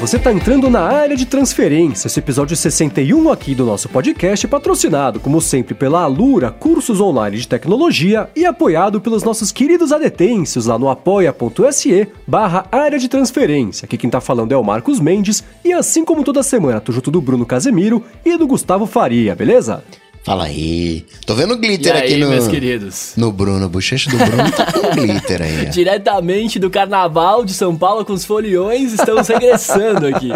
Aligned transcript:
você 0.00 0.16
está 0.16 0.32
entrando 0.32 0.70
na 0.70 0.80
área 0.80 1.14
de 1.14 1.26
transferência, 1.26 2.06
esse 2.06 2.18
episódio 2.18 2.56
61 2.56 3.30
aqui 3.30 3.54
do 3.54 3.66
nosso 3.66 3.86
podcast, 3.86 4.48
patrocinado, 4.48 5.20
como 5.20 5.42
sempre, 5.42 5.74
pela 5.74 6.00
Alura 6.00 6.50
Cursos 6.50 7.02
Online 7.02 7.36
de 7.36 7.46
Tecnologia 7.46 8.30
e 8.34 8.46
apoiado 8.46 8.98
pelos 8.98 9.22
nossos 9.22 9.52
queridos 9.52 9.92
adetêncios 9.92 10.64
lá 10.64 10.78
no 10.78 10.88
apoia.se 10.88 12.08
barra 12.26 12.64
área 12.72 12.98
de 12.98 13.08
transferência. 13.08 13.84
Aqui 13.84 13.98
quem 13.98 14.08
está 14.08 14.22
falando 14.22 14.52
é 14.52 14.56
o 14.56 14.64
Marcos 14.64 14.98
Mendes 14.98 15.44
e 15.62 15.70
assim 15.70 16.02
como 16.02 16.24
toda 16.24 16.42
semana, 16.42 16.80
tô 16.80 16.92
junto 16.92 17.10
do 17.10 17.20
Bruno 17.20 17.44
Casemiro 17.44 18.02
e 18.24 18.38
do 18.38 18.46
Gustavo 18.46 18.86
Faria, 18.86 19.36
beleza? 19.36 19.84
Fala 20.22 20.44
aí. 20.44 21.06
Tô 21.24 21.34
vendo 21.34 21.56
glitter 21.56 21.94
aí, 21.96 22.02
aqui 22.02 22.16
no. 22.18 22.28
meus 22.28 22.46
queridos? 22.46 23.12
No 23.16 23.32
Bruno. 23.32 23.68
Bochecha 23.70 24.10
do 24.10 24.18
Bruno 24.18 24.52
tá 24.52 24.66
com 24.70 24.90
glitter 25.00 25.40
aí. 25.40 25.66
Diretamente 25.70 26.58
do 26.58 26.68
Carnaval 26.68 27.42
de 27.44 27.54
São 27.54 27.74
Paulo 27.74 28.04
com 28.04 28.12
os 28.12 28.24
foliões, 28.24 28.92
estamos 28.92 29.26
regressando 29.28 30.06
aqui. 30.08 30.30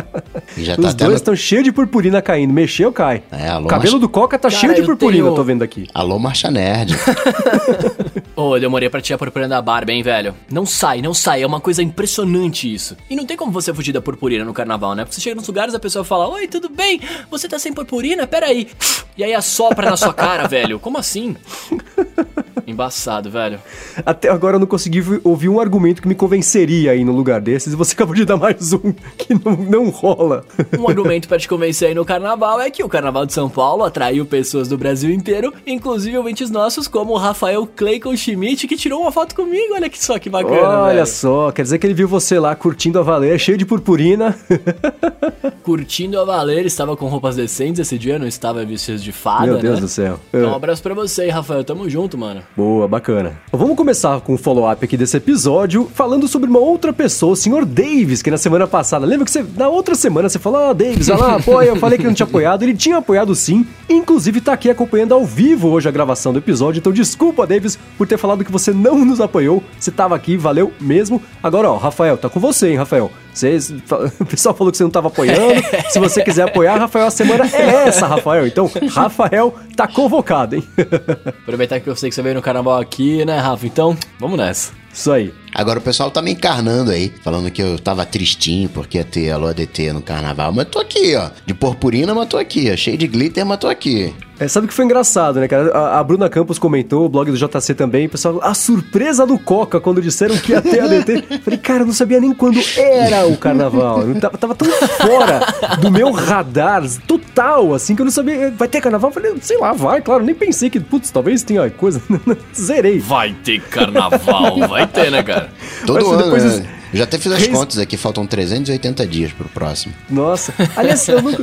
E 0.57 0.65
já 0.65 0.73
Os 0.73 0.79
tá 0.81 0.89
até 0.91 1.05
dois 1.05 1.11
no... 1.11 1.17
estão 1.17 1.37
cheios 1.37 1.65
de 1.65 1.71
purpurina 1.71 2.23
caindo. 2.23 2.53
Mexeu, 2.53 2.91
cai. 2.93 3.23
É, 3.31 3.49
alô, 3.49 3.67
o 3.67 3.69
cabelo 3.69 3.99
do 3.99 4.09
Coca 4.09 4.39
tá 4.39 4.49
Cara, 4.49 4.61
cheio 4.61 4.75
de 4.75 4.83
purpurina, 4.83 5.25
tenho- 5.25 5.35
tô 5.37 5.45
vendo 5.45 5.63
aqui. 5.63 5.87
Alô, 5.93 6.19
Marcha 6.19 6.51
Nerd. 6.51 6.97
Ô, 8.37 8.57
eu 8.57 8.61
demorei 8.61 8.89
pra 8.91 9.01
tirar 9.01 9.15
a 9.15 9.19
purpurina 9.19 9.49
da 9.49 9.63
barba, 9.63 9.93
hein, 9.93 10.03
velho? 10.03 10.35
Não 10.51 10.67
sai, 10.67 11.01
não 11.01 11.15
sai. 11.15 11.43
É 11.43 11.47
uma 11.47 11.61
coisa 11.61 11.83
impressionante 11.83 12.73
isso. 12.73 12.97
E 13.09 13.15
não 13.15 13.25
tem 13.25 13.37
como 13.37 13.53
você 13.53 13.73
fugir 13.73 13.93
da 13.93 14.01
purpurina 14.03 14.45
no 14.45 14.53
carnaval, 14.53 14.95
né? 14.95 15.05
Porque 15.05 15.15
você 15.15 15.21
chega 15.21 15.37
nos 15.37 15.47
lugares 15.47 15.75
a 15.75 15.79
pessoa 15.79 16.05
fala: 16.05 16.29
Oi, 16.29 16.49
tudo 16.49 16.69
bem? 16.69 17.01
Você 17.31 17.49
tá 17.49 17.59
sem 17.59 17.73
purpurina? 17.73 18.27
Peraí. 18.27 18.69
E 19.17 19.23
aí 19.23 19.33
assopra 19.33 19.89
na 19.89 19.97
sua 19.97 20.13
cara, 20.13 20.47
velho. 20.49 20.81
Como 20.81 20.99
assim? 20.99 21.37
Embaçado, 22.67 23.31
velho. 23.31 23.61
Até 24.07 24.31
agora 24.31 24.57
eu 24.57 24.61
não 24.61 24.67
consegui 24.67 25.01
vi- 25.01 25.21
ouvir 25.23 25.49
um 25.51 25.61
argumento 25.61 26.01
que 26.01 26.09
me 26.09 26.15
convenceria 26.15 26.93
aí 26.93 27.05
no 27.05 27.13
lugar 27.13 27.39
desses 27.41 27.73
e 27.75 27.77
você 27.77 27.93
acabou 27.95 28.15
de 28.15 28.25
dar 28.25 28.37
mais 28.39 28.73
um 28.73 28.93
que 29.19 29.35
não, 29.35 29.53
não 29.55 29.91
rola. 29.91 30.47
Um 30.79 30.89
argumento 30.89 31.29
pra 31.29 31.39
te 31.39 31.47
convencer 31.47 31.89
aí 31.89 31.95
no 31.95 32.05
carnaval 32.07 32.61
é 32.61 32.71
que 32.71 32.83
o 32.83 32.89
carnaval 32.89 33.27
de 33.27 33.35
São 33.35 33.51
Paulo 33.51 33.85
atraiu 33.85 34.25
pessoas 34.25 34.67
do 34.67 34.79
Brasil 34.79 35.11
inteiro, 35.11 35.53
inclusive 35.67 36.17
ouvintes 36.17 36.49
nossos 36.51 36.89
como 36.89 37.13
o 37.13 37.19
Rafael 37.19 37.67
Clayton 37.67 38.17
Schmidt, 38.25 38.67
que 38.67 38.77
tirou 38.77 39.01
uma 39.03 39.13
foto 39.13 39.35
comigo. 39.35 39.75
Olha 39.75 39.89
que 39.89 40.03
só 40.03 40.19
que 40.19 40.29
bacana, 40.31 40.83
Olha 40.83 40.95
velho. 40.95 41.07
só, 41.07 41.51
quer 41.53 41.63
dizer 41.63 41.79
que 41.79 41.87
ele 41.87 41.95
viu 41.95 42.09
você 42.09 42.39
lá 42.39 42.55
curtindo 42.55 42.99
a 42.99 43.03
valer, 43.03 43.39
cheio 43.39 43.59
de 43.59 43.67
purpurina. 43.67 44.35
Curtindo 45.63 46.21
a 46.21 46.25
valer, 46.25 46.67
estava 46.67 46.97
com 46.97 47.07
roupas 47.07 47.37
decentes 47.37 47.81
esse 47.81 47.99
dia, 47.99 48.19
não 48.19 48.27
estava 48.27 48.65
vestido 48.65 48.99
de 48.99 49.13
fada, 49.13 49.47
Meu 49.47 49.59
Deus 49.59 49.75
né? 49.77 49.81
do 49.81 49.89
céu. 49.89 50.21
Então, 50.29 50.51
um 50.51 50.53
É. 50.53 50.57
abraço 50.57 50.83
pra 50.83 50.95
você, 50.95 51.29
Rafael. 51.31 51.65
Tamo 51.65 51.89
junto, 51.89 52.19
mano. 52.19 52.43
Boa, 52.57 52.87
bacana. 52.87 53.33
Vamos 53.53 53.77
começar 53.77 54.21
com 54.21 54.35
o 54.35 54.39
follow-up 54.39 54.85
aqui 54.85 54.97
desse 54.97 55.17
episódio, 55.17 55.91
falando 55.95 56.29
sobre 56.29 56.49
uma 56.51 56.59
outra 56.59 56.93
pessoa, 56.93 57.33
o 57.33 57.37
senhor 57.37 57.65
Davis, 57.65 58.21
que 58.23 58.31
na 58.31 58.37
semana 58.37 58.67
passada, 58.67 59.07
lembra 59.07 59.25
que 59.25 59.31
você, 59.31 59.45
na 59.57 59.69
outra 59.69 59.95
semana 59.95 60.29
você 60.29 60.39
falou, 60.39 60.61
ah, 60.71 60.73
Davis, 60.73 61.09
olha 61.09 61.19
lá, 61.21 61.37
apoia, 61.41 61.69
eu 61.69 61.77
falei 61.77 61.99
que 61.99 62.05
não 62.05 62.15
tinha 62.15 62.27
apoiado, 62.27 62.63
ele 62.63 62.75
tinha 62.75 62.99
apoiado 62.99 63.35
sim, 63.35 63.67
inclusive 63.89 64.41
tá 64.41 64.53
aqui 64.53 64.69
acompanhando 64.71 65.15
ao 65.15 65.25
vivo 65.25 65.69
hoje 65.71 65.89
a 65.89 65.93
gravação 65.93 66.33
do 66.33 66.39
episódio, 66.39 66.79
então 66.79 66.93
desculpa, 66.93 67.47
Davis, 67.47 67.79
por 67.97 68.07
ter 68.07 68.14
falado 68.19 68.45
que 68.45 68.53
você 68.53 68.73
não 68.73 69.05
nos 69.05 69.21
apoiou, 69.21 69.63
você 69.79 69.91
tava 69.91 70.15
aqui, 70.15 70.37
valeu 70.37 70.73
mesmo. 70.81 71.23
Agora, 71.43 71.71
ó, 71.71 71.77
Rafael, 71.77 72.17
tá 72.17 72.29
com 72.29 72.41
você, 72.41 72.71
hein, 72.71 72.77
Rafael. 72.77 73.11
Você, 73.33 73.59
o 74.21 74.25
pessoal 74.27 74.55
falou 74.55 74.71
que 74.71 74.77
você 74.77 74.85
não 74.85 74.91
tava 74.91 75.09
apoiando. 75.09 75.63
Se 75.91 75.99
você 75.99 76.23
quiser 76.23 76.43
apoiar, 76.43 76.79
Rafael, 76.79 77.07
a 77.07 77.11
semana 77.11 77.45
é 77.53 77.89
essa, 77.89 78.07
Rafael. 78.07 78.47
Então, 78.47 78.71
Rafael 78.91 79.55
tá 79.77 79.89
convocado, 79.89 80.57
hein? 80.57 80.65
Aproveitar 81.43 81.81
que 81.81 81.89
eu 81.89 81.97
sei 81.97 82.09
que 82.09 82.15
você 82.15 82.23
veio 82.23 82.37
no 82.37 82.43
carnaval 82.43 82.79
aqui, 82.79 83.25
né, 83.25 83.39
Rafa? 83.39 83.67
Então, 83.67 83.97
vamos 84.19 84.39
nessa. 84.39 84.73
Isso 84.95 85.11
aí. 85.11 85.35
Agora 85.53 85.81
o 85.81 85.83
pessoal 85.83 86.09
tá 86.09 86.23
me 86.23 86.31
encarnando 86.31 86.93
aí, 86.93 87.13
falando 87.23 87.51
que 87.51 87.61
eu 87.61 87.77
tava 87.81 88.07
tristinho 88.07 88.69
porque 88.69 88.99
ia 88.99 89.05
ter 89.05 89.33
Alô 89.33 89.49
ADT 89.49 89.93
no 89.93 90.01
carnaval. 90.01 90.53
Mas 90.53 90.69
tô 90.69 90.79
aqui, 90.79 91.17
ó. 91.17 91.31
De 91.45 91.53
purpurina, 91.53 92.15
mas 92.15 92.29
tô 92.29 92.39
aqui, 92.39 92.71
ó. 92.73 92.77
Cheio 92.77 92.97
de 92.97 93.09
glitter, 93.09 93.45
mas 93.45 93.59
tô 93.59 93.67
aqui. 93.67 94.15
É, 94.39 94.49
sabe 94.49 94.67
o 94.67 94.69
que 94.69 94.75
foi 94.75 94.85
engraçado, 94.85 95.39
né, 95.39 95.47
cara? 95.47 95.71
A, 95.73 96.01
a 96.01 96.05
Bruna 96.05 96.29
Campos 96.29 96.59
comentou, 96.59 97.07
o 97.07 97.09
blog 97.09 97.31
do 97.31 97.37
JC 97.37 97.75
também, 97.75 98.07
o 98.07 98.11
pessoal, 98.11 98.41
a 98.43 98.53
surpresa 98.53 99.25
do 99.25 99.39
Coca 99.39 99.81
quando 99.81 100.03
disseram 100.03 100.37
que 100.37 100.53
ia 100.53 100.61
ter 100.61 100.81
ADT. 100.81 101.25
Falei, 101.45 101.59
cara, 101.59 101.83
eu 101.83 101.87
não 101.87 101.93
sabia 101.93 102.21
nem 102.21 102.35
quando 102.35 102.59
era 102.77 103.27
o 103.27 103.37
carnaval. 103.37 104.03
Eu 104.03 104.21
tava, 104.21 104.37
tava 104.37 104.55
tão 104.55 104.69
fora 104.71 105.41
do 105.81 105.91
meu 105.91 106.11
radar 106.11 106.83
total, 107.07 107.75
assim, 107.75 107.95
que 107.95 108.03
eu 108.03 108.05
não 108.05 108.13
sabia. 108.13 108.51
Vai 108.51 108.67
ter 108.67 108.81
carnaval? 108.81 109.11
Eu 109.11 109.15
Falei, 109.15 109.35
sei 109.41 109.59
lá, 109.59 109.73
vai, 109.73 110.01
claro. 110.01 110.25
Nem 110.25 110.35
pensei 110.35 110.69
que, 110.69 110.81
putz, 110.81 111.11
talvez 111.11 111.43
tenha 111.43 111.71
coisa. 111.71 112.03
Zerei. 112.55 112.99
Vai 112.99 113.33
ter 113.45 113.61
carnaval, 113.61 114.59
vai 114.69 114.87
ter, 114.87 115.11
né, 115.11 115.23
cara? 115.23 115.51
Todo 115.87 115.97
Mas 115.97 116.09
ano, 116.09 116.23
depois 116.25 116.45
né? 116.45 116.67
Já 116.95 117.05
até 117.05 117.19
fiz 117.19 117.33
as 117.33 117.41
Reis- 117.41 117.53
contas 117.53 117.79
aqui, 117.79 117.97
faltam 117.97 118.27
380 118.27 119.07
dias 119.07 119.33
pro 119.33 119.49
próximo. 119.49 119.95
Nossa. 120.09 120.53
Aliás, 120.77 121.07
eu 121.09 121.21
nunca... 121.23 121.43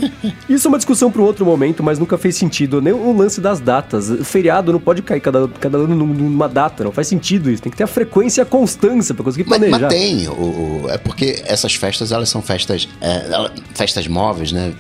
isso 0.50 0.68
é 0.68 0.70
uma 0.70 0.78
discussão 0.78 1.12
para 1.12 1.22
um 1.22 1.26
outro 1.26 1.46
momento, 1.46 1.84
mas 1.84 1.98
nunca 2.00 2.18
fez 2.18 2.36
sentido. 2.36 2.82
Nem 2.82 2.94
o 2.94 3.16
lance 3.16 3.40
das 3.42 3.60
datas. 3.60 4.10
O 4.10 4.24
feriado 4.24 4.72
não 4.72 4.80
pode 4.80 5.02
cair 5.02 5.20
cada, 5.20 5.48
cada 5.60 5.78
ano 5.78 5.96
num- 5.96 6.06
numa 6.14 6.48
data, 6.48 6.84
não 6.84 6.92
faz 6.92 7.08
sentido 7.08 7.50
isso. 7.50 7.62
Tem 7.62 7.72
que 7.72 7.78
ter 7.78 7.84
a 7.84 7.88
frequência 7.88 8.42
e 8.42 8.44
a 8.44 8.46
constância 8.46 9.14
para 9.14 9.24
conseguir 9.24 9.48
Mas, 9.50 9.60
planejar. 9.60 9.88
mas 9.88 9.94
tem, 9.94 10.28
o, 10.28 10.32
o- 10.32 10.86
é 10.90 10.98
porque 10.98 11.42
essas 11.46 11.74
festas, 11.76 12.12
elas 12.12 12.30
são 12.30 12.42
festas, 12.42 12.88
é, 13.02 13.52
festas 13.74 14.08
móveis, 14.08 14.52
né, 14.52 14.74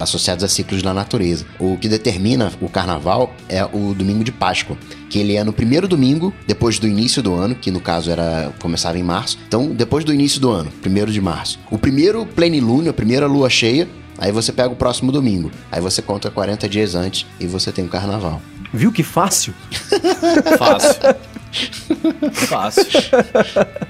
associadas 0.00 0.44
a 0.44 0.48
ciclos 0.48 0.82
da 0.82 0.94
natureza. 0.94 1.44
O 1.58 1.76
que 1.76 1.88
determina 1.88 2.52
o 2.60 2.68
carnaval 2.68 3.34
é 3.48 3.64
o 3.64 3.94
domingo 3.94 4.24
de 4.24 4.32
Páscoa, 4.32 4.76
que 5.10 5.18
ele 5.18 5.36
é 5.36 5.44
no 5.44 5.52
primeiro 5.52 5.86
domingo, 5.86 6.32
depois 6.46 6.78
do 6.78 6.86
início 6.86 7.22
do 7.22 7.34
ano, 7.34 7.54
que 7.54 7.70
no 7.70 7.80
caso 7.80 8.10
era 8.10 8.52
começava 8.60 8.98
em 8.98 9.02
março. 9.02 9.38
Então, 9.46 9.68
depois 9.68 10.04
do 10.04 10.12
início 10.12 10.40
do 10.40 10.50
ano, 10.50 10.70
primeiro 10.80 11.10
de 11.10 11.20
março. 11.20 11.58
O 11.70 11.78
primeiro 11.78 12.26
plenilúnio, 12.26 12.90
a 12.90 12.94
primeira 12.94 13.26
lua 13.26 13.48
cheia, 13.48 13.88
aí 14.18 14.32
você 14.32 14.52
pega 14.52 14.70
o 14.70 14.76
próximo 14.76 15.12
domingo. 15.12 15.50
Aí 15.70 15.80
você 15.80 16.02
conta 16.02 16.30
40 16.30 16.68
dias 16.68 16.94
antes 16.94 17.26
e 17.38 17.46
você 17.46 17.70
tem 17.72 17.84
o 17.84 17.88
carnaval. 17.88 18.40
Viu 18.72 18.90
que 18.90 19.02
fácil? 19.02 19.54
Fácil. 20.58 21.33
Fácil. 22.32 22.84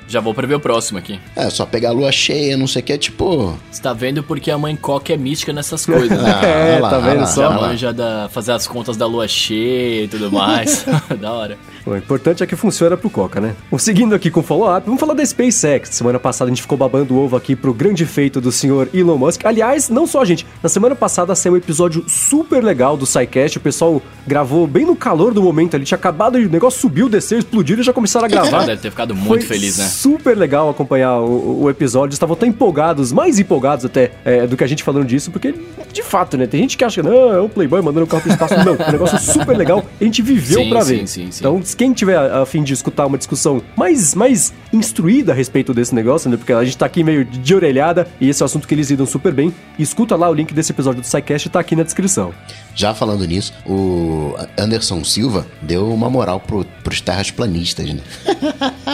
Já 0.06 0.20
vou 0.20 0.34
prever 0.34 0.54
o 0.54 0.60
próximo 0.60 0.98
aqui. 0.98 1.18
É, 1.34 1.48
só 1.50 1.64
pegar 1.66 1.90
a 1.90 1.92
lua 1.92 2.12
cheia, 2.12 2.56
não 2.56 2.66
sei 2.66 2.82
o 2.82 2.84
que, 2.84 2.92
é 2.92 2.98
tipo... 2.98 3.58
Você 3.70 3.82
tá 3.82 3.92
vendo 3.92 4.22
porque 4.22 4.50
a 4.50 4.58
mãe 4.58 4.76
Coca 4.76 5.12
é 5.12 5.16
mística 5.16 5.52
nessas 5.52 5.84
coisas, 5.86 6.10
né? 6.20 6.34
Ah, 6.34 6.46
É, 6.46 6.72
olha 6.74 6.82
lá, 6.82 6.90
tá 6.90 6.98
vendo 6.98 7.20
lá, 7.20 7.26
só? 7.26 7.42
Já 7.42 7.50
manja 7.50 7.92
da, 7.92 8.28
fazer 8.30 8.52
as 8.52 8.66
contas 8.66 8.96
da 8.96 9.06
lua 9.06 9.26
cheia 9.28 10.04
e 10.04 10.08
tudo 10.08 10.30
mais. 10.30 10.84
da 11.20 11.32
hora. 11.32 11.58
O 11.86 11.94
importante 11.94 12.42
é 12.42 12.46
que 12.46 12.56
funciona 12.56 12.96
pro 12.96 13.10
Coca, 13.10 13.40
né? 13.40 13.54
Bom, 13.70 13.78
seguindo 13.78 14.14
aqui 14.14 14.30
com 14.30 14.40
o 14.40 14.42
follow-up, 14.42 14.86
vamos 14.86 14.98
falar 14.98 15.12
da 15.12 15.24
SpaceX. 15.24 15.90
Semana 15.90 16.18
passada 16.18 16.50
a 16.50 16.54
gente 16.54 16.62
ficou 16.62 16.78
babando 16.78 17.14
o 17.14 17.18
ovo 17.18 17.36
aqui 17.36 17.54
pro 17.54 17.74
grande 17.74 18.06
feito 18.06 18.40
do 18.40 18.50
senhor 18.50 18.88
Elon 18.94 19.18
Musk. 19.18 19.44
Aliás, 19.44 19.90
não 19.90 20.06
só 20.06 20.22
a 20.22 20.24
gente. 20.24 20.46
Na 20.62 20.68
semana 20.68 20.94
passada 20.94 21.34
saiu 21.34 21.52
um 21.52 21.56
episódio 21.56 22.04
super 22.08 22.64
legal 22.64 22.96
do 22.96 23.04
SciCast. 23.04 23.58
O 23.58 23.60
pessoal 23.60 24.00
gravou 24.26 24.66
bem 24.66 24.86
no 24.86 24.96
calor 24.96 25.34
do 25.34 25.42
momento 25.42 25.76
ali. 25.76 25.84
Tinha 25.84 25.96
acabado, 25.96 26.36
o 26.36 26.48
negócio 26.48 26.80
subiu, 26.80 27.08
desceu, 27.08 27.38
explodiu 27.38 27.78
e 27.78 27.82
já 27.82 27.92
começaram 27.92 28.24
a 28.24 28.28
gravar. 28.28 28.64
Deve 28.64 28.80
ter 28.80 28.90
ficado 28.90 29.14
muito 29.14 29.28
Foi 29.28 29.40
feliz, 29.42 29.76
né? 29.76 29.84
Super 29.84 30.36
legal 30.38 30.70
acompanhar 30.70 31.20
o, 31.20 31.64
o 31.64 31.70
episódio. 31.70 32.14
Estavam 32.14 32.34
tão 32.34 32.48
empolgados, 32.48 33.12
mais 33.12 33.38
empolgados 33.38 33.84
até 33.84 34.12
é, 34.24 34.46
do 34.46 34.56
que 34.56 34.64
a 34.64 34.66
gente 34.66 34.82
falando 34.82 35.06
disso, 35.06 35.30
porque 35.30 35.54
de 35.92 36.02
fato, 36.02 36.36
né? 36.38 36.46
Tem 36.46 36.60
gente 36.60 36.78
que 36.78 36.84
acha 36.84 37.02
que 37.02 37.08
não, 37.08 37.32
é 37.32 37.40
um 37.40 37.48
Playboy 37.48 37.82
mandando 37.82 38.04
o 38.04 38.08
carro 38.08 38.22
pro 38.22 38.32
espaço. 38.32 38.54
Não, 38.64 38.72
o 38.72 38.92
negócio 38.92 39.16
é 39.16 39.20
super 39.20 39.56
legal. 39.56 39.84
A 40.00 40.04
gente 40.04 40.22
viveu 40.22 40.60
Sim, 40.60 40.70
pra 40.70 40.82
sim, 40.82 40.96
ver. 40.96 41.06
sim, 41.06 41.30
sim. 41.30 41.38
Então, 41.40 41.62
quem 41.74 41.92
tiver 41.92 42.16
a, 42.16 42.44
fim 42.46 42.62
de 42.62 42.72
escutar 42.72 43.06
uma 43.06 43.18
discussão 43.18 43.62
mais, 43.76 44.14
mais 44.14 44.52
instruída 44.72 45.32
a 45.32 45.34
respeito 45.34 45.74
desse 45.74 45.94
negócio, 45.94 46.30
né? 46.30 46.36
Porque 46.36 46.52
a 46.52 46.64
gente 46.64 46.76
tá 46.78 46.86
aqui 46.86 47.04
meio 47.04 47.24
de 47.24 47.54
orelhada 47.54 48.06
e 48.20 48.28
esse 48.28 48.42
é 48.42 48.44
um 48.44 48.46
assunto 48.46 48.66
que 48.66 48.74
eles 48.74 48.90
lidam 48.90 49.06
super 49.06 49.32
bem. 49.32 49.52
Escuta 49.78 50.16
lá 50.16 50.28
o 50.30 50.34
link 50.34 50.52
desse 50.54 50.72
episódio 50.72 51.00
do 51.00 51.06
SciCast, 51.06 51.48
tá 51.50 51.60
aqui 51.60 51.76
na 51.76 51.82
descrição. 51.82 52.32
Já 52.74 52.94
falando 52.94 53.24
nisso, 53.26 53.52
o 53.66 54.34
Anderson 54.58 55.04
Silva 55.04 55.46
deu 55.62 55.92
uma 55.92 56.08
moral 56.10 56.40
pro, 56.40 56.64
pros 56.82 57.00
terraplanistas, 57.00 57.92
né? 57.92 58.00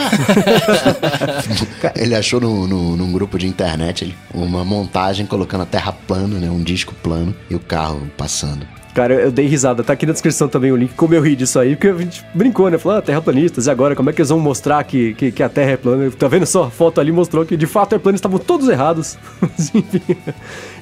ele 1.95 2.15
achou 2.15 2.39
no, 2.39 2.67
no- 2.67 2.97
num 2.97 3.11
grupo 3.11 3.37
de 3.37 3.47
internet 3.47 4.15
uma 4.33 4.63
montagem 4.63 5.25
colocando 5.25 5.61
a 5.61 5.65
terra 5.65 5.91
plana, 5.91 6.39
né? 6.39 6.49
Um 6.49 6.63
disco 6.63 6.93
plano 7.01 7.35
e 7.49 7.55
o 7.55 7.59
carro 7.59 8.09
passando. 8.17 8.65
Cara, 8.93 9.13
eu 9.13 9.31
dei 9.31 9.47
risada. 9.47 9.83
Tá 9.83 9.93
aqui 9.93 10.05
na 10.05 10.11
descrição 10.11 10.47
também 10.47 10.71
o 10.71 10.75
link, 10.75 10.93
como 10.95 11.13
eu 11.13 11.21
ri 11.21 11.35
disso 11.35 11.59
aí, 11.59 11.75
porque 11.75 11.87
a 11.87 11.97
gente 11.97 12.25
brincou, 12.33 12.69
né? 12.69 12.77
Falou, 12.77 12.97
ah, 12.97 13.01
terraplanistas, 13.01 13.67
e 13.67 13.69
agora? 13.71 13.95
Como 13.95 14.09
é 14.09 14.13
que 14.13 14.21
eles 14.21 14.29
vão 14.29 14.39
mostrar 14.39 14.83
que, 14.83 15.13
que, 15.13 15.31
que 15.31 15.43
a 15.43 15.49
Terra 15.49 15.71
é 15.71 15.77
plana? 15.77 16.11
Tá 16.11 16.27
vendo 16.27 16.45
só? 16.45 16.65
A 16.65 16.71
foto 16.71 16.99
ali 16.99 17.11
mostrou 17.11 17.45
que 17.45 17.55
de 17.55 17.67
fato 17.67 17.95
é 17.95 17.99
plana, 17.99 18.15
estavam 18.15 18.37
todos 18.39 18.67
errados. 18.67 19.17
Enfim. 19.73 19.83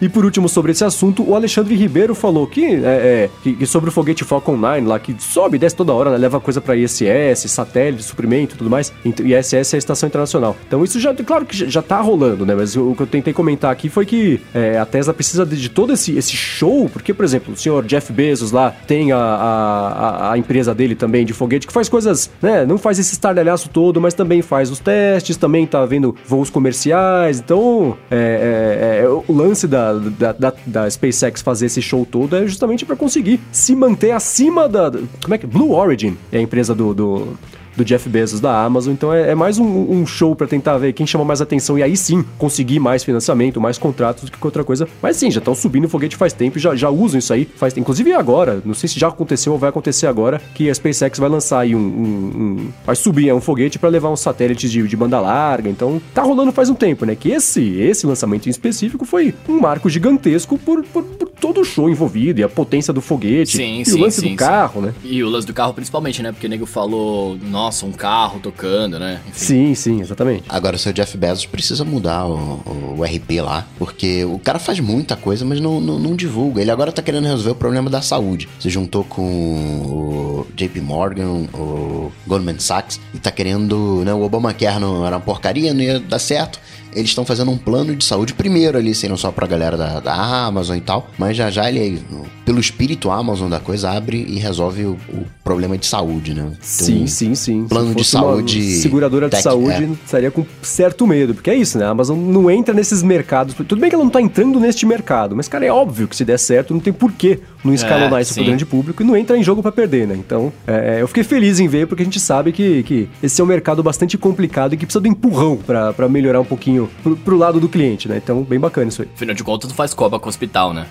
E 0.01 0.09
por 0.09 0.25
último, 0.25 0.49
sobre 0.49 0.71
esse 0.71 0.83
assunto, 0.83 1.23
o 1.27 1.35
Alexandre 1.35 1.75
Ribeiro 1.75 2.13
falou 2.13 2.45
que, 2.47 2.65
é, 2.65 2.77
é, 2.77 3.29
que, 3.43 3.53
que 3.53 3.65
sobre 3.65 3.89
o 3.89 3.91
foguete 3.91 4.23
Falcon 4.23 4.57
9 4.57 4.81
lá, 4.81 4.99
que 4.99 5.15
sobe 5.19 5.55
e 5.55 5.59
desce 5.59 5.75
toda 5.75 5.93
hora, 5.93 6.11
né? 6.11 6.17
Leva 6.17 6.39
coisa 6.39 6.59
pra 6.59 6.75
ISS, 6.75 7.49
satélite, 7.49 8.03
suprimento 8.03 8.55
e 8.55 8.57
tudo 8.57 8.69
mais. 8.69 8.91
ISS 9.05 9.73
é 9.73 9.77
a 9.77 9.79
Estação 9.79 10.07
Internacional. 10.07 10.55
Então 10.67 10.83
isso 10.83 10.99
já, 10.99 11.13
claro 11.13 11.45
que 11.45 11.69
já, 11.69 11.81
tá 11.81 12.01
rolando, 12.01 12.45
né? 12.45 12.55
Mas 12.55 12.75
o, 12.75 12.93
que 12.95 13.03
eu 13.03 13.07
tentei 13.07 13.33
comentar 13.33 13.71
aqui 13.71 13.89
foi 13.89 14.05
que 14.05 14.41
é, 14.53 14.77
a 14.77 14.85
Tesla 14.85 15.13
precisa 15.13 15.45
de, 15.45 15.55
de 15.55 15.69
todo 15.69 15.93
esse, 15.93 16.17
esse 16.17 16.35
show, 16.35 16.89
porque, 16.91 17.13
por 17.13 17.23
exemplo, 17.23 17.53
o 17.53 17.57
senhor 17.57 17.85
Jeff 17.85 18.09
Jeff 18.09 18.13
Bezos 18.13 18.51
lá 18.51 18.73
tem 18.87 19.11
a, 19.11 19.17
a, 19.17 20.31
a, 20.31 20.37
empresa 20.37 20.73
dele 20.73 20.95
também 20.95 21.25
de 21.25 21.33
foguete, 21.33 21.67
que 21.67 21.73
faz 21.73 21.89
coisas, 21.89 22.29
né? 22.41 22.65
Não 22.65 22.77
faz 22.77 22.97
esse 22.97 23.13
estardalhaço 23.13 23.69
todo, 23.69 24.01
mas 24.01 24.13
também 24.13 24.41
faz 24.41 24.71
os 24.71 24.79
testes, 24.79 25.37
também 25.37 25.67
tá 25.67 25.85
vendo 25.85 26.15
voos 26.25 26.49
comerciais. 26.49 27.39
Então, 27.39 27.97
é, 28.09 28.99
é, 29.01 29.03
é 29.03 29.07
o 29.07 29.23
lance 29.29 29.67
da, 29.67 29.88
da, 29.93 30.31
da, 30.31 30.53
da, 30.65 30.89
SpaceX 30.89 31.41
fazer 31.41 31.67
esse 31.67 31.81
show 31.81 32.05
todo 32.05 32.35
é 32.35 32.45
justamente 32.45 32.85
para 32.85 32.95
conseguir 32.95 33.39
se 33.51 33.75
manter 33.75 34.11
acima 34.11 34.67
da. 34.67 34.91
Como 35.21 35.33
é 35.33 35.37
que. 35.37 35.47
Blue 35.47 35.71
Origin 35.71 36.17
é 36.31 36.37
a 36.37 36.41
empresa 36.41 36.75
do, 36.75 36.93
do 36.93 37.37
do 37.79 37.85
Jeff 37.85 38.07
Bezos 38.09 38.39
da 38.39 38.63
Amazon. 38.63 38.93
Então 38.93 39.13
é, 39.13 39.31
é 39.31 39.35
mais 39.35 39.57
um, 39.57 39.65
um 39.65 40.05
show 40.05 40.35
para 40.35 40.45
tentar 40.47 40.77
ver 40.77 40.93
quem 40.93 41.07
chama 41.07 41.23
mais 41.23 41.41
atenção 41.41 41.79
e 41.79 41.83
aí 41.83 41.95
sim 41.95 42.23
conseguir 42.37 42.79
mais 42.79 43.03
financiamento, 43.03 43.59
mais 43.59 43.77
contratos 43.77 44.29
do 44.29 44.37
que 44.37 44.45
outra 44.45 44.63
coisa. 44.63 44.87
Mas 45.01 45.17
sim, 45.17 45.31
já 45.31 45.39
estão 45.39 45.55
subindo 45.55 45.85
o 45.85 45.89
foguete 45.89 46.15
faz 46.15 46.33
tempo, 46.33 46.59
já, 46.59 46.75
já 46.75 46.89
usam 46.89 47.19
isso 47.19 47.33
aí. 47.33 47.47
Faz, 47.55 47.75
inclusive 47.77 48.13
agora, 48.13 48.61
não 48.65 48.73
sei 48.73 48.89
se 48.89 48.99
já 48.99 49.07
aconteceu 49.07 49.53
ou 49.53 49.59
vai 49.59 49.69
acontecer 49.69 50.07
agora, 50.07 50.41
que 50.53 50.69
a 50.69 50.75
SpaceX 50.75 51.17
vai 51.17 51.29
lançar 51.29 51.61
aí 51.61 51.75
um. 51.75 51.79
um, 51.79 52.41
um 52.41 52.69
vai 52.85 52.95
subir 52.95 53.29
é, 53.29 53.33
um 53.33 53.41
foguete 53.41 53.79
para 53.79 53.89
levar 53.89 54.09
uns 54.09 54.19
satélites 54.19 54.69
de, 54.71 54.85
de 54.85 54.97
banda 54.97 55.19
larga. 55.19 55.69
Então 55.69 56.01
tá 56.13 56.21
rolando 56.21 56.51
faz 56.51 56.69
um 56.69 56.75
tempo, 56.75 57.05
né? 57.05 57.15
Que 57.15 57.31
esse, 57.31 57.79
esse 57.79 58.05
lançamento 58.05 58.47
em 58.47 58.49
específico 58.49 59.05
foi 59.05 59.33
um 59.47 59.59
marco 59.59 59.89
gigantesco 59.89 60.57
por, 60.57 60.83
por, 60.83 61.03
por 61.03 61.29
todo 61.29 61.61
o 61.61 61.65
show 61.65 61.89
envolvido 61.89 62.41
e 62.41 62.43
a 62.43 62.49
potência 62.49 62.93
do 62.93 63.01
foguete. 63.01 63.57
Sim, 63.57 63.81
e 63.81 63.85
sim, 63.85 63.95
o 63.95 64.01
lance 64.01 64.21
sim, 64.21 64.31
do 64.31 64.35
carro, 64.35 64.81
né? 64.81 64.93
E 65.03 65.23
o 65.23 65.29
lance 65.29 65.47
do 65.47 65.53
carro 65.53 65.73
principalmente, 65.73 66.21
né? 66.21 66.31
Porque 66.31 66.47
o 66.47 66.49
nego 66.49 66.65
falou, 66.65 67.37
nossa, 67.37 67.68
um 67.85 67.91
carro 67.91 68.39
tocando, 68.39 68.99
né? 68.99 69.21
Enfim. 69.27 69.39
Sim, 69.39 69.75
sim, 69.75 70.01
exatamente. 70.01 70.43
Agora 70.49 70.75
o 70.75 70.79
seu 70.79 70.93
Jeff 70.93 71.17
Bezos 71.17 71.45
precisa 71.45 71.83
mudar 71.83 72.25
o, 72.25 72.61
o, 72.97 73.03
RP 73.03 73.41
lá, 73.41 73.67
porque 73.77 74.23
o 74.25 74.39
cara 74.39 74.59
faz 74.59 74.79
muita 74.79 75.15
coisa, 75.15 75.45
mas 75.45 75.59
não, 75.59 75.79
não, 75.79 75.99
não, 75.99 76.15
divulga. 76.15 76.61
Ele 76.61 76.71
agora 76.71 76.91
tá 76.91 77.01
querendo 77.01 77.25
resolver 77.25 77.51
o 77.51 77.55
problema 77.55 77.89
da 77.89 78.01
saúde. 78.01 78.47
Se 78.59 78.69
juntou 78.69 79.03
com 79.03 79.23
o 79.23 80.47
JP 80.55 80.81
Morgan, 80.81 81.47
o 81.53 82.11
Goldman 82.27 82.59
Sachs, 82.59 82.99
e 83.13 83.19
tá 83.19 83.31
querendo, 83.31 84.03
né? 84.05 84.13
O 84.13 84.21
Obamacare 84.21 84.79
não 84.79 85.05
era 85.05 85.17
uma 85.17 85.21
porcaria, 85.21 85.73
não 85.73 85.81
ia 85.81 85.99
dar 85.99 86.19
certo 86.19 86.59
eles 86.93 87.09
estão 87.09 87.25
fazendo 87.25 87.51
um 87.51 87.57
plano 87.57 87.95
de 87.95 88.03
saúde 88.03 88.33
primeiro 88.33 88.77
ali, 88.77 88.93
sendo 88.95 89.17
só 89.17 89.31
pra 89.31 89.47
galera 89.47 89.77
da, 89.77 89.99
da 89.99 90.13
Amazon 90.45 90.77
e 90.77 90.81
tal, 90.81 91.07
mas 91.17 91.35
já 91.37 91.49
já 91.49 91.69
ele, 91.69 92.01
pelo 92.45 92.59
espírito 92.59 93.11
Amazon 93.11 93.49
da 93.49 93.59
coisa, 93.59 93.91
abre 93.91 94.25
e 94.27 94.39
resolve 94.39 94.85
o, 94.85 94.97
o 95.09 95.25
problema 95.43 95.77
de 95.77 95.85
saúde, 95.85 96.33
né? 96.33 96.41
Então, 96.43 96.57
sim, 96.61 97.07
sim, 97.07 97.35
sim. 97.35 97.67
Plano 97.67 97.93
de 97.93 98.03
saúde. 98.03 98.61
seguradora 98.77 99.29
tech, 99.29 99.39
de 99.39 99.43
saúde 99.43 99.83
é. 99.83 99.89
estaria 100.05 100.31
com 100.31 100.45
certo 100.61 101.05
medo, 101.05 101.33
porque 101.33 101.49
é 101.49 101.55
isso, 101.55 101.77
né? 101.77 101.85
A 101.85 101.89
Amazon 101.89 102.17
não 102.17 102.49
entra 102.49 102.73
nesses 102.73 103.03
mercados. 103.03 103.53
Tudo 103.53 103.77
bem 103.77 103.89
que 103.89 103.95
ela 103.95 104.03
não 104.03 104.11
tá 104.11 104.21
entrando 104.21 104.59
neste 104.59 104.85
mercado, 104.85 105.35
mas, 105.35 105.47
cara, 105.47 105.65
é 105.65 105.71
óbvio 105.71 106.07
que 106.07 106.15
se 106.15 106.25
der 106.25 106.39
certo, 106.39 106.73
não 106.73 106.81
tem 106.81 106.93
porquê 106.93 107.39
não 107.63 107.73
escalonar 107.73 108.19
é, 108.19 108.21
isso 108.21 108.33
sim. 108.33 108.41
pro 108.41 108.47
grande 108.47 108.65
público 108.65 109.03
e 109.03 109.05
não 109.05 109.15
entra 109.15 109.37
em 109.37 109.43
jogo 109.43 109.61
para 109.61 109.71
perder, 109.71 110.07
né? 110.07 110.15
Então, 110.15 110.51
é, 110.65 111.01
eu 111.01 111.07
fiquei 111.07 111.23
feliz 111.23 111.59
em 111.59 111.67
ver, 111.67 111.87
porque 111.87 112.03
a 112.03 112.05
gente 112.05 112.19
sabe 112.19 112.51
que, 112.51 112.83
que 112.83 113.09
esse 113.21 113.39
é 113.39 113.43
um 113.43 113.47
mercado 113.47 113.83
bastante 113.83 114.17
complicado 114.17 114.73
e 114.73 114.77
que 114.77 114.85
precisa 114.85 115.01
do 115.01 115.07
empurrão 115.07 115.57
para 115.57 116.09
melhorar 116.09 116.39
um 116.39 116.45
pouquinho 116.45 116.89
pro, 117.03 117.15
pro, 117.15 117.37
lado 117.37 117.59
do 117.59 117.69
cliente, 117.69 118.07
né? 118.07 118.19
Então, 118.23 118.43
bem 118.43 118.59
bacana 118.59 118.89
isso 118.89 119.01
aí. 119.01 119.07
Afinal 119.13 119.35
de 119.35 119.43
contas, 119.43 119.69
não 119.69 119.75
faz 119.75 119.93
copa 119.93 120.19
com 120.19 120.25
o 120.25 120.29
hospital, 120.29 120.73
né? 120.73 120.87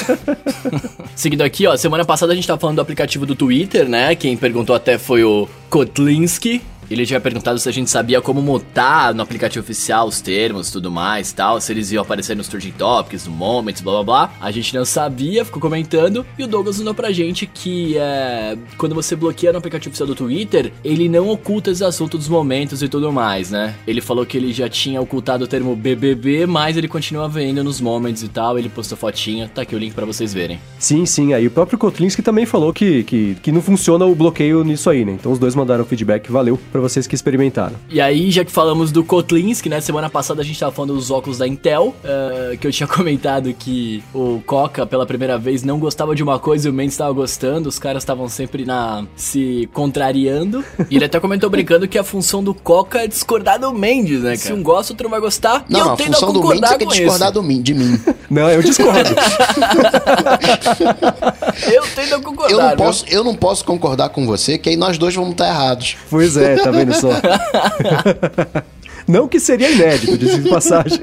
Seguindo 1.14 1.42
aqui, 1.42 1.66
ó, 1.66 1.76
semana 1.76 2.04
passada 2.04 2.32
a 2.32 2.34
gente 2.34 2.46
tava 2.46 2.60
falando 2.60 2.76
do 2.76 2.82
aplicativo 2.82 3.26
do 3.26 3.34
Twitter, 3.34 3.88
né? 3.88 4.14
Quem 4.14 4.36
perguntou 4.36 4.74
até 4.74 4.98
foi 4.98 5.24
o 5.24 5.48
Kotlinski, 5.68 6.62
ele 6.90 7.06
tinha 7.06 7.20
perguntado 7.20 7.58
se 7.58 7.68
a 7.68 7.72
gente 7.72 7.90
sabia 7.90 8.20
como 8.20 8.42
mutar 8.42 9.14
no 9.14 9.22
aplicativo 9.22 9.62
oficial 9.62 10.08
os 10.08 10.20
termos 10.20 10.70
tudo 10.70 10.90
mais 10.90 11.32
tal, 11.32 11.60
se 11.60 11.72
eles 11.72 11.92
iam 11.92 12.02
aparecer 12.02 12.36
nos 12.36 12.48
Trending 12.48 12.72
Topics, 12.72 13.26
no 13.26 13.32
Moments, 13.32 13.80
blá 13.80 13.92
blá 13.94 14.02
blá. 14.02 14.32
A 14.40 14.50
gente 14.50 14.74
não 14.74 14.84
sabia, 14.84 15.44
ficou 15.44 15.60
comentando, 15.60 16.26
e 16.38 16.44
o 16.44 16.46
Douglas 16.46 16.78
mandou 16.78 16.94
pra 16.94 17.12
gente 17.12 17.46
que 17.46 17.96
é, 17.96 18.56
quando 18.76 18.94
você 18.94 19.14
bloqueia 19.14 19.52
no 19.52 19.58
aplicativo 19.58 19.90
oficial 19.90 20.06
do 20.06 20.14
Twitter, 20.14 20.72
ele 20.84 21.08
não 21.08 21.28
oculta 21.28 21.70
esse 21.70 21.84
assunto 21.84 22.18
dos 22.18 22.28
momentos 22.28 22.82
e 22.82 22.88
tudo 22.88 23.12
mais, 23.12 23.50
né? 23.50 23.74
Ele 23.86 24.00
falou 24.00 24.26
que 24.26 24.36
ele 24.36 24.52
já 24.52 24.68
tinha 24.68 25.00
ocultado 25.00 25.44
o 25.44 25.46
termo 25.46 25.76
BBB, 25.76 26.46
mas 26.46 26.76
ele 26.76 26.88
continua 26.88 27.28
vendo 27.28 27.62
nos 27.62 27.80
Moments 27.80 28.22
e 28.22 28.28
tal, 28.28 28.58
ele 28.58 28.68
postou 28.68 28.96
fotinha, 28.98 29.50
tá 29.52 29.62
aqui 29.62 29.74
o 29.74 29.78
link 29.78 29.94
para 29.94 30.06
vocês 30.06 30.34
verem. 30.34 30.60
Sim, 30.78 31.06
sim, 31.06 31.32
aí 31.32 31.46
o 31.46 31.50
próprio 31.50 31.78
Kotlinski 31.78 32.22
também 32.22 32.46
falou 32.46 32.72
que, 32.72 33.04
que, 33.04 33.36
que 33.42 33.52
não 33.52 33.62
funciona 33.62 34.04
o 34.04 34.14
bloqueio 34.14 34.64
nisso 34.64 34.90
aí, 34.90 35.04
né? 35.04 35.12
Então 35.12 35.32
os 35.32 35.38
dois 35.38 35.54
mandaram 35.54 35.84
feedback, 35.84 36.30
valeu 36.30 36.58
pra 36.70 36.79
para 36.80 36.88
vocês 36.88 37.06
que 37.06 37.14
experimentaram. 37.14 37.76
E 37.90 38.00
aí, 38.00 38.30
já 38.30 38.44
que 38.44 38.50
falamos 38.50 38.90
do 38.90 39.04
Kotlinski, 39.04 39.68
né? 39.68 39.80
Semana 39.80 40.08
passada 40.08 40.40
a 40.40 40.44
gente 40.44 40.58
tava 40.58 40.72
falando 40.72 40.94
dos 40.94 41.10
óculos 41.10 41.36
da 41.38 41.46
Intel, 41.46 41.94
uh, 42.04 42.56
que 42.56 42.66
eu 42.66 42.72
tinha 42.72 42.86
comentado 42.88 43.52
que 43.52 44.02
o 44.14 44.40
Coca, 44.46 44.86
pela 44.86 45.04
primeira 45.04 45.36
vez, 45.38 45.62
não 45.62 45.78
gostava 45.78 46.14
de 46.14 46.22
uma 46.22 46.38
coisa 46.38 46.68
e 46.68 46.70
o 46.70 46.74
Mendes 46.74 46.94
estava 46.94 47.12
gostando, 47.12 47.68
os 47.68 47.78
caras 47.78 48.02
estavam 48.02 48.28
sempre 48.28 48.64
na 48.64 49.04
se 49.14 49.68
contrariando. 49.72 50.64
e 50.88 50.96
ele 50.96 51.04
até 51.04 51.20
comentou 51.20 51.50
brincando 51.50 51.86
que 51.86 51.98
a 51.98 52.04
função 52.04 52.42
do 52.42 52.54
Coca 52.54 53.00
é 53.00 53.06
discordar 53.06 53.60
do 53.60 53.72
Mendes, 53.72 54.22
né, 54.22 54.36
cara? 54.36 54.38
Se 54.38 54.52
um 54.52 54.62
gosta, 54.62 54.92
outro 54.92 55.04
não 55.04 55.10
vai 55.10 55.20
gostar. 55.20 55.64
Não, 55.68 55.78
e 55.78 55.82
eu 55.82 55.90
a 55.90 55.96
função 55.96 56.32
do 56.32 56.42
Mendes 56.46 56.70
é 56.70 56.78
que 56.78 56.84
é 56.84 56.86
discordar 56.86 57.32
do, 57.32 57.42
de 57.62 57.74
mim. 57.74 58.00
Não, 58.30 58.48
eu 58.48 58.62
discordo. 58.62 59.10
eu 61.66 61.82
tendo 61.96 62.14
a 62.14 62.20
concordar. 62.20 62.52
Eu 62.52 62.60
não, 62.60 62.76
posso, 62.76 63.04
eu 63.08 63.24
não 63.24 63.34
posso 63.34 63.64
concordar 63.64 64.10
com 64.10 64.24
você, 64.24 64.56
que 64.56 64.68
aí 64.68 64.76
nós 64.76 64.98
dois 64.98 65.16
vamos 65.16 65.32
estar 65.32 65.48
errados. 65.48 65.96
Pois 66.08 66.36
é, 66.36 66.54
tá 66.56 66.69
vendo 66.70 66.94
só? 66.94 67.10
Não 69.06 69.26
que 69.26 69.40
seria 69.40 69.70
inédito, 69.70 70.16
de 70.16 70.48
passagem. 70.48 71.00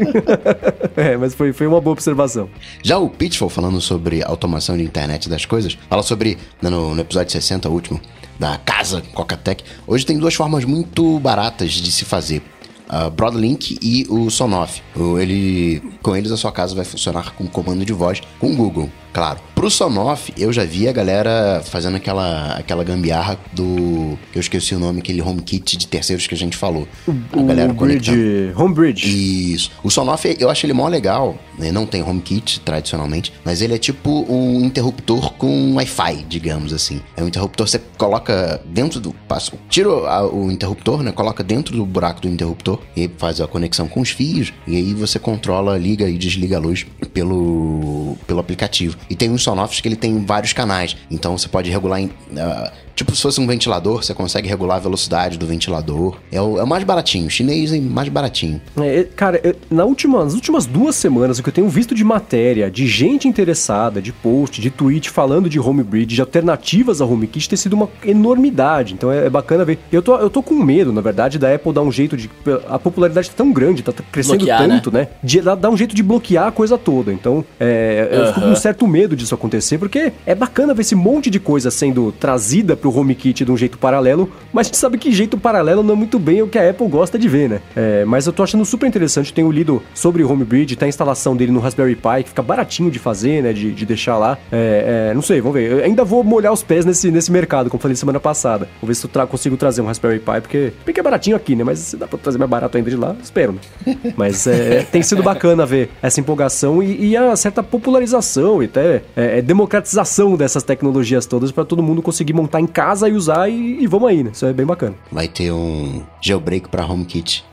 é, 0.95 1.17
mas 1.17 1.33
foi, 1.33 1.51
foi 1.51 1.67
uma 1.67 1.81
boa 1.81 1.91
observação. 1.91 2.49
Já 2.81 2.97
o 2.97 3.09
Pitfall, 3.09 3.49
falando 3.49 3.81
sobre 3.81 4.23
automação 4.23 4.77
de 4.77 4.83
internet 4.83 5.27
das 5.27 5.45
coisas, 5.45 5.77
fala 5.89 6.01
sobre, 6.03 6.37
né, 6.61 6.69
no, 6.69 6.95
no 6.95 7.01
episódio 7.01 7.31
60, 7.31 7.67
último, 7.69 7.99
da 8.39 8.57
casa 8.57 9.03
Coca-Tech. 9.13 9.63
Hoje 9.85 10.05
tem 10.05 10.17
duas 10.17 10.33
formas 10.33 10.63
muito 10.63 11.19
baratas 11.19 11.73
de 11.73 11.91
se 11.91 12.05
fazer. 12.05 12.41
Uh, 12.89 13.09
Broadlink 13.11 13.77
e 13.81 14.05
o 14.09 14.29
Sonoff. 14.29 14.81
Ele, 15.19 15.81
com 16.01 16.15
eles 16.15 16.31
a 16.31 16.37
sua 16.37 16.53
casa 16.53 16.73
vai 16.73 16.85
funcionar 16.85 17.33
com 17.33 17.45
comando 17.45 17.83
de 17.83 17.91
voz 17.91 18.21
com 18.39 18.53
o 18.53 18.55
Google 18.55 18.89
claro. 19.17 19.39
Pro 19.55 19.71
Sonoff, 19.71 20.31
eu 20.37 20.53
já 20.53 20.63
vi 20.63 20.87
a 20.87 20.91
galera 20.91 21.63
fazendo 21.65 21.97
aquela, 21.97 22.51
aquela 22.51 22.83
gambiarra 22.83 23.39
do. 23.51 24.15
Eu 24.35 24.39
esqueci 24.39 24.75
o 24.75 24.79
nome, 24.79 24.99
aquele 24.99 25.19
HomeKit 25.19 25.77
de 25.77 25.87
terceiros 25.87 26.27
que 26.27 26.35
a 26.35 26.37
gente 26.37 26.55
falou. 26.55 26.87
A 27.33 27.41
galera 27.41 27.71
o 27.71 27.73
bridge, 27.73 28.53
Home 28.55 28.75
Bridge. 28.75 29.53
Isso. 29.55 29.71
O 29.83 29.89
Sonoff, 29.89 30.37
eu 30.39 30.51
acho 30.51 30.63
ele 30.63 30.73
mó 30.73 30.87
legal. 30.87 31.35
Né? 31.57 31.71
Não 31.71 31.87
tem 31.87 32.03
HomeKit 32.03 32.59
tradicionalmente, 32.59 33.33
mas 33.43 33.63
ele 33.63 33.73
é 33.73 33.79
tipo 33.79 34.31
um 34.31 34.63
interruptor 34.63 35.33
com 35.33 35.73
Wi-Fi, 35.73 36.23
digamos 36.29 36.71
assim. 36.71 37.01
É 37.15 37.23
um 37.23 37.27
interruptor, 37.27 37.67
você 37.67 37.81
coloca 37.97 38.61
dentro 38.63 38.99
do. 38.99 39.11
Passa, 39.27 39.53
tira 39.67 39.89
o 39.89 40.51
interruptor, 40.51 41.01
né? 41.01 41.11
Coloca 41.11 41.43
dentro 41.43 41.75
do 41.75 41.83
buraco 41.83 42.21
do 42.21 42.29
interruptor 42.29 42.79
e 42.95 43.09
faz 43.17 43.41
a 43.41 43.47
conexão 43.47 43.87
com 43.87 44.01
os 44.01 44.11
fios. 44.11 44.53
E 44.67 44.75
aí 44.75 44.93
você 44.93 45.17
controla, 45.17 45.75
liga 45.79 46.07
e 46.07 46.15
desliga 46.15 46.57
a 46.57 46.59
luz 46.59 46.85
pelo, 47.11 48.15
pelo 48.27 48.39
aplicativo. 48.39 48.95
E 49.09 49.15
tem 49.15 49.29
uns 49.29 49.43
sonoffs 49.43 49.79
que 49.81 49.87
ele 49.87 49.95
tem 49.95 50.23
vários 50.25 50.53
canais. 50.53 50.95
Então 51.09 51.37
você 51.37 51.47
pode 51.47 51.69
regular 51.69 51.99
em, 51.99 52.07
uh, 52.07 52.71
Tipo, 52.97 53.15
se 53.15 53.21
fosse 53.21 53.39
um 53.39 53.45
ventilador, 53.45 54.03
você 54.03 54.11
consegue 54.11 54.49
regular 54.49 54.77
a 54.77 54.79
velocidade 54.79 55.37
do 55.37 55.45
ventilador. 55.45 56.17
É 56.31 56.41
o, 56.41 56.57
é 56.57 56.63
o 56.63 56.67
mais 56.67 56.83
baratinho, 56.83 57.27
o 57.27 57.29
chinês 57.29 57.71
é 57.71 57.79
mais 57.79 58.09
baratinho. 58.09 58.59
É, 58.75 59.03
cara, 59.03 59.39
eu, 59.43 59.55
na 59.69 59.85
última, 59.85 60.23
nas 60.23 60.33
últimas 60.33 60.65
duas 60.65 60.95
semanas, 60.95 61.37
o 61.37 61.43
que 61.43 61.49
eu 61.49 61.53
tenho 61.53 61.69
visto 61.69 61.93
de 61.93 62.03
matéria, 62.03 62.71
de 62.71 62.87
gente 62.87 63.27
interessada, 63.27 64.01
de 64.01 64.11
post, 64.11 64.59
de 64.59 64.71
tweet 64.71 65.11
falando 65.11 65.47
de 65.47 65.59
home 65.59 65.83
bridge, 65.83 66.15
de 66.15 66.21
alternativas 66.21 66.99
a 66.99 67.05
HomeKit, 67.05 67.47
tem 67.47 67.55
sido 67.55 67.73
uma 67.73 67.87
enormidade. 68.03 68.95
Então 68.95 69.11
é, 69.11 69.27
é, 69.27 69.29
bacana 69.29 69.63
ver. 69.63 69.77
Eu 69.91 70.01
tô, 70.01 70.17
eu 70.17 70.29
tô 70.31 70.41
com 70.41 70.55
medo, 70.55 70.91
na 70.91 71.01
verdade, 71.01 71.37
da 71.37 71.53
Apple 71.53 71.71
dar 71.71 71.83
um 71.83 71.91
jeito 71.91 72.17
de. 72.17 72.31
A 72.67 72.79
popularidade 72.79 73.29
tá 73.29 73.35
tão 73.37 73.51
grande, 73.51 73.83
tá 73.83 73.93
crescendo 74.11 74.39
bloquear, 74.39 74.67
tanto, 74.67 74.91
né? 74.91 75.01
né? 75.01 75.07
De 75.23 75.39
dar 75.39 75.69
um 75.69 75.77
jeito 75.77 75.95
de 75.95 76.01
bloquear 76.01 76.47
a 76.47 76.51
coisa 76.51 76.79
toda. 76.79 77.13
Então, 77.13 77.45
é, 77.59 78.07
eu 78.11 78.25
fico 78.27 78.41
com 78.41 78.47
um 78.47 78.55
certo 78.55 78.87
medo 78.87 78.96
disso 79.15 79.35
acontecer, 79.35 79.77
porque 79.77 80.11
é 80.25 80.33
bacana 80.33 80.73
ver 80.73 80.81
esse 80.81 80.95
monte 80.95 81.29
de 81.29 81.39
coisa 81.39 81.69
sendo 81.69 82.11
trazida 82.11 82.75
pro 82.75 82.95
HomeKit 82.95 83.45
de 83.45 83.51
um 83.51 83.57
jeito 83.57 83.77
paralelo, 83.77 84.31
mas 84.51 84.67
a 84.67 84.69
gente 84.69 84.77
sabe 84.77 84.97
que 84.97 85.11
jeito 85.11 85.37
paralelo 85.37 85.83
não 85.83 85.93
é 85.93 85.97
muito 85.97 86.17
bem 86.17 86.41
o 86.41 86.47
que 86.47 86.57
a 86.57 86.69
Apple 86.69 86.87
gosta 86.87 87.19
de 87.19 87.27
ver, 87.27 87.49
né? 87.49 87.61
É, 87.75 88.05
mas 88.05 88.25
eu 88.25 88.33
tô 88.33 88.43
achando 88.43 88.63
super 88.65 88.87
interessante, 88.87 89.33
tenho 89.33 89.51
lido 89.51 89.81
sobre 89.93 90.23
o 90.23 90.31
HomeBridge, 90.31 90.75
tá 90.75 90.85
a 90.85 90.89
instalação 90.89 91.35
dele 91.35 91.51
no 91.51 91.59
Raspberry 91.59 91.95
Pi, 91.95 92.23
que 92.23 92.29
fica 92.29 92.41
baratinho 92.41 92.89
de 92.89 92.99
fazer, 92.99 93.43
né, 93.43 93.53
de, 93.53 93.71
de 93.71 93.85
deixar 93.85 94.17
lá. 94.17 94.37
É, 94.51 95.09
é, 95.09 95.13
não 95.13 95.21
sei, 95.21 95.41
vamos 95.41 95.55
ver. 95.55 95.71
Eu 95.71 95.83
ainda 95.83 96.03
vou 96.03 96.23
molhar 96.23 96.53
os 96.53 96.63
pés 96.63 96.85
nesse, 96.85 97.11
nesse 97.11 97.31
mercado, 97.31 97.69
como 97.69 97.81
falei 97.81 97.95
semana 97.95 98.19
passada. 98.19 98.67
Vou 98.81 98.87
ver 98.87 98.95
se 98.95 99.05
eu 99.05 99.09
tra 99.09 99.25
consigo 99.27 99.57
trazer 99.57 99.81
um 99.81 99.85
Raspberry 99.85 100.19
Pi, 100.19 100.41
porque, 100.41 100.73
porque 100.83 100.99
é 100.99 101.03
baratinho 101.03 101.35
aqui, 101.35 101.55
né? 101.55 101.63
Mas 101.63 101.79
se 101.79 101.97
dá 101.97 102.07
pra 102.07 102.17
trazer 102.17 102.37
mais 102.37 102.49
barato 102.49 102.77
ainda 102.77 102.89
de 102.89 102.95
lá, 102.95 103.15
espero, 103.21 103.53
né? 103.53 103.95
Mas 104.15 104.47
é, 104.47 104.83
tem 104.83 105.01
sido 105.01 105.21
bacana 105.21 105.65
ver 105.65 105.89
essa 106.01 106.19
empolgação 106.19 106.81
e, 106.81 107.09
e 107.09 107.17
a 107.17 107.35
certa 107.35 107.61
popularização 107.61 108.61
e 108.61 108.67
até 108.77 109.01
é, 109.15 109.39
é 109.39 109.41
democratização 109.41 110.35
dessas 110.35 110.63
tecnologias 110.63 111.25
todas 111.25 111.51
para 111.51 111.65
todo 111.65 111.81
mundo 111.81 112.01
conseguir 112.01 112.33
montar 112.33 112.61
em 112.61 112.67
casa 112.67 113.09
e 113.09 113.13
usar 113.13 113.49
e, 113.49 113.81
e 113.81 113.87
vamos 113.87 114.09
aí, 114.09 114.23
né? 114.23 114.31
Isso 114.33 114.45
é 114.45 114.53
bem 114.53 114.65
bacana. 114.65 114.95
Vai 115.11 115.27
ter 115.27 115.51
um 115.51 116.03
jailbreak 116.21 116.69
pra 116.69 116.85
HomeKit. 116.85 117.43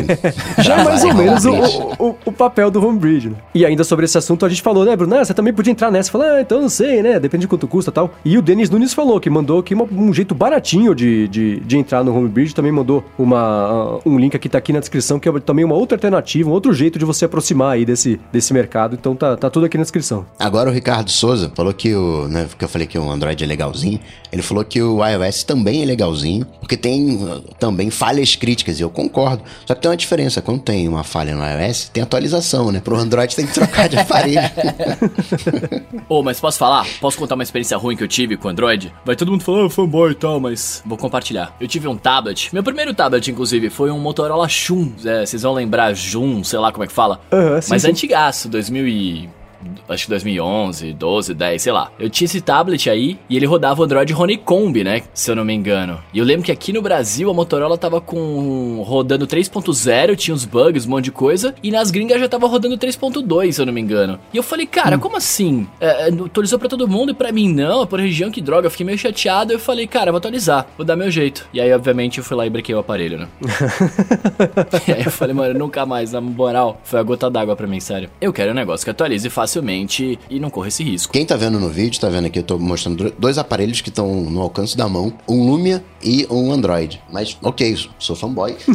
Já 0.58 0.78
é 0.78 0.84
mais 0.84 1.04
ou 1.04 1.14
menos 1.14 1.44
o, 1.44 1.52
o, 1.98 2.16
o, 2.26 2.32
papel 2.32 2.70
do 2.70 2.84
Homebridge, 2.84 3.30
né? 3.30 3.36
E 3.54 3.64
ainda 3.64 3.84
sobre 3.84 4.04
esse 4.04 4.18
assunto 4.18 4.44
a 4.44 4.48
gente 4.48 4.62
falou, 4.62 4.84
né, 4.84 4.96
Bruno? 4.96 5.16
Ah, 5.16 5.24
você 5.24 5.34
também 5.34 5.52
podia 5.52 5.70
entrar 5.70 5.90
nessa. 5.90 6.10
Falou, 6.10 6.26
ah, 6.26 6.40
então 6.40 6.60
não 6.60 6.68
sei, 6.68 7.02
né? 7.02 7.20
Depende 7.20 7.42
de 7.42 7.48
quanto 7.48 7.68
custa 7.68 7.90
e 7.90 7.94
tal. 7.94 8.10
E 8.24 8.36
o 8.36 8.42
Denis 8.42 8.70
Nunes 8.70 8.92
falou 8.92 9.20
que 9.20 9.30
mandou 9.30 9.60
aqui 9.60 9.74
uma, 9.74 9.84
um 9.84 10.12
jeito 10.12 10.34
baratinho 10.34 10.94
de, 10.94 11.28
de, 11.28 11.60
de, 11.60 11.78
entrar 11.78 12.02
no 12.02 12.16
Homebridge. 12.16 12.54
Também 12.54 12.72
mandou 12.72 13.04
uma, 13.18 14.00
um 14.04 14.18
link 14.18 14.38
que 14.38 14.48
tá 14.48 14.58
aqui 14.58 14.72
na 14.72 14.80
descrição, 14.80 15.18
que 15.18 15.28
é 15.28 15.40
também 15.40 15.64
uma 15.64 15.74
outra 15.74 15.96
alternativa, 15.96 16.48
um 16.48 16.52
outro 16.52 16.72
jeito 16.72 16.98
de 16.98 17.04
você 17.04 17.26
aproximar 17.26 17.74
aí 17.74 17.84
desse, 17.84 18.18
desse 18.32 18.52
mercado. 18.52 18.96
Então 18.98 19.14
tá, 19.14 19.36
tá 19.36 19.50
tudo 19.50 19.66
aqui 19.66 19.76
na 19.76 19.82
descrição. 19.82 20.24
Agora 20.38 20.71
o 20.72 20.74
Ricardo 20.74 21.10
Souza 21.10 21.52
falou 21.54 21.72
que 21.72 21.94
o. 21.94 22.26
Né, 22.28 22.48
que 22.58 22.64
eu 22.64 22.68
falei 22.68 22.86
que 22.86 22.98
o 22.98 23.10
Android 23.10 23.42
é 23.42 23.46
legalzinho. 23.46 24.00
Ele 24.32 24.42
falou 24.42 24.64
que 24.64 24.82
o 24.82 25.06
iOS 25.06 25.44
também 25.44 25.82
é 25.82 25.84
legalzinho, 25.84 26.46
porque 26.58 26.76
tem 26.76 27.16
uh, 27.16 27.40
também 27.58 27.90
falhas 27.90 28.34
críticas, 28.34 28.80
e 28.80 28.82
eu 28.82 28.88
concordo. 28.88 29.42
Só 29.66 29.74
que 29.74 29.82
tem 29.82 29.90
uma 29.90 29.96
diferença. 29.96 30.40
Quando 30.40 30.60
tem 30.62 30.88
uma 30.88 31.04
falha 31.04 31.34
no 31.34 31.44
iOS, 31.44 31.90
tem 31.90 32.02
atualização, 32.02 32.72
né? 32.72 32.80
Pro 32.80 32.96
Android 32.96 33.36
tem 33.36 33.46
que 33.46 33.52
trocar 33.52 33.88
de 33.88 33.98
aparelho. 33.98 34.40
Ô, 36.08 36.18
oh, 36.18 36.22
mas 36.22 36.40
posso 36.40 36.58
falar? 36.58 36.86
Posso 37.00 37.18
contar 37.18 37.34
uma 37.34 37.42
experiência 37.42 37.76
ruim 37.76 37.96
que 37.96 38.02
eu 38.02 38.08
tive 38.08 38.36
com 38.36 38.48
o 38.48 38.50
Android? 38.50 38.92
Vai 39.04 39.14
todo 39.14 39.30
mundo 39.30 39.44
falar, 39.44 39.66
oh, 39.66 39.70
fanboy 39.70 40.12
e 40.12 40.14
tal, 40.14 40.40
mas 40.40 40.82
vou 40.86 40.96
compartilhar. 40.96 41.54
Eu 41.60 41.68
tive 41.68 41.86
um 41.86 41.96
tablet. 41.96 42.48
Meu 42.52 42.62
primeiro 42.62 42.94
tablet, 42.94 43.30
inclusive, 43.30 43.68
foi 43.68 43.90
um 43.90 43.98
Motorola 43.98 44.48
Shun. 44.48 44.92
É, 45.04 45.26
vocês 45.26 45.42
vão 45.42 45.52
lembrar 45.52 45.94
Jun, 45.94 46.42
sei 46.42 46.58
lá 46.58 46.72
como 46.72 46.84
é 46.84 46.86
que 46.86 46.92
fala. 46.92 47.20
Uhum, 47.30 47.60
sim, 47.60 47.68
mas 47.70 47.82
sim. 47.82 47.90
antigaço, 47.90 48.48
2000 48.48 48.88
e 48.88 49.41
acho 49.88 50.04
que 50.04 50.10
2011, 50.10 50.92
12, 50.92 51.34
10, 51.34 51.62
sei 51.62 51.72
lá. 51.72 51.90
Eu 51.98 52.10
tinha 52.10 52.26
esse 52.26 52.40
tablet 52.40 52.88
aí 52.88 53.18
e 53.28 53.36
ele 53.36 53.46
rodava 53.46 53.80
o 53.80 53.84
Android 53.84 54.12
Honeycomb, 54.14 54.82
né? 54.84 55.02
Se 55.14 55.30
eu 55.30 55.36
não 55.36 55.44
me 55.44 55.54
engano. 55.54 55.98
E 56.12 56.18
eu 56.18 56.24
lembro 56.24 56.44
que 56.44 56.52
aqui 56.52 56.72
no 56.72 56.82
Brasil 56.82 57.30
a 57.30 57.34
Motorola 57.34 57.76
tava 57.78 58.00
com 58.00 58.82
rodando 58.86 59.26
3.0, 59.26 60.16
tinha 60.16 60.34
uns 60.34 60.44
bugs, 60.44 60.86
um 60.86 60.90
monte 60.90 61.04
de 61.04 61.12
coisa, 61.12 61.54
e 61.62 61.70
nas 61.70 61.90
gringas 61.90 62.20
já 62.20 62.28
tava 62.28 62.46
rodando 62.46 62.76
3.2, 62.76 63.52
se 63.52 63.60
eu 63.60 63.66
não 63.66 63.72
me 63.72 63.80
engano. 63.80 64.18
E 64.32 64.36
eu 64.36 64.42
falei, 64.42 64.66
cara, 64.66 64.96
hum. 64.96 65.00
como 65.00 65.16
assim? 65.16 65.66
É, 65.80 66.08
é 66.08 66.12
atualizou 66.12 66.58
pra 66.58 66.68
todo 66.68 66.88
mundo 66.88 67.10
e 67.10 67.14
pra 67.14 67.32
mim 67.32 67.52
não, 67.52 67.82
é 67.82 67.86
por 67.86 68.00
região, 68.00 68.30
que 68.30 68.40
droga. 68.40 68.66
Eu 68.66 68.70
fiquei 68.70 68.86
meio 68.86 68.98
chateado. 68.98 69.52
Eu 69.52 69.58
falei, 69.58 69.86
cara, 69.86 70.10
vou 70.10 70.18
atualizar, 70.18 70.66
vou 70.76 70.86
dar 70.86 70.96
meu 70.96 71.10
jeito. 71.10 71.46
E 71.52 71.60
aí, 71.60 71.72
obviamente, 71.72 72.18
eu 72.18 72.24
fui 72.24 72.36
lá 72.36 72.46
e 72.46 72.50
brequei 72.50 72.74
o 72.74 72.78
aparelho, 72.78 73.18
né? 73.18 73.28
e 74.88 74.92
aí 74.92 75.04
eu 75.04 75.10
falei, 75.10 75.34
mano, 75.34 75.58
nunca 75.58 75.84
mais, 75.84 76.12
na 76.12 76.20
moral, 76.20 76.80
foi 76.84 76.98
a 76.98 77.02
gota 77.02 77.30
d'água 77.30 77.54
pra 77.56 77.66
mim, 77.66 77.80
sério. 77.80 78.08
Eu 78.20 78.32
quero 78.32 78.52
um 78.52 78.54
negócio 78.54 78.84
que 78.84 78.90
atualize 78.90 79.28
fácil 79.28 79.51
facilmente 79.52 80.18
e 80.30 80.40
não 80.40 80.48
corra 80.48 80.68
esse 80.68 80.82
risco. 80.82 81.12
Quem 81.12 81.26
tá 81.26 81.36
vendo 81.36 81.60
no 81.60 81.68
vídeo, 81.68 82.00
tá 82.00 82.08
vendo 82.08 82.26
aqui, 82.26 82.38
eu 82.38 82.42
tô 82.42 82.58
mostrando 82.58 83.12
dois 83.18 83.36
aparelhos 83.36 83.82
que 83.82 83.90
estão 83.90 84.08
no 84.24 84.40
alcance 84.40 84.76
da 84.76 84.88
mão, 84.88 85.12
um 85.28 85.46
Lumia 85.46 85.84
e 86.02 86.26
um 86.30 86.50
Android. 86.52 87.02
Mas, 87.12 87.36
ok, 87.42 87.76
sou 87.98 88.16
fanboy. 88.16 88.56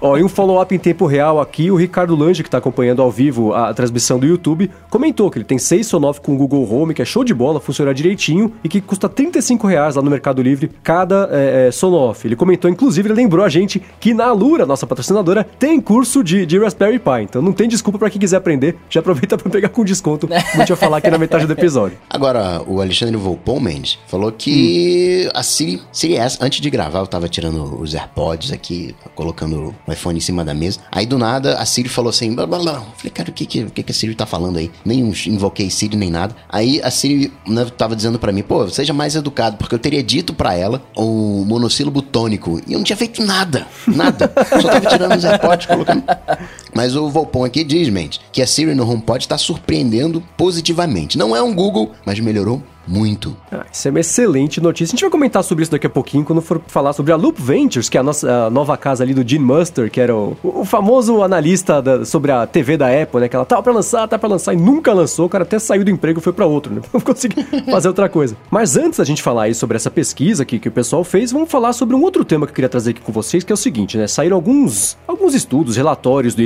Ó, 0.00 0.16
em 0.16 0.24
um 0.24 0.28
follow-up 0.28 0.74
em 0.74 0.78
tempo 0.78 1.06
real 1.06 1.40
aqui, 1.40 1.70
o 1.70 1.76
Ricardo 1.76 2.14
Lange, 2.14 2.42
que 2.42 2.48
está 2.48 2.58
acompanhando 2.58 3.02
ao 3.02 3.10
vivo 3.10 3.54
a 3.54 3.72
transmissão 3.72 4.18
do 4.18 4.26
YouTube, 4.26 4.70
comentou 4.90 5.30
que 5.30 5.38
ele 5.38 5.44
tem 5.44 5.58
6 5.58 5.86
Sonoff 5.86 6.20
com 6.20 6.34
o 6.34 6.36
Google 6.36 6.70
Home, 6.70 6.94
que 6.94 7.02
é 7.02 7.04
show 7.04 7.24
de 7.24 7.34
bola, 7.34 7.60
funciona 7.60 7.94
direitinho 7.94 8.52
e 8.62 8.68
que 8.68 8.80
custa 8.80 9.08
35 9.08 9.66
reais 9.66 9.96
lá 9.96 10.02
no 10.02 10.10
Mercado 10.10 10.42
Livre 10.42 10.70
cada 10.82 11.28
é, 11.32 11.68
é, 11.68 11.70
Sonoff. 11.70 12.26
Ele 12.26 12.36
comentou, 12.36 12.70
inclusive, 12.70 13.08
ele 13.08 13.14
lembrou 13.14 13.44
a 13.44 13.48
gente 13.48 13.82
que 14.00 14.12
na 14.14 14.26
Alura, 14.26 14.66
nossa 14.66 14.86
patrocinadora, 14.86 15.44
tem 15.58 15.80
curso 15.80 16.22
de, 16.22 16.44
de 16.44 16.58
Raspberry 16.58 16.98
Pi. 16.98 17.22
Então 17.22 17.42
não 17.42 17.52
tem 17.52 17.68
desculpa 17.68 17.98
para 17.98 18.10
quem 18.10 18.20
quiser 18.20 18.36
aprender, 18.36 18.76
já 18.90 19.00
aproveita 19.00 19.36
para 19.36 19.50
pegar 19.50 19.68
com 19.68 19.84
desconto, 19.84 20.28
como 20.28 20.62
eu 20.62 20.66
tinha 20.66 20.76
falar 20.76 20.98
aqui 20.98 21.10
na 21.10 21.18
metade 21.18 21.46
do 21.46 21.52
episódio. 21.52 21.98
Agora, 22.08 22.62
o 22.66 22.80
Alexandre 22.80 23.16
Volpon 23.16 23.60
Mendes 23.60 23.98
falou 24.06 24.30
que 24.32 25.26
hum. 25.26 25.30
a 25.34 25.42
Siri, 25.42 25.82
Siri 25.92 26.16
S, 26.16 26.38
antes 26.40 26.60
de 26.60 26.70
gravar, 26.70 27.00
eu 27.00 27.06
tava 27.06 27.28
tirando 27.28 27.80
os 27.80 27.94
AirPods 27.94 28.52
aqui, 28.52 28.94
colocando 29.14 29.74
o 29.86 29.92
iPhone 29.92 30.18
em 30.18 30.20
cima 30.20 30.44
da 30.44 30.54
mesa. 30.54 30.80
Aí 30.90 31.06
do 31.06 31.18
nada 31.18 31.56
a 31.58 31.64
Siri 31.66 31.88
falou 31.88 32.10
assim: 32.10 32.34
blá, 32.34 32.46
blá, 32.46 32.58
blá. 32.58 32.82
Falei, 32.96 33.10
cara, 33.12 33.30
o 33.30 33.32
que, 33.32 33.46
que, 33.46 33.82
que 33.82 33.90
a 33.90 33.94
Siri 33.94 34.14
tá 34.14 34.26
falando 34.26 34.58
aí? 34.58 34.70
Nem 34.84 35.00
invoquei 35.26 35.70
Siri 35.70 35.96
nem 35.96 36.10
nada. 36.10 36.34
Aí 36.48 36.80
a 36.82 36.90
Siri 36.90 37.32
né, 37.46 37.66
tava 37.76 37.96
dizendo 37.96 38.18
para 38.18 38.32
mim: 38.32 38.42
pô, 38.42 38.68
seja 38.68 38.92
mais 38.92 39.14
educado, 39.14 39.56
porque 39.56 39.74
eu 39.74 39.78
teria 39.78 40.02
dito 40.02 40.34
para 40.34 40.54
ela 40.54 40.82
o 40.96 41.44
monossílabo 41.46 42.02
tônico. 42.02 42.60
E 42.66 42.72
eu 42.72 42.78
não 42.78 42.84
tinha 42.84 42.96
feito 42.96 43.24
nada. 43.24 43.66
Nada. 43.86 44.32
Só 44.60 44.68
tava 44.68 44.86
tirando 44.86 45.16
os 45.16 45.24
AirPods, 45.24 45.66
colocando. 45.66 46.04
Mas 46.74 46.96
o 46.96 47.08
Volpon 47.08 47.44
aqui 47.44 47.64
diz, 47.64 47.88
mente, 47.88 48.20
que 48.32 48.42
a 48.42 48.46
Siri 48.46 48.74
no 48.74 48.88
HomePod 48.88 49.24
está 49.24 49.38
surpreendendo 49.38 50.22
positivamente. 50.36 51.18
Não 51.18 51.34
é 51.34 51.42
um 51.42 51.54
Google, 51.54 51.92
mas 52.04 52.18
melhorou 52.20 52.62
muito. 52.88 53.36
Ah, 53.52 53.66
isso 53.70 53.86
é 53.86 53.90
uma 53.90 54.00
excelente 54.00 54.60
notícia. 54.60 54.92
A 54.92 54.96
gente 54.96 55.02
vai 55.02 55.10
comentar 55.10 55.44
sobre 55.44 55.62
isso 55.62 55.70
daqui 55.70 55.86
a 55.86 55.90
pouquinho, 55.90 56.24
quando 56.24 56.40
for 56.40 56.60
falar 56.66 56.92
sobre 56.94 57.12
a 57.12 57.16
Loop 57.16 57.40
Ventures, 57.40 57.88
que 57.88 57.98
é 57.98 58.00
a, 58.00 58.02
nossa, 58.02 58.46
a 58.46 58.50
nova 58.50 58.76
casa 58.76 59.04
ali 59.04 59.12
do 59.12 59.26
Gene 59.28 59.44
Muster, 59.44 59.90
que 59.90 60.00
era 60.00 60.14
o, 60.14 60.36
o 60.42 60.64
famoso 60.64 61.22
analista 61.22 61.82
da, 61.82 62.04
sobre 62.04 62.32
a 62.32 62.46
TV 62.46 62.76
da 62.76 62.86
Apple, 62.86 63.20
né? 63.20 63.28
Que 63.28 63.36
ela 63.36 63.44
tava 63.44 63.62
pra 63.62 63.72
lançar, 63.72 64.08
tá 64.08 64.18
pra 64.18 64.28
lançar 64.28 64.54
e 64.54 64.56
nunca 64.56 64.92
lançou. 64.92 65.26
O 65.26 65.28
cara 65.28 65.44
até 65.44 65.58
saiu 65.58 65.84
do 65.84 65.90
emprego 65.90 66.18
e 66.18 66.22
foi 66.22 66.32
pra 66.32 66.46
outro, 66.46 66.74
né? 66.74 66.80
Não 66.92 67.00
conseguiu 67.00 67.44
fazer 67.70 67.88
outra 67.88 68.08
coisa. 68.08 68.36
Mas 68.50 68.76
antes 68.76 68.98
da 68.98 69.04
gente 69.04 69.22
falar 69.22 69.44
aí 69.44 69.54
sobre 69.54 69.76
essa 69.76 69.90
pesquisa 69.90 70.42
aqui 70.42 70.58
que 70.58 70.68
o 70.68 70.72
pessoal 70.72 71.04
fez, 71.04 71.30
vamos 71.30 71.50
falar 71.50 71.74
sobre 71.74 71.94
um 71.94 72.02
outro 72.02 72.24
tema 72.24 72.46
que 72.46 72.52
eu 72.52 72.54
queria 72.54 72.68
trazer 72.68 72.90
aqui 72.90 73.00
com 73.02 73.12
vocês, 73.12 73.44
que 73.44 73.52
é 73.52 73.54
o 73.54 73.58
seguinte, 73.58 73.98
né? 73.98 74.06
Saíram 74.06 74.36
alguns, 74.36 74.96
alguns 75.06 75.34
estudos, 75.34 75.76
relatórios 75.76 76.34
do 76.34 76.42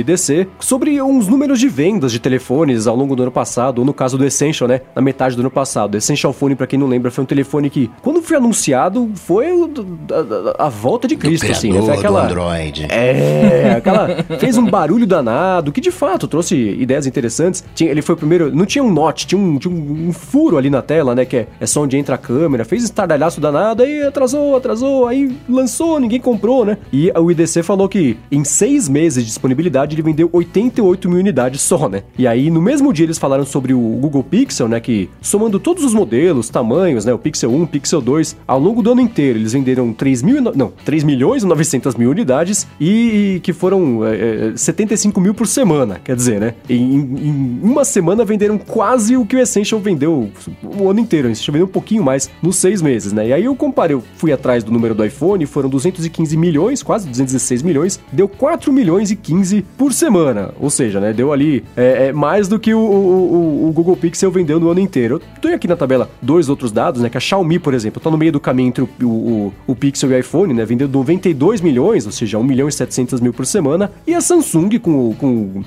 Sobre 0.59 1.01
uns 1.01 1.27
números 1.27 1.59
de 1.59 1.67
vendas 1.67 2.11
de 2.11 2.19
telefones 2.19 2.87
ao 2.87 2.95
longo 2.95 3.15
do 3.15 3.23
ano 3.23 3.31
passado, 3.31 3.79
ou 3.79 3.85
no 3.85 3.93
caso 3.93 4.17
do 4.17 4.25
Essential, 4.25 4.67
né? 4.67 4.81
Na 4.95 5.01
metade 5.01 5.35
do 5.35 5.39
ano 5.41 5.51
passado. 5.51 5.97
Essential 5.97 6.33
Phone, 6.33 6.55
pra 6.55 6.67
quem 6.67 6.79
não 6.79 6.87
lembra, 6.87 7.11
foi 7.11 7.23
um 7.23 7.27
telefone 7.27 7.69
que, 7.69 7.89
quando 8.01 8.21
foi 8.21 8.37
anunciado, 8.37 9.11
foi 9.15 9.47
a, 9.47 10.61
a, 10.61 10.65
a 10.65 10.69
volta 10.69 11.07
de 11.07 11.15
Cristo, 11.15 11.51
assim, 11.51 11.71
né? 11.71 11.81
Foi 11.81 11.95
aquela. 11.95 12.25
Android. 12.25 12.87
É, 12.89 13.75
aquela. 13.77 14.07
fez 14.39 14.57
um 14.57 14.65
barulho 14.65 15.05
danado, 15.05 15.71
que 15.71 15.81
de 15.81 15.91
fato 15.91 16.27
trouxe 16.27 16.55
ideias 16.55 17.07
interessantes. 17.07 17.63
Tinha, 17.73 17.89
ele 17.89 18.01
foi 18.01 18.15
o 18.15 18.17
primeiro. 18.17 18.53
Não 18.53 18.65
tinha 18.65 18.83
um 18.83 18.91
note, 18.91 19.27
tinha 19.27 19.39
um, 19.39 19.57
tinha 19.57 19.73
um, 19.73 20.09
um 20.09 20.13
furo 20.13 20.57
ali 20.57 20.69
na 20.69 20.81
tela, 20.81 21.15
né? 21.15 21.25
Que 21.25 21.37
é, 21.37 21.47
é 21.59 21.65
só 21.65 21.81
onde 21.81 21.97
entra 21.97 22.15
a 22.15 22.17
câmera. 22.17 22.65
Fez 22.65 22.83
estardalhaço 22.83 23.41
danado, 23.41 23.83
aí 23.83 24.03
atrasou, 24.03 24.55
atrasou, 24.55 25.07
aí 25.07 25.35
lançou, 25.49 25.99
ninguém 25.99 26.19
comprou, 26.19 26.65
né? 26.65 26.77
E 26.91 27.11
o 27.15 27.31
IDC 27.31 27.63
falou 27.63 27.89
que 27.89 28.17
em 28.31 28.43
seis 28.43 28.87
meses 28.87 29.23
de 29.23 29.29
disponibilidade 29.29 29.95
ele 29.95 30.02
vendeu 30.03 30.29
88 30.31 31.09
mil 31.09 31.19
unidades 31.19 31.61
só, 31.61 31.89
né? 31.89 32.03
E 32.17 32.27
aí 32.27 32.49
no 32.49 32.61
mesmo 32.61 32.93
dia 32.93 33.05
eles 33.05 33.17
falaram 33.17 33.45
sobre 33.45 33.73
o 33.73 33.79
Google 33.79 34.23
Pixel, 34.23 34.67
né? 34.67 34.79
Que 34.79 35.09
somando 35.21 35.59
todos 35.59 35.83
os 35.83 35.93
modelos, 35.93 36.49
tamanhos, 36.49 37.05
né? 37.05 37.13
O 37.13 37.17
Pixel 37.17 37.51
1, 37.51 37.65
Pixel 37.67 38.01
2, 38.01 38.37
ao 38.47 38.59
longo 38.59 38.81
do 38.81 38.91
ano 38.91 39.01
inteiro 39.01 39.39
eles 39.39 39.53
venderam 39.53 39.93
3 39.93 40.21
mil, 40.21 40.41
não, 40.41 40.71
3 40.83 41.03
milhões 41.03 41.43
e 41.43 41.45
900 41.45 41.95
mil 41.95 42.09
unidades 42.11 42.67
e, 42.79 43.39
que 43.43 43.53
foram 43.53 44.01
é, 44.05 44.53
75 44.55 45.19
é, 45.19 45.23
mil 45.23 45.33
por 45.33 45.47
semana, 45.47 45.99
quer 46.03 46.15
dizer, 46.15 46.39
né? 46.39 46.53
Em, 46.69 46.95
em, 46.95 47.59
uma 47.61 47.85
semana 47.85 48.25
venderam 48.25 48.57
quase 48.57 49.15
o 49.15 49.25
que 49.25 49.35
o 49.35 49.39
Essential 49.39 49.79
vendeu 49.79 50.29
o 50.63 50.89
ano 50.89 50.99
inteiro. 50.99 51.27
O 51.27 51.31
Essential 51.31 51.53
vendeu 51.53 51.67
um 51.67 51.71
pouquinho 51.71 52.03
mais 52.03 52.29
nos 52.41 52.57
seis 52.57 52.81
meses, 52.81 53.13
né? 53.13 53.27
E 53.27 53.33
aí 53.33 53.45
eu 53.45 53.55
comparei, 53.55 53.95
eu 53.95 54.03
fui 54.17 54.31
atrás 54.31 54.63
do 54.63 54.71
número 54.71 54.93
do 54.93 55.05
iPhone, 55.05 55.45
foram 55.45 55.69
215 55.69 56.35
milhões, 56.35 56.83
quase 56.83 57.07
216 57.07 57.61
milhões, 57.61 57.99
deu 58.11 58.27
4 58.27 58.71
milhões 58.71 59.11
e 59.11 59.15
15 59.15 59.65
por 59.77 59.92
semana. 59.93 60.51
Ou 60.59 60.69
seja, 60.69 60.99
né? 60.99 61.13
Deu 61.13 61.31
ali 61.31 61.63
é, 61.75 62.07
é 62.07 62.13
mais 62.13 62.47
do 62.47 62.59
que 62.59 62.73
o, 62.73 62.79
o, 62.79 63.67
o, 63.67 63.71
Google 63.71 63.95
Pixel 63.95 64.31
vendeu 64.31 64.59
no 64.59 64.69
ano 64.69 64.79
inteiro. 64.79 65.21
Eu 65.35 65.41
tô 65.41 65.47
aqui 65.47 65.67
na 65.67 65.75
tabela 65.75 66.09
dois 66.21 66.49
outros 66.49 66.71
dados, 66.71 67.01
né? 67.01 67.09
Que 67.09 67.17
a 67.17 67.19
Xiaomi, 67.19 67.59
por 67.59 67.73
exemplo, 67.73 67.99
está 67.99 68.09
no 68.09 68.17
meio 68.17 68.31
do 68.31 68.39
caminho 68.39 68.69
entre 68.69 68.83
o, 68.83 68.89
o, 69.05 69.53
o, 69.67 69.75
Pixel 69.75 70.11
e 70.11 70.15
o 70.15 70.19
iPhone, 70.19 70.53
né? 70.53 70.65
Vendeu 70.65 70.87
92 70.87 71.61
milhões, 71.61 72.05
ou 72.05 72.11
seja, 72.11 72.37
1 72.37 72.43
milhão 72.43 72.67
e 72.67 72.71
700 72.71 73.19
mil 73.21 73.33
por 73.33 73.45
semana. 73.45 73.91
E 74.05 74.13
a 74.13 74.21
Samsung 74.21 74.79
com, 74.79 75.13
com 75.15 75.63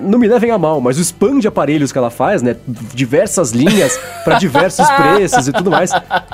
não 0.00 0.18
me 0.18 0.26
levem 0.26 0.50
a 0.50 0.56
mal, 0.56 0.80
mas 0.80 0.96
o 0.98 1.02
spam 1.02 1.38
de 1.38 1.46
aparelhos 1.46 1.92
que 1.92 1.98
ela 1.98 2.08
faz, 2.08 2.42
né? 2.42 2.56
Diversas 2.94 3.50
linhas 3.50 3.98
para 4.24 4.38
diversos 4.38 4.88
preços 4.96 5.48
e 5.48 5.52
tudo 5.52 5.70
mais, 5.70 5.90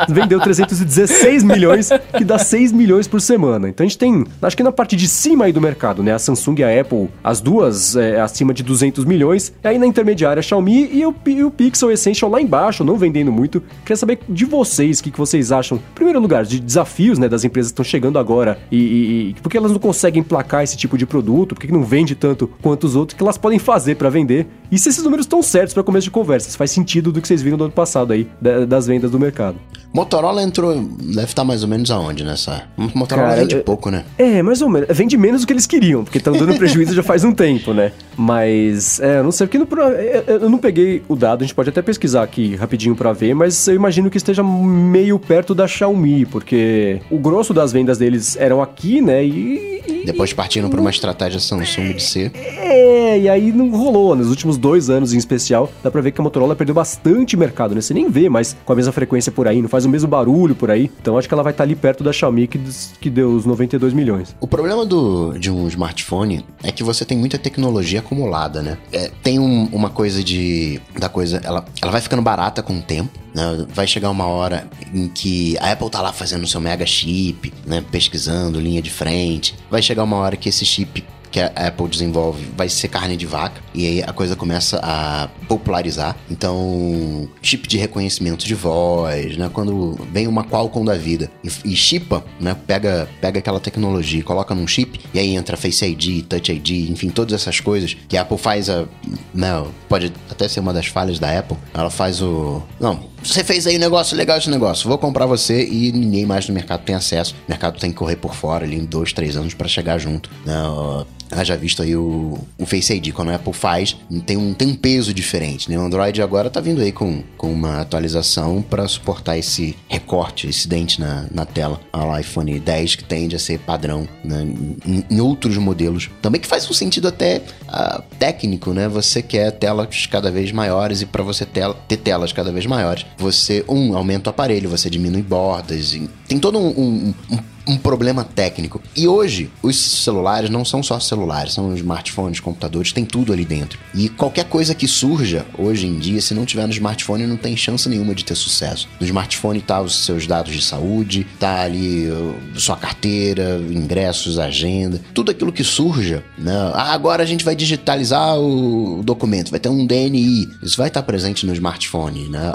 vendeu 0.09 0.39
316 0.41 1.43
milhões, 1.43 1.91
que 2.17 2.25
dá 2.25 2.39
6 2.39 2.71
milhões 2.71 3.09
por 3.09 3.21
semana. 3.21 3.69
Então 3.69 3.85
a 3.85 3.89
gente 3.89 3.99
tem, 3.99 4.25
acho 4.41 4.57
que 4.57 4.63
na 4.63 4.71
parte 4.71 4.95
de 4.95 5.09
cima 5.09 5.47
aí 5.47 5.53
do 5.53 5.61
mercado, 5.61 6.05
né? 6.05 6.13
A 6.13 6.19
Samsung 6.21 6.61
e 6.61 6.65
a 6.65 6.81
Apple, 6.81 7.09
as 7.23 7.41
duas 7.41 7.97
é, 7.97 8.21
acima 8.21 8.55
de 8.55 8.63
200 8.63 9.05
milhões, 9.05 9.53
e 9.63 9.67
aí 9.67 9.77
na 9.77 9.87
intermediária 9.87 10.39
a 10.39 10.43
Xiaomi 10.43 10.89
e 10.93 11.05
o, 11.05 11.15
e 11.27 11.43
o 11.43 11.51
Pixel 11.51 11.91
Essential 11.91 12.31
lá 12.31 12.41
embaixo, 12.41 12.85
não 12.85 12.97
vendendo 12.97 13.33
muito. 13.33 13.61
Queria 13.81 13.97
saber 13.97 14.21
de 14.29 14.45
vocês, 14.45 15.01
o 15.01 15.03
que, 15.03 15.11
que 15.11 15.19
vocês 15.19 15.51
acham, 15.51 15.79
em 15.79 15.95
primeiro 15.97 16.21
lugar, 16.21 16.45
de 16.45 16.61
desafios, 16.61 17.19
né? 17.19 17.29
Das 17.29 17.43
empresas 17.43 17.73
que 17.73 17.75
estão 17.75 17.85
chegando 17.85 18.21
agora 18.21 18.57
e, 18.71 18.77
e, 18.77 19.31
e 19.31 19.35
por 19.43 19.51
que 19.51 19.57
elas 19.57 19.73
não 19.73 19.81
conseguem 19.81 20.23
placar 20.23 20.63
esse 20.63 20.77
tipo 20.77 20.97
de 20.97 21.05
produto, 21.05 21.57
por 21.57 21.61
que 21.61 21.73
não 21.73 21.83
vende 21.83 22.15
tanto 22.15 22.49
quanto 22.63 22.85
os 22.85 22.95
outros 22.95 23.16
que 23.17 23.23
elas 23.23 23.39
podem 23.39 23.59
fazer 23.59 23.97
para 23.97 24.09
vender 24.11 24.47
e 24.71 24.79
se 24.79 24.89
esses 24.89 25.03
números 25.03 25.25
estão 25.27 25.43
certos 25.43 25.73
para 25.75 25.83
começo 25.83 26.05
de 26.05 26.11
conversa, 26.11 26.51
se 26.51 26.57
faz 26.57 26.71
sentido 26.71 27.11
do 27.13 27.21
que 27.21 27.27
vocês 27.29 27.41
viram 27.43 27.57
do 27.57 27.65
ano 27.65 27.73
passado 27.73 28.13
aí, 28.13 28.29
das 28.69 28.87
vendas 28.87 29.11
do 29.11 29.19
mercado. 29.19 29.57
Motorola 29.95 30.43
entrou, 30.43 30.75
deve 30.77 31.25
estar 31.25 31.45
mais 31.45 31.63
ou 31.63 31.69
menos 31.69 31.91
aonde 31.91 32.23
nessa? 32.23 32.65
Motorola 32.77 33.29
Cara, 33.29 33.41
vende 33.41 33.57
pouco, 33.57 33.91
né? 33.91 34.05
É, 34.19 34.43
mais 34.43 34.61
ou 34.61 34.69
menos. 34.69 34.89
Vende 34.91 35.17
menos 35.17 35.41
do 35.41 35.47
que 35.47 35.53
eles 35.53 35.67
queriam, 35.67 36.05
porque 36.05 36.19
estão 36.19 36.35
dando 36.37 36.55
prejuízo 36.59 36.95
já 36.95 37.03
faz 37.03 37.25
um 37.25 37.33
tempo, 37.33 37.73
né? 37.73 37.93
Mas, 38.15 39.01
é, 39.01 39.19
eu 39.21 39.25
não 39.25 39.33
sei, 39.33 39.47
porque 39.47 39.65
pro- 39.65 39.83
é, 39.83 40.17
é, 40.19 40.25
eu 40.29 40.51
não 40.51 40.59
peguei 40.59 41.03
o 41.09 41.17
dado, 41.17 41.43
a 41.43 41.47
gente 41.47 41.55
pode 41.55 41.71
até 41.71 41.81
pesquisar 41.81 42.23
aqui 42.25 42.57
rapidinho 42.57 42.95
pra 42.95 43.13
ver, 43.15 43.35
mas 43.35 43.67
eu 43.69 43.75
imagino 43.75 44.11
que 44.11 44.17
esteja 44.19 44.43
meio 44.43 45.19
perto 45.19 45.55
da 45.55 45.67
Xiaomi, 45.67 46.27
porque 46.27 47.01
o 47.11 47.19
grosso 47.19 47.55
das 47.55 47.73
vendas 47.73 47.97
deles 47.97 48.37
eram 48.37 48.61
aqui, 48.61 49.01
né? 49.01 49.25
E. 49.25 49.81
e- 49.87 50.05
Depois 50.05 50.33
partindo 50.33 50.69
para 50.69 50.81
uma 50.81 50.91
estratégia 50.91 51.41
Samsung 51.41 51.95
de 51.95 52.03
ser. 52.03 52.33
É, 52.35 53.06
e 53.19 53.29
aí 53.29 53.53
não 53.53 53.71
rolou. 53.71 54.15
Nos 54.17 54.29
últimos 54.31 54.57
dois 54.57 54.89
anos 54.91 55.13
em 55.13 55.19
especial, 55.19 55.71
dá 55.83 55.91
pra 55.91 56.01
ver 56.01 56.13
que 56.13 56.21
a 56.21 56.25
Motorola 56.25 56.57
perdeu 56.57 56.75
bastante 56.75 57.37
mercado, 57.37 57.75
né? 57.75 57.81
Você 57.81 57.93
nem 57.95 58.09
vê 58.09 58.29
mais 58.29 58.57
com 58.65 58.73
a 58.73 58.77
mesma 58.77 58.93
frequência 58.93 59.31
por 59.31 59.47
aí, 59.47 59.61
não 59.61 59.69
faz 59.69 59.85
o 59.85 59.89
mesmo 59.89 60.09
barulho 60.09 60.55
por 60.55 60.71
aí. 60.71 60.91
Então 61.01 61.19
acho 61.19 61.29
que 61.29 61.35
ela 61.35 61.43
vai 61.43 61.53
estar 61.53 61.65
ali 61.65 61.75
perto 61.77 62.03
da 62.03 62.13
Xiaomi, 62.13 62.47
que, 62.47 62.59
que 63.01 63.11
deu 63.11 63.31
os 63.33 63.45
92 63.45 63.93
milhões. 63.93 64.35
O 64.41 64.47
problema 64.47 64.85
do, 64.87 65.37
de 65.39 65.51
um 65.51 65.67
smartphone 65.69 66.45
é 66.63 66.73
que 66.73 66.83
você 66.83 67.05
tem 67.05 67.19
muita 67.19 67.39
tecnologia 67.39 68.01
acumulada, 68.01 68.63
né? 68.63 68.79
É, 68.93 69.11
tem 69.23 69.39
um- 69.39 69.69
uma 69.73 69.91
coisa 69.91 70.23
de. 70.25 70.81
da 70.99 71.09
coisa. 71.09 71.41
Ela, 71.45 71.65
ela 71.83 71.93
vai 71.93 72.01
ficando 72.01 72.23
barata 72.23 72.63
com 72.63 72.79
o 72.79 72.83
tempo. 72.83 73.11
né? 73.35 73.67
Vai 73.75 73.87
chegar 73.87 74.09
uma 74.11 74.27
hora 74.27 74.67
em 74.95 75.09
que 75.09 75.57
a 75.59 75.73
Apple 75.73 75.91
tá 75.91 76.01
lá 76.01 76.13
fazendo 76.13 76.45
o 76.45 76.47
seu 76.47 76.61
mega 76.61 76.87
chip, 76.87 77.53
né? 77.67 77.85
Pesquisando 77.91 78.59
linha 78.61 78.81
de 78.81 78.91
frente. 78.91 79.55
Vai 79.71 79.83
chegar 79.83 80.05
uma 80.05 80.17
hora 80.17 80.37
que 80.37 80.49
esse 80.49 80.65
chip 80.65 81.05
que 81.37 81.41
a 81.41 81.69
Apple 81.69 81.87
desenvolve 81.87 82.47
vai 82.57 82.67
ser 82.67 82.89
carne 82.89 83.15
de 83.15 83.27
vaca 83.27 83.61
e 83.75 83.87
aí 83.87 84.03
a 84.03 84.11
coisa 84.11 84.35
começa 84.35 84.81
a 84.83 85.29
popularizar. 85.47 86.17
Então, 86.31 87.29
chip 87.43 87.69
de 87.69 87.77
reconhecimento 87.77 88.47
de 88.47 88.55
voz, 88.55 89.37
né? 89.37 89.51
Quando 89.53 89.99
vem 90.11 90.27
uma 90.27 90.45
Qualcomm 90.45 90.87
da 90.87 90.95
vida 90.95 91.31
e, 91.45 91.73
e 91.73 91.77
chipa, 91.77 92.25
né? 92.41 92.57
Pega, 92.67 93.07
pega 93.21 93.39
aquela 93.39 93.61
tecnologia 93.61 94.25
coloca 94.25 94.55
num 94.55 94.67
chip 94.67 94.99
e 95.13 95.19
aí 95.19 95.37
entra 95.37 95.59
Face 95.59 95.85
ID, 95.85 96.25
Touch 96.25 96.51
ID, 96.51 96.91
enfim, 96.91 97.11
todas 97.11 97.35
essas 97.35 97.61
coisas 97.61 97.95
que 98.09 98.17
a 98.17 98.23
Apple 98.23 98.39
faz 98.39 98.71
a, 98.71 98.87
né? 99.35 99.63
Pode 99.91 100.11
até 100.31 100.49
ser 100.49 100.61
uma 100.61 100.73
das 100.73 100.87
falhas 100.87 101.19
da 101.19 101.39
Apple. 101.39 101.59
Ela 101.75 101.91
faz 101.91 102.23
o, 102.23 102.63
não, 102.81 103.11
você 103.27 103.45
fez 103.45 103.67
aí 103.67 103.77
um 103.77 103.81
negócio 103.81 104.17
legal 104.17 104.39
esse 104.39 104.51
negócio, 104.51 104.89
vou 104.89 104.99
comprar 104.99 105.27
você 105.27 105.67
e 105.67 105.93
ninguém 105.93 106.25
mais 106.27 106.49
no 106.49 106.55
mercado 106.55 106.83
tem 106.83 106.95
acesso. 106.95 107.35
O 107.47 107.51
mercado 107.51 107.79
tem 107.79 107.91
que 107.91 107.97
correr 107.97 108.17
por 108.17 108.35
fora 108.35 108.65
ali 108.65 108.77
em 108.77 108.85
dois, 108.85 109.13
três 109.13 109.37
anos 109.37 109.55
para 109.55 109.69
chegar 109.69 109.99
junto. 109.99 110.31
Ó, 110.47 111.05
Haja 111.31 111.57
visto 111.57 111.83
aí 111.83 111.97
o, 111.97 112.39
o 112.57 112.67
Face 112.67 112.93
ID, 112.95 113.13
quando 113.13 113.31
a 113.31 113.35
Apple 113.35 113.53
faz, 113.53 113.97
tem 114.25 114.37
um, 114.37 114.55
tem 114.55 114.69
um 114.69 114.75
peso 114.77 115.13
diferente, 115.13 115.69
né? 115.69 115.77
O 115.77 115.83
Android 115.83 116.23
agora 116.23 116.49
tá 116.49 116.61
vindo 116.61 116.81
aí 116.81 116.93
com, 116.93 117.23
com 117.37 117.53
uma 117.53 117.81
atualização 117.81 118.63
para 118.63 118.87
suportar 118.87 119.37
esse 119.37 119.77
recorte, 119.89 120.49
esse 120.49 120.69
dente 120.69 121.01
na, 121.01 121.27
na 121.33 121.45
tela. 121.45 121.81
O 121.93 122.17
iPhone 122.17 122.59
10 122.59 122.95
que 122.95 123.05
tende 123.05 123.35
a 123.35 123.39
ser 123.41 123.59
padrão 123.59 124.09
né? 124.23 124.47
em, 124.87 125.05
em 125.11 125.21
outros 125.21 125.57
modelos. 125.57 126.11
Também 126.23 126.41
que 126.41 126.47
faz 126.47 126.71
um 126.71 126.75
sentido 126.75 127.09
até 127.09 127.43
ah, 127.69 128.03
técnico, 128.21 128.73
né? 128.73 128.87
Você 128.87 129.21
quer 129.21 129.51
telas 129.51 130.07
cada 130.07 130.31
vez 130.31 130.53
maiores 130.53 131.03
e 131.03 131.07
para 131.07 131.25
você 131.25 131.45
tel- 131.45 131.75
ter 131.89 131.97
telas 131.97 132.33
cada 132.33 132.53
vez 132.53 132.67
maiores, 132.67 133.05
você, 133.19 133.65
um, 133.69 133.97
aumenta 133.97 134.29
o 134.29 134.33
aparelho, 134.33 134.69
você 134.69 134.91
diminui 134.91 135.23
bordas, 135.23 135.95
tem 136.29 136.39
todo 136.39 136.59
um- 136.59 136.69
um- 136.69 137.15
um 137.33 137.39
um 137.67 137.77
problema 137.77 138.25
técnico. 138.25 138.81
E 138.95 139.09
hoje, 139.09 139.51
os 139.63 139.77
celulares 139.77 140.49
não 140.49 140.65
são 140.65 140.83
só 140.83 141.01
celulares, 141.01 141.55
são 141.55 141.75
smartphones, 141.75 142.41
computadores, 142.41 142.93
tem 142.93 143.05
tudo 143.05 143.33
ali 143.33 143.45
dentro. 143.45 143.79
E 143.95 144.09
qualquer 144.09 144.45
coisa 144.45 144.75
que 144.75 144.87
surja 144.87 145.45
hoje 145.59 145.87
em 145.87 145.99
dia, 145.99 146.21
se 146.21 146.35
não 146.35 146.47
tiver 146.47 146.67
no 146.67 146.73
smartphone, 146.73 147.27
não 147.27 147.37
tem 147.37 147.57
chance 147.57 147.89
nenhuma 147.89 148.15
de 148.15 148.25
ter 148.25 148.35
sucesso. 148.35 148.89
No 149.01 149.07
smartphone 149.07 149.61
tá 149.61 149.81
os 149.81 150.05
seus 150.05 150.27
dados 150.27 150.53
de 150.53 150.63
saúde, 150.63 151.27
tá 151.39 151.63
ali 151.63 152.09
uh, 152.09 152.37
sua 152.55 152.77
carteira, 152.77 153.59
ingressos, 153.71 154.39
agenda, 154.39 155.01
tudo 155.13 155.31
aquilo 155.31 155.53
que 155.53 155.65
surja, 155.65 156.25
né? 156.39 156.53
Ah, 156.75 156.93
agora 156.93 157.23
a 157.23 157.27
gente 157.27 157.45
vai 157.45 157.57
digitalizar 157.57 158.39
o 158.39 159.03
documento, 159.03 159.51
vai 159.51 159.61
ter 159.61 159.69
um 159.69 159.87
DNI. 159.87 160.49
Isso 160.63 160.77
vai 160.77 160.89
estar 160.89 161.03
presente 161.03 161.45
no 161.47 161.53
smartphone, 161.53 162.29
né? 162.29 162.53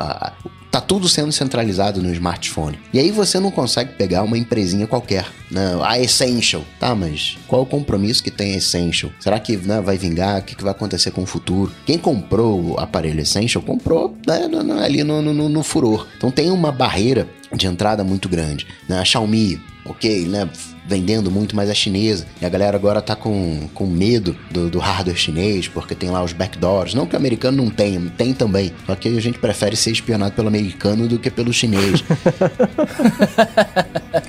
Tá 0.71 0.79
tudo 0.79 1.09
sendo 1.09 1.33
centralizado 1.33 2.01
no 2.01 2.09
smartphone. 2.13 2.79
E 2.93 2.99
aí 2.99 3.11
você 3.11 3.41
não 3.41 3.51
consegue 3.51 3.91
pegar 3.95 4.23
uma 4.23 4.37
empresinha 4.37 4.87
qualquer. 4.87 5.25
Né? 5.51 5.77
A 5.83 5.99
Essential. 5.99 6.63
Tá, 6.79 6.95
mas 6.95 7.37
qual 7.45 7.63
o 7.63 7.65
compromisso 7.65 8.23
que 8.23 8.31
tem 8.31 8.53
a 8.53 8.57
Essential? 8.57 9.11
Será 9.19 9.37
que 9.37 9.57
né, 9.57 9.81
vai 9.81 9.97
vingar? 9.97 10.39
O 10.39 10.43
que, 10.43 10.55
que 10.55 10.63
vai 10.63 10.71
acontecer 10.71 11.11
com 11.11 11.23
o 11.23 11.25
futuro? 11.25 11.73
Quem 11.85 11.97
comprou 11.97 12.71
o 12.71 12.79
aparelho 12.79 13.19
Essential 13.19 13.61
comprou 13.61 14.17
né, 14.25 14.47
ali 14.81 15.03
no- 15.03 15.21
no- 15.21 15.49
no 15.49 15.63
furor. 15.63 16.07
Então 16.15 16.31
tem 16.31 16.49
uma 16.49 16.71
barreira 16.71 17.27
de 17.53 17.67
entrada 17.67 18.01
muito 18.01 18.29
grande. 18.29 18.65
Né? 18.87 18.97
A 18.97 19.03
Xiaomi, 19.03 19.59
ok, 19.83 20.25
né? 20.25 20.49
Vendendo 20.91 21.31
muito, 21.31 21.55
mas 21.55 21.69
é 21.69 21.73
chinesa. 21.73 22.25
E 22.41 22.45
a 22.45 22.49
galera 22.49 22.75
agora 22.75 23.01
tá 23.01 23.15
com, 23.15 23.69
com 23.73 23.85
medo 23.87 24.35
do, 24.51 24.69
do 24.69 24.77
hardware 24.77 25.15
chinês, 25.17 25.69
porque 25.69 25.95
tem 25.95 26.09
lá 26.09 26.21
os 26.21 26.33
backdoors. 26.33 26.93
Não 26.93 27.05
que 27.05 27.15
o 27.15 27.17
americano 27.17 27.63
não 27.63 27.69
tenha, 27.69 28.01
tem 28.17 28.33
também. 28.33 28.73
Só 28.85 28.93
que 28.95 29.07
a 29.07 29.21
gente 29.21 29.39
prefere 29.39 29.75
ser 29.77 29.91
espionado 29.91 30.33
pelo 30.33 30.49
americano 30.49 31.07
do 31.07 31.17
que 31.17 31.31
pelo 31.31 31.53
chinês. 31.53 32.03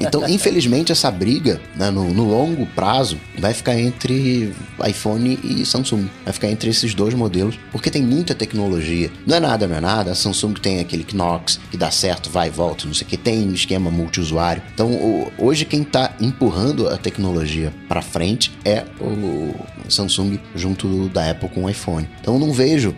Então, 0.00 0.28
infelizmente, 0.28 0.92
essa 0.92 1.10
briga, 1.10 1.60
né, 1.76 1.90
no, 1.90 2.12
no 2.12 2.24
longo 2.24 2.66
prazo, 2.66 3.18
vai 3.38 3.52
ficar 3.52 3.78
entre 3.78 4.52
iPhone 4.86 5.38
e 5.42 5.64
Samsung. 5.66 6.08
Vai 6.24 6.32
ficar 6.32 6.48
entre 6.50 6.70
esses 6.70 6.94
dois 6.94 7.14
modelos, 7.14 7.58
porque 7.70 7.90
tem 7.90 8.02
muita 8.02 8.34
tecnologia. 8.34 9.10
Não 9.26 9.36
é 9.36 9.40
nada, 9.40 9.66
não 9.66 9.76
é 9.76 9.80
nada. 9.80 10.12
A 10.12 10.14
Samsung 10.14 10.54
tem 10.54 10.80
aquele 10.80 11.04
Knox 11.12 11.58
que 11.70 11.76
dá 11.76 11.90
certo, 11.90 12.30
vai 12.30 12.48
e 12.48 12.50
volta, 12.50 12.86
não 12.86 12.94
sei 12.94 13.06
o 13.06 13.10
que. 13.10 13.16
Tem 13.16 13.52
esquema 13.52 13.90
multiusuário. 13.90 14.62
Então, 14.74 14.90
o- 14.90 15.32
hoje, 15.38 15.64
quem 15.64 15.82
tá 15.84 16.12
empurrando 16.52 16.88
a 16.88 16.98
tecnologia 16.98 17.72
para 17.88 18.02
frente 18.02 18.52
é 18.62 18.84
o 19.00 19.54
Samsung 19.88 20.38
junto 20.54 21.08
da 21.08 21.30
Apple 21.30 21.48
com 21.48 21.64
o 21.64 21.70
iPhone. 21.70 22.06
Então, 22.20 22.38
não 22.38 22.52
vejo, 22.52 22.94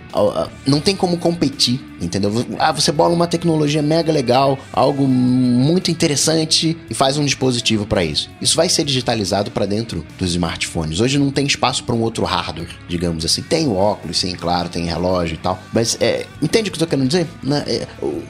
não 0.66 0.80
tem 0.80 0.96
como 0.96 1.18
competir, 1.18 1.80
entendeu? 2.00 2.32
Ah, 2.58 2.72
você 2.72 2.92
bola 2.92 3.14
uma 3.14 3.26
tecnologia 3.26 3.82
mega 3.82 4.12
legal, 4.12 4.58
algo 4.72 5.06
muito 5.06 5.90
interessante 5.90 6.76
e 6.88 6.94
faz 6.94 7.16
um 7.16 7.24
dispositivo 7.24 7.86
para 7.86 8.04
isso. 8.04 8.30
Isso 8.40 8.56
vai 8.56 8.68
ser 8.68 8.84
digitalizado 8.84 9.50
para 9.50 9.66
dentro 9.66 10.04
dos 10.18 10.30
smartphones. 10.30 11.00
Hoje 11.00 11.18
não 11.18 11.30
tem 11.30 11.46
espaço 11.46 11.84
para 11.84 11.94
um 11.94 12.00
outro 12.00 12.24
hardware, 12.24 12.76
digamos 12.88 13.24
assim. 13.24 13.42
Tem 13.42 13.66
o 13.66 13.74
óculos, 13.74 14.18
sim, 14.18 14.34
claro, 14.34 14.68
tem 14.68 14.84
relógio 14.84 15.34
e 15.34 15.38
tal. 15.38 15.60
Mas 15.72 15.96
é, 16.00 16.26
entende 16.42 16.68
o 16.68 16.72
que 16.72 16.76
eu 16.76 16.86
tô 16.86 16.90
querendo 16.90 17.08
dizer? 17.08 17.26
Né? 17.42 17.64
É, 17.66 17.86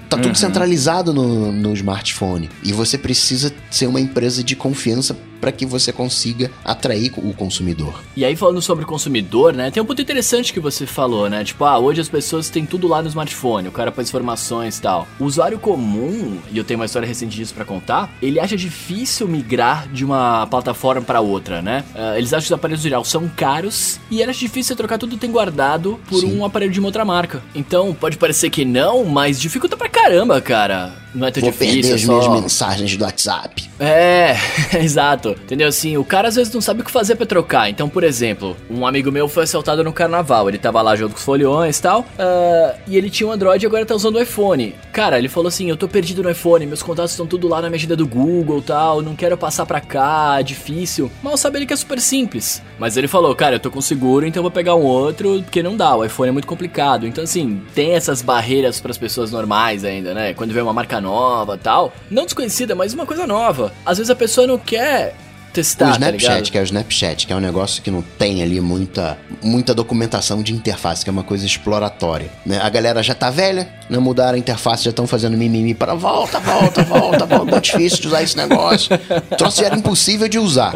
tá 0.08 0.16
tudo 0.18 0.36
centralizado 0.36 1.12
no, 1.12 1.52
no 1.52 1.72
smartphone 1.74 2.48
e 2.62 2.72
você 2.72 2.96
precisa 2.98 3.52
ser 3.70 3.86
uma 3.86 4.00
empresa 4.00 4.42
de 4.42 4.56
confiança 4.56 5.16
para 5.40 5.52
que 5.52 5.66
você 5.66 5.92
consiga 5.92 6.50
atrair 6.64 7.12
o 7.16 7.32
consumidor. 7.34 8.02
E 8.16 8.24
aí, 8.24 8.34
falando 8.36 8.62
sobre 8.62 8.84
o 8.84 8.88
consumidor, 8.88 9.52
né? 9.52 9.70
Tem 9.70 9.82
um 9.82 9.86
ponto 9.86 10.00
interessante 10.00 10.52
que 10.52 10.60
você 10.60 10.86
falou, 10.86 11.28
né? 11.28 11.44
Tipo, 11.44 11.64
ah, 11.64 11.78
hoje 11.78 12.00
as 12.00 12.08
pessoas 12.08 12.48
têm 12.48 12.64
tudo 12.64 12.88
lá 12.88 13.02
no 13.02 13.08
smartphone, 13.08 13.68
o 13.68 13.72
cara 13.72 13.92
põe 13.92 14.04
informações 14.04 14.78
e 14.78 14.82
tal. 14.82 15.06
O 15.18 15.24
usuário 15.24 15.58
comum, 15.58 16.38
e 16.50 16.58
eu 16.58 16.64
tenho 16.64 16.78
uma 16.80 16.86
história 16.86 17.06
recente 17.06 17.36
disso 17.36 17.54
pra 17.54 17.64
contar, 17.64 18.10
ele 18.22 18.40
acha 18.40 18.56
difícil 18.56 19.28
migrar 19.28 19.88
de 19.88 20.04
uma 20.04 20.46
plataforma 20.46 21.02
pra 21.02 21.20
outra, 21.20 21.60
né? 21.60 21.84
Ah, 21.94 22.16
eles 22.16 22.32
acham 22.32 22.42
que 22.42 22.46
os 22.46 22.52
aparelhos 22.52 22.80
em 22.80 22.88
geral 22.88 23.04
são 23.04 23.28
caros 23.28 24.00
e 24.10 24.22
era 24.22 24.32
difícil 24.32 24.64
você 24.64 24.76
trocar 24.76 24.98
tudo 24.98 25.14
que 25.14 25.20
tem 25.20 25.30
guardado 25.30 26.00
por 26.08 26.20
Sim. 26.20 26.38
um 26.38 26.44
aparelho 26.44 26.72
de 26.72 26.78
uma 26.78 26.88
outra 26.88 27.04
marca. 27.04 27.42
Então, 27.54 27.94
pode 27.94 28.16
parecer 28.16 28.50
que 28.50 28.64
não, 28.64 29.04
mas 29.04 29.40
dificulta 29.40 29.76
pra 29.76 29.88
caramba, 29.88 30.40
cara. 30.40 31.04
Não 31.14 31.28
é 31.28 31.30
tão 31.30 31.40
Vou 31.42 31.52
difícil, 31.52 31.74
perder 31.74 31.90
é 31.90 31.94
as 31.94 32.02
só... 32.02 32.18
minhas 32.18 32.42
mensagens 32.42 32.96
do 32.96 33.04
WhatsApp. 33.04 33.70
É, 33.78 34.36
exato. 34.82 35.23
Entendeu? 35.30 35.68
Assim, 35.68 35.96
o 35.96 36.04
cara 36.04 36.28
às 36.28 36.36
vezes 36.36 36.52
não 36.52 36.60
sabe 36.60 36.82
o 36.82 36.84
que 36.84 36.90
fazer 36.90 37.16
pra 37.16 37.26
trocar. 37.26 37.68
Então, 37.68 37.88
por 37.88 38.04
exemplo, 38.04 38.56
um 38.70 38.86
amigo 38.86 39.10
meu 39.10 39.28
foi 39.28 39.44
assaltado 39.44 39.82
no 39.84 39.92
carnaval. 39.92 40.48
Ele 40.48 40.58
tava 40.58 40.80
lá 40.82 40.94
junto 40.96 41.12
com 41.12 41.18
os 41.18 41.24
foliões 41.24 41.78
e 41.78 41.82
tal. 41.82 42.04
ah, 42.18 42.74
e 42.86 42.96
ele 42.96 43.10
tinha 43.10 43.28
um 43.28 43.32
Android 43.32 43.64
e 43.64 43.66
agora 43.66 43.86
tá 43.86 43.94
usando 43.94 44.16
o 44.16 44.22
iPhone. 44.22 44.74
Cara, 44.92 45.18
ele 45.18 45.28
falou 45.28 45.48
assim: 45.48 45.68
Eu 45.70 45.76
tô 45.76 45.88
perdido 45.88 46.22
no 46.22 46.30
iPhone, 46.30 46.66
meus 46.66 46.82
contatos 46.82 47.12
estão 47.12 47.26
tudo 47.26 47.48
lá 47.48 47.60
na 47.60 47.68
minha 47.68 47.76
agenda 47.76 47.96
do 47.96 48.06
Google 48.06 48.62
tal. 48.62 49.02
Não 49.02 49.14
quero 49.16 49.36
passar 49.36 49.66
pra 49.66 49.80
cá, 49.80 50.40
difícil. 50.42 51.10
Mal 51.22 51.36
sabe 51.36 51.58
ele 51.58 51.66
que 51.66 51.72
é 51.72 51.76
super 51.76 52.00
simples. 52.00 52.62
Mas 52.78 52.96
ele 52.96 53.08
falou: 53.08 53.34
Cara, 53.34 53.56
eu 53.56 53.60
tô 53.60 53.70
com 53.70 53.80
seguro, 53.80 54.26
então 54.26 54.42
vou 54.42 54.50
pegar 54.50 54.74
um 54.74 54.82
outro, 54.82 55.42
porque 55.42 55.62
não 55.62 55.76
dá. 55.76 55.96
O 55.96 56.04
iPhone 56.04 56.28
é 56.28 56.32
muito 56.32 56.46
complicado. 56.46 57.06
Então, 57.06 57.24
assim, 57.24 57.62
tem 57.74 57.94
essas 57.94 58.22
barreiras 58.22 58.80
pras 58.80 58.98
pessoas 58.98 59.30
normais 59.30 59.84
ainda, 59.84 60.14
né? 60.14 60.34
Quando 60.34 60.52
vem 60.52 60.62
uma 60.62 60.72
marca 60.72 61.00
nova 61.00 61.56
tal. 61.56 61.92
Não 62.10 62.24
desconhecida, 62.24 62.74
mas 62.74 62.94
uma 62.94 63.06
coisa 63.06 63.26
nova. 63.26 63.72
Às 63.84 63.98
vezes 63.98 64.10
a 64.10 64.14
pessoa 64.16 64.46
não 64.46 64.58
quer 64.58 65.13
testar, 65.54 65.84
o 65.84 65.88
tá 65.88 65.94
Snapchat, 65.94 66.28
ligado? 66.28 66.50
que 66.50 66.58
é 66.58 66.60
o 66.60 66.64
Snapchat, 66.64 67.26
que 67.26 67.32
é 67.32 67.36
um 67.36 67.40
negócio 67.40 67.80
que 67.80 67.90
não 67.90 68.02
tem 68.02 68.42
ali 68.42 68.60
muita, 68.60 69.16
muita 69.40 69.72
documentação 69.72 70.42
de 70.42 70.52
interface, 70.52 71.04
que 71.04 71.08
é 71.08 71.12
uma 71.12 71.22
coisa 71.22 71.46
exploratória. 71.46 72.28
né? 72.44 72.60
A 72.60 72.68
galera 72.68 73.02
já 73.02 73.14
tá 73.14 73.30
velha, 73.30 73.68
né? 73.88 73.98
mudaram 73.98 74.34
a 74.34 74.38
interface, 74.38 74.84
já 74.84 74.90
estão 74.90 75.06
fazendo 75.06 75.36
mimimi 75.36 75.72
para 75.72 75.94
volta, 75.94 76.40
volta, 76.40 76.82
volta, 76.82 77.24
volta. 77.24 77.52
Muito 77.52 77.64
difícil 77.64 78.00
de 78.00 78.08
usar 78.08 78.22
esse 78.22 78.36
negócio. 78.36 78.90
O 79.30 79.36
troço 79.36 79.60
já 79.60 79.66
era 79.66 79.76
impossível 79.76 80.28
de 80.28 80.38
usar. 80.38 80.72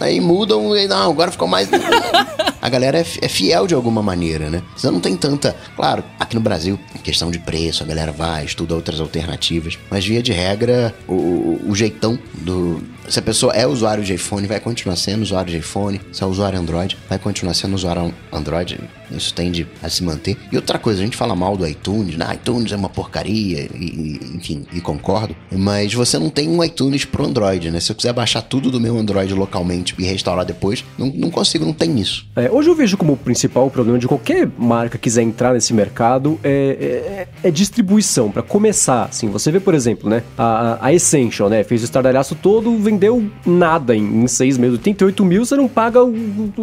Aí 0.00 0.20
mudam 0.20 0.76
e 0.76 0.86
não, 0.86 1.10
agora 1.10 1.32
ficou 1.32 1.48
mais. 1.48 1.68
a 2.62 2.68
galera 2.68 2.98
é, 2.98 3.04
é 3.20 3.28
fiel 3.28 3.66
de 3.66 3.74
alguma 3.74 4.02
maneira, 4.02 4.48
né? 4.48 4.62
Você 4.76 4.88
não 4.90 5.00
tem 5.00 5.16
tanta. 5.16 5.56
Claro, 5.74 6.04
aqui 6.20 6.36
no 6.36 6.40
Brasil, 6.40 6.78
questão 7.02 7.30
de 7.30 7.38
preço, 7.38 7.82
a 7.82 7.86
galera 7.86 8.12
vai, 8.12 8.44
estuda 8.44 8.74
outras 8.74 9.00
alternativas, 9.00 9.76
mas 9.90 10.06
via 10.06 10.22
de 10.22 10.32
regra, 10.32 10.94
o, 11.08 11.12
o, 11.14 11.60
o 11.70 11.74
jeitão 11.74 12.16
do, 12.42 12.82
se 13.08 13.18
a 13.18 13.22
pessoa 13.22 13.52
é 13.52 13.66
usuário 13.66 14.04
de 14.04 14.14
iPhone, 14.14 14.46
vai 14.46 14.60
continuar 14.60 14.96
sendo 14.96 15.22
usuário 15.22 15.50
de 15.50 15.58
iPhone. 15.58 16.00
Se 16.12 16.22
é 16.22 16.26
usuário 16.26 16.58
Android, 16.58 16.96
vai 17.08 17.18
continuar 17.18 17.54
sendo 17.54 17.74
usuário 17.74 18.14
Android. 18.32 18.78
Isso 19.10 19.34
tende 19.34 19.66
a 19.82 19.88
se 19.90 20.02
manter. 20.02 20.36
E 20.50 20.56
outra 20.56 20.78
coisa, 20.78 21.00
a 21.00 21.04
gente 21.04 21.16
fala 21.16 21.36
mal 21.36 21.56
do 21.56 21.66
iTunes, 21.66 22.16
né? 22.16 22.26
iTunes 22.34 22.72
é 22.72 22.76
uma 22.76 22.88
porcaria, 22.88 23.68
e, 23.74 24.20
enfim, 24.34 24.64
e 24.72 24.80
concordo. 24.80 25.36
Mas 25.50 25.92
você 25.92 26.18
não 26.18 26.30
tem 26.30 26.48
um 26.48 26.64
iTunes 26.64 27.04
pro 27.04 27.26
Android, 27.26 27.70
né? 27.70 27.80
Se 27.80 27.92
eu 27.92 27.96
quiser 27.96 28.12
baixar 28.12 28.40
tudo 28.40 28.70
do 28.70 28.80
meu 28.80 28.96
Android 28.96 29.34
localmente 29.34 29.94
e 29.98 30.04
restaurar 30.04 30.46
depois, 30.46 30.84
não, 30.96 31.08
não 31.08 31.30
consigo, 31.30 31.66
não 31.66 31.74
tem 31.74 32.00
isso. 32.00 32.26
É, 32.36 32.50
hoje 32.50 32.70
eu 32.70 32.74
vejo 32.74 32.96
como 32.96 33.12
o 33.12 33.16
principal 33.16 33.70
problema 33.70 33.98
de 33.98 34.08
qualquer 34.08 34.48
marca 34.56 34.96
que 34.96 35.02
quiser 35.02 35.22
entrar 35.22 35.52
nesse 35.52 35.74
mercado 35.74 36.38
é, 36.42 37.26
é, 37.42 37.48
é 37.48 37.50
distribuição. 37.50 38.30
Para 38.30 38.42
começar, 38.42 39.04
assim, 39.04 39.28
você 39.28 39.50
vê, 39.50 39.60
por 39.60 39.74
exemplo, 39.74 40.08
né? 40.08 40.22
A, 40.38 40.78
a 40.86 40.92
Essential, 40.94 41.50
né? 41.50 41.62
Fez 41.64 41.82
o 41.82 41.84
estardalhaço 41.84 42.31
todo, 42.34 42.76
vendeu 42.78 43.24
nada 43.46 43.94
em, 43.94 44.22
em 44.22 44.26
seis 44.26 44.56
meses. 44.58 44.78
88 44.78 45.24
mil 45.24 45.44
você 45.44 45.56
não 45.56 45.68
paga 45.68 46.02
o, 46.02 46.08
o, 46.08 46.62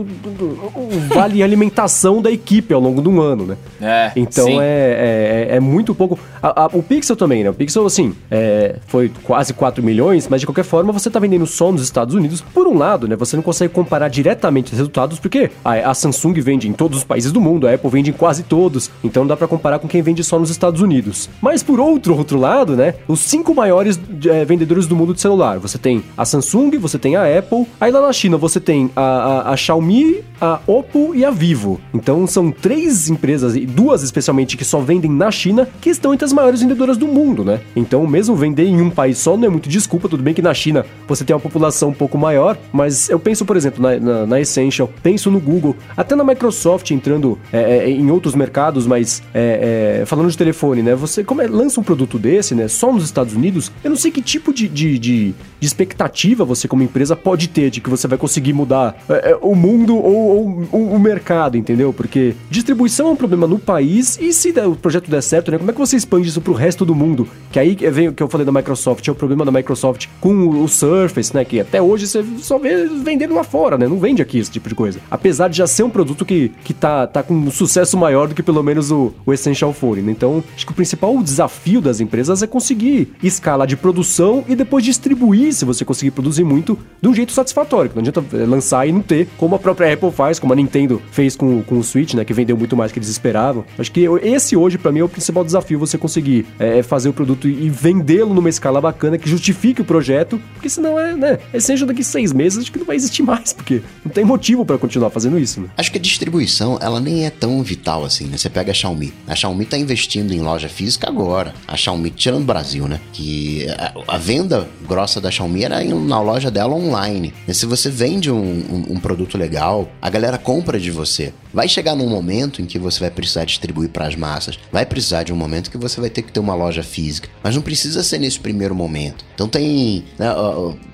o, 0.76 0.90
vale 1.14 1.42
alimentação 1.44 2.22
da 2.22 2.32
equipe 2.32 2.74
ao 2.74 2.80
longo 2.82 3.02
de 3.02 3.10
um 3.10 3.20
ano, 3.22 3.46
né? 3.46 3.58
É, 3.82 4.12
Então 4.16 4.46
sim. 4.46 4.58
é, 4.60 5.48
é, 5.52 5.56
é 5.56 5.60
muito 5.60 5.94
pouco. 5.96 6.18
A- 6.42 6.66
a- 6.66 6.70
o 6.74 6.82
Pixel 6.84 7.16
também, 7.16 7.44
né? 7.44 7.50
O 7.50 7.54
Pixel, 7.54 7.86
assim, 7.86 8.14
é, 8.30 8.76
foi 8.88 9.12
quase 9.24 9.54
4 9.54 9.84
milhões, 9.84 10.28
mas 10.28 10.42
de 10.42 10.48
qualquer 10.48 10.64
forma 10.64 10.92
você 10.92 11.10
tá 11.10 11.20
vendendo 11.20 11.46
só 11.46 11.72
nos 11.72 11.82
Estados 11.82 12.16
Unidos. 12.16 12.42
Por 12.54 12.68
um 12.68 12.78
lado, 12.78 13.08
né? 13.08 13.16
Você 13.16 13.36
não 13.36 13.44
consegue 13.44 13.74
comparar 13.74 14.08
diretamente 14.10 14.72
os 14.72 14.78
resultados, 14.78 15.20
porque 15.20 15.50
a, 15.64 15.90
a 15.90 15.94
Samsung 15.94 16.34
vende 16.42 16.68
em 16.68 16.74
todos 16.74 17.00
os 17.00 17.04
países 17.04 17.32
do 17.32 17.42
mundo, 17.42 17.68
a 17.68 17.74
Apple 17.74 17.90
vende 17.90 18.10
em 18.10 18.14
quase 18.14 18.44
todos. 18.44 18.90
Então 19.04 19.24
não 19.24 19.28
dá 19.28 19.38
pra 19.38 19.48
comparar 19.48 19.80
com 19.80 19.88
quem 19.88 20.02
vende 20.02 20.24
só 20.24 20.40
nos 20.40 20.50
Estados 20.50 20.82
Unidos. 20.82 21.30
Mas 21.42 21.62
por 21.64 21.80
outro, 21.80 22.16
outro 22.18 22.40
lado, 22.40 22.76
né? 22.76 22.96
Os 23.08 23.20
cinco 23.22 23.54
maiores 23.54 24.00
é, 24.28 24.46
vendedores 24.46 24.88
do 24.88 24.96
mundo 24.96 25.14
de 25.14 25.22
celular. 25.22 25.59
Você 25.60 25.78
tem 25.78 26.04
a 26.18 26.26
Samsung, 26.26 26.78
você 26.78 26.98
tem 26.98 27.16
a 27.16 27.38
Apple. 27.38 27.68
Aí 27.80 27.92
lá 27.92 28.02
na 28.02 28.14
China 28.14 28.38
você 28.38 28.60
tem 28.60 28.90
a, 28.96 29.02
a, 29.02 29.52
a 29.52 29.58
Xiaomi, 29.58 30.24
a 30.40 30.60
Oppo 30.66 31.14
e 31.14 31.24
a 31.24 31.32
Vivo. 31.32 31.80
Então 31.94 32.26
são 32.26 32.52
três 32.52 33.10
empresas, 33.10 33.56
e 33.56 33.66
duas 33.66 34.04
especialmente, 34.04 34.58
que 34.58 34.66
só 34.66 34.80
vendem 34.80 35.12
na 35.12 35.32
China, 35.32 35.68
que 35.82 35.90
estão 35.90 36.14
entre 36.14 36.26
as 36.26 36.34
maiores 36.34 36.62
vendedoras 36.62 36.98
do 36.98 37.08
mundo, 37.08 37.44
né? 37.44 37.62
Então, 37.76 38.06
mesmo 38.08 38.36
vender 38.36 38.66
em 38.66 38.82
um 38.82 38.90
país 38.90 39.18
só 39.18 39.38
não 39.38 39.46
é 39.46 39.50
muito 39.50 39.70
desculpa. 39.70 40.10
Tudo 40.10 40.24
bem 40.24 40.34
que 40.34 40.42
na 40.42 40.54
China 40.54 40.86
você 41.08 41.24
tem 41.24 41.36
uma 41.36 41.42
população 41.42 41.90
um 41.90 41.94
pouco 41.94 42.18
maior, 42.18 42.58
mas 42.72 43.10
eu 43.10 43.20
penso, 43.20 43.46
por 43.46 43.58
exemplo, 43.58 43.82
na, 43.82 44.00
na, 44.00 44.26
na 44.26 44.42
Essential, 44.42 44.90
penso 45.02 45.30
no 45.30 45.40
Google, 45.40 45.76
até 45.96 46.16
na 46.16 46.24
Microsoft 46.24 46.92
entrando 46.92 47.38
é, 47.52 47.78
é, 47.78 47.90
em 47.90 48.10
outros 48.12 48.36
mercados, 48.36 48.86
mas 48.88 49.22
é, 49.34 50.00
é, 50.02 50.06
falando 50.06 50.30
de 50.30 50.38
telefone, 50.38 50.82
né? 50.82 50.96
Você 50.96 51.24
como 51.24 51.42
é, 51.42 51.48
lança 51.48 51.80
um 51.80 51.84
produto 51.84 52.18
desse, 52.18 52.56
né? 52.56 52.68
Só 52.68 52.92
nos 52.92 53.04
Estados 53.04 53.34
Unidos, 53.34 53.72
eu 53.84 53.90
não 53.90 53.98
sei 53.98 54.12
que 54.12 54.22
tipo 54.22 54.54
de, 54.54 54.68
de, 54.68 55.00
de, 55.00 55.36
de 55.60 55.68
expectativa 55.68 56.44
você, 56.46 56.68
como 56.68 56.84
empresa, 56.84 57.16
pode 57.16 57.48
ter 57.48 57.70
de 57.70 57.82
que 57.82 57.90
você 57.90 58.08
vai 58.08 58.18
conseguir 58.18 58.54
mudar 58.54 58.98
é, 59.10 59.32
é, 59.32 59.38
o 59.42 59.56
mundo 59.56 59.96
ou, 59.96 60.68
ou 60.72 60.94
o, 60.96 61.00
mercado, 61.00 61.58
entendeu? 61.58 61.94
Porque 61.94 62.34
distribuição 62.50 63.08
é 63.08 63.12
um 63.12 63.16
problema 63.16 63.48
no 63.48 63.60
país 63.60 64.18
e 64.20 64.32
se 64.34 64.52
der- 64.52 64.68
o 64.68 64.76
projeto 64.76 65.10
der 65.10 65.22
certo, 65.22 65.52
né? 65.52 65.58
Como 65.58 65.70
é 65.70 65.74
que 65.74 65.80
você 65.80 65.96
expande 65.96 66.28
isso 66.28 66.42
pro 66.42 66.54
resto 66.54 66.86
do 66.86 66.94
mundo? 66.96 67.28
Que 67.52 67.60
aí 67.60 67.76
vem 67.76 68.10
o 68.10 68.14
que 68.14 68.22
eu 68.22 68.28
falei 68.30 68.46
da 68.46 68.52
Microsoft, 68.52 69.08
é 69.08 69.12
o 69.12 69.16
problema 69.16 69.46
da 69.46 69.52
Microsoft 69.52 70.08
com 70.20 70.64
o, 70.64 70.68
Surface, 70.68 71.34
né? 71.34 71.44
Que 71.44 71.60
até 71.60 71.82
hoje 71.82 72.08
você 72.08 72.24
só 72.40 72.58
vê 72.58 72.86
vendendo 72.88 73.34
lá 73.34 73.44
fora, 73.44 73.78
né? 73.78 73.88
Não 73.88 74.00
vende 74.00 74.22
aqui 74.22 74.38
esse 74.40 74.52
tipo 74.52 74.70
de 74.70 74.76
coisa. 74.76 75.00
Apesar 75.10 75.48
de 75.48 75.58
já 75.58 75.68
ser 75.68 75.84
um 75.84 75.90
produto 75.90 76.26
que, 76.26 76.52
que 76.64 76.74
tá, 76.74 77.08
tá 77.08 77.24
com 77.24 77.34
um 77.34 77.52
sucesso 77.52 77.98
maior 77.98 78.28
do 78.28 78.36
que 78.36 78.44
pelo 78.44 78.64
menos 78.64 78.92
o, 78.92 79.14
o 79.26 79.34
Essential 79.34 79.74
Phone, 79.74 80.02
né? 80.02 80.12
Então, 80.12 80.44
acho 80.56 80.66
que 80.66 80.72
o 80.72 80.76
principal 80.76 81.18
desafio 81.22 81.82
das 81.82 82.00
empresas 82.00 82.42
é 82.44 82.48
conseguir 82.48 83.14
escala 83.24 83.66
de 83.66 83.76
produção 83.76 84.44
e 84.48 84.56
depois 84.56 84.84
distribuir, 84.84 85.39
se 85.52 85.66
você 85.66 85.86
conseguir 85.86 86.12
produzir 86.12 86.44
muito, 86.44 86.78
de 87.02 87.08
um 87.08 87.14
jeito 87.14 87.32
satisfatório. 87.32 87.92
Não 87.94 88.02
adianta 88.02 88.24
eh, 88.34 88.46
lançar 88.46 88.88
e 88.88 88.92
não 88.92 89.02
ter, 89.02 89.28
como 89.38 89.56
a 89.56 89.60
própria 89.60 89.94
Apple 89.94 90.12
faz, 90.12 90.40
como 90.40 90.54
a 90.54 90.56
Nintendo 90.56 91.02
fez 91.12 91.36
com, 91.36 91.62
com 91.64 91.80
o 91.80 91.84
Switch, 91.84 92.14
né? 92.14 92.26
Que 92.26 92.34
vendeu 92.34 92.58
muito 92.58 92.76
mais 92.76 92.92
que 92.92 93.00
eles 93.00 93.10
esperavam. 93.10 93.66
Acho 93.78 93.92
que 93.92 94.06
esse 94.22 94.56
hoje, 94.56 94.78
pra 94.78 94.92
mim, 94.92 95.00
é 95.00 95.04
o 95.04 95.10
principal 95.10 95.44
desafio, 95.44 95.80
você 95.80 95.98
conseguir 95.98 96.46
eh, 96.60 96.84
fazer 96.84 97.10
o 97.10 97.14
produto 97.14 97.48
e 97.48 97.70
vendê-lo 97.70 98.34
numa 98.34 98.50
escala 98.50 98.82
bacana 98.82 99.18
que 99.18 99.30
justifique 99.30 99.82
o 99.82 99.86
projeto, 99.86 100.40
porque 100.54 100.70
senão 100.70 101.00
é, 101.00 101.16
né? 101.16 101.40
Essential 101.54 101.88
daqui 101.88 102.04
seis 102.04 102.34
meses, 102.34 102.60
acho 102.60 102.72
que 102.72 102.80
não 102.80 102.86
vai 102.86 102.96
existir 102.96 103.24
mais, 103.24 103.54
porque 103.54 103.82
não 104.04 104.12
tem 104.12 104.26
motivo 104.26 104.66
pra 104.66 104.78
continuar 104.78 105.10
fazendo 105.10 105.40
isso, 105.40 105.62
né? 105.62 105.70
Acho 105.78 105.92
que 105.92 105.98
a 105.98 106.02
distribuição, 106.02 106.78
ela 106.82 107.00
nem 107.00 107.26
é 107.26 107.30
tão 107.30 107.62
vital 107.64 108.04
assim, 108.04 108.26
né? 108.26 108.38
Você 108.38 108.50
pega 108.50 108.72
a 108.72 108.74
Xiaomi. 108.74 109.14
A 109.28 109.36
Xiaomi 109.36 109.66
tá 109.66 109.78
investindo 109.78 110.34
em 110.34 110.42
loja 110.42 110.70
física 110.70 111.08
agora. 111.08 111.54
A 111.68 111.76
Xiaomi, 111.76 112.10
tirando 112.10 112.42
o 112.42 112.46
Brasil, 112.46 112.88
né? 112.88 113.00
Que 113.14 113.68
a, 113.70 114.16
a 114.16 114.18
venda 114.18 114.68
grossa 114.88 115.22
da 115.22 115.29
Xiaomi 115.32 115.64
era 115.64 115.84
na 115.84 116.22
loja 116.22 116.50
dela 116.52 116.74
online. 116.76 117.34
E 117.48 117.54
se 117.54 117.66
você 117.66 117.90
vende 117.90 118.32
um, 118.32 118.38
um- 118.38 118.86
um 118.94 119.00
produto 119.00 119.38
legal, 119.38 119.88
a 120.02 120.10
galera 120.10 120.38
compra 120.38 120.80
de 120.80 120.92
você. 120.92 121.34
Vai 121.54 121.68
chegar 121.68 121.96
num 121.96 122.08
momento 122.08 122.62
em 122.62 122.66
que 122.66 122.78
você 122.78 123.00
vai 123.00 123.10
precisar 123.10 123.44
distribuir 123.46 123.90
para 123.90 124.06
as 124.08 124.16
massas. 124.16 124.60
Vai 124.72 124.86
precisar 124.86 125.24
de 125.24 125.34
um 125.34 125.36
momento 125.36 125.72
que 125.72 125.78
você 125.78 126.00
vai 126.00 126.10
ter 126.10 126.22
que 126.22 126.32
ter 126.32 126.40
uma 126.40 126.54
loja 126.56 126.84
física. 126.84 127.28
Mas 127.44 127.56
não 127.56 127.62
precisa 127.62 128.04
ser 128.04 128.20
nesse 128.20 128.40
primeiro 128.40 128.76
momento. 128.76 129.26
Então 129.34 129.48
tem. 129.48 130.06
né, 130.18 130.28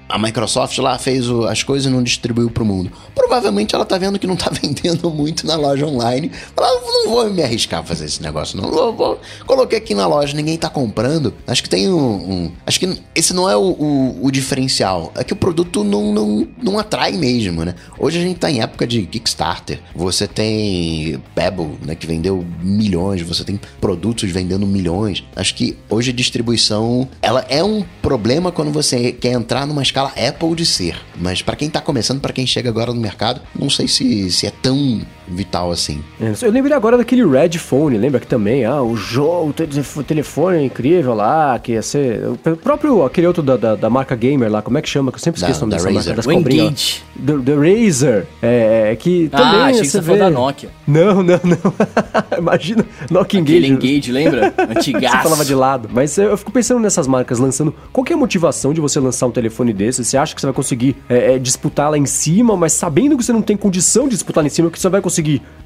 a 0.08 0.20
Microsoft 0.20 0.78
lá 0.78 1.00
fez 1.00 1.28
o- 1.30 1.46
as 1.46 1.64
coisas 1.64 1.92
e 1.92 1.94
não 1.94 2.04
distribuiu 2.04 2.50
pro 2.52 2.64
mundo. 2.64 2.92
Provavelmente 3.16 3.74
ela 3.74 3.84
tá 3.86 3.98
vendo 3.98 4.20
que 4.20 4.28
não 4.28 4.36
tá 4.36 4.52
vendendo 4.54 5.10
muito 5.10 5.46
na 5.48 5.56
loja 5.56 5.86
online. 5.86 6.32
Ela 6.56 6.80
não 6.82 7.10
vou 7.10 7.30
me 7.32 7.42
arriscar 7.44 7.80
a 7.80 7.84
fazer 7.84 8.06
esse 8.06 8.22
negócio, 8.22 8.56
não. 8.62 8.72
Vou- 8.94 9.20
Coloquei 9.48 9.80
aqui 9.80 9.96
na 9.96 10.06
loja, 10.08 10.36
ninguém 10.36 10.58
tá 10.58 10.70
comprando. 10.70 11.34
Acho 11.48 11.64
que 11.64 11.70
tem 11.70 11.90
um. 11.92 11.98
um- 12.14 12.52
acho 12.66 12.80
que 12.80 13.02
esse 13.16 13.34
não 13.34 13.50
é 13.50 13.58
o, 13.58 13.62
o- 13.62 14.15
o 14.22 14.32
diferencial. 14.32 15.12
É 15.16 15.24
que 15.24 15.34
o 15.34 15.36
produto 15.36 15.84
não, 15.84 16.14
não, 16.14 16.48
não 16.62 16.80
atrai 16.80 17.14
mesmo, 17.14 17.64
né? 17.64 17.76
Hoje 17.98 18.20
a 18.20 18.22
gente 18.22 18.40
tá 18.40 18.50
em 18.50 18.62
época 18.62 18.86
de 18.88 19.04
Kickstarter. 19.04 19.80
Você 19.96 20.28
tem 20.28 21.22
Pebble, 21.34 21.78
né? 21.86 21.96
Que 21.96 22.08
vendeu 22.08 22.46
milhões. 22.62 23.22
Você 23.22 23.44
tem 23.44 23.60
produtos 23.80 24.30
vendendo 24.32 24.66
milhões. 24.66 25.24
Acho 25.36 25.56
que 25.56 25.78
hoje 25.90 26.12
a 26.12 26.14
distribuição 26.14 27.08
ela 27.22 27.46
é 27.50 27.64
um 27.64 27.84
problema 28.02 28.52
quando 28.52 28.72
você 28.72 29.12
quer 29.12 29.34
entrar 29.34 29.66
numa 29.66 29.82
escala 29.82 30.14
Apple 30.16 30.56
de 30.56 30.66
ser. 30.66 30.98
Mas 31.18 31.42
para 31.42 31.56
quem 31.56 31.70
tá 31.70 31.82
começando, 31.82 32.20
para 32.20 32.34
quem 32.34 32.46
chega 32.46 32.70
agora 32.70 32.94
no 32.94 33.00
mercado, 33.00 33.42
não 33.58 33.70
sei 33.70 33.88
se, 33.88 34.32
se 34.32 34.48
é 34.48 34.52
tão 34.52 35.02
vital 35.28 35.72
assim. 35.72 36.02
É, 36.20 36.34
Eu 36.42 36.52
lembrei 36.52 36.76
agora 36.76 36.98
daquele 36.98 37.26
Red 37.26 37.58
Phone, 37.58 37.98
lembra 37.98 38.20
que 38.20 38.28
também, 38.28 38.66
ah, 38.66 38.82
o 38.82 38.96
jogo, 38.96 39.50
o 39.50 39.54
te- 39.54 39.68
o 40.00 40.04
telefone 40.04 40.64
incrível 40.66 41.14
lá, 41.14 41.58
que 41.60 41.74
ia 41.74 41.82
ser. 41.82 42.22
O 42.28 42.38
próprio, 42.58 43.04
aquele 43.04 43.28
outro 43.28 43.42
da, 43.44 43.58
da, 43.58 43.76
da 43.76 43.90
marca 43.90 44.16
Gamer 44.16 44.52
lá, 44.52 44.62
como 44.62 44.78
é 44.78 44.82
que 44.82 44.90
chama? 44.90 45.12
Que 45.12 45.18
eu 45.18 45.22
sempre 45.22 45.42
Da- 45.42 45.48
esqueço 45.48 45.66
o 45.66 45.68
nome 45.68 45.72
da 45.72 45.78
dessa 45.78 45.90
marca, 45.94 46.00
Razer. 46.00 46.16
das 46.16 46.26
O 46.26 46.30
cobrinhas. 46.32 47.04
Engage. 47.18 47.44
The, 47.44 47.52
the 47.52 47.56
Razer, 47.86 48.28
é, 48.42 48.92
é, 48.92 48.96
que 48.96 49.30
também 49.30 49.46
Ah, 49.46 49.66
achei 49.66 49.82
que 49.82 49.88
você 49.88 49.98
você 50.00 50.02
falou 50.04 50.20
da 50.20 50.30
Nokia. 50.30 50.70
Não, 50.88 51.16
não, 51.24 51.40
não. 51.44 51.74
Imagina, 52.38 52.86
Nokia 53.10 53.42
Aquele 53.42 53.68
Engage. 53.68 53.88
Engage, 53.96 54.12
lembra? 54.12 54.54
Você 54.76 54.80
Antigaço. 54.80 55.24
falava 55.24 55.46
de 55.46 55.56
lado. 55.56 55.90
Mas 55.92 56.18
eu 56.18 56.26
eu 56.36 56.38
fico 56.38 56.52
pensando 56.52 56.80
nessas 56.82 57.08
marcas 57.08 57.40
lançando. 57.40 57.74
Qual 57.94 58.04
que 58.04 58.12
é 58.12 58.16
a 58.16 58.20
motivação 58.20 58.74
de 58.74 58.82
você 58.82 59.00
lançar 59.00 59.26
um 59.28 59.32
telefone 59.32 59.72
desse? 59.72 60.04
Você 60.04 60.18
acha 60.18 60.36
que 60.36 60.42
você 60.42 60.48
vai 60.48 60.54
conseguir 60.54 60.96
é, 61.08 61.36
é, 61.36 61.40
disputar 61.40 61.90
lá 61.90 61.98
em 61.98 62.06
cima, 62.06 62.58
mas 62.58 62.74
sabendo 62.74 63.16
que 63.18 63.24
você 63.24 63.32
não 63.32 63.42
tem 63.42 63.56
condição 63.56 64.04
de 64.04 64.12
disputar 64.16 64.44
lá 64.44 64.48
em 64.48 64.50
cima, 64.50 64.70
que 64.70 64.78
você 64.80 64.90
vai 64.90 65.00
conseguir 65.02 65.15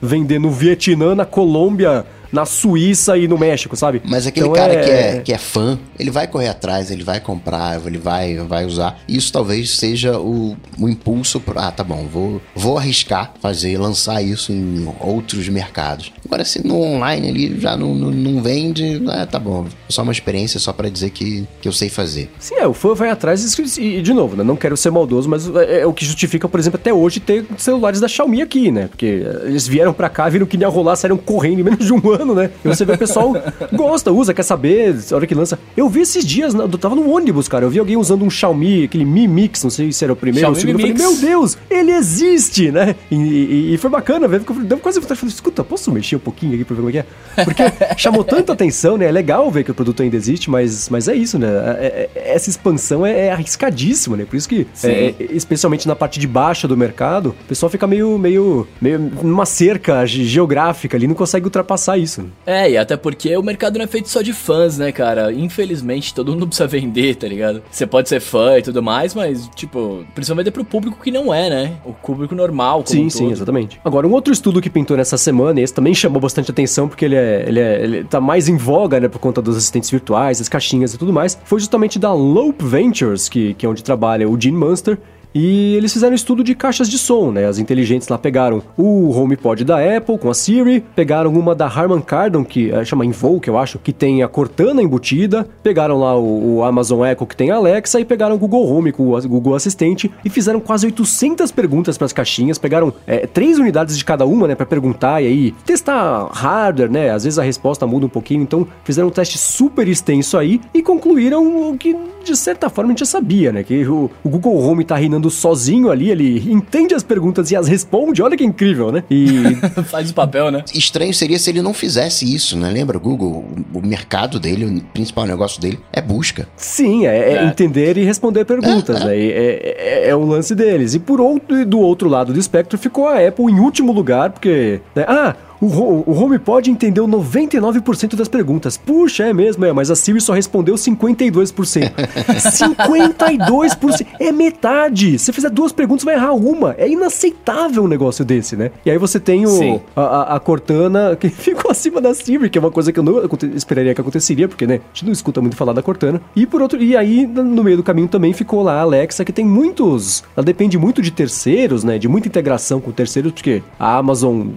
vender 0.02 0.40
no 0.40 0.50
Vietnã, 0.50 1.16
na 1.16 1.26
Colômbia, 1.26 2.06
na 2.32 2.46
Suíça 2.46 3.18
e 3.18 3.28
no 3.28 3.38
México, 3.38 3.76
sabe? 3.76 4.02
Mas 4.06 4.28
aquele 4.28 4.48
Então 4.48 4.56
cara 4.56 4.76
Que, 4.76 4.90
é, 4.90 5.22
que 5.22 5.34
é 5.34 5.38
fã, 5.38 5.80
ele 5.98 6.12
vai 6.12 6.28
correr 6.28 6.48
atrás, 6.48 6.92
ele 6.92 7.04
vai 7.04 7.20
comprar, 7.20 7.80
ele 7.86 7.98
vai, 7.98 8.38
vai 8.38 8.66
usar. 8.66 9.00
Isso 9.08 9.32
talvez 9.32 9.72
seja 9.72 10.20
o, 10.20 10.56
o 10.78 10.90
impulso 10.90 11.40
para. 11.40 11.68
Ah, 11.68 11.72
tá 11.72 11.84
bom, 11.84 12.08
vou, 12.12 12.42
vou 12.56 12.78
arriscar 12.78 13.34
fazer, 13.42 13.78
lançar 13.78 14.22
isso 14.22 14.52
em 14.52 14.88
outros 15.00 15.50
mercados. 15.50 16.12
Agora, 16.26 16.46
se 16.46 16.66
no 16.66 16.80
online 16.80 17.28
ele 17.28 17.60
já 17.60 17.76
não, 17.76 17.94
não, 17.94 18.12
não 18.12 18.42
vende, 18.42 19.02
ah, 19.10 19.26
tá 19.26 19.40
bom. 19.40 19.66
Só 19.90 20.04
uma 20.04 20.12
experiência 20.12 20.60
só 20.60 20.72
para 20.72 20.90
dizer 20.90 21.10
que, 21.10 21.48
que 21.62 21.68
eu 21.68 21.74
sei 21.74 21.90
fazer. 21.90 22.30
Sim, 22.40 22.56
é, 22.56 22.68
o 22.68 22.74
fã 22.74 22.94
vai 22.94 23.10
atrás 23.10 23.58
e, 23.58 23.82
e, 23.82 24.02
de 24.02 24.14
novo, 24.14 24.36
né? 24.36 24.44
Não 24.44 24.56
quero 24.56 24.78
ser 24.78 24.92
maldoso, 24.92 25.30
mas 25.30 25.48
é, 25.56 25.82
é 25.82 25.86
o 25.86 25.94
que 25.94 26.06
justifica, 26.06 26.48
por 26.48 26.60
exemplo, 26.60 26.80
até 26.80 26.94
hoje 26.94 27.20
ter 27.20 27.46
celulares 27.58 28.00
da 28.00 28.08
Xiaomi 28.08 28.42
aqui, 28.42 28.72
né? 28.72 28.88
Porque 28.88 29.24
eles 29.44 29.68
vieram 29.68 29.94
pra 29.94 30.10
cá, 30.10 30.30
viram 30.30 30.46
que 30.46 30.58
ia 30.58 30.68
rolar, 30.68 30.96
saíram 30.96 31.18
correndo 31.18 31.60
em 31.60 31.64
menos 31.64 31.86
de 31.86 31.94
um 31.94 32.12
ano, 32.12 32.19
né? 32.26 32.52
E 32.64 32.68
você 32.68 32.86
vê 32.86 32.94
o 32.94 32.98
pessoal 32.98 33.34
gosta, 33.74 34.12
usa, 34.12 34.34
quer 34.34 34.44
saber, 34.44 34.96
a 35.12 35.16
hora 35.16 35.28
que 35.28 35.36
lança. 35.36 35.60
Eu 35.76 35.90
vi 35.90 36.02
esses 36.02 36.26
dias, 36.26 36.54
eu 36.54 36.70
tava 36.78 36.96
no 36.96 37.10
ônibus, 37.10 37.48
cara, 37.48 37.66
eu 37.66 37.70
vi 37.70 37.80
alguém 37.80 37.98
usando 37.98 38.24
um 38.24 38.30
Xiaomi, 38.30 38.84
aquele 38.86 39.06
Mi 39.06 39.28
Mix, 39.28 39.64
não 39.64 39.70
sei 39.70 39.92
se 39.92 40.04
era 40.04 40.14
o 40.14 40.16
primeiro 40.16 40.48
ou 40.48 40.54
o 40.54 40.56
segundo. 40.56 40.80
Eu 40.80 40.80
falei, 40.80 40.94
meu 40.94 41.16
Deus, 41.18 41.58
ele 41.70 41.92
existe, 41.92 42.72
né? 42.72 42.96
E, 43.10 43.16
e, 43.16 43.74
e 43.74 43.78
foi 43.78 43.90
bacana 43.90 44.28
porque 44.28 44.64
deu 44.64 44.78
quase 44.78 45.00
vontade 45.00 45.16
de 45.16 45.22
falar, 45.22 45.32
escuta, 45.32 45.64
posso 45.64 45.92
mexer 45.92 46.16
um 46.16 46.20
pouquinho 46.20 46.54
aqui 46.56 46.66
pra 46.66 46.76
ver 46.76 46.82
como 46.82 46.90
é 46.90 46.92
que 46.92 46.98
é? 47.00 47.44
Porque 47.44 47.64
chamou 47.98 48.24
tanta 48.24 48.54
atenção, 48.54 48.98
né? 48.98 49.06
É 49.06 49.12
legal 49.12 49.50
ver 49.52 49.64
que 49.64 49.72
o 49.72 49.74
produto 49.74 50.02
ainda 50.02 50.16
existe, 50.16 50.50
mas, 50.50 50.90
mas 50.90 51.08
é 51.08 51.16
isso, 51.16 51.38
né? 51.38 51.48
É, 51.80 52.10
é, 52.16 52.34
essa 52.34 52.50
expansão 52.50 53.06
é, 53.06 53.28
é 53.28 53.32
arriscadíssima, 53.32 54.18
né? 54.18 54.26
Por 54.26 54.36
isso 54.36 54.48
que, 54.48 54.68
é, 54.84 55.14
especialmente 55.32 55.88
na 55.88 55.96
parte 55.96 56.20
de 56.20 56.28
baixa 56.28 56.68
do 56.68 56.76
mercado, 56.76 57.30
o 57.30 57.48
pessoal 57.48 57.70
fica 57.70 57.88
meio, 57.88 58.18
meio, 58.18 58.68
meio 58.82 59.00
numa 59.22 59.46
cerca 59.46 60.06
geográfica 60.06 60.98
ali, 60.98 61.08
não 61.08 61.16
consegue 61.16 61.46
ultrapassar 61.46 61.98
isso. 61.98 62.09
Né? 62.18 62.30
É, 62.46 62.72
e 62.72 62.78
até 62.78 62.96
porque 62.96 63.36
o 63.36 63.44
mercado 63.44 63.78
não 63.78 63.86
é 63.86 63.88
feito 63.88 64.10
só 64.10 64.22
de 64.22 64.34
fãs, 64.34 64.78
né, 64.78 64.92
cara? 64.92 65.32
Infelizmente, 65.32 66.14
todo 66.14 66.32
mundo 66.32 66.46
precisa 66.48 66.68
vender, 66.68 67.16
tá 67.16 67.28
ligado? 67.28 67.62
Você 67.70 67.86
pode 67.86 68.10
ser 68.10 68.20
fã 68.20 68.58
e 68.58 68.62
tudo 68.62 68.82
mais, 68.82 69.14
mas, 69.14 69.50
tipo, 69.56 70.06
principalmente 70.14 70.48
é 70.48 70.52
pro 70.52 70.64
público 70.64 71.00
que 71.02 71.12
não 71.12 71.34
é, 71.34 71.50
né? 71.50 71.78
O 71.86 71.94
público 71.94 72.36
normal, 72.36 72.84
Sim, 72.86 73.06
um 73.06 73.10
sim, 73.10 73.32
exatamente. 73.32 73.80
Agora, 73.84 74.08
um 74.08 74.12
outro 74.12 74.34
estudo 74.34 74.62
que 74.62 74.70
pintou 74.70 74.98
nessa 74.98 75.18
semana, 75.18 75.60
e 75.60 75.64
esse 75.64 75.74
também 75.74 75.94
chamou 75.94 76.22
bastante 76.22 76.52
atenção, 76.52 76.88
porque 76.88 77.06
ele 77.06 77.16
é, 77.16 77.46
ele 77.48 77.60
é 77.60 77.84
ele 77.84 78.04
tá 78.04 78.20
mais 78.20 78.48
em 78.48 78.58
voga, 78.58 79.00
né, 79.00 79.08
por 79.08 79.20
conta 79.20 79.42
dos 79.42 79.58
assistentes 79.58 79.90
virtuais, 79.90 80.42
as 80.42 80.50
caixinhas 80.50 80.94
e 80.94 80.98
tudo 80.98 81.14
mais, 81.14 81.40
foi 81.44 81.60
justamente 81.60 81.98
da 81.98 82.14
Lope 82.14 82.66
Ventures, 82.66 83.30
que, 83.30 83.54
que 83.54 83.66
é 83.66 83.70
onde 83.70 83.84
trabalha 83.84 84.30
o 84.30 84.40
Gene 84.40 84.58
Munster, 84.58 84.98
e 85.34 85.76
eles 85.76 85.94
fizeram 85.94 86.14
um 86.14 86.16
estudo 86.16 86.44
de 86.44 86.56
caixas 86.56 86.90
de 86.90 86.98
som, 86.98 87.32
né? 87.32 87.46
As 87.46 87.60
inteligentes 87.60 88.08
lá 88.08 88.18
pegaram 88.18 88.62
o 88.78 89.12
HomePod 89.12 89.64
da 89.64 89.78
Apple 89.78 90.18
com 90.18 90.30
a 90.30 90.34
Siri, 90.34 90.84
pegaram 90.96 91.32
uma 91.34 91.54
da 91.54 91.68
Harman 91.68 92.02
Kardon, 92.02 92.44
que 92.44 92.72
é, 92.72 92.84
chama 92.84 93.06
Invoke, 93.06 93.48
eu 93.48 93.58
acho, 93.58 93.78
que 93.80 93.94
tem 93.94 94.24
a 94.24 94.28
Cortana 94.28 94.82
embutida, 94.82 95.48
pegaram 95.62 96.00
lá 96.00 96.18
o, 96.18 96.58
o, 96.58 96.64
Amazon 96.64 97.06
Echo 97.06 97.26
que 97.26 97.36
tem 97.36 97.52
a 97.52 97.56
Alexa 97.56 98.00
e 98.00 98.06
pegaram 98.06 98.36
o 98.36 98.38
Google 98.38 98.68
Home 98.68 98.92
com 98.92 99.12
o 99.14 99.28
Google 99.28 99.56
Assistente 99.56 100.12
e 100.24 100.30
fizeram 100.30 100.60
quase 100.60 100.86
800 100.86 101.52
perguntas 101.52 101.98
para 101.98 102.06
as 102.06 102.14
caixinhas, 102.14 102.58
pegaram 102.58 102.94
é, 103.06 103.28
três 103.28 103.60
unidades 103.60 103.98
de 103.98 104.06
cada 104.06 104.26
uma, 104.26 104.48
né, 104.48 104.56
para 104.56 104.66
perguntar 104.66 105.22
e 105.22 105.28
aí 105.28 105.52
testar 105.66 106.28
hardware, 106.32 106.92
né? 106.92 107.12
Às 107.12 107.24
vezes 107.24 107.40
a 107.40 107.44
resposta 107.44 107.86
muda 107.86 108.06
um 108.06 108.10
pouquinho, 108.10 108.42
então 108.42 108.68
fizeram 108.84 109.08
um 109.10 109.12
teste 109.12 109.38
super 109.38 109.88
extenso 109.88 110.38
aí 110.38 110.60
e 110.74 110.82
concluíram 110.82 111.72
o 111.72 111.78
que 111.78 111.96
de 112.24 112.36
certa 112.36 112.70
forma 112.70 112.90
a 112.90 112.92
gente 112.92 113.00
já 113.00 113.06
sabia, 113.06 113.52
né? 113.52 113.64
Que 113.64 113.86
o, 113.86 114.10
o 114.24 114.30
Google 114.30 114.58
Home 114.60 114.84
tá 114.84 114.96
reinando 114.96 115.19
sozinho 115.28 115.90
ali, 115.90 116.12
ele 116.12 116.52
entende 116.52 116.94
as 116.94 117.02
perguntas 117.02 117.50
e 117.50 117.56
as 117.56 117.68
responde, 117.68 118.22
olha 118.22 118.38
que 118.38 118.44
incrível, 118.44 118.92
né? 118.92 119.04
E. 119.10 119.56
Faz 119.90 120.12
o 120.12 120.14
papel, 120.14 120.52
né? 120.52 120.64
Estranho 120.74 121.14
seria 121.14 121.40
se 121.40 121.50
ele 121.50 121.62
não 121.62 121.74
fizesse 121.74 122.32
isso, 122.32 122.56
né? 122.56 122.70
Lembra, 122.70 122.98
o 122.98 123.00
Google, 123.00 123.46
o 123.74 123.82
mercado 123.82 124.40
dele, 124.40 124.66
o 124.66 124.82
principal 124.94 125.26
negócio 125.26 125.60
dele 125.60 125.80
é 125.92 126.02
busca. 126.02 126.48
Sim, 126.56 127.08
é, 127.08 127.18
é, 127.18 127.34
é. 127.38 127.46
entender 127.46 127.98
e 127.98 128.04
responder 128.04 128.46
perguntas, 128.46 129.02
é, 129.02 129.06
né? 129.06 129.18
É, 129.18 129.76
é, 129.78 130.10
é, 130.10 130.16
o 130.16 130.24
lance 130.24 130.54
deles. 130.54 130.94
E 130.94 131.00
por 131.00 131.20
outro, 131.20 131.66
do 131.66 131.80
outro 131.80 132.08
lado 132.08 132.34
do 132.34 132.40
espectro 132.40 132.78
ficou 132.78 133.08
a 133.08 133.26
Apple 133.26 133.46
em 133.46 133.60
último 133.60 133.92
lugar, 133.92 134.30
porque. 134.32 134.82
Né? 134.96 135.06
Ah, 135.08 135.36
o, 135.62 135.66
o 135.66 136.14
HomePod 136.14 136.72
entendeu 136.72 137.08
99% 137.08 138.16
das 138.16 138.28
perguntas. 138.28 138.78
Puxa, 138.78 139.26
é 139.26 139.34
mesmo, 139.34 139.66
é, 139.66 139.74
mas 139.74 139.92
a 139.92 139.96
Siri 139.96 140.22
só 140.22 140.34
respondeu 140.34 140.76
52%. 140.76 141.92
52%! 141.94 144.08
É 144.20 144.32
metade! 144.32 145.18
Se 145.18 145.32
fizer 145.32 145.50
duas 145.50 145.72
perguntas, 145.72 146.04
vai 146.04 146.16
errar 146.16 146.34
uma. 146.34 146.76
É 146.78 146.88
inaceitável 146.88 147.84
um 147.84 147.88
negócio 147.88 148.26
desse, 148.26 148.56
né? 148.56 148.72
E 148.86 148.92
aí 148.92 148.98
você 148.98 149.20
tem 149.20 149.46
o, 149.46 149.82
a, 149.96 150.02
a, 150.02 150.36
a, 150.36 150.40
Cortana, 150.40 151.16
que 151.16 151.28
ficou 151.30 151.72
acima 151.72 152.02
da 152.02 152.14
Siri, 152.14 152.50
que 152.50 152.58
é 152.58 152.62
uma 152.62 152.72
coisa 152.72 152.92
que 152.92 153.00
eu 153.00 153.04
não 153.04 153.22
esperaria 153.56 153.96
que 153.96 154.02
aconteceria, 154.02 154.48
porque, 154.48 154.68
né, 154.68 154.76
a 154.76 154.94
gente 154.94 155.06
não 155.06 155.14
escuta 155.14 155.42
muito 155.42 155.56
falar 155.56 155.74
da 155.74 155.82
Cortana. 155.82 156.22
E 156.36 156.46
por 156.46 156.62
outro, 156.62 156.82
e 156.82 156.96
aí, 156.96 157.26
no 157.26 157.64
meio 157.64 157.78
do 157.78 157.84
caminho 157.84 158.08
também 158.08 158.34
ficou 158.34 158.62
lá 158.62 158.74
a 158.74 158.82
Alexa, 158.82 159.24
que 159.24 159.32
tem 159.32 159.46
muitos. 159.46 160.24
Ela 160.36 160.44
depende 160.44 160.78
muito 160.78 161.02
de 161.02 161.12
terceiros, 161.12 161.84
né? 161.84 161.98
De 161.98 162.08
muita 162.08 162.28
integração 162.28 162.80
com 162.80 162.92
terceiros, 162.92 163.32
porque 163.32 163.64
a 163.80 163.98
Amazon 163.98 164.48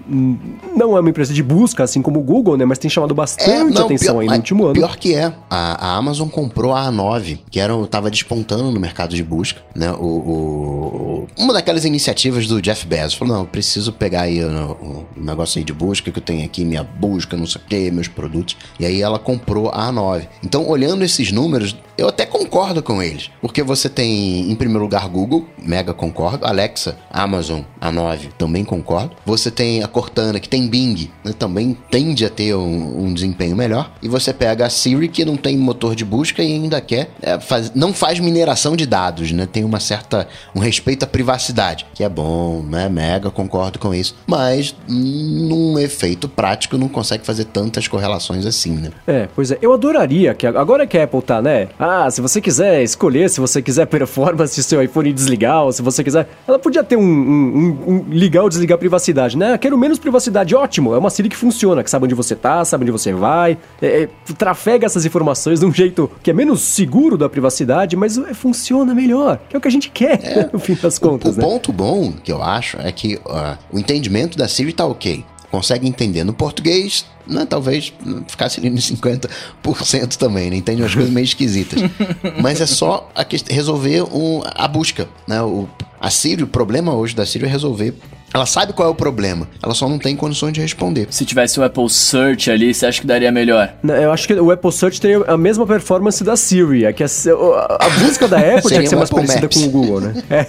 não 0.74 0.91
não 0.92 0.98
é 0.98 1.00
uma 1.00 1.10
empresa 1.10 1.32
de 1.32 1.42
busca, 1.42 1.82
assim 1.82 2.02
como 2.02 2.20
o 2.20 2.22
Google, 2.22 2.56
né? 2.56 2.64
Mas 2.64 2.78
tem 2.78 2.90
chamado 2.90 3.14
bastante 3.14 3.50
é, 3.50 3.64
não, 3.64 3.84
atenção 3.84 4.18
pior, 4.18 4.20
aí 4.20 4.28
no 4.28 4.34
último 4.34 4.64
ano. 4.64 4.74
Pior 4.74 4.96
que 4.96 5.14
é. 5.14 5.32
A, 5.48 5.86
a, 5.86 5.96
Amazon 5.96 6.28
comprou 6.28 6.74
a 6.74 6.86
A9, 6.90 7.40
que 7.50 7.58
era, 7.58 7.74
tava 7.86 8.10
despontando 8.10 8.70
no 8.70 8.78
mercado 8.78 9.14
de 9.14 9.22
busca, 9.22 9.60
né? 9.74 9.90
O, 9.92 10.04
o, 10.04 11.26
uma 11.38 11.52
daquelas 11.52 11.84
iniciativas 11.84 12.46
do 12.46 12.60
Jeff 12.60 12.86
Bezos. 12.86 13.14
Falou, 13.14 13.38
não, 13.38 13.46
preciso 13.46 13.92
pegar 13.92 14.22
aí 14.22 14.44
o, 14.44 14.48
o, 14.48 15.06
negócio 15.16 15.58
aí 15.58 15.64
de 15.64 15.72
busca 15.72 16.10
que 16.10 16.18
eu 16.18 16.22
tenho 16.22 16.44
aqui, 16.44 16.64
minha 16.64 16.82
busca, 16.82 17.36
não 17.36 17.46
sei 17.46 17.60
o 17.60 17.64
que, 17.64 17.90
meus 17.90 18.08
produtos. 18.08 18.56
E 18.78 18.84
aí 18.84 19.00
ela 19.00 19.18
comprou 19.18 19.70
a 19.70 19.90
A9. 19.90 20.26
Então, 20.44 20.68
olhando 20.68 21.04
esses 21.04 21.32
números, 21.32 21.76
eu 21.96 22.08
até 22.08 22.26
concordo 22.26 22.82
com 22.82 23.02
eles. 23.02 23.30
Porque 23.40 23.62
você 23.62 23.88
tem, 23.88 24.50
em 24.50 24.54
primeiro 24.54 24.82
lugar, 24.82 25.08
Google, 25.08 25.46
mega 25.58 25.94
concordo. 25.94 26.44
Alexa, 26.44 26.98
Amazon, 27.10 27.60
A9, 27.80 28.32
também 28.36 28.64
concordo. 28.64 29.16
Você 29.24 29.50
tem 29.50 29.82
a 29.82 29.88
Cortana, 29.88 30.40
que 30.40 30.48
tem 30.48 30.66
Bing, 30.66 30.81
Bing 30.82 31.10
né, 31.24 31.32
também 31.38 31.76
tende 31.90 32.24
a 32.24 32.30
ter 32.30 32.54
um, 32.54 33.04
um, 33.04 33.14
desempenho 33.14 33.54
melhor. 33.56 33.90
E 34.02 34.08
você 34.08 34.32
pega 34.32 34.66
a 34.66 34.70
Siri, 34.70 35.08
que 35.08 35.24
não 35.24 35.36
tem 35.36 35.56
motor 35.56 35.94
de 35.94 36.04
busca 36.04 36.42
e 36.42 36.52
ainda 36.52 36.80
quer. 36.80 37.10
É, 37.22 37.38
faz, 37.38 37.72
não 37.74 37.92
faz 37.92 38.18
mineração 38.18 38.74
de 38.74 38.86
dados, 38.86 39.30
né? 39.32 39.46
Tem 39.50 39.64
uma 39.64 39.78
certa. 39.78 40.26
um 40.54 40.58
respeito 40.58 41.04
à 41.04 41.06
privacidade, 41.06 41.86
que 41.94 42.02
é 42.02 42.08
bom, 42.08 42.62
né? 42.62 42.88
Mega, 42.88 43.30
concordo 43.30 43.78
com 43.78 43.94
isso. 43.94 44.16
Mas 44.26 44.74
num 44.88 45.78
efeito 45.78 46.28
prático 46.28 46.76
não 46.76 46.88
consegue 46.88 47.24
fazer 47.24 47.44
tantas 47.44 47.86
correlações 47.86 48.44
assim, 48.44 48.72
né? 48.72 48.90
É, 49.06 49.28
pois 49.34 49.50
é. 49.50 49.58
Eu 49.62 49.72
adoraria 49.72 50.34
que 50.34 50.46
agora 50.46 50.86
que 50.86 50.98
a 50.98 51.04
Apple 51.04 51.22
tá, 51.22 51.40
né? 51.40 51.68
Ah, 51.78 52.10
se 52.10 52.20
você 52.20 52.40
quiser 52.40 52.82
escolher, 52.82 53.30
se 53.30 53.40
você 53.40 53.62
quiser 53.62 53.86
performance 53.86 54.58
do 54.58 54.62
seu 54.62 54.82
iPhone 54.82 55.12
desligar, 55.12 55.64
ou 55.64 55.72
se 55.72 55.82
você 55.82 56.02
quiser. 56.02 56.28
Ela 56.46 56.58
podia 56.58 56.82
ter 56.82 56.96
um, 56.96 57.02
um, 57.02 57.56
um, 57.56 57.92
um 57.94 58.04
ligar 58.10 58.42
ou 58.42 58.48
desligar 58.48 58.78
privacidade, 58.78 59.36
né? 59.36 59.56
Quero 59.58 59.78
menos 59.78 59.98
privacidade, 59.98 60.54
ótimo 60.54 60.71
ótimo. 60.72 60.94
É 60.94 60.98
uma 60.98 61.10
Siri 61.10 61.28
que 61.28 61.36
funciona, 61.36 61.84
que 61.84 61.90
sabe 61.90 62.06
onde 62.06 62.14
você 62.14 62.34
tá, 62.34 62.64
sabe 62.64 62.84
onde 62.84 62.92
você 62.92 63.12
vai, 63.12 63.58
é, 63.80 64.04
é, 64.04 64.08
trafega 64.34 64.86
essas 64.86 65.04
informações 65.04 65.60
de 65.60 65.66
um 65.66 65.72
jeito 65.72 66.10
que 66.22 66.30
é 66.30 66.34
menos 66.34 66.62
seguro 66.62 67.18
da 67.18 67.28
privacidade, 67.28 67.94
mas 67.94 68.16
é, 68.16 68.32
funciona 68.32 68.94
melhor. 68.94 69.38
Que 69.48 69.56
é 69.56 69.58
o 69.58 69.60
que 69.60 69.68
a 69.68 69.70
gente 69.70 69.90
quer, 69.90 70.18
é, 70.22 70.48
no 70.52 70.58
fim 70.58 70.74
das 70.74 70.98
contas. 70.98 71.36
O, 71.36 71.38
o 71.38 71.42
né? 71.42 71.48
ponto 71.48 71.72
bom 71.72 72.12
que 72.12 72.32
eu 72.32 72.42
acho 72.42 72.78
é 72.78 72.90
que 72.90 73.16
uh, 73.16 73.58
o 73.70 73.78
entendimento 73.78 74.38
da 74.38 74.48
Siri 74.48 74.72
tá 74.72 74.86
ok. 74.86 75.24
Consegue 75.50 75.86
entender 75.86 76.24
no 76.24 76.32
português, 76.32 77.04
né, 77.26 77.44
talvez 77.46 77.92
ficasse 78.26 78.58
ali 78.58 78.70
nos 78.70 78.90
50% 78.90 80.16
também, 80.16 80.48
né? 80.48 80.56
Entende 80.56 80.80
umas 80.80 80.94
coisas 80.94 81.12
meio 81.12 81.24
esquisitas. 81.24 81.78
Mas 82.40 82.58
é 82.62 82.64
só 82.64 83.10
a 83.14 83.22
resolver 83.50 84.02
um, 84.04 84.40
a 84.46 84.66
busca, 84.66 85.06
né? 85.28 85.42
O, 85.42 85.68
a 86.00 86.08
Siri, 86.08 86.42
o 86.42 86.46
problema 86.46 86.94
hoje 86.94 87.14
da 87.14 87.26
Siri 87.26 87.44
é 87.44 87.48
resolver 87.48 87.94
ela 88.32 88.46
sabe 88.46 88.72
qual 88.72 88.88
é 88.88 88.90
o 88.90 88.94
problema, 88.94 89.46
ela 89.62 89.74
só 89.74 89.88
não 89.88 89.98
tem 89.98 90.16
condições 90.16 90.52
de 90.52 90.60
responder. 90.60 91.06
Se 91.10 91.24
tivesse 91.24 91.60
o 91.60 91.64
Apple 91.64 91.88
Search 91.88 92.50
ali, 92.50 92.72
você 92.72 92.86
acha 92.86 93.00
que 93.00 93.06
daria 93.06 93.30
melhor? 93.30 93.74
Eu 93.84 94.10
acho 94.12 94.26
que 94.26 94.34
o 94.34 94.50
Apple 94.50 94.72
Search 94.72 95.00
teria 95.00 95.22
a 95.26 95.36
mesma 95.36 95.66
performance 95.66 96.22
da 96.24 96.36
Siri. 96.36 96.84
É 96.84 96.92
que 96.92 97.02
a, 97.02 97.06
a, 97.06 97.86
a 97.86 97.90
busca 98.00 98.26
da 98.26 98.38
Apple 98.38 98.62
tinha 98.68 98.82
que 98.82 98.88
ser 98.88 98.96
mais 98.96 99.10
Apple 99.10 99.26
parecida 99.26 99.42
Maps. 99.42 99.56
com 99.56 99.66
o 99.66 99.70
Google, 99.70 100.00
né? 100.00 100.14
É, 100.30 100.46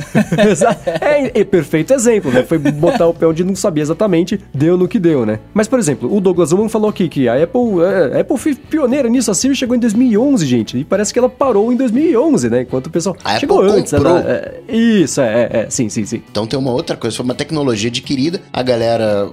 é, 1.02 1.42
é, 1.42 1.44
perfeito 1.44 1.94
exemplo, 1.94 2.32
né? 2.32 2.44
Foi 2.44 2.58
botar 2.58 3.08
o 3.08 3.14
pé 3.14 3.28
onde 3.28 3.44
não 3.44 3.56
sabia 3.56 3.84
exatamente, 3.84 4.40
deu 4.54 4.78
no 4.78 4.88
que 4.88 5.00
deu, 5.00 5.26
né? 5.26 5.40
Mas, 5.54 5.68
por 5.68 5.80
exemplo, 5.80 6.14
o 6.14 6.22
Douglas 6.22 6.50
Zuman 6.50 6.70
falou 6.70 6.90
aqui 6.90 7.10
que 7.10 7.28
a 7.28 7.44
Apple, 7.44 7.82
é, 7.84 8.18
a 8.18 8.22
Apple 8.22 8.38
foi 8.38 8.56
pioneira 8.56 9.10
nisso. 9.10 9.30
A 9.30 9.34
Siri 9.34 9.56
chegou 9.56 9.76
em 9.76 9.80
2011, 9.80 10.46
gente. 10.46 10.78
E 10.78 10.84
parece 10.84 11.12
que 11.12 11.20
ela 11.20 11.30
parou 11.30 11.72
em 11.72 11.76
2011, 11.76 12.50
né? 12.50 12.62
Enquanto 12.62 12.88
o 12.88 12.90
pessoal 12.90 13.16
a 13.24 13.40
chegou 13.40 13.60
Apple 13.60 13.80
antes. 13.80 13.94
Ela, 13.94 14.22
é, 14.22 14.74
isso, 14.74 15.20
é, 15.22 15.50
é, 15.52 15.68
sim, 15.70 15.90
sim, 15.90 16.06
sim. 16.06 16.24
Então 16.32 16.48
tem 16.48 16.58
uma 16.58 16.72
outra 16.72 16.96
coisa, 16.96 17.16
foi 17.16 17.26
uma 17.26 17.36
tecnologia 17.36 17.73
tecnologia 17.74 17.90
adquirida, 17.90 18.42
a 18.52 18.62
galera 18.62 19.30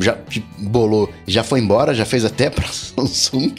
já 0.00 0.16
bolou, 0.58 1.10
já 1.26 1.42
foi 1.42 1.60
embora, 1.60 1.94
já 1.94 2.04
fez 2.04 2.24
até 2.24 2.48
para 2.50 2.66
Samsung, 2.68 3.54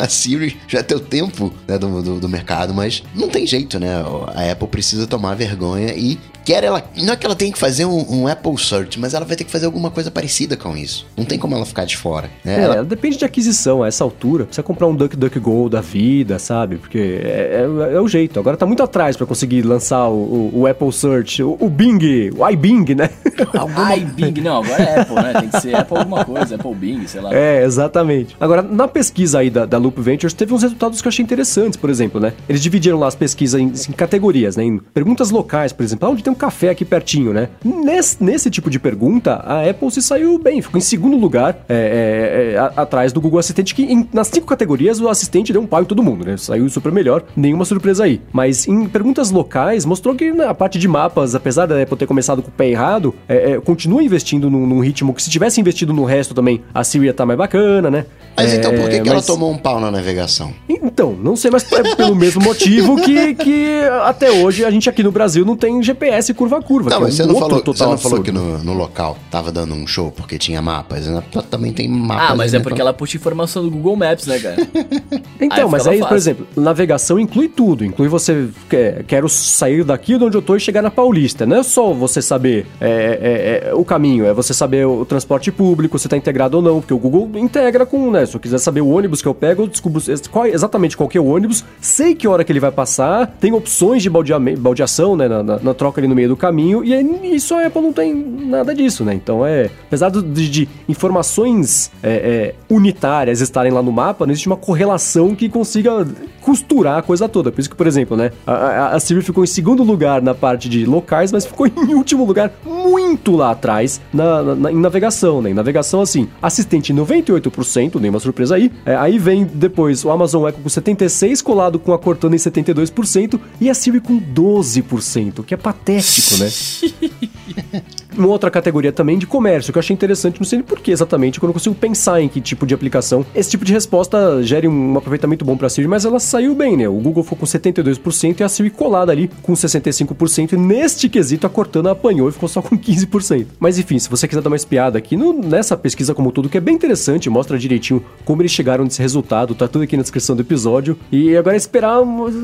a 0.00 0.08
Siri 0.08 0.56
já 0.66 0.82
tem 0.82 0.96
o 0.96 1.00
tempo 1.00 1.52
né, 1.66 1.78
do, 1.78 2.02
do, 2.02 2.20
do, 2.20 2.28
mercado, 2.28 2.72
mas 2.72 3.02
não 3.14 3.28
tem 3.28 3.46
jeito, 3.46 3.78
né? 3.78 4.02
A 4.34 4.52
Apple 4.52 4.68
precisa 4.68 5.06
tomar 5.06 5.34
vergonha 5.34 5.92
e 5.94 6.18
quer 6.48 6.64
ela. 6.64 6.82
Não 6.96 7.12
é 7.12 7.16
que 7.16 7.26
ela 7.26 7.36
tem 7.36 7.52
que 7.52 7.58
fazer 7.58 7.84
um, 7.84 8.22
um, 8.22 8.26
Apple 8.26 8.56
Search, 8.56 8.98
mas 8.98 9.12
ela 9.12 9.26
vai 9.26 9.36
ter 9.36 9.44
que 9.44 9.50
fazer 9.50 9.66
alguma 9.66 9.90
coisa 9.90 10.10
parecida 10.10 10.56
com 10.56 10.74
isso. 10.74 11.06
Não 11.14 11.26
tem 11.26 11.38
como 11.38 11.54
ela 11.54 11.66
ficar 11.66 11.84
de 11.84 11.94
fora. 11.94 12.30
Né? 12.42 12.60
É, 12.60 12.62
ela... 12.62 12.84
depende 12.84 13.18
de 13.18 13.24
aquisição 13.26 13.82
a 13.82 13.88
essa 13.88 14.02
altura. 14.02 14.46
Precisa 14.46 14.62
comprar 14.62 14.86
um 14.86 14.96
DuckDuckGo 14.96 15.68
da 15.68 15.82
vida, 15.82 16.38
sabe? 16.38 16.76
Porque 16.76 17.20
é, 17.22 17.66
é, 17.90 17.94
é 17.96 18.00
o 18.00 18.08
jeito. 18.08 18.40
Agora 18.40 18.56
tá 18.56 18.64
muito 18.64 18.82
atrás 18.82 19.14
para 19.14 19.26
conseguir 19.26 19.60
lançar 19.60 20.08
o, 20.08 20.14
o, 20.14 20.60
o, 20.60 20.66
Apple 20.66 20.90
Search, 20.90 21.42
o, 21.42 21.54
o 21.60 21.68
Bing, 21.68 22.30
o 22.34 22.48
iBing, 22.48 22.94
né? 22.94 23.10
Alguma... 23.52 23.94
iBing, 23.96 24.40
não, 24.40 24.62
agora 24.62 24.82
é 24.82 25.00
Apple, 25.00 25.14
né? 25.16 25.32
Tem 25.40 25.48
que 25.50 25.60
ser 25.60 25.76
Apple 25.76 25.98
alguma 25.98 26.24
coisa, 26.24 26.54
Apple 26.54 26.74
Bing, 26.74 27.06
sei 27.06 27.20
lá. 27.20 27.34
É, 27.34 27.62
exatamente. 27.62 28.34
Agora, 28.40 28.62
na 28.62 28.88
pesquisa 28.88 29.40
aí 29.40 29.50
da, 29.50 29.66
da 29.66 29.76
Loop 29.76 30.00
Ventures, 30.00 30.32
teve 30.32 30.54
uns 30.54 30.62
resultados 30.62 31.02
que 31.02 31.08
eu 31.08 31.10
achei 31.10 31.22
interessantes, 31.22 31.76
por 31.76 31.90
exemplo, 31.90 32.18
né? 32.18 32.32
Eles 32.48 32.62
dividiram 32.62 32.98
lá 32.98 33.06
as 33.06 33.14
pesquisas 33.14 33.60
em, 33.60 33.66
em 33.66 33.92
categorias, 33.92 34.56
né? 34.56 34.64
Em 34.64 34.78
perguntas 34.78 35.30
locais, 35.30 35.72
por 35.74 35.82
exemplo. 35.82 36.08
Onde 36.08 36.22
tem 36.22 36.32
um 36.32 36.37
café 36.38 36.70
aqui 36.70 36.84
pertinho, 36.84 37.32
né? 37.32 37.50
Nesse, 37.64 38.22
nesse 38.22 38.50
tipo 38.50 38.70
de 38.70 38.78
pergunta, 38.78 39.34
a 39.44 39.68
Apple 39.68 39.90
se 39.90 40.00
saiu 40.00 40.38
bem, 40.38 40.62
ficou 40.62 40.78
em 40.78 40.82
segundo 40.82 41.16
lugar 41.16 41.64
é, 41.68 41.74
é, 41.74 42.52
é, 42.54 42.58
a, 42.58 42.66
atrás 42.76 43.12
do 43.12 43.20
Google 43.20 43.38
Assistente, 43.38 43.74
que 43.74 43.82
em, 43.82 44.08
nas 44.12 44.28
cinco 44.28 44.46
categorias 44.46 45.00
o 45.00 45.08
assistente 45.08 45.52
deu 45.52 45.60
um 45.60 45.66
pau 45.66 45.82
em 45.82 45.84
todo 45.84 46.02
mundo, 46.02 46.24
né? 46.24 46.36
Saiu 46.36 46.68
super 46.70 46.92
melhor, 46.92 47.24
nenhuma 47.36 47.64
surpresa 47.64 48.04
aí. 48.04 48.20
Mas 48.32 48.66
em 48.66 48.86
perguntas 48.86 49.30
locais, 49.30 49.84
mostrou 49.84 50.14
que 50.14 50.32
na 50.32 50.54
parte 50.54 50.78
de 50.78 50.88
mapas, 50.88 51.34
apesar 51.34 51.66
da 51.66 51.82
Apple 51.82 51.96
ter 51.96 52.06
começado 52.06 52.42
com 52.42 52.48
o 52.48 52.52
pé 52.52 52.68
errado, 52.68 53.14
é, 53.28 53.52
é, 53.52 53.60
continua 53.60 54.02
investindo 54.02 54.50
num, 54.50 54.66
num, 54.66 54.80
ritmo 54.80 55.12
que 55.12 55.22
se 55.22 55.30
tivesse 55.30 55.60
investido 55.60 55.92
no 55.92 56.04
resto 56.04 56.34
também, 56.34 56.62
a 56.72 56.84
Siri 56.84 57.06
ia 57.06 57.10
estar 57.10 57.22
tá 57.22 57.26
mais 57.26 57.38
bacana, 57.38 57.90
né? 57.90 58.06
Mas 58.36 58.54
então 58.54 58.70
por 58.70 58.88
que, 58.88 58.96
é, 58.96 59.00
que 59.00 59.10
mas... 59.10 59.10
ela 59.10 59.22
tomou 59.22 59.50
um 59.50 59.58
pau 59.58 59.80
na 59.80 59.90
navegação? 59.90 60.54
Então, 60.68 61.12
não 61.12 61.34
sei, 61.34 61.50
mas 61.50 61.70
é 61.72 61.94
pelo 61.96 62.14
mesmo 62.14 62.42
motivo 62.42 62.96
que, 63.02 63.34
que 63.34 63.82
até 64.04 64.30
hoje 64.30 64.64
a 64.64 64.70
gente 64.70 64.88
aqui 64.88 65.02
no 65.02 65.10
Brasil 65.10 65.44
não 65.44 65.56
tem 65.56 65.82
GPS 65.82 66.27
curva 66.34 66.58
a 66.58 66.62
curva. 66.62 66.90
Não, 66.90 67.00
mas 67.00 67.18
é 67.18 67.24
um 67.24 67.26
você, 67.26 67.32
não 67.32 67.40
falou, 67.40 67.62
você 67.64 67.84
não 67.84 67.98
falou 67.98 68.22
que 68.22 68.32
no, 68.32 68.58
no, 68.58 68.74
local 68.74 69.16
tava 69.30 69.50
dando 69.52 69.74
um 69.74 69.86
show 69.86 70.10
porque 70.10 70.38
tinha 70.38 70.60
mapas. 70.62 71.06
Né? 71.06 71.22
Também 71.50 71.72
tem 71.72 71.88
mapas. 71.88 72.30
Ah, 72.30 72.36
mas 72.36 72.54
é 72.54 72.58
né? 72.58 72.62
porque 72.62 72.80
ela 72.80 72.92
puxa 72.92 73.16
informação 73.16 73.62
do 73.62 73.70
Google 73.70 73.96
Maps, 73.96 74.26
né, 74.26 74.38
cara? 74.38 74.56
então, 75.40 75.66
aí 75.66 75.70
mas 75.70 75.86
aí, 75.86 75.98
fácil. 75.98 76.08
por 76.08 76.16
exemplo, 76.16 76.46
navegação 76.56 77.18
inclui 77.18 77.48
tudo. 77.48 77.84
Inclui 77.84 78.08
você, 78.08 78.48
quer, 78.68 79.04
quero 79.04 79.28
sair 79.28 79.84
daqui 79.84 80.18
de 80.18 80.24
onde 80.24 80.36
eu 80.36 80.42
tô 80.42 80.56
e 80.56 80.60
chegar 80.60 80.82
na 80.82 80.90
Paulista. 80.90 81.46
Não 81.46 81.58
é 81.58 81.62
só 81.62 81.92
você 81.92 82.20
saber 82.20 82.66
é, 82.80 82.88
é, 82.90 83.70
é, 83.70 83.74
o 83.74 83.84
caminho, 83.84 84.24
é 84.24 84.32
você 84.32 84.52
saber 84.52 84.86
o 84.86 85.04
transporte 85.04 85.50
público, 85.52 85.98
se 85.98 86.08
tá 86.08 86.16
integrado 86.16 86.56
ou 86.56 86.62
não. 86.62 86.80
Porque 86.80 86.94
o 86.94 86.98
Google 86.98 87.30
integra 87.38 87.84
com, 87.86 88.10
né? 88.10 88.26
Se 88.26 88.34
eu 88.34 88.40
quiser 88.40 88.58
saber 88.58 88.80
o 88.80 88.88
ônibus 88.88 89.22
que 89.22 89.28
eu 89.28 89.34
pego, 89.34 89.62
eu 89.62 89.66
descubro 89.66 90.02
qual, 90.30 90.46
exatamente 90.46 90.96
qual 90.96 91.08
que 91.08 91.18
é 91.18 91.20
o 91.20 91.26
ônibus, 91.26 91.64
sei 91.80 92.14
que 92.14 92.26
hora 92.26 92.44
que 92.44 92.52
ele 92.52 92.60
vai 92.60 92.72
passar, 92.72 93.26
tem 93.40 93.52
opções 93.52 94.02
de 94.02 94.10
baldeação, 94.10 95.16
né? 95.16 95.28
Na, 95.28 95.42
na, 95.42 95.58
na, 95.58 95.74
troca 95.74 96.00
ali 96.00 96.07
no 96.08 96.14
meio 96.14 96.28
do 96.28 96.36
caminho, 96.36 96.82
e 96.84 97.36
isso 97.36 97.54
a 97.54 97.66
Apple 97.66 97.82
não 97.82 97.92
tem 97.92 98.14
nada 98.14 98.74
disso, 98.74 99.04
né? 99.04 99.14
Então 99.14 99.46
é. 99.46 99.70
Apesar 99.86 100.10
de, 100.10 100.48
de 100.48 100.68
informações 100.88 101.90
é, 102.02 102.54
é, 102.68 102.74
unitárias 102.74 103.40
estarem 103.40 103.72
lá 103.72 103.82
no 103.82 103.92
mapa, 103.92 104.26
não 104.26 104.32
existe 104.32 104.46
uma 104.46 104.56
correlação 104.56 105.34
que 105.34 105.48
consiga 105.48 106.06
costurar 106.48 106.96
a 106.96 107.02
coisa 107.02 107.28
toda. 107.28 107.52
Por 107.52 107.60
isso 107.60 107.68
que, 107.68 107.76
por 107.76 107.86
exemplo, 107.86 108.16
né? 108.16 108.32
A, 108.46 108.52
a, 108.52 108.94
a 108.94 109.00
Siri 109.00 109.20
ficou 109.20 109.44
em 109.44 109.46
segundo 109.46 109.82
lugar 109.82 110.22
na 110.22 110.34
parte 110.34 110.66
de 110.66 110.86
locais, 110.86 111.30
mas 111.30 111.44
ficou 111.44 111.66
em 111.68 111.92
último 111.92 112.24
lugar 112.24 112.50
muito 112.64 113.36
lá 113.36 113.50
atrás 113.50 114.00
na, 114.10 114.42
na, 114.42 114.72
em 114.72 114.76
navegação, 114.76 115.42
né? 115.42 115.50
Em 115.50 115.54
navegação, 115.54 116.00
assim, 116.00 116.26
assistente 116.40 116.94
98%, 116.94 118.00
nenhuma 118.00 118.18
surpresa 118.18 118.54
aí. 118.54 118.72
É, 118.86 118.96
aí 118.96 119.18
vem 119.18 119.44
depois 119.44 120.06
o 120.06 120.10
Amazon 120.10 120.48
Echo 120.48 120.60
com 120.60 120.70
76%, 120.70 121.42
colado 121.42 121.78
com 121.78 121.92
a 121.92 121.98
Cortana 121.98 122.34
em 122.34 122.38
72%, 122.38 123.38
e 123.60 123.68
a 123.68 123.74
Siri 123.74 124.00
com 124.00 124.18
12%, 124.18 125.44
que 125.44 125.52
é 125.52 125.56
patético, 125.56 126.38
né? 126.38 126.48
uma 128.18 128.28
outra 128.28 128.50
categoria 128.50 128.92
também 128.92 129.18
de 129.18 129.26
comércio, 129.26 129.72
que 129.72 129.78
eu 129.78 129.80
achei 129.80 129.94
interessante, 129.94 130.40
não 130.40 130.46
sei 130.46 130.62
por 130.62 130.80
que 130.80 130.90
exatamente, 130.90 131.40
quando 131.40 131.50
eu 131.50 131.54
consigo 131.54 131.74
pensar 131.74 132.20
em 132.20 132.28
que 132.28 132.40
tipo 132.40 132.66
de 132.66 132.74
aplicação 132.74 133.24
esse 133.34 133.50
tipo 133.50 133.64
de 133.64 133.72
resposta 133.72 134.42
gere 134.42 134.66
um 134.66 134.96
aproveitamento 134.96 135.44
bom 135.44 135.56
para 135.56 135.68
Siri, 135.68 135.86
mas 135.86 136.04
ela 136.04 136.18
saiu 136.18 136.54
bem, 136.54 136.76
né? 136.76 136.88
O 136.88 136.94
Google 136.94 137.22
ficou 137.22 137.38
com 137.38 137.46
72% 137.46 138.40
e 138.40 138.42
a 138.42 138.48
Siri 138.48 138.70
colada 138.70 139.12
ali 139.12 139.30
com 139.42 139.52
65%, 139.52 140.52
e 140.52 140.56
neste 140.56 141.08
quesito 141.08 141.46
a 141.46 141.50
Cortana 141.50 141.92
apanhou 141.92 142.28
e 142.28 142.32
ficou 142.32 142.48
só 142.48 142.60
com 142.60 142.76
15%. 142.76 143.46
Mas 143.58 143.78
enfim, 143.78 143.98
se 143.98 144.08
você 144.08 144.26
quiser 144.26 144.42
dar 144.42 144.50
uma 144.50 144.56
espiada 144.56 144.98
aqui 144.98 145.16
no, 145.16 145.32
nessa 145.32 145.76
pesquisa 145.76 146.14
como 146.14 146.32
tudo, 146.32 146.48
que 146.48 146.58
é 146.58 146.60
bem 146.60 146.74
interessante, 146.74 147.30
mostra 147.30 147.58
direitinho 147.58 148.04
como 148.24 148.42
eles 148.42 148.52
chegaram 148.52 148.84
nesse 148.84 149.00
resultado, 149.00 149.54
tá 149.54 149.68
tudo 149.68 149.82
aqui 149.82 149.96
na 149.96 150.02
descrição 150.02 150.34
do 150.34 150.42
episódio. 150.42 150.98
E 151.10 151.36
agora 151.36 151.56
é 151.56 151.58
esperar, 151.58 151.98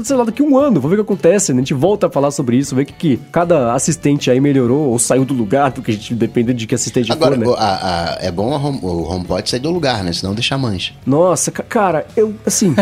sei 0.05 0.17
lá, 0.17 0.25
daqui 0.25 0.43
um 0.43 0.57
ano, 0.57 0.81
vamos 0.81 0.91
ver 0.91 1.01
o 1.01 1.05
que 1.05 1.13
acontece, 1.13 1.53
né? 1.53 1.59
A 1.59 1.63
gente 1.63 1.75
volta 1.75 2.07
a 2.07 2.11
falar 2.11 2.31
sobre 2.31 2.57
isso, 2.57 2.75
ver 2.75 2.85
que, 2.85 2.93
que 2.93 3.21
cada 3.33 3.73
assistente 3.75 4.31
aí 4.31 4.41
melhorou 4.41 4.91
ou 4.91 4.99
saiu 4.99 5.25
do 5.25 5.35
lugar, 5.35 5.64
porque 5.73 5.91
a 5.91 5.95
gente 5.95 6.15
depende 6.15 6.53
de 6.53 6.67
que 6.67 6.75
assistente 6.75 7.11
agora, 7.11 7.37
for, 7.37 7.47
né? 7.47 7.55
A, 7.59 8.15
a, 8.15 8.19
é 8.21 8.31
bom 8.31 8.51
home, 8.51 8.79
o 8.83 9.11
HomePod 9.11 9.49
sair 9.49 9.61
do 9.61 9.71
lugar, 9.71 10.03
né? 10.05 10.13
Senão 10.13 10.35
deixa 10.35 10.57
mancha. 10.59 10.95
Nossa, 11.07 11.51
cara, 11.51 12.07
eu, 12.17 12.35
assim, 12.47 12.75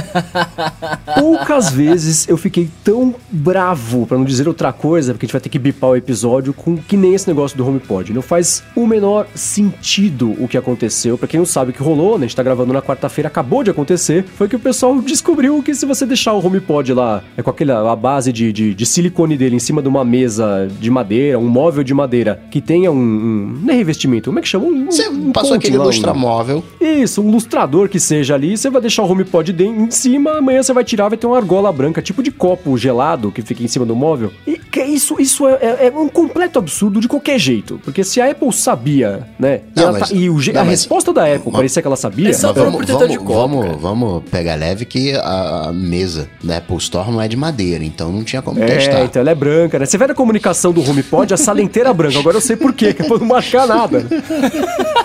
poucas 1.18 1.71
vezes 1.73 2.29
eu 2.29 2.37
fiquei 2.37 2.68
tão 2.83 3.14
bravo, 3.31 4.07
para 4.07 4.18
não 4.18 4.25
dizer 4.25 4.49
outra 4.49 4.73
coisa, 4.73 5.12
porque 5.12 5.25
a 5.25 5.27
gente 5.27 5.33
vai 5.33 5.40
ter 5.40 5.49
que 5.49 5.59
bipar 5.59 5.90
o 5.90 5.97
episódio 5.97 6.53
com 6.53 6.77
que 6.77 6.97
nem 6.97 7.14
esse 7.14 7.29
negócio 7.29 7.57
do 7.57 7.66
HomePod. 7.66 8.12
Não 8.12 8.23
faz 8.23 8.62
o 8.75 8.87
menor 8.87 9.27
sentido 9.35 10.37
o 10.38 10.49
que 10.49 10.57
aconteceu. 10.57 11.18
Para 11.18 11.29
quem 11.29 11.38
não 11.38 11.47
sabe 11.47 11.71
o 11.71 11.75
que 11.75 11.83
rolou, 11.83 12.18
né? 12.18 12.25
A 12.25 12.29
gente 12.29 12.37
tá 12.37 12.42
gravando 12.42 12.73
na 12.73 12.83
quarta-feira, 12.83 13.29
acabou 13.29 13.62
de 13.62 13.71
acontecer, 13.71 14.25
foi 14.25 14.49
que 14.49 14.57
o 14.57 14.61
pessoal 14.61 15.01
descobriu 15.01 15.62
que 15.62 15.75
se 15.75 15.85
você 15.85 16.07
deixar 16.07 16.33
o 16.33 16.45
HomePod 16.45 16.92
lá, 16.92 17.23
é 17.37 17.42
com 17.42 17.51
aquela 17.51 17.92
a 17.92 17.97
base 17.97 18.33
de, 18.33 18.53
de, 18.53 18.75
de 18.75 18.87
silicone 18.87 19.37
dele 19.37 19.57
em 19.57 19.59
cima 19.59 19.83
de 19.83 19.88
uma 19.88 20.05
mesa 20.05 20.68
de 20.81 20.90
madeira, 20.90 21.38
um 21.38 21.49
móvel 21.49 21.83
de 21.83 21.92
madeira, 21.92 22.42
que 22.51 22.61
tenha 22.66 22.90
um, 22.90 22.96
um 22.96 23.61
não 23.62 23.72
é 23.72 23.77
revestimento, 23.77 24.31
como 24.31 24.38
é 24.38 24.42
que 24.42 24.48
chama? 24.48 24.66
Um, 24.66 24.87
você 24.87 25.09
um 25.09 25.33
passou 25.33 25.55
aquele 25.55 25.77
lá, 25.77 25.85
lustramóvel. 25.85 26.64
Isso, 26.81 27.22
um 27.22 27.31
lustrador 27.31 27.88
que 27.88 28.01
seja 28.01 28.35
ali, 28.35 28.57
você 28.57 28.70
vai 28.70 28.81
deixar 28.81 29.03
o 29.03 29.11
HomePod 29.11 29.53
em 29.62 29.90
cima, 29.90 30.38
amanhã 30.38 30.62
você 30.62 30.72
vai 30.72 30.85
tirar, 30.85 31.09
vai 31.09 31.18
ter 31.18 31.27
uma 31.27 31.37
argola 31.37 31.72
branca, 31.72 32.01
tipo 32.01 32.22
de 32.22 32.31
copo 32.31 32.77
gelado 32.77 33.31
que 33.31 33.42
fica 33.42 33.62
em 33.62 33.68
cima 33.68 33.85
do 33.85 33.94
móvel. 33.94 34.33
E 34.46 34.57
que 34.57 34.83
isso, 34.83 35.20
isso 35.20 35.46
é, 35.46 35.59
é, 35.61 35.87
é 35.88 35.90
um 35.90 36.09
completo 36.09 36.59
absurdo 36.59 37.01
de 37.01 37.09
qualquer 37.09 37.38
jeito, 37.38 37.81
porque 37.85 38.03
se 38.03 38.20
a 38.20 38.31
Apple 38.31 38.53
sabia, 38.53 39.29
né? 39.38 39.61
Não, 39.75 39.90
e, 39.90 39.92
mas, 39.92 40.09
tá, 40.09 40.14
e 40.14 40.31
o, 40.31 40.38
não, 40.53 40.61
a 40.61 40.64
resposta 40.64 41.12
da 41.12 41.35
Apple 41.35 41.53
parecia 41.53 41.83
que 41.83 41.88
ela 41.88 41.96
sabia. 41.96 42.31
É 42.31 42.33
só 42.33 42.53
vamos, 42.53 42.87
vamos, 42.87 43.16
copo, 43.18 43.33
vamos, 43.33 43.81
vamos, 43.81 44.22
pegar 44.31 44.55
leve 44.55 44.85
que 44.85 45.12
a, 45.14 45.68
a, 45.68 45.72
mesa 45.72 46.29
da 46.42 46.59
Apple 46.59 46.77
Store 46.77 47.11
não 47.11 47.20
é 47.20 47.29
de 47.29 47.37
madeira, 47.37 47.85
então 47.85 48.11
não 48.11 48.25
tinha 48.25 48.40
como 48.40 48.62
é, 48.62 48.66
testar. 48.66 49.01
É, 49.01 49.05
então 49.05 49.20
ela 49.20 49.31
é 49.31 49.35
branca, 49.35 49.79
né? 49.79 49.87
Você 49.87 49.98
vê 49.98 50.05
a 50.05 50.14
comunicação 50.14 50.72
do 50.72 50.81
HomePod, 50.81 51.35
a 51.35 51.37
sala 51.37 51.61
inteira 51.61 51.90
é 51.90 51.92
branca. 51.92 52.18
Agora 52.18 52.37
eu 52.37 52.40
sei 52.40 52.52
por 52.57 52.73
quê, 52.73 52.93
que 52.95 53.03
é 53.03 53.05
pra 53.07 53.19
não 53.19 53.27
marcar 53.27 53.67
nada. 53.67 54.07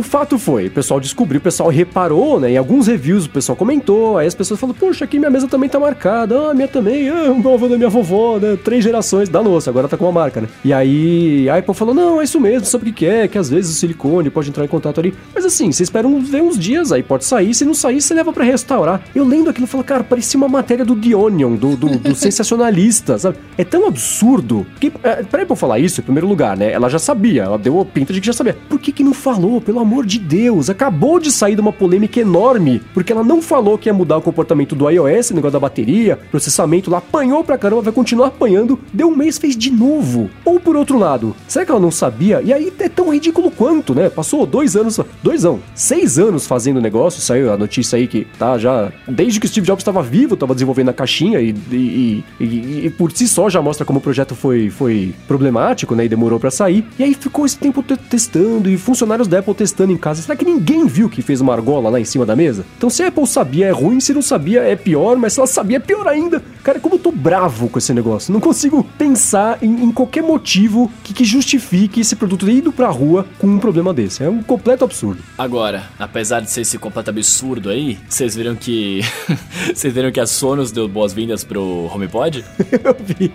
o 0.00 0.02
fato 0.02 0.38
foi, 0.38 0.66
o 0.66 0.70
pessoal 0.70 0.98
descobriu, 0.98 1.38
o 1.38 1.42
pessoal 1.42 1.68
reparou, 1.68 2.40
né? 2.40 2.52
Em 2.52 2.56
alguns 2.56 2.86
reviews 2.86 3.26
o 3.26 3.30
pessoal 3.30 3.54
comentou, 3.54 4.16
aí 4.16 4.26
as 4.26 4.34
pessoas 4.34 4.58
falaram, 4.58 4.78
poxa, 4.78 5.04
aqui 5.04 5.18
minha 5.18 5.30
mesa 5.30 5.46
também 5.46 5.68
tá 5.68 5.78
marcada, 5.78 6.50
ah, 6.50 6.54
minha 6.54 6.66
também, 6.66 7.08
ah, 7.08 7.30
o 7.30 7.54
avô 7.54 7.68
da 7.68 7.76
minha 7.76 7.90
vovó, 7.90 8.38
né? 8.38 8.56
Três 8.64 8.82
gerações 8.82 9.28
da 9.28 9.42
nossa, 9.42 9.68
agora 9.68 9.86
tá 9.88 9.96
com 9.96 10.06
uma 10.06 10.12
marca, 10.12 10.40
né? 10.40 10.48
E 10.64 10.72
aí 10.72 11.48
a 11.50 11.58
Apple 11.58 11.74
falou, 11.74 11.94
não, 11.94 12.20
é 12.20 12.24
isso 12.24 12.40
mesmo, 12.40 12.66
sabe 12.66 12.90
o 12.90 12.92
que 12.92 13.04
é, 13.04 13.28
que 13.28 13.36
às 13.36 13.50
vezes 13.50 13.76
o 13.76 13.78
silicone 13.78 14.30
pode 14.30 14.48
entrar 14.48 14.64
em 14.64 14.68
contato 14.68 14.98
ali. 14.98 15.14
Mas 15.34 15.44
assim, 15.44 15.70
você 15.70 15.82
espera 15.82 16.08
uns, 16.08 16.32
uns 16.32 16.58
dias, 16.58 16.92
aí 16.92 17.02
pode 17.02 17.26
sair, 17.26 17.52
se 17.52 17.64
não 17.64 17.74
sair, 17.74 18.00
você 18.00 18.14
leva 18.14 18.32
para 18.32 18.44
restaurar. 18.44 19.02
Eu 19.14 19.24
lendo 19.24 19.50
aquilo, 19.50 19.64
eu 19.64 19.68
falo, 19.68 19.84
cara, 19.84 20.02
parecia 20.02 20.38
uma 20.38 20.48
matéria 20.48 20.84
do 20.84 20.96
The 20.96 21.14
Onion, 21.14 21.56
do, 21.56 21.76
do, 21.76 21.98
do 21.98 22.14
sensacionalista, 22.16 23.18
sabe? 23.18 23.36
É 23.58 23.64
tão 23.64 23.86
absurdo, 23.86 24.66
que, 24.80 24.90
é, 25.02 25.22
pra 25.22 25.42
Apple 25.42 25.56
falar 25.56 25.78
isso, 25.78 26.00
em 26.00 26.04
primeiro 26.04 26.26
lugar, 26.26 26.56
né? 26.56 26.72
Ela 26.72 26.88
já 26.88 26.98
sabia, 26.98 27.42
ela 27.42 27.58
deu 27.58 27.78
a 27.80 27.84
pinta 27.84 28.14
de 28.14 28.20
que 28.20 28.26
já 28.26 28.32
sabia. 28.32 28.56
Por 28.68 28.78
que 28.78 28.92
que 28.92 29.04
não 29.04 29.12
falou, 29.12 29.60
pelo 29.60 29.78
amor 29.80 29.89
de 30.04 30.18
Deus? 30.18 30.70
Acabou 30.70 31.18
de 31.18 31.32
sair 31.32 31.54
de 31.54 31.60
uma 31.60 31.72
polêmica 31.72 32.20
enorme, 32.20 32.80
porque 32.94 33.12
ela 33.12 33.24
não 33.24 33.42
falou 33.42 33.76
que 33.76 33.88
ia 33.88 33.94
mudar 33.94 34.18
o 34.18 34.22
comportamento 34.22 34.74
do 34.76 34.88
iOS, 34.88 35.32
negócio 35.32 35.52
da 35.52 35.60
bateria, 35.60 36.18
processamento 36.30 36.90
lá, 36.90 36.98
apanhou 36.98 37.42
pra 37.42 37.58
caramba, 37.58 37.82
vai 37.82 37.92
continuar 37.92 38.28
apanhando, 38.28 38.78
deu 38.92 39.08
um 39.08 39.16
mês, 39.16 39.38
fez 39.38 39.56
de 39.56 39.70
novo. 39.70 40.30
Ou 40.44 40.60
por 40.60 40.76
outro 40.76 40.98
lado, 40.98 41.34
será 41.48 41.64
que 41.64 41.70
ela 41.70 41.80
não 41.80 41.90
sabia? 41.90 42.40
E 42.42 42.52
aí 42.52 42.72
é 42.78 42.88
tão 42.88 43.12
ridículo 43.12 43.50
quanto, 43.50 43.94
né? 43.94 44.08
Passou 44.08 44.46
dois 44.46 44.76
anos, 44.76 45.00
dois 45.22 45.42
não, 45.42 45.60
seis 45.74 46.18
anos 46.18 46.46
fazendo 46.46 46.76
o 46.76 46.80
negócio, 46.80 47.20
saiu 47.20 47.52
a 47.52 47.56
notícia 47.56 47.96
aí 47.96 48.06
que 48.06 48.26
tá 48.38 48.56
já, 48.58 48.92
desde 49.08 49.40
que 49.40 49.46
o 49.46 49.48
Steve 49.48 49.66
Jobs 49.66 49.80
estava 49.80 50.02
vivo, 50.02 50.34
estava 50.34 50.54
desenvolvendo 50.54 50.90
a 50.90 50.92
caixinha 50.92 51.40
e, 51.40 51.54
e, 51.70 52.24
e, 52.38 52.86
e, 52.86 52.90
por 52.90 53.10
si 53.12 53.26
só 53.26 53.48
já 53.48 53.60
mostra 53.60 53.84
como 53.84 53.98
o 53.98 54.02
projeto 54.02 54.34
foi, 54.34 54.70
foi 54.70 55.14
problemático, 55.26 55.94
né? 55.94 56.04
E 56.04 56.08
demorou 56.08 56.38
para 56.38 56.50
sair. 56.50 56.84
E 56.98 57.02
aí 57.02 57.14
ficou 57.14 57.44
esse 57.46 57.58
tempo 57.58 57.82
testando 57.82 58.70
e 58.70 58.76
funcionários 58.76 59.26
da 59.26 59.38
Apple 59.38 59.54
testando 59.54 59.79
em 59.88 59.96
casa. 59.96 60.20
Será 60.20 60.36
que 60.36 60.44
ninguém 60.44 60.86
viu 60.86 61.08
que 61.08 61.22
fez 61.22 61.40
uma 61.40 61.54
argola 61.54 61.88
lá 61.88 62.00
em 62.00 62.04
cima 62.04 62.26
da 62.26 62.36
mesa? 62.36 62.64
Então 62.76 62.90
se 62.90 63.02
a 63.02 63.08
Apple 63.08 63.26
sabia 63.26 63.66
é 63.66 63.70
ruim, 63.70 64.00
se 64.00 64.12
não 64.12 64.22
sabia 64.22 64.60
é 64.60 64.76
pior, 64.76 65.16
mas 65.16 65.32
se 65.32 65.40
ela 65.40 65.46
sabia 65.46 65.78
é 65.78 65.80
pior 65.80 66.06
ainda. 66.06 66.42
Cara, 66.62 66.78
como 66.78 66.96
eu 66.96 66.98
tô 66.98 67.10
bravo 67.10 67.68
com 67.68 67.78
esse 67.78 67.94
negócio. 67.94 68.32
Não 68.32 68.40
consigo 68.40 68.84
pensar 68.98 69.58
em, 69.62 69.84
em 69.84 69.92
qualquer 69.92 70.22
motivo 70.22 70.90
que, 71.02 71.14
que, 71.14 71.24
justifique 71.24 72.00
esse 72.00 72.16
produto 72.16 72.48
ido 72.48 72.72
pra 72.72 72.88
rua 72.88 73.26
com 73.38 73.46
um 73.46 73.58
problema 73.58 73.94
desse. 73.94 74.22
É 74.22 74.28
um 74.28 74.42
completo 74.42 74.84
absurdo. 74.84 75.22
Agora, 75.38 75.84
apesar 75.98 76.40
de 76.40 76.50
ser 76.50 76.62
esse 76.62 76.76
completo 76.76 77.10
absurdo 77.10 77.70
aí, 77.70 77.98
vocês 78.08 78.34
viram 78.34 78.54
que. 78.54 79.00
vocês 79.72 79.92
viram 79.92 80.10
que 80.10 80.20
a 80.20 80.26
Sonos 80.26 80.72
deu 80.72 80.88
boas-vindas 80.88 81.44
pro 81.44 81.90
HomePod? 81.92 82.44
eu 82.84 82.96
vi. 83.04 83.30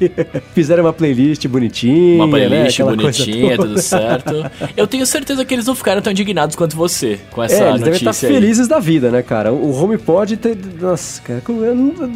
Fizeram 0.53 0.84
uma 0.84 0.93
playlist 0.93 1.47
bonitinha. 1.47 2.23
Uma 2.23 2.29
playlist 2.29 2.79
né? 2.79 2.86
bonitinha, 2.86 3.58
tudo 3.58 3.81
certo. 3.81 4.34
Eu 4.75 4.86
tenho 4.88 5.05
certeza 5.05 5.43
que 5.43 5.53
eles 5.53 5.65
não 5.65 5.75
ficaram 5.75 6.01
tão 6.01 6.12
indignados 6.12 6.35
quanto 6.58 6.76
você 6.76 7.19
com 7.32 7.43
essa 7.43 7.56
é, 7.56 7.69
eles 7.69 7.82
devem 7.82 7.98
estar 7.98 8.13
felizes 8.13 8.67
da 8.67 8.80
vida, 8.80 9.10
né, 9.10 9.21
cara? 9.21 9.52
O 9.54 9.71
HomePod 9.71 10.38
tem. 10.38 10.56
Nossa, 10.80 11.21
cara. 11.21 11.41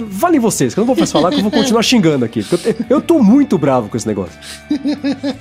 Valem 0.09 0.39
vocês, 0.39 0.73
que 0.73 0.79
eu 0.79 0.81
não 0.81 0.87
vou 0.87 0.95
mais 0.95 1.11
falar, 1.11 1.29
que 1.29 1.37
eu 1.37 1.43
vou 1.43 1.51
continuar 1.51 1.83
xingando 1.83 2.25
aqui. 2.25 2.45
Eu, 2.51 2.75
eu 2.89 3.01
tô 3.01 3.19
muito 3.19 3.57
bravo 3.57 3.89
com 3.89 3.97
esse 3.97 4.07
negócio. 4.07 4.37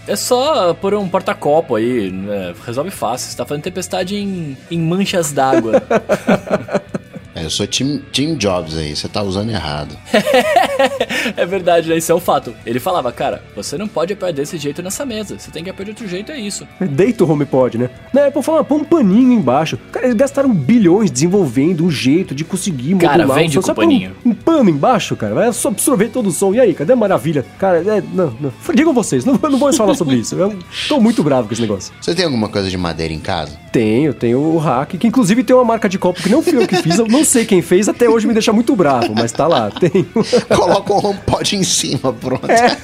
É 0.07 0.17
só 0.17 0.75
pôr 0.75 0.95
um 0.95 1.09
porta-copo 1.09 1.75
aí, 1.75 2.11
né? 2.11 2.55
resolve 2.65 2.91
fácil. 2.91 3.31
Você 3.31 3.37
tá 3.37 3.45
fazendo 3.45 3.65
tempestade 3.65 4.17
em, 4.17 4.57
em 4.71 4.81
manchas 4.81 5.33
d'água. 5.33 5.83
É, 7.39 7.45
eu 7.45 7.51
sou 7.51 7.67
Tim, 7.69 8.03
Tim 8.11 8.35
Jobs 8.35 8.77
aí, 8.77 8.97
você 8.97 9.07
tá 9.07 9.23
usando 9.23 9.51
errado. 9.51 9.97
é 11.37 11.47
verdade, 11.47 11.89
né? 11.89 11.97
Isso 11.97 12.11
é 12.11 12.15
um 12.15 12.19
fato. 12.21 12.53
Ele 12.67 12.81
falava, 12.81 13.13
cara, 13.13 13.45
você 13.55 13.79
não 13.79 13.87
pode 13.87 14.13
apoiar 14.13 14.33
desse 14.33 14.59
jeito 14.59 14.83
nessa 14.83 15.07
mesa. 15.07 15.39
Você 15.39 15.49
tem 15.51 15.63
que 15.63 15.71
apoiar 15.71 15.85
de 15.85 15.91
outro 15.93 16.09
jeito, 16.09 16.33
é 16.33 16.41
isso. 16.41 16.67
Deita 16.81 17.25
o 17.25 17.31
HomePod, 17.31 17.79
né? 17.79 17.91
Na 18.13 18.27
Apple 18.27 18.43
fala, 18.43 18.65
põe 18.65 18.81
um 18.81 18.85
paninho 18.85 19.33
embaixo. 19.33 19.79
Cara, 19.93 20.07
eles 20.07 20.17
gastaram 20.17 20.53
bilhões 20.53 21.13
desenvolvendo 21.13 21.85
um 21.85 21.91
jeito 21.91 22.35
de 22.35 22.45
conseguir 22.45 22.95
modular. 22.95 23.19
Cara, 23.19 23.27
vende 23.27 23.61
com 23.61 23.75
paninho. 23.75 24.17
Um, 24.27 24.31
um, 24.31 24.35
pano 24.35 24.69
embaixo, 24.69 25.15
cara. 25.15 25.33
Vai 25.33 25.47
absorver 25.47 26.09
todo 26.09 26.29
o 26.29 26.33
som. 26.33 26.53
E 26.53 26.59
aí, 26.59 26.75
cadê 26.75 26.93
a 26.93 26.97
maravilha? 26.97 27.47
Cara, 27.57 27.79
é, 27.79 28.03
não, 28.13 28.35
não. 28.41 28.53
Digam 28.75 28.93
vocês, 28.93 29.25
não, 29.25 29.35
não 29.35 29.59
vou 29.59 29.69
mais 29.69 29.77
falar 29.77 29.95
sobre 29.95 30.17
isso. 30.17 30.35
Eu 30.35 30.59
tô 30.89 30.99
muito 30.99 31.23
bravo 31.23 31.47
com 31.47 31.55
esse 31.55 31.63
negócio. 31.63 31.93
Você 32.01 32.17
tem 32.17 32.25
alguma 32.25 32.49
coisa 32.49 32.69
de 32.69 32.77
madeira 32.77 33.15
em 33.15 33.21
casa? 33.21 33.57
Tenho, 33.71 34.13
tenho 34.13 34.41
o 34.41 34.59
hack, 34.59 34.97
que 34.97 35.07
inclusive 35.07 35.45
tem 35.45 35.55
uma 35.55 35.65
marca 35.65 35.89
de 35.89 35.99
copo 35.99 36.21
que 36.21 36.29
não 36.29 36.43
fui 36.43 36.57
eu 36.57 36.67
que 36.67 36.77
fiz, 36.77 36.99
eu 36.99 37.07
não 37.07 37.23
sei 37.29 37.45
quem 37.45 37.63
fez, 37.63 37.89
até 37.89 38.09
hoje 38.09 38.27
me 38.27 38.33
deixa 38.33 38.53
muito 38.53 38.75
bravo, 38.75 39.15
mas 39.15 39.31
tá 39.31 39.47
lá, 39.47 39.71
tenho. 39.71 40.07
Coloca 40.55 40.93
um 40.93 41.07
HomePod 41.07 41.57
em 41.57 41.63
cima, 41.63 42.13
pronto. 42.13 42.51
É. 42.51 42.77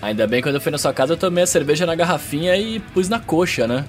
Ainda 0.02 0.26
bem 0.26 0.40
que 0.40 0.48
quando 0.48 0.56
eu 0.56 0.60
fui 0.60 0.72
na 0.72 0.78
sua 0.78 0.92
casa 0.92 1.12
eu 1.12 1.16
tomei 1.16 1.44
a 1.44 1.46
cerveja 1.46 1.86
na 1.86 1.94
garrafinha 1.94 2.56
e 2.56 2.80
pus 2.80 3.08
na 3.08 3.20
coxa, 3.20 3.66
né? 3.66 3.84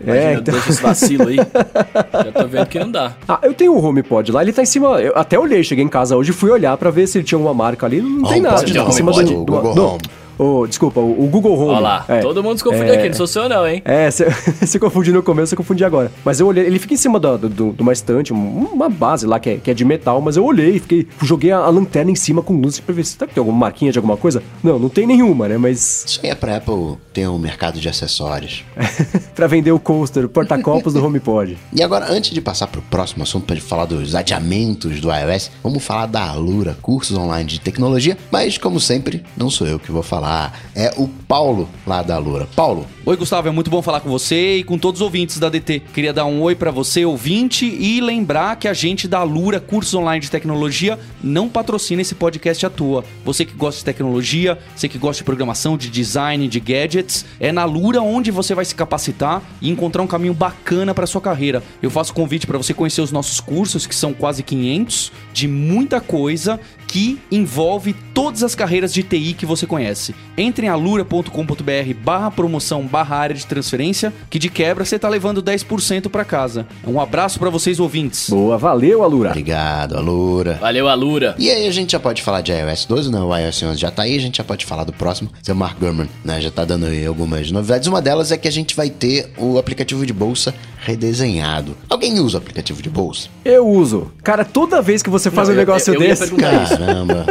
Imagina, 0.00 0.24
é, 0.24 0.34
então... 0.34 0.54
deixa 0.54 0.70
esse 0.70 0.82
vacilo 0.82 1.28
aí. 1.28 1.36
Já 1.36 2.32
tô 2.32 2.46
vendo 2.46 2.66
que 2.66 2.78
não 2.78 2.90
dá. 2.90 3.12
Ah, 3.28 3.40
eu 3.42 3.52
tenho 3.52 3.74
o 3.74 3.84
HomePod 3.84 4.30
lá, 4.32 4.42
ele 4.42 4.52
tá 4.52 4.62
em 4.62 4.66
cima. 4.66 5.00
Eu 5.00 5.12
até 5.16 5.38
olhei, 5.38 5.62
cheguei 5.62 5.84
em 5.84 5.88
casa 5.88 6.16
hoje, 6.16 6.32
fui 6.32 6.50
olhar 6.50 6.76
para 6.76 6.90
ver 6.90 7.06
se 7.06 7.18
ele 7.18 7.24
tinha 7.24 7.38
uma 7.38 7.52
marca 7.52 7.86
ali. 7.86 8.00
Não 8.00 8.28
tem 8.28 8.40
nada. 8.40 8.62
Não, 8.62 8.84
tá 8.84 8.90
em 8.90 8.92
cima 8.92 9.12
do, 9.12 9.22
do, 9.22 9.44
do, 9.44 9.74
do, 9.74 9.98
o, 10.38 10.66
desculpa, 10.66 11.00
o, 11.00 11.24
o 11.24 11.26
Google 11.26 11.58
Home. 11.58 11.70
Olha 11.70 11.80
lá, 11.80 12.04
é, 12.08 12.20
todo 12.20 12.42
mundo 12.42 12.58
se 12.58 12.64
confundiu 12.64 12.94
é, 12.94 12.98
aqui, 12.98 13.08
não 13.08 13.16
sou 13.16 13.26
seu 13.26 13.48
não, 13.48 13.66
hein? 13.66 13.82
É, 13.84 14.08
você 14.10 14.78
confundiu 14.78 15.12
no 15.12 15.22
começo, 15.22 15.54
eu 15.54 15.56
confundi 15.56 15.84
agora. 15.84 16.12
Mas 16.24 16.40
eu 16.40 16.46
olhei, 16.46 16.64
ele 16.64 16.78
fica 16.78 16.94
em 16.94 16.96
cima 16.96 17.18
do, 17.18 17.36
do, 17.38 17.72
de 17.72 17.82
uma 17.82 17.92
estante, 17.92 18.32
uma 18.32 18.88
base 18.88 19.26
lá 19.26 19.40
que 19.40 19.50
é, 19.50 19.56
que 19.56 19.70
é 19.70 19.74
de 19.74 19.84
metal, 19.84 20.20
mas 20.20 20.36
eu 20.36 20.44
olhei, 20.44 20.78
fiquei, 20.78 21.06
joguei 21.22 21.50
a, 21.50 21.58
a 21.58 21.68
lanterna 21.68 22.10
em 22.10 22.14
cima 22.14 22.42
com 22.42 22.54
luz 22.54 22.78
pra 22.78 22.94
ver 22.94 23.04
se 23.04 23.16
tá, 23.16 23.26
tem 23.26 23.40
alguma 23.40 23.58
marquinha 23.58 23.90
de 23.90 23.98
alguma 23.98 24.16
coisa. 24.16 24.42
Não, 24.62 24.78
não 24.78 24.88
tem 24.88 25.06
nenhuma, 25.06 25.48
né, 25.48 25.58
mas... 25.58 26.04
Isso 26.06 26.20
aí 26.22 26.30
é 26.30 26.34
pra 26.34 26.56
Apple 26.56 26.96
ter 27.12 27.28
um 27.28 27.38
mercado 27.38 27.80
de 27.80 27.88
acessórios. 27.88 28.64
pra 29.34 29.46
vender 29.46 29.72
o 29.72 29.80
coaster, 29.80 30.24
o 30.24 30.28
porta-copos 30.28 30.94
do 30.94 31.04
HomePod. 31.04 31.58
E 31.72 31.82
agora, 31.82 32.10
antes 32.10 32.30
de 32.30 32.40
passar 32.40 32.66
pro 32.68 32.82
próximo 32.82 33.22
assunto, 33.22 33.46
pra 33.46 33.56
falar 33.56 33.86
dos 33.86 34.14
adiamentos 34.14 35.00
do 35.00 35.08
iOS, 35.12 35.50
vamos 35.62 35.84
falar 35.84 36.06
da 36.06 36.28
Alura, 36.28 36.76
cursos 36.80 37.16
online 37.16 37.48
de 37.48 37.60
tecnologia, 37.60 38.16
mas 38.30 38.58
como 38.58 38.78
sempre, 38.78 39.24
não 39.36 39.50
sou 39.50 39.66
eu 39.66 39.78
que 39.78 39.90
vou 39.90 40.02
falar, 40.02 40.27
é 40.74 40.92
o 40.96 41.08
Paulo 41.08 41.68
lá 41.86 42.02
da 42.02 42.18
Lura. 42.18 42.48
Paulo. 42.54 42.86
Oi, 43.04 43.16
Gustavo, 43.16 43.48
é 43.48 43.50
muito 43.50 43.70
bom 43.70 43.80
falar 43.80 44.00
com 44.00 44.08
você 44.08 44.58
e 44.58 44.64
com 44.64 44.78
todos 44.78 45.00
os 45.00 45.04
ouvintes 45.04 45.38
da 45.38 45.48
DT. 45.48 45.80
Queria 45.94 46.12
dar 46.12 46.26
um 46.26 46.42
oi 46.42 46.54
para 46.54 46.70
você, 46.70 47.04
ouvinte, 47.04 47.64
e 47.64 48.00
lembrar 48.00 48.56
que 48.56 48.68
a 48.68 48.74
gente 48.74 49.08
da 49.08 49.22
Lura 49.22 49.58
Cursos 49.58 49.94
Online 49.94 50.20
de 50.20 50.30
Tecnologia 50.30 50.98
não 51.22 51.48
patrocina 51.48 52.02
esse 52.02 52.14
podcast 52.14 52.66
à 52.66 52.70
toa. 52.70 53.04
Você 53.24 53.44
que 53.44 53.54
gosta 53.54 53.78
de 53.78 53.84
tecnologia, 53.84 54.58
você 54.76 54.88
que 54.88 54.98
gosta 54.98 55.22
de 55.22 55.24
programação, 55.24 55.76
de 55.76 55.88
design, 55.88 56.46
de 56.48 56.60
gadgets, 56.60 57.24
é 57.40 57.50
na 57.50 57.64
Lura 57.64 58.02
onde 58.02 58.30
você 58.30 58.54
vai 58.54 58.64
se 58.64 58.74
capacitar 58.74 59.42
e 59.62 59.70
encontrar 59.70 60.02
um 60.02 60.06
caminho 60.06 60.34
bacana 60.34 60.94
para 60.94 61.06
sua 61.06 61.20
carreira. 61.20 61.62
Eu 61.82 61.90
faço 61.90 62.12
convite 62.12 62.46
para 62.46 62.58
você 62.58 62.74
conhecer 62.74 63.00
os 63.00 63.10
nossos 63.10 63.40
cursos, 63.40 63.86
que 63.86 63.94
são 63.94 64.12
quase 64.12 64.42
500, 64.42 65.12
de 65.32 65.48
muita 65.48 66.00
coisa 66.00 66.60
que 66.88 67.20
envolve 67.30 67.94
todas 68.14 68.42
as 68.42 68.54
carreiras 68.54 68.92
de 68.92 69.02
TI 69.02 69.34
que 69.34 69.46
você 69.46 69.66
conhece. 69.66 70.14
Entre 70.36 70.66
em 70.66 70.68
alura.com.br 70.68 71.94
barra 72.02 72.30
promoção 72.30 72.82
barra 72.86 73.16
área 73.16 73.36
de 73.36 73.46
transferência, 73.46 74.12
que 74.30 74.38
de 74.38 74.48
quebra 74.48 74.84
você 74.84 74.98
tá 74.98 75.08
levando 75.08 75.42
10% 75.42 76.08
para 76.08 76.24
casa. 76.24 76.66
Um 76.84 77.00
abraço 77.00 77.38
para 77.38 77.50
vocês 77.50 77.78
ouvintes. 77.78 78.30
Boa, 78.30 78.56
valeu 78.56 79.04
Alura. 79.04 79.30
Obrigado, 79.30 79.96
Alura. 79.96 80.54
Valeu, 80.54 80.88
Alura. 80.88 81.34
E 81.38 81.50
aí 81.50 81.68
a 81.68 81.72
gente 81.72 81.92
já 81.92 82.00
pode 82.00 82.22
falar 82.22 82.40
de 82.40 82.52
iOS 82.52 82.86
12, 82.86 83.10
não, 83.10 83.28
o 83.28 83.36
iOS 83.36 83.62
11 83.62 83.78
já 83.78 83.90
tá 83.90 84.02
aí, 84.02 84.16
a 84.16 84.20
gente 84.20 84.38
já 84.38 84.44
pode 84.44 84.64
falar 84.64 84.84
do 84.84 84.92
próximo. 84.92 85.30
Seu 85.42 85.54
Mark 85.54 85.78
Gurman, 85.78 86.08
né, 86.24 86.40
já 86.40 86.50
tá 86.50 86.64
dando 86.64 86.86
aí 86.86 87.06
algumas 87.06 87.50
novidades. 87.50 87.86
Uma 87.86 88.00
delas 88.00 88.32
é 88.32 88.38
que 88.38 88.48
a 88.48 88.52
gente 88.52 88.74
vai 88.74 88.88
ter 88.88 89.30
o 89.36 89.58
aplicativo 89.58 90.06
de 90.06 90.12
bolsa 90.12 90.54
redesenhado. 90.80 91.76
Alguém 91.88 92.18
usa 92.20 92.38
o 92.38 92.40
aplicativo 92.40 92.80
de 92.80 92.88
bolsa? 92.88 93.28
Eu 93.44 93.66
uso. 93.66 94.10
Cara, 94.22 94.44
toda 94.44 94.80
vez 94.80 95.02
que 95.02 95.10
você 95.10 95.30
faz 95.30 95.48
não, 95.48 95.54
um 95.54 95.58
negócio 95.58 95.92
eu, 95.92 96.00
eu 96.00 96.08
desse, 96.08 96.32
caramba. 96.78 97.26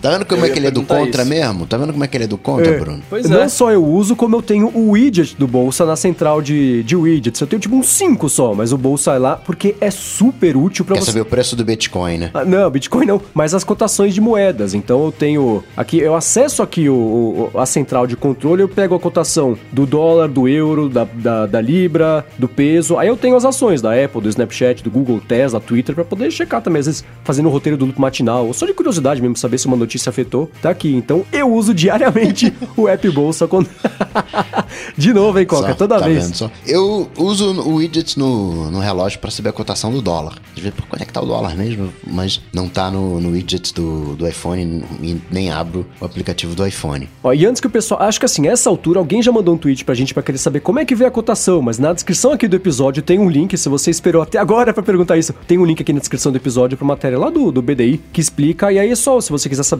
Tá 0.00 0.10
vendo 0.10 0.24
como 0.24 0.44
é 0.44 0.50
que 0.50 0.58
ele 0.58 0.66
é 0.66 0.70
do 0.70 0.82
contra 0.82 1.22
isso. 1.22 1.30
mesmo? 1.30 1.66
Tá 1.66 1.76
vendo 1.76 1.92
como 1.92 2.04
é 2.04 2.06
que 2.08 2.16
ele 2.16 2.24
é 2.24 2.26
do 2.26 2.38
contra, 2.38 2.70
é. 2.70 2.78
Bruno? 2.78 3.02
Pois 3.08 3.28
Não 3.28 3.42
é. 3.42 3.48
só 3.48 3.72
eu 3.72 3.84
uso, 3.84 4.14
como 4.14 4.36
eu 4.36 4.42
tenho 4.42 4.68
o 4.68 4.90
widget 4.90 5.36
do 5.36 5.46
Bolsa 5.46 5.84
na 5.84 5.96
central 5.96 6.40
de, 6.40 6.82
de 6.82 6.94
widgets. 6.96 7.40
Eu 7.40 7.46
tenho 7.46 7.60
tipo 7.60 7.74
uns 7.74 7.88
5 7.88 8.28
só, 8.28 8.54
mas 8.54 8.72
o 8.72 8.78
Bolsa 8.78 9.12
é 9.12 9.18
lá 9.18 9.36
porque 9.36 9.74
é 9.80 9.90
super 9.90 10.56
útil 10.56 10.84
para 10.84 10.94
você. 10.96 11.00
Quer 11.00 11.06
saber 11.06 11.20
o 11.20 11.24
preço 11.24 11.56
do 11.56 11.64
Bitcoin, 11.64 12.18
né? 12.18 12.30
Ah, 12.34 12.44
não, 12.44 12.70
Bitcoin 12.70 13.06
não, 13.06 13.20
mas 13.34 13.54
as 13.54 13.64
cotações 13.64 14.14
de 14.14 14.20
moedas. 14.20 14.74
Então 14.74 15.04
eu 15.04 15.12
tenho 15.12 15.64
aqui, 15.76 15.98
eu 15.98 16.14
acesso 16.14 16.62
aqui 16.62 16.88
o, 16.88 17.50
o 17.54 17.58
a 17.58 17.66
central 17.66 18.06
de 18.06 18.16
controle, 18.16 18.62
eu 18.62 18.68
pego 18.68 18.94
a 18.94 19.00
cotação 19.00 19.58
do 19.72 19.86
dólar, 19.86 20.28
do 20.28 20.48
euro, 20.48 20.88
da, 20.88 21.04
da, 21.04 21.46
da 21.46 21.60
Libra, 21.60 22.24
do 22.38 22.48
peso. 22.48 22.98
Aí 22.98 23.08
eu 23.08 23.16
tenho 23.16 23.36
as 23.36 23.44
ações 23.44 23.82
da 23.82 23.92
Apple, 23.92 24.20
do 24.20 24.28
Snapchat, 24.28 24.82
do 24.82 24.90
Google, 24.90 25.20
Tesla, 25.20 25.60
Twitter, 25.60 25.94
para 25.94 26.04
poder 26.04 26.30
checar 26.30 26.62
também, 26.62 26.80
às 26.80 26.86
vezes 26.86 27.04
fazendo 27.24 27.46
o 27.46 27.52
roteiro 27.52 27.76
do 27.76 27.84
loop 27.86 28.00
matinal, 28.00 28.46
ou 28.46 28.54
só 28.54 28.66
de 28.66 28.72
curiosidade 28.72 29.20
mesmo, 29.20 29.36
saber 29.36 29.58
se 29.58 29.66
uma 29.66 29.76
notícia 29.76 29.88
afetou, 30.06 30.50
tá 30.60 30.68
aqui. 30.68 30.94
Então 30.94 31.24
eu 31.32 31.50
uso 31.50 31.72
diariamente 31.72 32.52
o 32.76 32.86
app 32.86 33.08
Bolsa 33.10 33.48
quando. 33.48 33.68
De 34.96 35.12
novo, 35.12 35.38
hein, 35.38 35.46
Coca? 35.46 35.68
Só, 35.68 35.74
Toda 35.74 35.98
tá 35.98 36.06
vez. 36.06 36.42
Eu 36.66 37.08
uso 37.16 37.52
o 37.62 37.76
widget 37.76 38.18
no, 38.18 38.70
no 38.70 38.80
relógio 38.80 39.18
para 39.18 39.30
saber 39.30 39.50
a 39.50 39.52
cotação 39.52 39.90
do 39.90 40.02
dólar. 40.02 40.34
De 40.54 40.60
ver 40.60 40.72
quando 40.88 41.02
é 41.02 41.04
que 41.04 41.12
tá 41.12 41.22
o 41.22 41.26
dólar 41.26 41.56
mesmo, 41.56 41.92
mas 42.06 42.40
não 42.52 42.68
tá 42.68 42.90
no, 42.90 43.20
no 43.20 43.30
widget 43.30 43.72
do, 43.72 44.14
do 44.14 44.28
iPhone 44.28 44.84
e 45.00 45.16
nem 45.30 45.50
abro 45.50 45.86
o 46.00 46.04
aplicativo 46.04 46.54
do 46.54 46.66
iPhone. 46.66 47.08
Ó, 47.22 47.32
e 47.32 47.46
antes 47.46 47.60
que 47.60 47.66
o 47.66 47.70
pessoal. 47.70 48.02
Acho 48.02 48.18
que 48.18 48.26
assim, 48.26 48.46
essa 48.48 48.68
altura 48.68 48.98
alguém 48.98 49.22
já 49.22 49.32
mandou 49.32 49.54
um 49.54 49.58
tweet 49.58 49.84
pra 49.84 49.94
gente 49.94 50.12
para 50.12 50.22
querer 50.22 50.38
saber 50.38 50.60
como 50.60 50.78
é 50.78 50.84
que 50.84 50.94
vê 50.94 51.04
a 51.04 51.10
cotação, 51.10 51.62
mas 51.62 51.78
na 51.78 51.92
descrição 51.92 52.32
aqui 52.32 52.46
do 52.48 52.56
episódio 52.56 53.02
tem 53.02 53.18
um 53.18 53.28
link. 53.28 53.56
Se 53.56 53.68
você 53.68 53.90
esperou 53.90 54.22
até 54.22 54.38
agora 54.38 54.72
para 54.72 54.82
perguntar 54.82 55.16
isso, 55.16 55.32
tem 55.46 55.58
um 55.58 55.64
link 55.64 55.80
aqui 55.80 55.92
na 55.92 56.00
descrição 56.00 56.32
do 56.32 56.36
episódio 56.36 56.76
pra 56.76 56.86
matéria 56.86 57.18
lá 57.18 57.30
do, 57.30 57.50
do 57.50 57.62
BDI 57.62 58.00
que 58.12 58.20
explica. 58.20 58.72
E 58.72 58.78
aí 58.78 58.90
é 58.90 58.96
só, 58.96 59.20
se 59.20 59.30
você 59.30 59.48
quiser 59.48 59.62
saber 59.62 59.77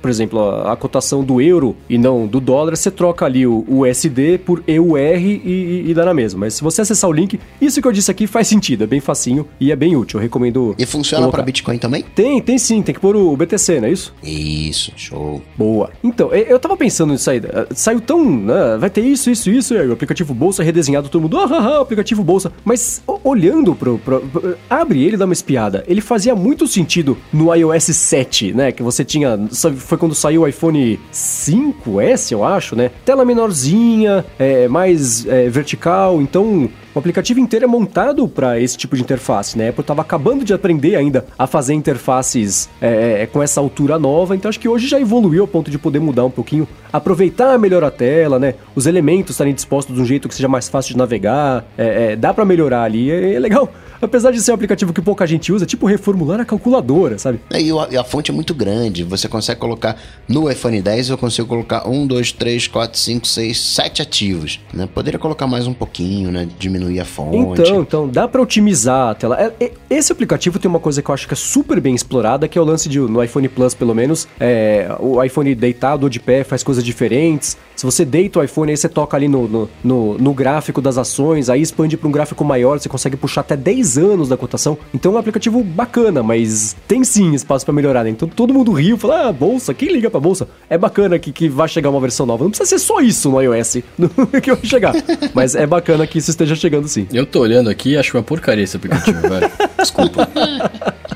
por 0.00 0.10
exemplo, 0.10 0.40
a, 0.40 0.72
a, 0.72 0.76
cotação 0.76 1.24
do 1.24 1.40
euro 1.40 1.76
e 1.88 1.98
não 1.98 2.26
do 2.26 2.40
dólar, 2.40 2.76
você 2.76 2.90
troca 2.90 3.24
ali 3.24 3.46
o, 3.46 3.64
USD 3.68 4.38
por 4.38 4.62
EUR 4.66 4.98
e, 4.98 5.42
e, 5.44 5.84
e, 5.88 5.94
dá 5.94 6.04
na 6.04 6.14
mesma. 6.14 6.40
Mas 6.40 6.54
se 6.54 6.62
você 6.62 6.82
acessar 6.82 7.08
o 7.08 7.12
link, 7.12 7.38
isso 7.60 7.80
que 7.80 7.88
eu 7.88 7.92
disse 7.92 8.10
aqui 8.10 8.26
faz 8.26 8.48
sentido, 8.48 8.84
é 8.84 8.86
bem 8.86 9.00
facinho 9.00 9.46
e 9.60 9.72
é 9.72 9.76
bem 9.76 9.96
útil. 9.96 10.18
Eu 10.18 10.22
recomendo. 10.22 10.74
E 10.78 10.86
funciona 10.86 11.28
para 11.28 11.42
Bitcoin 11.42 11.78
também? 11.78 12.04
Tem, 12.14 12.40
tem 12.40 12.58
sim, 12.58 12.82
tem 12.82 12.94
que 12.94 13.00
pôr 13.00 13.16
o 13.16 13.36
BTC, 13.36 13.80
não 13.80 13.88
é 13.88 13.92
isso? 13.92 14.14
Isso, 14.22 14.92
show. 14.96 15.42
Boa. 15.56 15.90
Então, 16.02 16.32
eu 16.32 16.58
tava 16.58 16.76
pensando 16.76 17.12
nisso 17.12 17.30
aí. 17.30 17.38
Eh, 17.38 17.66
saiu 17.74 18.00
tão. 18.00 18.24
Né, 18.28 18.76
vai 18.78 18.90
ter 18.90 19.02
isso, 19.02 19.30
isso, 19.30 19.50
isso, 19.50 19.74
o 19.74 19.92
aplicativo 19.92 20.34
Bolsa 20.34 20.62
redesenhado, 20.62 21.08
todo 21.08 21.22
mundo, 21.22 21.38
ah, 21.38 21.48
ah, 21.50 21.56
ah, 21.56 21.80
aplicativo 21.80 22.22
Bolsa. 22.22 22.52
Mas 22.64 23.02
olhando 23.24 23.74
pro, 23.74 23.98
pro, 23.98 24.20
pro. 24.20 24.56
Abre 24.68 25.02
ele 25.02 25.14
e 25.14 25.18
dá 25.18 25.24
uma 25.24 25.32
espiada. 25.32 25.84
Ele 25.86 26.00
fazia 26.00 26.34
muito 26.34 26.66
sentido 26.66 27.16
no 27.32 27.54
iOS 27.54 27.84
7, 27.84 28.52
né? 28.52 28.72
Que 28.72 28.82
você 28.82 29.04
tinha. 29.04 29.27
Foi 29.76 29.98
quando 29.98 30.14
saiu 30.14 30.42
o 30.42 30.48
iPhone 30.48 30.98
5S, 31.12 32.32
eu 32.32 32.44
acho, 32.44 32.76
né? 32.76 32.90
Tela 33.04 33.24
menorzinha, 33.24 34.24
é, 34.38 34.68
mais 34.68 35.26
é, 35.26 35.48
vertical, 35.48 36.20
então 36.22 36.70
o 36.98 37.00
aplicativo 37.00 37.38
inteiro 37.38 37.64
é 37.64 37.68
montado 37.68 38.26
para 38.26 38.58
esse 38.58 38.76
tipo 38.76 38.96
de 38.96 39.02
interface, 39.02 39.56
né? 39.56 39.66
A 39.66 39.70
Apple 39.70 39.82
estava 39.82 40.02
acabando 40.02 40.44
de 40.44 40.52
aprender 40.52 40.96
ainda 40.96 41.24
a 41.38 41.46
fazer 41.46 41.72
interfaces 41.72 42.68
é, 42.80 43.22
é, 43.22 43.26
com 43.26 43.40
essa 43.40 43.60
altura 43.60 44.00
nova, 44.00 44.34
então 44.34 44.48
acho 44.48 44.58
que 44.58 44.68
hoje 44.68 44.88
já 44.88 45.00
evoluiu 45.00 45.42
ao 45.42 45.46
ponto 45.46 45.70
de 45.70 45.78
poder 45.78 46.00
mudar 46.00 46.24
um 46.24 46.30
pouquinho, 46.30 46.66
aproveitar 46.92 47.56
melhor 47.56 47.84
a 47.84 47.90
tela, 47.90 48.40
né? 48.40 48.54
Os 48.74 48.86
elementos 48.86 49.30
estarem 49.30 49.54
dispostos 49.54 49.94
de 49.94 50.02
um 50.02 50.04
jeito 50.04 50.26
que 50.26 50.34
seja 50.34 50.48
mais 50.48 50.68
fácil 50.68 50.94
de 50.94 50.98
navegar, 50.98 51.64
é, 51.78 52.12
é 52.12 52.16
dá 52.16 52.34
para 52.34 52.44
melhorar 52.44 52.82
ali, 52.82 53.12
é, 53.12 53.34
é 53.34 53.38
legal 53.38 53.72
apesar 54.00 54.30
de 54.30 54.40
ser 54.40 54.50
um 54.50 54.54
aplicativo 54.54 54.92
que 54.92 55.00
pouca 55.00 55.26
gente 55.26 55.52
usa, 55.52 55.66
tipo 55.66 55.86
reformular 55.86 56.40
a 56.40 56.44
calculadora, 56.44 57.18
sabe? 57.18 57.40
É, 57.50 57.58
a, 57.58 57.88
e 57.90 57.96
a 57.96 58.04
fonte 58.04 58.30
é 58.30 58.34
muito 58.34 58.54
grande. 58.54 59.04
Você 59.04 59.28
consegue 59.28 59.60
colocar 59.60 59.96
no 60.28 60.50
iPhone 60.50 60.80
10, 60.80 61.10
eu 61.10 61.18
consigo 61.18 61.48
colocar 61.48 61.88
1, 61.88 62.06
2, 62.06 62.32
3, 62.32 62.66
4, 62.68 62.98
5, 62.98 63.26
6, 63.26 63.60
7 63.60 64.02
ativos. 64.02 64.60
Né? 64.72 64.88
Poderia 64.92 65.18
colocar 65.18 65.46
mais 65.46 65.66
um 65.66 65.74
pouquinho, 65.74 66.30
né? 66.30 66.48
Diminuir 66.58 66.87
a 66.98 67.04
fonte. 67.04 67.36
Então, 67.36 67.80
então 67.80 68.08
dá 68.08 68.26
para 68.26 68.40
otimizar 68.40 69.10
a 69.10 69.14
tela. 69.14 69.40
É, 69.40 69.52
é, 69.64 69.72
esse 69.90 70.12
aplicativo 70.12 70.58
tem 70.58 70.68
uma 70.68 70.80
coisa 70.80 71.02
que 71.02 71.10
eu 71.10 71.14
acho 71.14 71.26
que 71.26 71.34
é 71.34 71.36
super 71.36 71.80
bem 71.80 71.94
explorada, 71.94 72.48
que 72.48 72.58
é 72.58 72.60
o 72.60 72.64
lance 72.64 72.88
de, 72.88 72.98
no 72.98 73.22
iPhone 73.22 73.48
Plus, 73.48 73.74
pelo 73.74 73.94
menos, 73.94 74.28
é, 74.40 74.88
o 74.98 75.22
iPhone 75.22 75.54
deitado 75.54 76.04
ou 76.04 76.08
de 76.08 76.20
pé 76.20 76.44
faz 76.44 76.62
coisas 76.62 76.82
diferentes. 76.82 77.56
Se 77.78 77.86
você 77.86 78.04
deita 78.04 78.40
o 78.40 78.42
iPhone, 78.42 78.72
aí 78.72 78.76
você 78.76 78.88
toca 78.88 79.16
ali 79.16 79.28
no, 79.28 79.46
no, 79.46 79.70
no, 79.84 80.18
no 80.18 80.34
gráfico 80.34 80.82
das 80.82 80.98
ações, 80.98 81.48
aí 81.48 81.62
expande 81.62 81.96
para 81.96 82.08
um 82.08 82.10
gráfico 82.10 82.44
maior, 82.44 82.80
você 82.80 82.88
consegue 82.88 83.16
puxar 83.16 83.42
até 83.42 83.56
10 83.56 83.98
anos 83.98 84.28
da 84.28 84.36
cotação. 84.36 84.76
Então 84.92 85.12
é 85.12 85.14
um 85.14 85.18
aplicativo 85.18 85.62
bacana, 85.62 86.20
mas 86.20 86.74
tem 86.88 87.04
sim 87.04 87.32
espaço 87.34 87.64
para 87.64 87.72
melhorar, 87.72 88.02
né? 88.02 88.10
Então 88.10 88.26
todo 88.26 88.52
mundo 88.52 88.72
riu, 88.72 88.98
fala, 88.98 89.28
ah, 89.28 89.32
bolsa, 89.32 89.72
quem 89.72 89.92
liga 89.92 90.10
pra 90.10 90.18
bolsa? 90.18 90.48
É 90.68 90.76
bacana 90.76 91.20
que, 91.20 91.30
que 91.30 91.48
vai 91.48 91.68
chegar 91.68 91.88
uma 91.90 92.00
versão 92.00 92.26
nova. 92.26 92.42
Não 92.42 92.50
precisa 92.50 92.68
ser 92.68 92.80
só 92.80 93.00
isso 93.00 93.30
no 93.30 93.40
iOS 93.40 93.74
que 94.42 94.52
vai 94.52 94.64
chegar. 94.64 94.94
Mas 95.32 95.54
é 95.54 95.64
bacana 95.64 96.04
que 96.04 96.18
isso 96.18 96.30
esteja 96.30 96.56
chegando 96.56 96.88
sim. 96.88 97.06
Eu 97.12 97.24
tô 97.24 97.38
olhando 97.38 97.70
aqui 97.70 97.90
e 97.90 97.96
acho 97.96 98.16
uma 98.16 98.24
porcaria 98.24 98.64
esse 98.64 98.76
aplicativo, 98.76 99.20
velho. 99.20 99.48
Desculpa. 99.78 100.28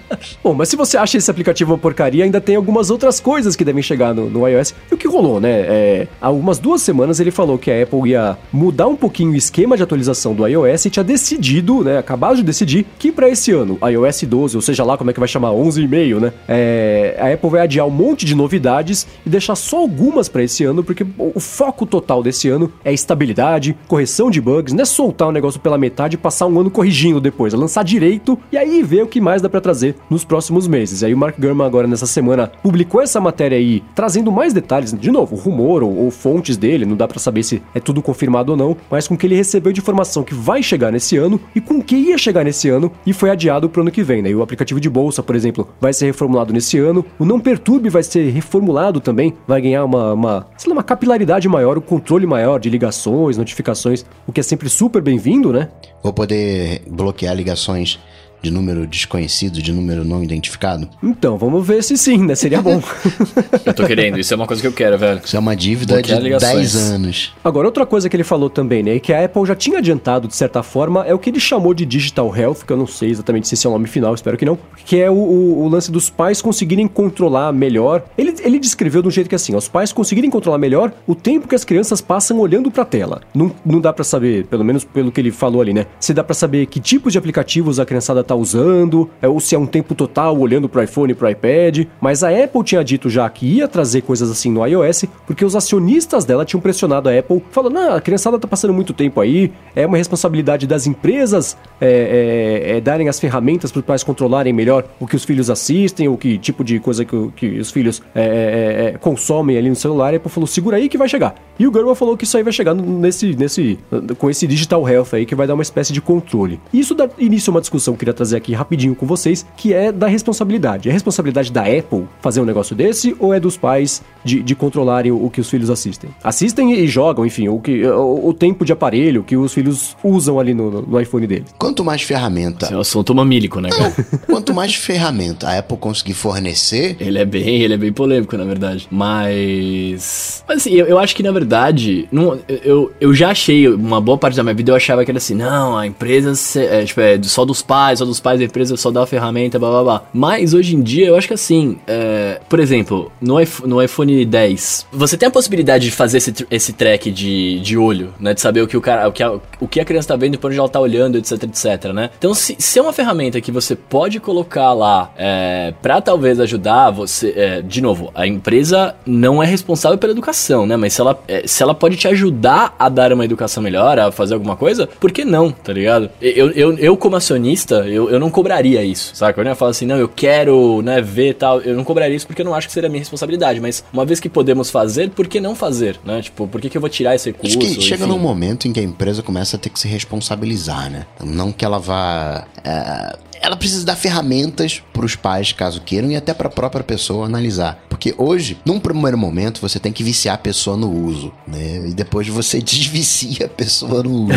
Bom, 0.43 0.55
mas 0.55 0.69
se 0.69 0.75
você 0.75 0.97
acha 0.97 1.17
esse 1.17 1.31
aplicativo 1.31 1.73
uma 1.73 1.79
porcaria, 1.79 2.25
ainda 2.25 2.41
tem 2.41 2.57
algumas 2.57 2.91
outras 2.91 3.21
coisas 3.21 3.55
que 3.55 3.65
devem 3.65 3.81
chegar 3.81 4.13
no, 4.13 4.29
no 4.29 4.49
iOS. 4.49 4.75
E 4.91 4.95
o 4.95 4.99
que 4.99 5.07
rolou, 5.07 5.39
né? 5.39 5.51
É, 5.51 6.09
há 6.21 6.27
algumas 6.27 6.59
duas 6.59 6.83
semanas 6.83 7.21
ele 7.21 7.31
falou 7.31 7.57
que 7.57 7.71
a 7.71 7.81
Apple 7.81 8.11
ia 8.11 8.37
mudar 8.53 8.89
um 8.89 8.97
pouquinho 8.97 9.31
o 9.31 9.37
esquema 9.37 9.77
de 9.77 9.85
atualização 9.85 10.35
do 10.35 10.45
iOS 10.45 10.87
e 10.87 10.91
tinha 10.91 11.05
decidido, 11.05 11.85
né? 11.85 11.97
Acabado 11.97 12.35
de 12.37 12.43
decidir 12.43 12.85
que 12.99 13.13
para 13.13 13.29
esse 13.29 13.53
ano, 13.53 13.79
iOS 13.89 14.25
12, 14.25 14.57
ou 14.57 14.63
seja 14.63 14.83
lá 14.83 14.99
como 14.99 15.11
é 15.11 15.15
que 15.15 15.21
vai 15.21 15.29
chamar, 15.29 15.51
11,5, 15.51 16.19
né? 16.19 16.33
É, 16.49 17.17
a 17.21 17.33
Apple 17.33 17.49
vai 17.49 17.61
adiar 17.61 17.87
um 17.87 17.91
monte 17.91 18.27
de 18.27 18.35
novidades 18.35 19.07
e 19.25 19.31
deixar 19.31 19.55
só 19.55 19.77
algumas 19.77 20.29
para 20.29 20.43
esse 20.43 20.65
ano, 20.65 20.83
porque 20.83 21.07
o 21.19 21.39
foco 21.39 21.87
total 21.87 22.21
desse 22.21 22.49
ano 22.49 22.73
é 22.85 22.93
estabilidade, 22.93 23.77
correção 23.87 24.29
de 24.29 24.41
bugs, 24.41 24.75
não 24.75 24.83
é 24.83 24.87
soltar 24.87 25.29
o 25.29 25.33
negócio 25.33 25.61
pela 25.61 25.79
metade 25.79 26.17
e 26.17 26.19
passar 26.19 26.49
um 26.49 26.59
ano 26.59 26.71
corrigindo 26.71 27.21
depois, 27.21 27.55
é 27.55 27.57
lançar 27.57 27.85
direito 27.85 28.37
e 28.51 28.59
aí 28.59 28.83
ver 28.83 29.05
o 29.05 29.07
que 29.07 29.21
mais 29.21 29.41
dá 29.41 29.49
para 29.49 29.61
trazer 29.61 29.95
nos 30.11 30.25
próximos 30.33 30.67
meses. 30.67 31.03
Aí 31.03 31.13
o 31.13 31.19
Mark 31.19 31.39
Gurman 31.39 31.67
agora 31.67 31.87
nessa 31.87 32.07
semana 32.07 32.51
publicou 32.63 33.03
essa 33.03 33.21
matéria 33.21 33.59
aí, 33.59 33.83
trazendo 33.95 34.33
mais 34.33 34.55
detalhes, 34.55 34.99
de 34.99 35.11
novo, 35.11 35.37
rumor 35.37 35.83
ou, 35.83 35.95
ou 35.95 36.11
fontes 36.11 36.57
dele, 36.57 36.87
não 36.87 36.97
dá 36.97 37.07
para 37.07 37.19
saber 37.19 37.43
se 37.43 37.63
é 37.75 37.79
tudo 37.79 38.01
confirmado 38.01 38.53
ou 38.53 38.57
não, 38.57 38.75
mas 38.91 39.07
com 39.07 39.15
que 39.15 39.27
ele 39.27 39.35
recebeu 39.35 39.75
de 39.75 39.81
informação 39.81 40.25
que 40.25 40.33
vai 40.33 40.63
chegar 40.63 40.91
nesse 40.91 41.19
ano 41.19 41.39
e 41.55 41.61
com 41.61 41.83
que 41.83 41.95
ia 41.97 42.17
chegar 42.17 42.45
nesse 42.45 42.71
ano 42.71 42.91
e 43.05 43.13
foi 43.13 43.29
adiado 43.29 43.69
pro 43.69 43.83
ano 43.83 43.91
que 43.91 44.03
vem, 44.03 44.23
né? 44.23 44.31
E 44.31 44.35
o 44.35 44.41
aplicativo 44.41 44.81
de 44.81 44.89
bolsa, 44.89 45.23
por 45.23 45.37
exemplo, 45.37 45.69
vai 45.79 45.93
ser 45.93 46.07
reformulado 46.07 46.51
nesse 46.51 46.79
ano, 46.79 47.05
o 47.19 47.27
Não 47.27 47.39
Perturbe 47.39 47.91
vai 47.91 48.03
ser 48.03 48.31
reformulado 48.31 49.01
também, 49.01 49.35
vai 49.47 49.61
ganhar 49.61 49.85
uma, 49.85 50.15
uma, 50.15 50.47
sei 50.57 50.71
lá, 50.71 50.77
uma 50.77 50.83
capilaridade 50.83 51.47
maior, 51.47 51.77
um 51.77 51.83
controle 51.83 52.27
maior 52.27 52.59
de 52.59 52.71
ligações, 52.71 53.37
notificações, 53.37 54.03
o 54.27 54.33
que 54.33 54.41
é 54.41 54.43
sempre 54.43 54.71
super 54.71 55.03
bem-vindo, 55.03 55.53
né? 55.53 55.69
Vou 56.03 56.15
poder 56.15 56.81
bloquear 56.89 57.37
ligações 57.37 58.01
de 58.43 58.51
número 58.51 58.87
desconhecido, 58.87 59.63
de 59.63 59.73
número 59.73 60.05
não 60.05 60.23
identificado? 60.23 60.89
Então, 61.03 61.39
vamos 61.39 61.67
ver 61.67 61.83
se 61.83 61.97
sim, 61.97 62.19
né? 62.19 62.35
Seria 62.35 62.61
bom. 62.61 62.83
eu 63.65 63.73
tô 63.73 63.87
querendo, 63.87 64.19
isso 64.19 64.35
é 64.35 64.37
uma 64.37 64.47
coisa 64.47 64.61
que 64.61 64.69
eu 64.69 64.73
quero, 64.73 64.99
velho. 64.99 65.21
Isso 65.25 65.37
é 65.37 65.39
uma 65.39 65.55
dívida 65.55 66.03
de 66.03 66.39
10 66.39 66.77
anos. 66.77 67.33
Agora, 67.45 67.69
outra 67.69 67.87
coisa 67.87 68.09
que 68.09 68.17
ele 68.17 68.25
falou 68.25 68.51
também, 68.51 68.83
né? 68.83 68.99
Que 68.99 69.13
a 69.13 69.25
Apple 69.25 69.47
já 69.47 69.55
tinha 69.55 69.79
adiantado, 69.79 70.27
de 70.27 70.35
certa 70.35 70.63
forma, 70.63 71.05
é 71.07 71.15
o 71.15 71.19
que 71.19 71.31
ele 71.31 71.41
chamou 71.41 71.73
de 71.73 71.87
Digital 71.87 72.37
Health, 72.37 72.65
que 72.67 72.73
eu 72.73 72.77
não 72.77 72.87
sei 72.87 73.11
exatamente 73.11 73.49
se 73.49 73.55
esse 73.55 73.67
é 73.67 73.71
o 73.71 73.73
nome 73.73 73.87
final, 73.87 74.15
espero 74.15 74.37
que 74.37 74.45
não. 74.45 74.59
Que 74.85 75.01
é 75.01 75.11
o, 75.11 75.15
o, 75.15 75.65
o 75.65 75.69
lance 75.69 75.91
dos 75.91 76.11
pais 76.11 76.43
conseguirem 76.43 76.89
controlar 76.89 77.53
melhor. 77.53 78.05
Ele, 78.19 78.35
ele 78.43 78.59
descreveu 78.59 79.03
de 79.03 79.09
um 79.09 79.11
jeito 79.11 79.29
que 79.29 79.35
assim, 79.35 79.55
os 79.55 79.69
pais 79.69 79.93
conseguirem 79.93 80.31
controlar 80.31 80.59
melhor 80.59 80.93
o 81.07 81.15
tempo 81.15 81.47
que 81.47 81.55
as 81.55 81.65
crianças 81.65 82.01
passam 82.01 82.39
olhando 82.39 82.71
pra 82.71 82.85
tela. 82.85 83.21
Não, 83.35 83.53
não 83.65 83.81
dá 83.81 83.93
para 83.93 84.05
saber, 84.05 84.47
pelo 84.47 84.65
menos 84.65 84.85
pelo 84.85 85.13
que 85.13 85.21
ele 85.21 85.31
falou 85.31 85.61
ali, 85.61 85.73
né? 85.73 85.87
Se 86.01 86.13
dá 86.13 86.25
para 86.25 86.35
saber 86.35 86.67
que 86.67 86.81
tipos 86.81 87.13
de 87.13 87.19
aplicativos 87.19 87.79
a 87.79 87.87
criançada 87.87 88.25
tá 88.25 88.32
tá 88.33 88.35
usando, 88.35 89.09
é, 89.21 89.29
ou 89.29 89.39
se 89.39 89.55
é 89.55 89.59
um 89.59 89.67
tempo 89.67 89.95
total 89.95 90.39
olhando 90.39 90.69
pro 90.69 90.83
iPhone 90.83 91.13
e 91.13 91.15
pro 91.15 91.29
iPad. 91.29 91.87
Mas 92.01 92.25
a 92.25 92.31
Apple 92.31 92.65
tinha 92.65 92.83
dito 92.83 93.09
já 93.11 93.29
que 93.29 93.47
ia 93.47 93.69
trazer 93.69 94.03
coisas 94.03 94.31
assim 94.31 94.51
no 94.51 94.67
iOS, 94.67 95.05
porque 95.27 95.45
os 95.45 95.55
acionistas 95.55 96.25
dela 96.25 96.45
tinham 96.45 96.61
pressionado 96.61 97.09
a 97.09 97.19
Apple, 97.19 97.43
falando: 97.51 97.79
ah, 97.79 97.97
a 97.97 98.01
criançada 98.01 98.39
tá 98.39 98.49
passando 98.49 98.73
muito 98.73 98.93
tempo 98.93 99.21
aí, 99.21 99.53
é 99.77 99.87
uma 99.87 99.97
responsabilidade 99.97 100.67
das 100.67 100.87
empresas 100.87 101.57
é, 101.81 102.71
é, 102.71 102.77
é 102.77 102.81
darem 102.81 103.09
as 103.09 103.21
ferramentas 103.21 103.71
para 103.71 103.81
os 103.81 103.85
pais 103.85 104.03
controlarem 104.03 104.53
melhor 104.53 104.85
o 104.99 105.07
que 105.07 105.17
os 105.17 105.25
filhos 105.25 105.51
assistem, 105.51 106.09
ou 106.09 106.17
que 106.17 106.39
tipo 106.39 106.65
de 106.65 106.79
coisa 106.81 107.05
que, 107.05 107.31
que 107.37 107.59
os 107.59 107.71
filhos 107.71 108.03
é, 108.15 108.93
é, 108.95 108.99
consomem 108.99 109.57
ali 109.57 109.69
no 109.69 109.77
celular. 109.77 110.13
A 110.15 110.17
Apple 110.17 110.31
falou: 110.31 110.47
segura 110.47 110.77
aí 110.77 110.89
que 110.89 110.99
vai 110.99 111.09
chegar. 111.09 111.35
E 111.59 111.67
o 111.67 111.73
Gerber 111.73 111.95
falou 111.95 112.17
que 112.17 112.25
isso 112.25 112.37
aí 112.37 112.43
vai 112.43 112.53
chegar 112.53 112.75
nesse, 112.75 113.37
nesse, 113.37 113.79
com 114.19 114.31
esse 114.31 114.47
Digital 114.47 114.89
Health 114.89 115.09
aí, 115.13 115.27
que 115.27 115.35
vai 115.35 115.47
dar 115.47 115.55
uma 115.55 115.63
espécie 115.63 115.93
de 115.93 116.01
controle. 116.01 116.61
Isso 116.73 116.95
dá 116.95 117.09
início 117.19 117.51
a 117.51 117.55
uma 117.55 117.61
discussão 117.61 117.95
que 117.95 118.01
queria 118.01 118.15
trazer 118.23 118.37
aqui 118.37 118.53
rapidinho 118.53 118.95
com 118.95 119.05
vocês, 119.07 119.45
que 119.57 119.73
é 119.73 119.91
da 119.91 120.07
responsabilidade. 120.07 120.89
É 120.89 120.93
responsabilidade 120.93 121.51
da 121.51 121.63
Apple 121.63 122.07
fazer 122.21 122.41
um 122.41 122.45
negócio 122.45 122.75
desse 122.75 123.15
ou 123.19 123.35
é 123.35 123.41
dos 123.41 123.57
pais 123.57 124.03
de, 124.25 124.43
de 124.43 124.55
controlarem 124.55 125.11
o, 125.11 125.25
o 125.25 125.31
que 125.31 125.41
os 125.41 125.51
filhos 125.51 125.71
assistem? 125.71 126.11
Assistem 126.23 126.73
e 126.73 126.87
jogam, 126.87 127.27
enfim, 127.27 127.49
o, 127.49 127.59
que, 127.59 127.85
o, 127.85 128.29
o 128.29 128.35
tempo 128.35 128.65
de 128.65 128.73
aparelho 128.73 129.23
que 129.23 129.37
os 129.37 129.53
filhos 129.53 129.97
usam 130.03 130.39
ali 130.39 130.55
no, 130.55 130.83
no 130.83 131.01
iPhone 131.01 131.27
dele. 131.27 131.45
Quanto 131.59 131.85
mais 131.85 132.03
ferramenta. 132.03 132.67
Esse 132.67 132.75
é 132.75 132.77
um 132.77 132.81
assunto 132.81 133.15
mamílico, 133.15 133.61
né, 133.61 133.71
cara? 133.71 133.93
Quanto 134.27 134.55
mais 134.55 134.75
ferramenta 134.75 135.49
a 135.49 135.59
Apple 135.59 135.77
conseguir 135.77 136.15
fornecer. 136.15 136.97
Ele 137.01 137.19
é 137.19 137.25
bem, 137.25 137.63
ele 137.63 137.75
é 137.75 137.77
bem 137.77 137.93
polêmico, 137.93 138.37
na 138.37 138.45
verdade. 138.45 138.87
Mas. 138.91 140.45
Mas 140.47 140.59
assim, 140.59 140.71
eu, 140.71 140.87
eu 140.87 140.99
acho 140.99 141.15
que 141.17 141.23
na 141.23 141.33
verdade. 141.33 142.09
Não, 142.13 142.39
eu, 142.49 142.93
eu 143.01 143.13
já 143.15 143.31
achei 143.31 143.69
uma 143.69 144.01
boa 144.01 144.17
parte 144.17 144.37
da 144.37 144.43
minha 144.43 144.55
vida, 144.55 144.71
eu 144.71 144.77
achava 144.77 145.05
que 145.05 145.11
era 145.11 145.19
assim, 145.19 145.35
não, 145.35 145.77
a 145.77 145.87
empresa 145.87 146.33
é, 146.61 146.85
tipo, 146.85 147.01
é 147.01 147.21
só 147.23 147.45
dos 147.45 147.63
pais, 147.63 147.99
só 147.99 148.05
dos 148.05 148.12
pais 148.21 148.39
da 148.39 148.47
empresa, 148.47 148.77
só 148.77 148.91
dá 148.91 149.03
a 149.03 149.07
ferramenta, 149.07 149.59
blá 149.59 149.71
blá 149.71 149.83
blá. 149.83 150.03
Mas 150.13 150.55
hoje 150.55 150.77
em 150.77 150.83
dia 150.83 151.09
eu 151.09 151.17
acho 151.17 151.29
que 151.29 151.35
assim, 151.35 151.79
é, 151.87 152.41
por 152.49 152.61
exemplo, 152.61 153.11
no 153.21 153.41
iPhone, 153.41 153.71
no 153.71 153.83
iPhone 153.83 154.25
10, 154.25 154.87
você 154.93 155.17
tem 155.17 155.29
a 155.29 155.31
possibilidade 155.31 155.85
de 155.85 155.91
fazer 155.91 156.19
esse, 156.19 156.47
esse 156.51 156.73
track 156.73 157.11
de, 157.11 157.61
de 157.61 157.77
olho, 157.77 158.15
né? 158.19 158.35
De 158.35 158.41
saber 158.41 158.63
o 158.63 158.67
que 158.67 158.77
o 158.77 158.81
cara, 158.81 159.09
o 159.09 159.13
que 159.13 159.23
a, 159.23 159.33
o 159.61 159.69
que 159.69 159.81
a 159.81 159.85
criança 159.85 160.09
tá 160.09 160.17
vendo 160.17 160.35
e 160.35 160.39
por 160.39 160.51
onde 160.51 160.59
ela 160.59 160.69
tá 160.69 160.81
olhando, 160.81 161.19
etc, 161.19 161.43
etc, 161.45 161.93
né? 161.93 162.11
Então, 162.19 162.35
se, 162.35 162.57
se 162.59 162.79
é 162.79 162.83
uma 162.83 162.93
ferramenta 162.93 163.41
que 163.41 163.53
você 163.53 163.75
pode 163.75 164.21
colocar 164.21 164.73
lá 164.73 165.13
é, 165.17 165.73
pra 165.81 166.01
talvez 166.01 166.41
ajudar 166.41 166.91
você, 166.91 167.33
é, 167.37 167.63
de 167.63 167.81
novo, 167.81 168.11
a 168.15 168.27
empresa 168.27 168.95
não 169.07 169.43
é 169.43 169.47
responsável 169.47 169.99
pela 169.99 170.13
educação, 170.13 170.67
né? 170.67 170.77
Mas 170.77 170.93
se 170.95 171.01
ela, 171.01 171.19
é, 171.29 171.47
se 171.47 171.63
ela 171.63 171.75
pode 171.75 171.97
te 171.97 172.09
ajudar 172.09 172.75
a 172.79 172.89
dar 172.89 173.13
uma 173.13 173.25
educação 173.25 173.63
melhor, 173.63 173.99
a 173.99 174.13
fazer 174.13 174.35
alguma 174.35 174.57
coisa, 174.57 174.89
por 175.01 175.13
que 175.13 175.25
não, 175.25 175.51
tá 175.51 175.73
ligado? 175.73 176.11
Eu, 176.21 176.51
eu, 176.51 176.79
eu 176.79 176.97
como 176.97 177.17
acionista, 177.17 177.87
eu, 177.89 178.02
eu 178.09 178.19
não 178.19 178.31
cobraria 178.31 178.85
isso, 178.85 179.15
saca? 179.15 179.41
Eu 179.41 179.45
não 179.45 179.51
ia 179.53 179.55
falar 179.55 179.71
assim, 179.71 179.87
não, 179.87 179.97
eu 179.97 180.09
quero, 180.09 180.83
né, 180.83 181.01
ver 181.01 181.35
tal. 181.35 181.61
Eu 181.61 181.77
não 181.77 181.85
cobraria 181.85 182.17
isso 182.17 182.27
porque 182.27 182.43
eu 182.43 182.47
não 182.47 182.55
acho 182.55 182.67
que 182.67 182.73
seria 182.73 182.89
minha 182.89 183.01
responsabilidade. 183.01 183.61
Mas 183.61 183.85
uma 183.93 184.05
vez 184.05 184.21
que 184.21 184.29
podemos 184.29 184.71
fazer, 184.71 185.11
por 185.11 185.27
que 185.27 185.41
não 185.41 185.55
fazer, 185.55 185.99
né? 186.05 186.23
Tipo, 186.23 186.47
por 186.47 186.61
que, 186.61 186.69
que 186.69 186.77
eu 186.77 186.81
vou 186.81 186.91
tirar 186.91 187.15
esse 187.15 187.31
recurso? 187.31 187.59
Acho 187.59 187.75
que 187.75 187.81
chega 187.81 188.07
num 188.07 188.19
momento 188.19 188.69
em 188.69 188.73
que 188.73 188.81
a 188.81 188.83
empresa 188.83 189.23
começa 189.23 189.57
a 189.57 189.59
ter 189.59 189.71
que 189.71 189.79
se 189.79 189.89
responsabilizar, 189.89 190.91
né? 190.91 191.07
Não 191.23 191.53
que 191.53 191.65
ela 191.65 191.79
vá. 191.79 192.47
É 192.65 193.32
ela 193.43 193.57
precisa 193.57 193.85
dar 193.85 193.97
ferramentas 193.97 194.81
para 194.93 195.05
os 195.05 195.17
pais, 195.17 195.53
caso 195.53 195.81
queiram, 195.81 196.11
e 196.11 196.17
até 196.17 196.33
para 196.33 196.47
a 196.47 196.51
própria 196.51 196.85
pessoa 196.85 197.27
analisar. 197.27 197.85
Porque 197.89 198.15
hoje, 198.17 198.57
num 198.65 198.79
primeiro 198.79 199.19
momento, 199.19 199.61
você 199.61 199.81
tem 199.81 199.93
que 199.93 200.05
viciar 200.05 200.37
a 200.37 200.39
pessoa 200.39 200.77
no 200.77 200.91
uso, 200.91 201.33
né? 201.47 201.89
E 201.89 201.93
depois 201.93 202.29
você 202.29 202.61
desvicia 202.63 203.47
a 203.47 203.49
pessoa 203.49 204.03
no 204.05 204.27
uso. 204.27 204.33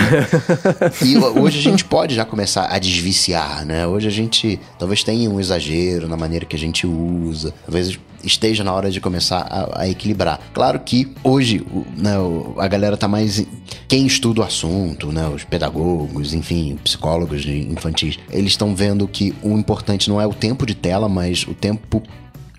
e 1.05 1.17
hoje 1.17 1.59
a 1.59 1.61
gente 1.61 1.85
pode 1.85 2.15
já 2.15 2.25
começar 2.25 2.65
a 2.65 2.79
desviciar, 2.79 3.63
né? 3.63 3.85
Hoje 3.85 4.07
a 4.07 4.11
gente 4.11 4.59
talvez 4.79 5.03
tenha 5.03 5.29
um 5.29 5.39
exagero 5.39 6.07
na 6.07 6.17
maneira 6.17 6.45
que 6.45 6.55
a 6.55 6.59
gente 6.59 6.87
usa, 6.87 7.53
talvez 7.63 7.99
esteja 8.25 8.63
na 8.63 8.73
hora 8.73 8.89
de 8.89 8.99
começar 8.99 9.41
a, 9.49 9.81
a 9.81 9.89
equilibrar. 9.89 10.39
Claro 10.53 10.79
que 10.79 11.13
hoje 11.23 11.65
né, 11.95 12.15
a 12.57 12.67
galera 12.67 12.97
tá 12.97 13.07
mais. 13.07 13.45
Quem 13.87 14.05
estuda 14.05 14.41
o 14.41 14.43
assunto, 14.43 15.11
né, 15.11 15.27
os 15.27 15.43
pedagogos, 15.43 16.33
enfim, 16.33 16.77
psicólogos 16.83 17.45
infantis, 17.45 18.17
eles 18.31 18.53
estão 18.53 18.75
vendo 18.75 19.07
que 19.07 19.33
o 19.43 19.57
importante 19.57 20.09
não 20.09 20.19
é 20.19 20.25
o 20.25 20.33
tempo 20.33 20.65
de 20.65 20.73
tela, 20.73 21.07
mas 21.07 21.45
o 21.47 21.53
tempo 21.53 22.01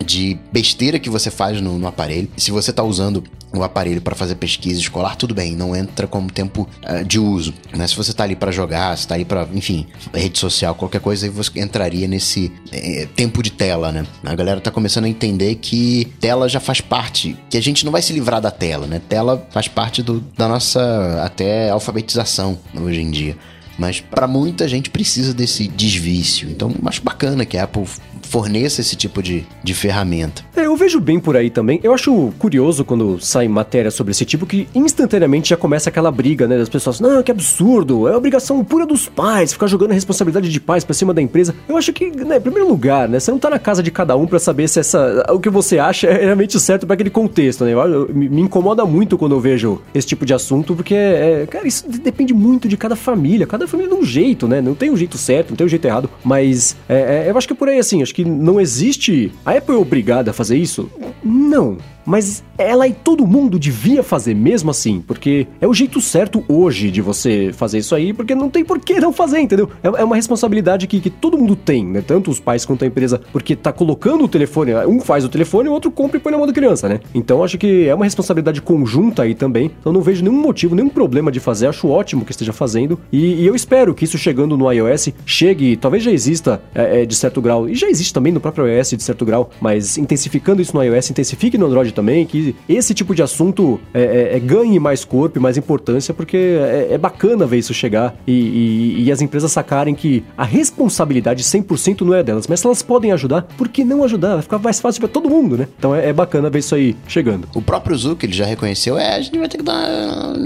de 0.05 0.37
besteira 0.51 0.99
que 0.99 1.09
você 1.09 1.29
faz 1.29 1.61
no, 1.61 1.77
no 1.77 1.87
aparelho. 1.87 2.29
Se 2.37 2.51
você 2.51 2.71
está 2.71 2.83
usando 2.83 3.23
o 3.53 3.63
aparelho 3.63 4.01
para 4.01 4.15
fazer 4.15 4.35
pesquisa 4.35 4.79
escolar, 4.79 5.15
tudo 5.15 5.33
bem, 5.33 5.55
não 5.55 5.75
entra 5.75 6.05
como 6.07 6.31
tempo 6.31 6.67
uh, 6.83 7.03
de 7.03 7.19
uso. 7.19 7.53
Né? 7.75 7.87
Se 7.87 7.95
você 7.95 8.11
está 8.11 8.23
ali 8.23 8.35
para 8.35 8.51
jogar, 8.51 8.95
se 8.97 9.03
está 9.03 9.15
ali 9.15 9.25
para, 9.25 9.47
enfim, 9.53 9.87
rede 10.13 10.37
social, 10.37 10.75
qualquer 10.75 10.99
coisa, 11.01 11.25
aí 11.25 11.29
você 11.29 11.59
entraria 11.59 12.07
nesse 12.07 12.51
eh, 12.71 13.07
tempo 13.15 13.41
de 13.41 13.51
tela, 13.51 13.91
né? 13.91 14.05
A 14.23 14.35
galera 14.35 14.59
está 14.59 14.69
começando 14.69 15.05
a 15.05 15.09
entender 15.09 15.55
que 15.55 16.05
tela 16.19 16.47
já 16.49 16.59
faz 16.59 16.81
parte, 16.81 17.37
que 17.49 17.57
a 17.57 17.61
gente 17.61 17.85
não 17.85 17.91
vai 17.91 18.01
se 18.01 18.13
livrar 18.13 18.41
da 18.41 18.51
tela, 18.51 18.85
né? 18.85 19.01
Tela 19.07 19.47
faz 19.51 19.67
parte 19.67 20.03
do, 20.03 20.19
da 20.37 20.47
nossa 20.47 21.23
até 21.23 21.69
alfabetização 21.69 22.57
hoje 22.75 23.01
em 23.01 23.09
dia. 23.09 23.37
Mas 23.77 23.99
para 23.99 24.27
muita 24.27 24.67
gente 24.67 24.89
precisa 24.89 25.33
desse 25.33 25.67
desvício. 25.67 26.49
Então, 26.49 26.73
acho 26.85 27.03
bacana 27.03 27.45
que 27.45 27.57
a 27.57 27.63
Apple 27.63 27.85
forneça 28.27 28.81
esse 28.81 28.95
tipo 28.95 29.23
de, 29.23 29.45
de 29.63 29.73
ferramenta. 29.73 30.43
É, 30.55 30.65
eu 30.65 30.75
vejo 30.75 30.99
bem 30.99 31.19
por 31.19 31.35
aí 31.35 31.49
também. 31.49 31.79
Eu 31.83 31.93
acho 31.93 32.33
curioso 32.37 32.83
quando 32.83 33.19
sai 33.19 33.47
matéria 33.47 33.89
sobre 33.89 34.11
esse 34.11 34.25
tipo 34.25 34.45
que 34.45 34.67
instantaneamente 34.75 35.49
já 35.49 35.57
começa 35.57 35.89
aquela 35.89 36.11
briga, 36.11 36.47
né? 36.47 36.57
Das 36.57 36.69
pessoas, 36.69 36.99
não, 36.99 37.23
que 37.23 37.31
absurdo, 37.31 38.07
é 38.07 38.15
obrigação 38.15 38.63
pura 38.63 38.85
dos 38.85 39.07
pais 39.07 39.53
ficar 39.53 39.67
jogando 39.67 39.91
a 39.91 39.93
responsabilidade 39.93 40.49
de 40.49 40.59
pais 40.59 40.83
pra 40.83 40.93
cima 40.93 41.13
da 41.13 41.21
empresa. 41.21 41.55
Eu 41.67 41.77
acho 41.77 41.93
que, 41.93 42.09
né, 42.09 42.37
em 42.37 42.41
primeiro 42.41 42.67
lugar, 42.67 43.07
né, 43.07 43.19
você 43.19 43.31
não 43.31 43.39
tá 43.39 43.49
na 43.49 43.59
casa 43.59 43.81
de 43.81 43.91
cada 43.91 44.15
um 44.15 44.27
para 44.27 44.39
saber 44.39 44.67
se 44.67 44.79
essa 44.79 45.25
o 45.29 45.39
que 45.39 45.49
você 45.49 45.79
acha 45.79 46.07
é 46.07 46.25
realmente 46.25 46.59
certo 46.59 46.85
para 46.85 46.93
aquele 46.93 47.09
contexto, 47.09 47.63
né? 47.63 47.73
Eu, 47.73 47.79
eu, 47.79 48.09
me 48.13 48.41
incomoda 48.41 48.85
muito 48.85 49.17
quando 49.17 49.35
eu 49.35 49.39
vejo 49.39 49.81
esse 49.93 50.07
tipo 50.07 50.25
de 50.25 50.33
assunto, 50.33 50.75
porque, 50.75 50.95
é, 50.95 51.47
cara, 51.49 51.67
isso 51.67 51.85
depende 51.89 52.33
muito 52.33 52.67
de 52.67 52.77
cada 52.77 52.95
família. 52.95 53.47
Cada 53.47 53.67
família 53.67 53.93
de 53.93 53.99
um 53.99 54.05
jeito, 54.05 54.47
né? 54.47 54.61
Não 54.61 54.75
tem 54.75 54.89
um 54.89 54.97
jeito 54.97 55.17
certo, 55.17 55.49
não 55.49 55.57
tem 55.57 55.65
um 55.65 55.69
jeito 55.69 55.85
errado. 55.85 56.09
Mas 56.23 56.75
é, 56.89 57.25
é, 57.25 57.31
eu 57.31 57.37
acho 57.37 57.47
que 57.47 57.53
é 57.53 57.55
por 57.55 57.69
aí, 57.69 57.79
assim, 57.79 58.01
acho 58.01 58.13
que 58.17 58.25
não 58.25 58.59
existe. 58.59 59.31
A 59.45 59.51
Apple 59.51 59.75
é 59.75 59.77
obrigada 59.77 60.31
a 60.31 60.33
fazer 60.33 60.57
isso? 60.57 60.89
Não 61.23 61.77
mas 62.07 62.41
ela 62.57 62.87
e 62.87 62.93
todo 62.93 63.27
mundo 63.27 63.59
devia 63.59 64.01
fazer 64.01 64.33
mesmo 64.33 64.71
assim, 64.71 65.03
porque 65.05 65.45
é 65.59 65.67
o 65.67 65.73
jeito 65.73 65.99
certo 65.99 66.43
hoje 66.47 66.89
de 66.89 67.01
você 67.01 67.51
fazer 67.53 67.79
isso 67.79 67.93
aí, 67.93 68.13
porque 68.13 68.33
não 68.33 68.49
tem 68.49 68.63
por 68.63 68.79
que 68.79 68.99
não 68.99 69.11
fazer, 69.11 69.41
entendeu? 69.41 69.69
É, 69.83 69.87
é 69.87 70.03
uma 70.03 70.15
responsabilidade 70.15 70.87
que, 70.87 71.01
que 71.01 71.09
todo 71.09 71.37
mundo 71.37 71.55
tem, 71.55 71.85
né? 71.85 72.01
Tanto 72.01 72.31
os 72.31 72.39
pais 72.39 72.65
quanto 72.65 72.85
a 72.85 72.87
empresa, 72.87 73.21
porque 73.33 73.55
tá 73.55 73.73
colocando 73.73 74.23
o 74.23 74.27
telefone, 74.27 74.73
um 74.87 75.01
faz 75.01 75.25
o 75.25 75.29
telefone, 75.29 75.67
o 75.67 75.73
outro 75.73 75.91
compra 75.91 76.17
e 76.17 76.19
põe 76.21 76.31
na 76.31 76.37
mão 76.37 76.47
da 76.47 76.53
criança, 76.53 76.87
né? 76.87 77.01
Então 77.13 77.43
acho 77.43 77.57
que 77.57 77.87
é 77.87 77.93
uma 77.93 78.05
responsabilidade 78.05 78.61
conjunta 78.61 79.23
aí 79.23 79.35
também, 79.35 79.69
então 79.79 79.91
não 79.91 80.01
vejo 80.01 80.23
nenhum 80.23 80.41
motivo, 80.41 80.75
nenhum 80.75 80.89
problema 80.89 81.29
de 81.29 81.41
fazer, 81.41 81.67
acho 81.67 81.89
ótimo 81.89 82.23
que 82.23 82.31
esteja 82.31 82.53
fazendo, 82.53 82.97
e, 83.11 83.41
e 83.41 83.45
eu 83.45 83.53
espero 83.53 83.93
que 83.93 84.05
isso 84.05 84.17
chegando 84.17 84.55
no 84.55 84.71
iOS 84.71 85.09
chegue, 85.25 85.75
talvez 85.75 86.03
já 86.03 86.11
exista 86.11 86.61
é, 86.73 87.01
é, 87.01 87.05
de 87.05 87.15
certo 87.15 87.41
grau, 87.41 87.67
e 87.67 87.75
já 87.75 87.89
existe 87.89 88.13
também 88.13 88.31
no 88.31 88.39
próprio 88.39 88.65
iOS 88.65 88.91
de 88.91 89.03
certo 89.03 89.25
grau, 89.25 89.49
mas 89.59 89.97
intensificando 89.97 90.61
isso 90.61 90.73
no 90.73 90.81
iOS, 90.81 91.11
intensifique 91.11 91.57
no 91.57 91.65
Android 91.65 91.96
também, 91.97 92.27
que 92.27 92.55
esse 92.69 92.93
tipo 92.93 93.15
de 93.15 93.23
assunto 93.23 93.79
é, 93.91 94.01
é, 94.01 94.37
é, 94.37 94.39
ganhe 94.39 94.79
mais 94.79 95.03
corpo 95.03 95.39
e 95.39 95.41
mais 95.41 95.57
importância, 95.57 96.13
porque 96.13 96.37
é, 96.37 96.89
é 96.91 96.97
bacana 96.97 97.47
ver 97.47 97.57
isso 97.57 97.73
chegar 97.73 98.15
e, 98.27 98.31
e, 98.31 99.03
e, 99.05 99.11
as 99.11 99.19
empresas 99.19 99.51
sacarem 99.51 99.95
que 99.95 100.23
a 100.37 100.43
responsabilidade 100.43 101.43
100% 101.43 102.01
não 102.01 102.13
é 102.13 102.21
delas, 102.21 102.45
mas 102.45 102.59
se 102.59 102.67
elas 102.67 102.83
podem 102.83 103.11
ajudar, 103.11 103.41
por 103.57 103.67
que 103.67 103.83
não 103.83 104.03
ajudar? 104.03 104.33
Vai 104.33 104.41
ficar 104.43 104.59
mais 104.59 104.79
fácil 104.79 105.01
para 105.01 105.09
todo 105.09 105.27
mundo, 105.27 105.57
né? 105.57 105.67
Então 105.79 105.95
é, 105.95 106.09
é, 106.09 106.13
bacana 106.13 106.51
ver 106.51 106.59
isso 106.59 106.75
aí 106.75 106.95
chegando. 107.07 107.47
O 107.55 107.61
próprio 107.61 107.97
Zuck, 107.97 108.23
ele 108.23 108.33
já 108.33 108.45
reconheceu, 108.45 108.97
é, 108.99 109.15
a 109.15 109.21
gente 109.21 109.39
vai 109.39 109.49
ter 109.49 109.57
que 109.57 109.63
dar 109.63 109.87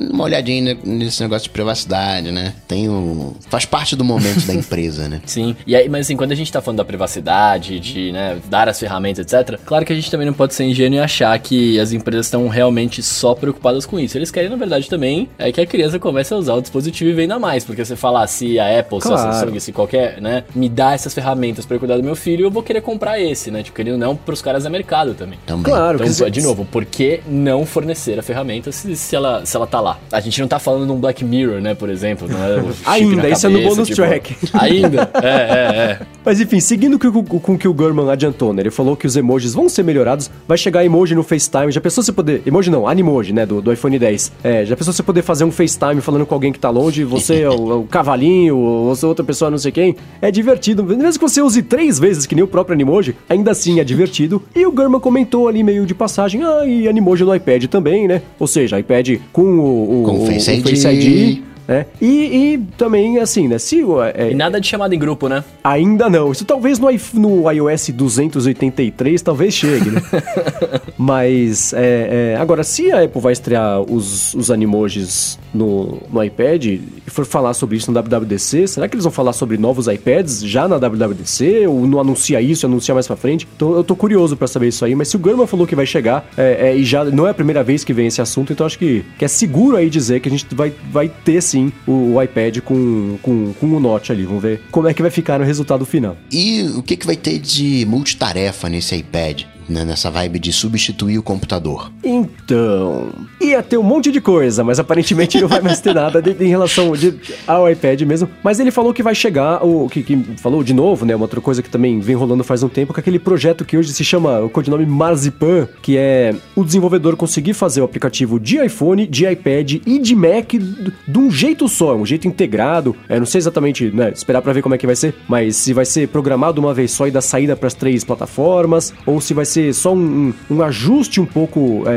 uma 0.09 0.23
olhadinha 0.23 0.77
nesse 0.85 1.21
negócio 1.21 1.43
de 1.43 1.49
privacidade, 1.49 2.31
né? 2.31 2.53
Tem 2.65 2.87
o... 2.87 3.35
faz 3.49 3.65
parte 3.65 3.97
do 3.97 4.05
momento 4.05 4.45
da 4.47 4.53
empresa, 4.55 5.09
né? 5.09 5.21
Sim, 5.25 5.53
e 5.67 5.75
aí, 5.75 5.89
mas 5.89 6.05
assim, 6.05 6.15
quando 6.15 6.31
a 6.31 6.35
gente 6.35 6.49
tá 6.51 6.61
falando 6.61 6.77
da 6.77 6.85
privacidade, 6.85 7.77
de 7.79 8.13
né, 8.13 8.37
dar 8.49 8.69
as 8.69 8.79
ferramentas, 8.79 9.25
etc., 9.25 9.59
claro 9.65 9.85
que 9.85 9.91
a 9.91 9.95
gente 9.95 10.09
também 10.09 10.25
não 10.25 10.33
pode 10.33 10.53
ser 10.53 10.63
ingênuo 10.63 10.97
e 10.97 11.01
achar 11.01 11.37
que 11.41 11.79
as 11.79 11.91
empresas 11.91 12.27
estão 12.27 12.47
realmente 12.47 13.01
só 13.03 13.33
preocupadas 13.33 13.85
com 13.85 13.99
isso. 13.99 14.17
Eles 14.17 14.31
querem, 14.31 14.49
na 14.49 14.55
verdade, 14.55 14.89
também 14.89 15.29
é 15.37 15.51
que 15.51 15.59
a 15.59 15.65
criança 15.65 15.99
comece 15.99 16.33
a 16.33 16.37
usar 16.37 16.53
o 16.53 16.61
dispositivo 16.61 17.09
e 17.09 17.13
venda 17.13 17.37
mais. 17.39 17.63
Porque 17.63 17.83
você 17.83 17.95
falar 17.95 18.25
se 18.27 18.59
a 18.59 18.79
Apple, 18.79 18.99
claro. 18.99 19.21
se 19.21 19.27
a 19.27 19.31
Samsung, 19.33 19.59
se 19.59 19.71
qualquer, 19.71 20.21
né, 20.21 20.43
me 20.55 20.69
dá 20.69 20.93
essas 20.93 21.13
ferramentas 21.13 21.65
para 21.65 21.77
cuidar 21.77 21.97
do 21.97 22.03
meu 22.03 22.15
filho, 22.15 22.45
eu 22.45 22.51
vou 22.51 22.63
querer 22.63 22.81
comprar 22.81 23.19
esse, 23.19 23.51
né? 23.51 23.63
Tipo, 23.63 23.75
querendo 23.75 23.97
não 23.97 24.15
pros 24.15 24.41
caras 24.41 24.63
da 24.63 24.69
mercado 24.69 25.13
também. 25.13 25.39
Também. 25.45 25.63
Claro, 25.63 25.99
então, 26.05 26.29
de 26.29 26.41
novo, 26.41 26.65
por 26.65 26.85
que 26.85 27.21
não 27.27 27.65
fornecer 27.65 28.19
a 28.19 28.23
ferramenta 28.23 28.71
se, 28.71 28.95
se, 28.95 29.15
ela, 29.15 29.45
se 29.45 29.55
ela 29.55 29.67
tá 29.67 29.79
lá? 29.79 29.99
A 30.11 30.19
gente 30.19 30.39
não 30.39 30.47
tá 30.47 30.59
falando 30.59 30.85
de 30.85 30.91
um 30.91 30.99
Black 30.99 31.23
Mirror, 31.23 31.61
né, 31.61 31.73
por 31.73 31.89
exemplo. 31.89 32.27
É 32.31 32.61
ainda, 32.89 33.29
isso 33.29 33.47
é 33.47 33.49
no 33.49 33.61
bonus 33.61 33.87
tipo, 33.87 34.01
track. 34.01 34.35
Ainda? 34.53 35.11
É, 35.21 35.27
é, 35.27 35.75
é. 35.75 35.99
Mas 36.25 36.39
enfim, 36.39 36.59
seguindo 36.59 36.97
com, 36.97 37.23
com 37.23 37.53
o 37.53 37.57
que 37.57 37.67
o 37.67 37.73
Gurman 37.73 38.09
adiantou, 38.09 38.53
né? 38.53 38.61
Ele 38.61 38.71
falou 38.71 38.95
que 38.95 39.05
os 39.05 39.15
emojis 39.15 39.53
vão 39.53 39.69
ser 39.69 39.83
melhorados, 39.83 40.31
vai 40.47 40.57
chegar 40.57 40.83
emoji 40.83 41.13
no 41.13 41.23
FaceTime. 41.31 41.71
Já 41.71 41.79
pensou 41.79 42.03
você 42.03 42.11
poder. 42.11 42.41
Emoji 42.45 42.69
não, 42.69 42.87
Animoji, 42.87 43.33
né? 43.33 43.45
Do, 43.45 43.61
do 43.61 43.71
iPhone 43.71 43.97
10. 43.97 44.31
É, 44.43 44.65
já 44.65 44.75
pensou 44.75 44.93
você 44.93 45.03
poder 45.03 45.21
fazer 45.21 45.43
um 45.43 45.51
FaceTime 45.51 46.01
falando 46.01 46.25
com 46.25 46.33
alguém 46.33 46.51
que 46.51 46.59
tá 46.59 46.69
longe, 46.69 47.03
você 47.03 47.41
é 47.41 47.49
o, 47.49 47.81
o 47.81 47.87
cavalinho, 47.87 48.57
ou 48.57 48.95
você 48.95 49.05
é 49.05 49.07
outra 49.07 49.23
pessoa, 49.23 49.49
não 49.49 49.57
sei 49.57 49.71
quem. 49.71 49.95
É 50.21 50.29
divertido. 50.29 50.83
Mesmo 50.83 51.13
que 51.13 51.19
você 51.19 51.41
use 51.41 51.61
três 51.61 51.97
vezes, 51.97 52.25
que 52.25 52.35
nem 52.35 52.43
o 52.43 52.47
próprio 52.47 52.73
Animoji, 52.73 53.15
ainda 53.29 53.51
assim 53.51 53.79
é 53.79 53.83
divertido. 53.83 54.41
E 54.55 54.65
o 54.65 54.71
Gurman 54.71 54.99
comentou 54.99 55.47
ali 55.47 55.63
meio 55.63 55.85
de 55.85 55.93
passagem, 55.93 56.43
ah, 56.43 56.65
e 56.65 56.87
Animoji 56.87 57.23
no 57.23 57.33
iPad 57.33 57.65
também, 57.65 58.07
né? 58.07 58.21
Ou 58.39 58.47
seja, 58.47 58.79
iPad 58.79 59.19
com 59.31 59.41
o, 59.41 60.01
o, 60.01 60.03
com 60.03 60.23
o 60.23 60.25
Face, 60.25 60.59
o 60.59 60.63
Face 60.63 60.87
ID 60.87 61.50
né? 61.71 61.85
E, 62.01 62.53
e 62.53 62.57
também, 62.77 63.17
assim, 63.19 63.47
né? 63.47 63.57
Se, 63.57 63.81
é, 64.13 64.31
e 64.31 64.35
nada 64.35 64.59
de 64.59 64.67
chamada 64.67 64.93
em 64.93 64.99
grupo, 64.99 65.29
né? 65.29 65.41
Ainda 65.63 66.09
não. 66.09 66.31
Isso 66.31 66.43
talvez 66.43 66.77
no, 66.77 66.89
no 67.13 67.49
iOS 67.49 67.89
283 67.89 69.21
talvez 69.21 69.53
chegue, 69.53 69.89
né? 69.89 70.01
Mas, 70.97 71.71
é, 71.73 72.33
é, 72.33 72.37
agora, 72.37 72.63
se 72.63 72.91
a 72.91 73.03
Apple 73.03 73.21
vai 73.21 73.31
estrear 73.31 73.79
os, 73.81 74.33
os 74.33 74.51
animojis 74.51 75.39
no, 75.53 76.01
no 76.11 76.23
iPad 76.23 76.65
e 76.65 76.81
for 77.07 77.25
falar 77.25 77.53
sobre 77.53 77.77
isso 77.77 77.91
no 77.91 78.01
WWDC, 78.01 78.67
será 78.67 78.87
que 78.87 78.95
eles 78.95 79.03
vão 79.03 79.11
falar 79.11 79.33
sobre 79.33 79.57
novos 79.57 79.87
iPads 79.87 80.43
já 80.43 80.67
na 80.67 80.77
WWDC? 80.77 81.67
Ou 81.67 81.87
não 81.87 81.99
anuncia 81.99 82.41
isso, 82.41 82.65
anuncia 82.65 82.93
mais 82.93 83.07
pra 83.07 83.15
frente? 83.15 83.47
Então 83.55 83.73
eu 83.75 83.83
tô 83.83 83.95
curioso 83.95 84.35
para 84.35 84.47
saber 84.47 84.67
isso 84.67 84.83
aí, 84.83 84.95
mas 84.95 85.07
se 85.07 85.15
o 85.15 85.19
Gurman 85.19 85.47
falou 85.47 85.65
que 85.65 85.75
vai 85.75 85.85
chegar, 85.85 86.29
é, 86.37 86.69
é, 86.69 86.75
e 86.75 86.83
já 86.83 87.05
não 87.05 87.27
é 87.27 87.31
a 87.31 87.33
primeira 87.33 87.63
vez 87.63 87.83
que 87.83 87.93
vem 87.93 88.07
esse 88.07 88.21
assunto, 88.21 88.51
então 88.51 88.65
acho 88.65 88.77
que, 88.77 89.05
que 89.17 89.25
é 89.25 89.27
seguro 89.27 89.77
aí 89.77 89.89
dizer 89.89 90.19
que 90.19 90.27
a 90.27 90.31
gente 90.31 90.53
vai, 90.53 90.73
vai 90.91 91.09
ter 91.09 91.41
sim 91.41 91.61
sim 91.61 91.71
o, 91.85 92.15
o 92.15 92.23
iPad 92.23 92.59
com, 92.59 93.17
com, 93.21 93.53
com 93.53 93.65
o 93.67 93.79
Note 93.79 94.11
ali. 94.11 94.23
Vamos 94.23 94.41
ver 94.41 94.61
como 94.71 94.87
é 94.87 94.93
que 94.93 95.01
vai 95.01 95.11
ficar 95.11 95.37
no 95.37 95.45
resultado 95.45 95.85
final. 95.85 96.17
E 96.31 96.63
o 96.75 96.81
que, 96.81 96.95
que 96.95 97.05
vai 97.05 97.15
ter 97.15 97.37
de 97.37 97.85
multitarefa 97.85 98.69
nesse 98.69 98.95
iPad? 98.95 99.43
Né, 99.71 99.83
nessa 99.83 100.11
vibe 100.11 100.39
de 100.39 100.53
substituir 100.53 101.17
o 101.17 101.23
computador. 101.23 101.91
Então, 102.03 103.09
ia 103.39 103.63
ter 103.63 103.77
um 103.77 103.83
monte 103.83 104.11
de 104.11 104.21
coisa, 104.21 104.63
mas 104.63 104.79
aparentemente 104.79 105.39
não 105.39 105.47
vai 105.47 105.61
mais 105.61 105.79
ter 105.79 105.93
nada 105.93 106.21
de, 106.21 106.31
em 106.43 106.49
relação 106.49 106.91
de, 106.93 107.15
ao 107.47 107.69
iPad 107.69 108.01
mesmo. 108.01 108.29
Mas 108.43 108.59
ele 108.59 108.71
falou 108.71 108.93
que 108.93 109.01
vai 109.01 109.15
chegar, 109.15 109.65
o 109.65 109.89
que, 109.89 110.03
que, 110.03 110.15
falou 110.37 110.63
de 110.63 110.73
novo, 110.73 111.05
né, 111.05 111.15
uma 111.15 111.25
outra 111.25 111.41
coisa 111.41 111.61
que 111.61 111.69
também 111.69 111.99
vem 111.99 112.15
rolando 112.15 112.43
faz 112.43 112.63
um 112.63 112.69
tempo, 112.69 112.93
com 112.93 112.99
aquele 112.99 113.19
projeto 113.19 113.65
que 113.65 113.77
hoje 113.77 113.93
se 113.93 114.03
chama 114.03 114.41
o 114.41 114.49
codinome 114.49 114.85
Marzipan, 114.85 115.67
que 115.81 115.97
é 115.97 116.35
o 116.55 116.63
desenvolvedor 116.63 117.15
conseguir 117.15 117.53
fazer 117.53 117.81
o 117.81 117.85
aplicativo 117.85 118.39
de 118.39 118.63
iPhone, 118.63 119.07
de 119.07 119.25
iPad 119.25 119.73
e 119.85 119.99
de 119.99 120.15
Mac 120.15 120.51
de 120.51 121.17
um 121.17 121.31
jeito 121.31 121.67
só, 121.67 121.95
um 121.95 122.05
jeito 122.05 122.27
integrado. 122.27 122.95
É, 123.07 123.17
não 123.19 123.25
sei 123.25 123.39
exatamente, 123.39 123.91
né, 123.91 124.11
esperar 124.13 124.41
para 124.41 124.53
ver 124.53 124.61
como 124.61 124.75
é 124.75 124.77
que 124.77 124.85
vai 124.85 124.95
ser, 124.95 125.15
mas 125.27 125.55
se 125.55 125.73
vai 125.73 125.85
ser 125.85 126.07
programado 126.07 126.59
uma 126.59 126.73
vez 126.73 126.91
só 126.91 127.07
e 127.07 127.11
dar 127.11 127.21
saída 127.21 127.55
para 127.55 127.67
as 127.67 127.73
três 127.73 128.03
plataformas, 128.03 128.93
ou 129.05 129.21
se 129.21 129.33
vai 129.33 129.45
ser 129.45 129.60
ser 129.61 129.73
só 129.73 129.93
um, 129.93 130.33
um 130.49 130.61
ajuste 130.61 131.21
um 131.21 131.25
pouco 131.25 131.83
é, 131.85 131.91
é, 131.91 131.93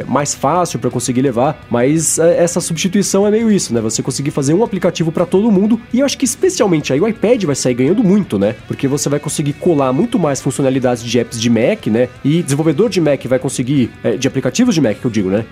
é 0.00 0.04
mais 0.06 0.34
fácil 0.34 0.78
para 0.78 0.90
conseguir 0.90 1.22
levar, 1.22 1.64
mas 1.70 2.18
é, 2.18 2.42
essa 2.42 2.60
substituição 2.60 3.26
é 3.26 3.30
meio 3.30 3.50
isso, 3.50 3.72
né? 3.72 3.80
Você 3.80 4.02
conseguir 4.02 4.30
fazer 4.30 4.54
um 4.54 4.64
aplicativo 4.64 5.12
para 5.12 5.24
todo 5.24 5.50
mundo 5.50 5.80
e 5.92 6.00
eu 6.00 6.06
acho 6.06 6.18
que 6.18 6.24
especialmente 6.24 6.92
aí 6.92 7.00
o 7.00 7.06
iPad 7.06 7.44
vai 7.44 7.54
sair 7.54 7.74
ganhando 7.74 8.02
muito, 8.02 8.38
né? 8.38 8.54
Porque 8.66 8.88
você 8.88 9.08
vai 9.08 9.20
conseguir 9.20 9.52
colar 9.54 9.92
muito 9.92 10.18
mais 10.18 10.40
funcionalidades 10.40 11.02
de 11.02 11.18
apps 11.18 11.40
de 11.40 11.50
Mac, 11.50 11.86
né? 11.86 12.08
E 12.24 12.42
desenvolvedor 12.42 12.88
de 12.88 13.00
Mac 13.00 13.24
vai 13.26 13.38
conseguir, 13.38 13.90
é, 14.02 14.16
de 14.16 14.26
aplicativos 14.26 14.74
de 14.74 14.80
Mac 14.80 14.96
que 14.96 15.04
eu 15.04 15.10
digo, 15.10 15.28
né? 15.28 15.44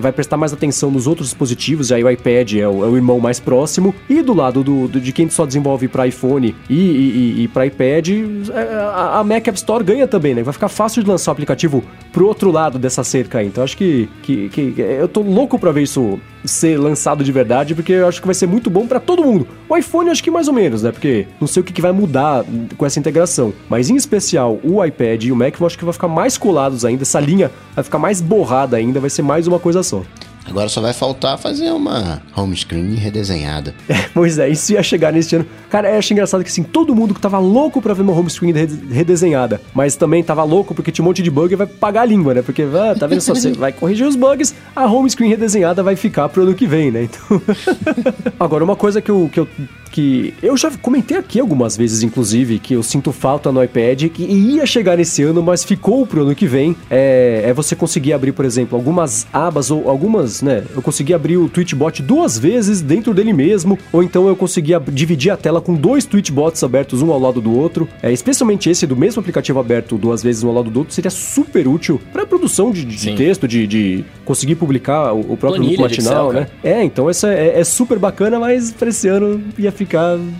Vai 0.00 0.12
prestar 0.12 0.36
mais 0.36 0.52
atenção 0.52 0.90
nos 0.90 1.06
outros 1.06 1.28
dispositivos, 1.28 1.92
aí 1.92 2.02
o 2.02 2.10
iPad 2.10 2.54
é 2.54 2.68
o, 2.68 2.78
o 2.78 2.96
irmão 2.96 3.18
mais 3.20 3.38
próximo 3.38 3.94
e 4.08 4.22
do 4.22 4.34
lado 4.34 4.62
do, 4.62 4.88
do 4.88 5.00
de 5.00 5.12
quem 5.12 5.28
só 5.28 5.46
desenvolve 5.46 5.88
para 5.88 6.06
iPhone 6.06 6.54
e, 6.68 6.74
e, 6.74 7.42
e 7.42 7.48
para 7.48 7.66
iPad, 7.66 8.08
a, 8.54 9.20
a 9.20 9.24
Mac 9.24 9.46
App 9.46 9.58
Store 9.58 9.84
ganha 9.84 10.06
também, 10.06 10.34
né? 10.34 10.42
Vai 10.42 10.52
ficar 10.56 10.68
fácil 10.68 11.02
de 11.02 11.08
lançar 11.08 11.30
o 11.30 11.32
aplicativo 11.32 11.82
pro 12.12 12.26
outro 12.26 12.50
lado 12.50 12.78
dessa 12.78 13.04
cerca 13.04 13.38
aí. 13.38 13.46
Então 13.46 13.62
acho 13.62 13.76
que, 13.76 14.08
que, 14.22 14.48
que 14.48 14.74
eu 14.78 15.08
tô 15.08 15.20
louco 15.20 15.58
para 15.58 15.72
ver 15.72 15.82
isso 15.82 16.18
ser 16.44 16.78
lançado 16.78 17.24
de 17.24 17.32
verdade, 17.32 17.74
porque 17.74 17.92
eu 17.92 18.08
acho 18.08 18.20
que 18.20 18.26
vai 18.26 18.34
ser 18.34 18.46
muito 18.46 18.70
bom 18.70 18.86
para 18.86 19.00
todo 19.00 19.22
mundo. 19.22 19.46
O 19.68 19.76
iPhone 19.76 20.10
acho 20.10 20.22
que 20.22 20.30
mais 20.30 20.48
ou 20.48 20.54
menos, 20.54 20.82
né? 20.82 20.92
Porque 20.92 21.26
não 21.40 21.46
sei 21.46 21.60
o 21.60 21.64
que, 21.64 21.72
que 21.72 21.82
vai 21.82 21.92
mudar 21.92 22.44
com 22.76 22.86
essa 22.86 22.98
integração. 22.98 23.52
Mas 23.68 23.90
em 23.90 23.96
especial 23.96 24.58
o 24.62 24.84
iPad 24.84 25.24
e 25.24 25.32
o 25.32 25.36
Mac 25.36 25.60
eu 25.60 25.66
acho 25.66 25.78
que 25.78 25.84
vai 25.84 25.92
ficar 25.92 26.08
mais 26.08 26.38
colados 26.38 26.84
ainda, 26.84 27.02
essa 27.02 27.20
linha 27.20 27.50
vai 27.74 27.84
ficar 27.84 27.98
mais 27.98 28.20
borrada 28.20 28.76
ainda, 28.76 29.00
vai 29.00 29.10
ser 29.10 29.22
mais 29.22 29.46
uma 29.46 29.58
coisa 29.58 29.82
só. 29.82 30.02
Agora 30.48 30.68
só 30.68 30.80
vai 30.80 30.92
faltar 30.92 31.38
fazer 31.38 31.70
uma 31.70 32.22
home 32.36 32.56
screen 32.56 32.94
redesenhada. 32.94 33.74
É, 33.96 34.08
pois 34.12 34.38
é, 34.38 34.48
isso 34.48 34.72
ia 34.72 34.82
chegar 34.82 35.12
neste 35.12 35.36
ano. 35.36 35.46
Cara, 35.70 35.90
eu 35.90 35.98
achei 35.98 36.14
engraçado 36.14 36.42
que 36.42 36.50
assim, 36.50 36.62
todo 36.62 36.94
mundo 36.94 37.14
que 37.14 37.20
tava 37.20 37.38
louco 37.38 37.80
pra 37.80 37.94
ver 37.94 38.02
uma 38.02 38.12
home 38.12 38.28
screen 38.28 38.52
redesenhada, 38.90 39.60
mas 39.74 39.96
também 39.96 40.22
tava 40.22 40.42
louco 40.42 40.74
porque 40.74 40.90
tinha 40.92 41.02
um 41.02 41.08
monte 41.08 41.22
de 41.22 41.30
bug 41.30 41.52
e 41.52 41.56
vai 41.56 41.66
pagar 41.66 42.02
a 42.02 42.04
língua, 42.04 42.34
né? 42.34 42.42
Porque, 42.42 42.62
ah, 42.62 42.94
tá 42.98 43.06
vendo 43.06 43.20
só, 43.20 43.34
você 43.34 43.52
vai 43.54 43.72
corrigir 43.72 44.06
os 44.06 44.16
bugs, 44.16 44.54
a 44.74 44.84
home 44.86 45.08
screen 45.08 45.30
redesenhada 45.30 45.82
vai 45.82 45.96
ficar 45.96 46.28
pro 46.28 46.42
ano 46.42 46.54
que 46.54 46.66
vem, 46.66 46.90
né? 46.90 47.04
Então. 47.04 47.40
Agora, 48.38 48.64
uma 48.64 48.76
coisa 48.76 49.00
que 49.00 49.10
eu, 49.10 49.30
que 49.32 49.40
eu 49.40 49.48
que 49.96 50.34
eu 50.42 50.54
já 50.58 50.70
comentei 50.82 51.16
aqui 51.16 51.40
algumas 51.40 51.74
vezes, 51.74 52.02
inclusive, 52.02 52.58
que 52.58 52.74
eu 52.74 52.82
sinto 52.82 53.12
falta 53.12 53.50
no 53.50 53.64
iPad, 53.64 54.10
que 54.10 54.24
ia 54.24 54.66
chegar 54.66 54.98
nesse 54.98 55.22
ano, 55.22 55.42
mas 55.42 55.64
ficou 55.64 56.06
pro 56.06 56.20
ano 56.20 56.34
que 56.34 56.46
vem. 56.46 56.76
É, 56.90 57.44
é 57.46 57.54
você 57.54 57.74
conseguir 57.74 58.12
abrir, 58.12 58.32
por 58.32 58.44
exemplo, 58.44 58.76
algumas 58.76 59.26
abas 59.32 59.70
ou 59.70 59.88
algumas, 59.88 60.42
né? 60.42 60.64
Eu 60.74 60.82
consegui 60.82 61.14
abrir 61.14 61.38
o 61.38 61.48
Twitchbot 61.48 62.02
duas 62.02 62.38
vezes 62.38 62.82
dentro 62.82 63.14
dele 63.14 63.32
mesmo, 63.32 63.78
ou 63.90 64.02
então 64.02 64.28
eu 64.28 64.36
consegui 64.36 64.72
dividir 64.92 65.30
a 65.30 65.36
tela 65.36 65.62
com 65.62 65.74
dois 65.74 66.04
Twitchbots 66.04 66.62
abertos 66.62 67.00
um 67.00 67.10
ao 67.10 67.18
lado 67.18 67.40
do 67.40 67.56
outro. 67.56 67.88
É, 68.02 68.12
especialmente 68.12 68.68
esse 68.68 68.86
do 68.86 68.96
mesmo 68.96 69.20
aplicativo 69.20 69.58
aberto 69.58 69.96
duas 69.96 70.22
vezes 70.22 70.44
um 70.44 70.48
ao 70.48 70.54
lado 70.56 70.68
do 70.68 70.80
outro 70.80 70.92
seria 70.92 71.10
super 71.10 71.66
útil 71.66 71.98
para 72.12 72.26
produção 72.26 72.70
de, 72.70 72.84
de 72.84 73.14
texto, 73.14 73.48
de, 73.48 73.66
de, 73.66 74.04
conseguir 74.26 74.56
publicar 74.56 75.14
o, 75.14 75.20
o 75.20 75.36
próprio 75.38 75.62
Planilha 75.62 75.80
matinal, 75.80 76.28
Excel, 76.28 76.32
né? 76.32 76.48
É, 76.62 76.84
então 76.84 77.08
essa 77.08 77.32
é, 77.32 77.58
é, 77.58 77.64
super 77.64 77.98
bacana, 77.98 78.38
mas 78.38 78.70
para 78.72 78.90
esse 78.90 79.08
ano 79.08 79.42
ia 79.56 79.72
ficar 79.72 79.85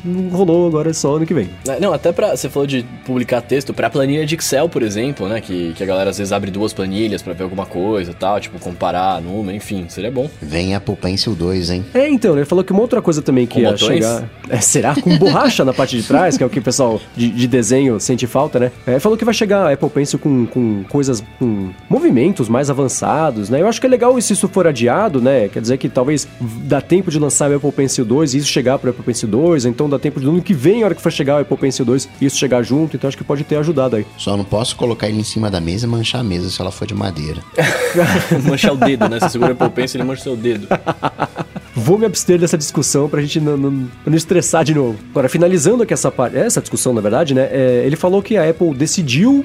não 0.05 0.28
rolou 0.30 0.66
agora 0.66 0.90
é 0.90 0.92
só 0.92 1.16
ano 1.16 1.26
que 1.26 1.34
vem. 1.34 1.49
É, 1.68 1.78
não, 1.78 1.92
até 1.92 2.12
para 2.12 2.36
você 2.36 2.49
falou 2.49 2.66
de 2.66 2.84
publicar 3.05 3.40
texto 3.40 3.72
para 3.72 3.88
planilha 3.90 4.26
de 4.26 4.34
Excel, 4.34 4.68
por 4.68 4.82
exemplo, 4.82 5.28
né, 5.28 5.40
que, 5.40 5.72
que 5.74 5.82
a 5.82 5.86
galera 5.86 6.11
às 6.11 6.18
vezes 6.18 6.32
abre 6.32 6.51
duas 6.51 6.72
planilhas 6.72 7.22
para 7.22 7.32
ver 7.32 7.44
alguma 7.44 7.66
coisa, 7.66 8.12
tal, 8.12 8.40
tipo 8.40 8.59
comparar 8.59 9.20
número, 9.20 9.57
enfim, 9.57 9.86
seria 9.88 10.11
bom. 10.11 10.28
Vem 10.40 10.74
Apple 10.74 10.97
Pencil 10.97 11.34
2, 11.34 11.70
hein? 11.70 11.84
É, 11.94 12.09
então, 12.09 12.36
ele 12.36 12.44
falou 12.44 12.64
que 12.64 12.72
uma 12.72 12.82
outra 12.82 13.01
coisa 13.03 13.22
também 13.22 13.47
que 13.47 13.55
com 13.55 13.61
ia 13.61 13.72
botões? 13.72 14.05
chegar, 14.05 14.30
é, 14.49 14.61
será 14.61 14.94
com 14.94 15.16
borracha 15.18 15.64
na 15.64 15.72
parte 15.72 15.97
de 15.97 16.03
trás, 16.03 16.36
que 16.36 16.42
é 16.42 16.47
o 16.47 16.51
que 16.51 16.59
o 16.59 16.62
pessoal 16.62 17.01
de, 17.16 17.30
de 17.30 17.47
desenho 17.47 17.99
sente 18.01 18.26
falta, 18.26 18.59
né? 18.59 18.72
É, 18.86 18.99
falou 18.99 19.16
que 19.16 19.24
vai 19.24 19.34
chegar 19.34 19.66
a 19.66 19.72
Apple 19.72 19.90
Pencil 19.90 20.18
com, 20.18 20.47
com 20.47 20.84
coisas, 20.88 21.22
com 21.38 21.70
movimentos 21.88 22.49
mais 22.49 22.70
avançados, 22.70 23.51
né? 23.51 23.61
Eu 23.61 23.68
acho 23.68 23.80
que 23.80 23.86
é 23.86 23.90
legal 23.90 24.18
se 24.20 24.32
isso 24.32 24.49
for 24.49 24.66
adiado, 24.66 25.20
né? 25.20 25.49
Quer 25.49 25.61
dizer 25.61 25.78
que 25.78 25.88
talvez 25.88 26.26
dá 26.40 26.80
tempo 26.80 27.11
de 27.11 27.18
lançar 27.18 27.51
o 27.51 27.57
Apple 27.57 27.72
Pencil 27.72 28.05
2 28.05 28.34
e 28.34 28.38
isso 28.38 28.49
chegar 28.49 28.78
para 28.78 28.88
o 28.88 28.90
Apple 28.90 29.05
Pencil 29.05 29.28
2, 29.28 29.36
então 29.64 29.89
dá 29.89 29.99
tempo 29.99 30.20
de 30.20 30.26
no 30.26 30.32
ano 30.32 30.43
que 30.43 30.55
vem, 30.55 30.82
a 30.82 30.87
hora 30.87 30.95
que 30.95 31.03
for 31.03 31.12
chegar 31.12 31.37
o 31.37 31.41
Apple 31.41 31.57
Pencil 31.57 31.84
2, 31.84 32.09
isso 32.20 32.37
chegar 32.37 32.62
junto, 32.62 32.97
então 32.97 33.09
acho 33.09 33.16
que 33.16 33.24
pode 33.24 33.45
ter 33.45 33.57
ajudado 33.57 33.97
aí. 33.97 34.07
Só 34.16 34.37
não 34.37 34.45
posso 34.45 34.76
colocar 34.76 35.09
ele 35.09 35.18
em 35.18 35.24
cima 35.24 35.51
da 35.51 35.61
mesa 35.61 35.87
e 35.87 35.89
manchar 35.89 36.20
a 36.20 36.24
mesa 36.24 36.49
se 36.51 36.61
ela 36.61 36.70
for 36.70 36.87
de 36.87 36.95
madeira. 36.95 37.43
manchar 38.49 38.72
o 38.72 38.76
dedo, 38.76 39.09
né? 39.09 39.20
Você 39.20 39.30
segura 39.30 39.51
o 39.51 39.53
Apple 39.53 39.70
Pencil 39.70 39.99
e 39.99 40.03
ele 40.03 40.09
mancha 40.09 40.20
o 40.20 40.24
seu 40.24 40.37
dedo. 40.37 40.68
Vou 41.79 41.99
me 41.99 42.07
abster 42.07 42.39
dessa 42.39 42.57
discussão 42.57 43.07
pra 43.07 43.20
gente 43.20 43.39
não, 43.39 43.55
não, 43.55 43.89
não 44.07 44.16
estressar 44.16 44.64
de 44.64 44.74
novo. 44.74 44.99
Agora, 45.11 45.29
finalizando 45.29 45.83
aqui 45.83 45.93
essa 45.93 46.11
parte, 46.11 46.35
essa 46.35 46.59
discussão, 46.59 46.95
na 46.95 47.03
verdade, 47.03 47.35
né? 47.35 47.51
É, 47.53 47.83
ele 47.85 47.97
falou 47.97 48.22
que 48.22 48.35
a 48.39 48.49
Apple 48.49 48.74
decidiu 48.74 49.45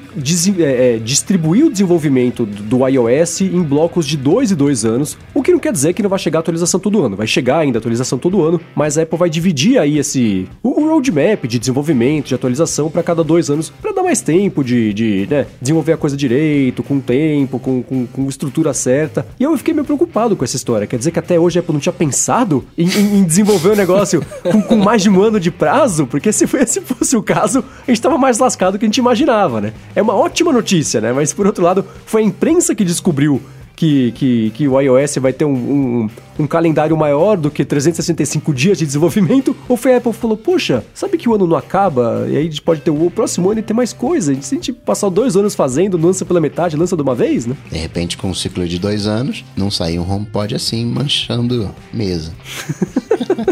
é, 0.58 0.94
é, 0.94 0.98
distribuir 0.98 1.66
o 1.66 1.70
desenvolvimento 1.70 2.46
do 2.46 2.88
iOS 2.88 3.42
em 3.42 3.62
blocos 3.62 4.06
de 4.06 4.16
dois 4.16 4.50
e 4.50 4.54
dois 4.54 4.82
anos, 4.82 5.18
o 5.34 5.42
que 5.42 5.52
não 5.52 5.58
quer 5.58 5.72
dizer 5.72 5.92
que 5.92 6.02
não 6.02 6.08
vai 6.08 6.18
chegar 6.18 6.38
atualização 6.38 6.80
todo 6.80 7.04
ano. 7.04 7.16
Vai 7.16 7.26
chegar 7.26 7.58
ainda 7.58 7.78
atualização 7.78 8.18
todo 8.18 8.42
ano, 8.42 8.58
mas 8.74 8.96
a 8.96 9.02
Apple 9.02 9.18
vai 9.18 9.28
dividir 9.28 9.78
aí 9.78 9.98
esse 9.98 10.48
o, 10.62 10.80
o 10.80 10.88
roadmap 10.88 11.46
de 11.46 11.58
desenvolvimento, 11.58 12.28
de 12.28 12.34
atualização 12.34 12.90
para 12.90 13.02
cada 13.02 13.22
dois 13.22 13.50
anos, 13.50 13.68
para 13.68 13.92
dar 13.92 14.01
mais 14.12 14.20
tempo 14.20 14.62
de, 14.62 14.92
de 14.92 15.26
né, 15.30 15.46
desenvolver 15.58 15.94
a 15.94 15.96
coisa 15.96 16.14
direito, 16.14 16.82
com 16.82 17.00
tempo, 17.00 17.58
com, 17.58 17.82
com, 17.82 18.06
com 18.06 18.28
estrutura 18.28 18.74
certa. 18.74 19.26
E 19.40 19.42
eu 19.42 19.56
fiquei 19.56 19.72
meio 19.72 19.86
preocupado 19.86 20.36
com 20.36 20.44
essa 20.44 20.54
história. 20.54 20.86
Quer 20.86 20.98
dizer 20.98 21.12
que 21.12 21.18
até 21.18 21.40
hoje 21.40 21.58
a 21.58 21.60
Apple 21.60 21.72
não 21.72 21.80
tinha 21.80 21.94
pensado 21.94 22.62
em, 22.76 22.86
em, 22.86 23.18
em 23.18 23.24
desenvolver 23.24 23.70
o 23.70 23.72
um 23.72 23.76
negócio 23.76 24.22
com, 24.44 24.60
com, 24.60 24.76
mais 24.76 25.00
de 25.00 25.08
um 25.08 25.22
ano 25.22 25.40
de 25.40 25.50
prazo, 25.50 26.06
porque 26.06 26.30
se, 26.30 26.46
se 26.66 26.82
fosse 26.82 27.16
o 27.16 27.22
caso, 27.22 27.60
a 27.60 27.90
gente 27.90 27.96
estava 27.96 28.18
mais 28.18 28.38
lascado 28.38 28.72
do 28.72 28.78
que 28.78 28.84
a 28.84 28.88
gente 28.88 28.98
imaginava, 28.98 29.62
né? 29.62 29.72
É 29.96 30.02
uma 30.02 30.14
ótima 30.14 30.52
notícia, 30.52 31.00
né? 31.00 31.10
Mas 31.10 31.32
por 31.32 31.46
outro 31.46 31.64
lado, 31.64 31.82
foi 32.04 32.20
a 32.20 32.24
imprensa 32.24 32.74
que 32.74 32.84
descobriu 32.84 33.40
que, 33.76 34.12
que, 34.12 34.50
que 34.50 34.68
o 34.68 34.80
iOS 34.80 35.16
vai 35.16 35.32
ter 35.32 35.44
um, 35.44 35.52
um, 35.52 36.10
um, 36.40 36.46
calendário 36.46 36.96
maior 36.96 37.36
do 37.36 37.50
que 37.50 37.64
365 37.64 38.52
dias 38.54 38.78
de 38.78 38.86
desenvolvimento? 38.86 39.56
Ou 39.68 39.76
foi 39.76 39.94
a 39.94 39.96
Apple 39.98 40.12
que 40.12 40.18
falou, 40.18 40.36
poxa, 40.36 40.84
sabe 40.94 41.18
que 41.18 41.28
o 41.28 41.34
ano 41.34 41.46
não 41.46 41.56
acaba? 41.56 42.26
E 42.28 42.36
aí 42.36 42.42
a 42.42 42.42
gente 42.42 42.62
pode 42.62 42.80
ter 42.80 42.90
o 42.90 43.10
próximo 43.10 43.50
ano 43.50 43.60
e 43.60 43.62
ter 43.62 43.74
mais 43.74 43.92
coisa. 43.92 44.34
Se 44.40 44.54
a 44.54 44.58
gente 44.58 44.72
passar 44.72 45.08
dois 45.08 45.36
anos 45.36 45.54
fazendo, 45.54 45.96
lança 45.96 46.24
pela 46.24 46.40
metade, 46.40 46.76
lança 46.76 46.96
de 46.96 47.02
uma 47.02 47.14
vez, 47.14 47.46
né? 47.46 47.56
De 47.70 47.78
repente, 47.78 48.16
com 48.16 48.28
um 48.28 48.34
ciclo 48.34 48.66
de 48.66 48.78
dois 48.78 49.06
anos, 49.06 49.44
não 49.56 49.70
sair 49.70 49.98
um 49.98 50.10
HomePod 50.10 50.54
assim, 50.54 50.84
manchando 50.86 51.70
mesa. 51.92 52.32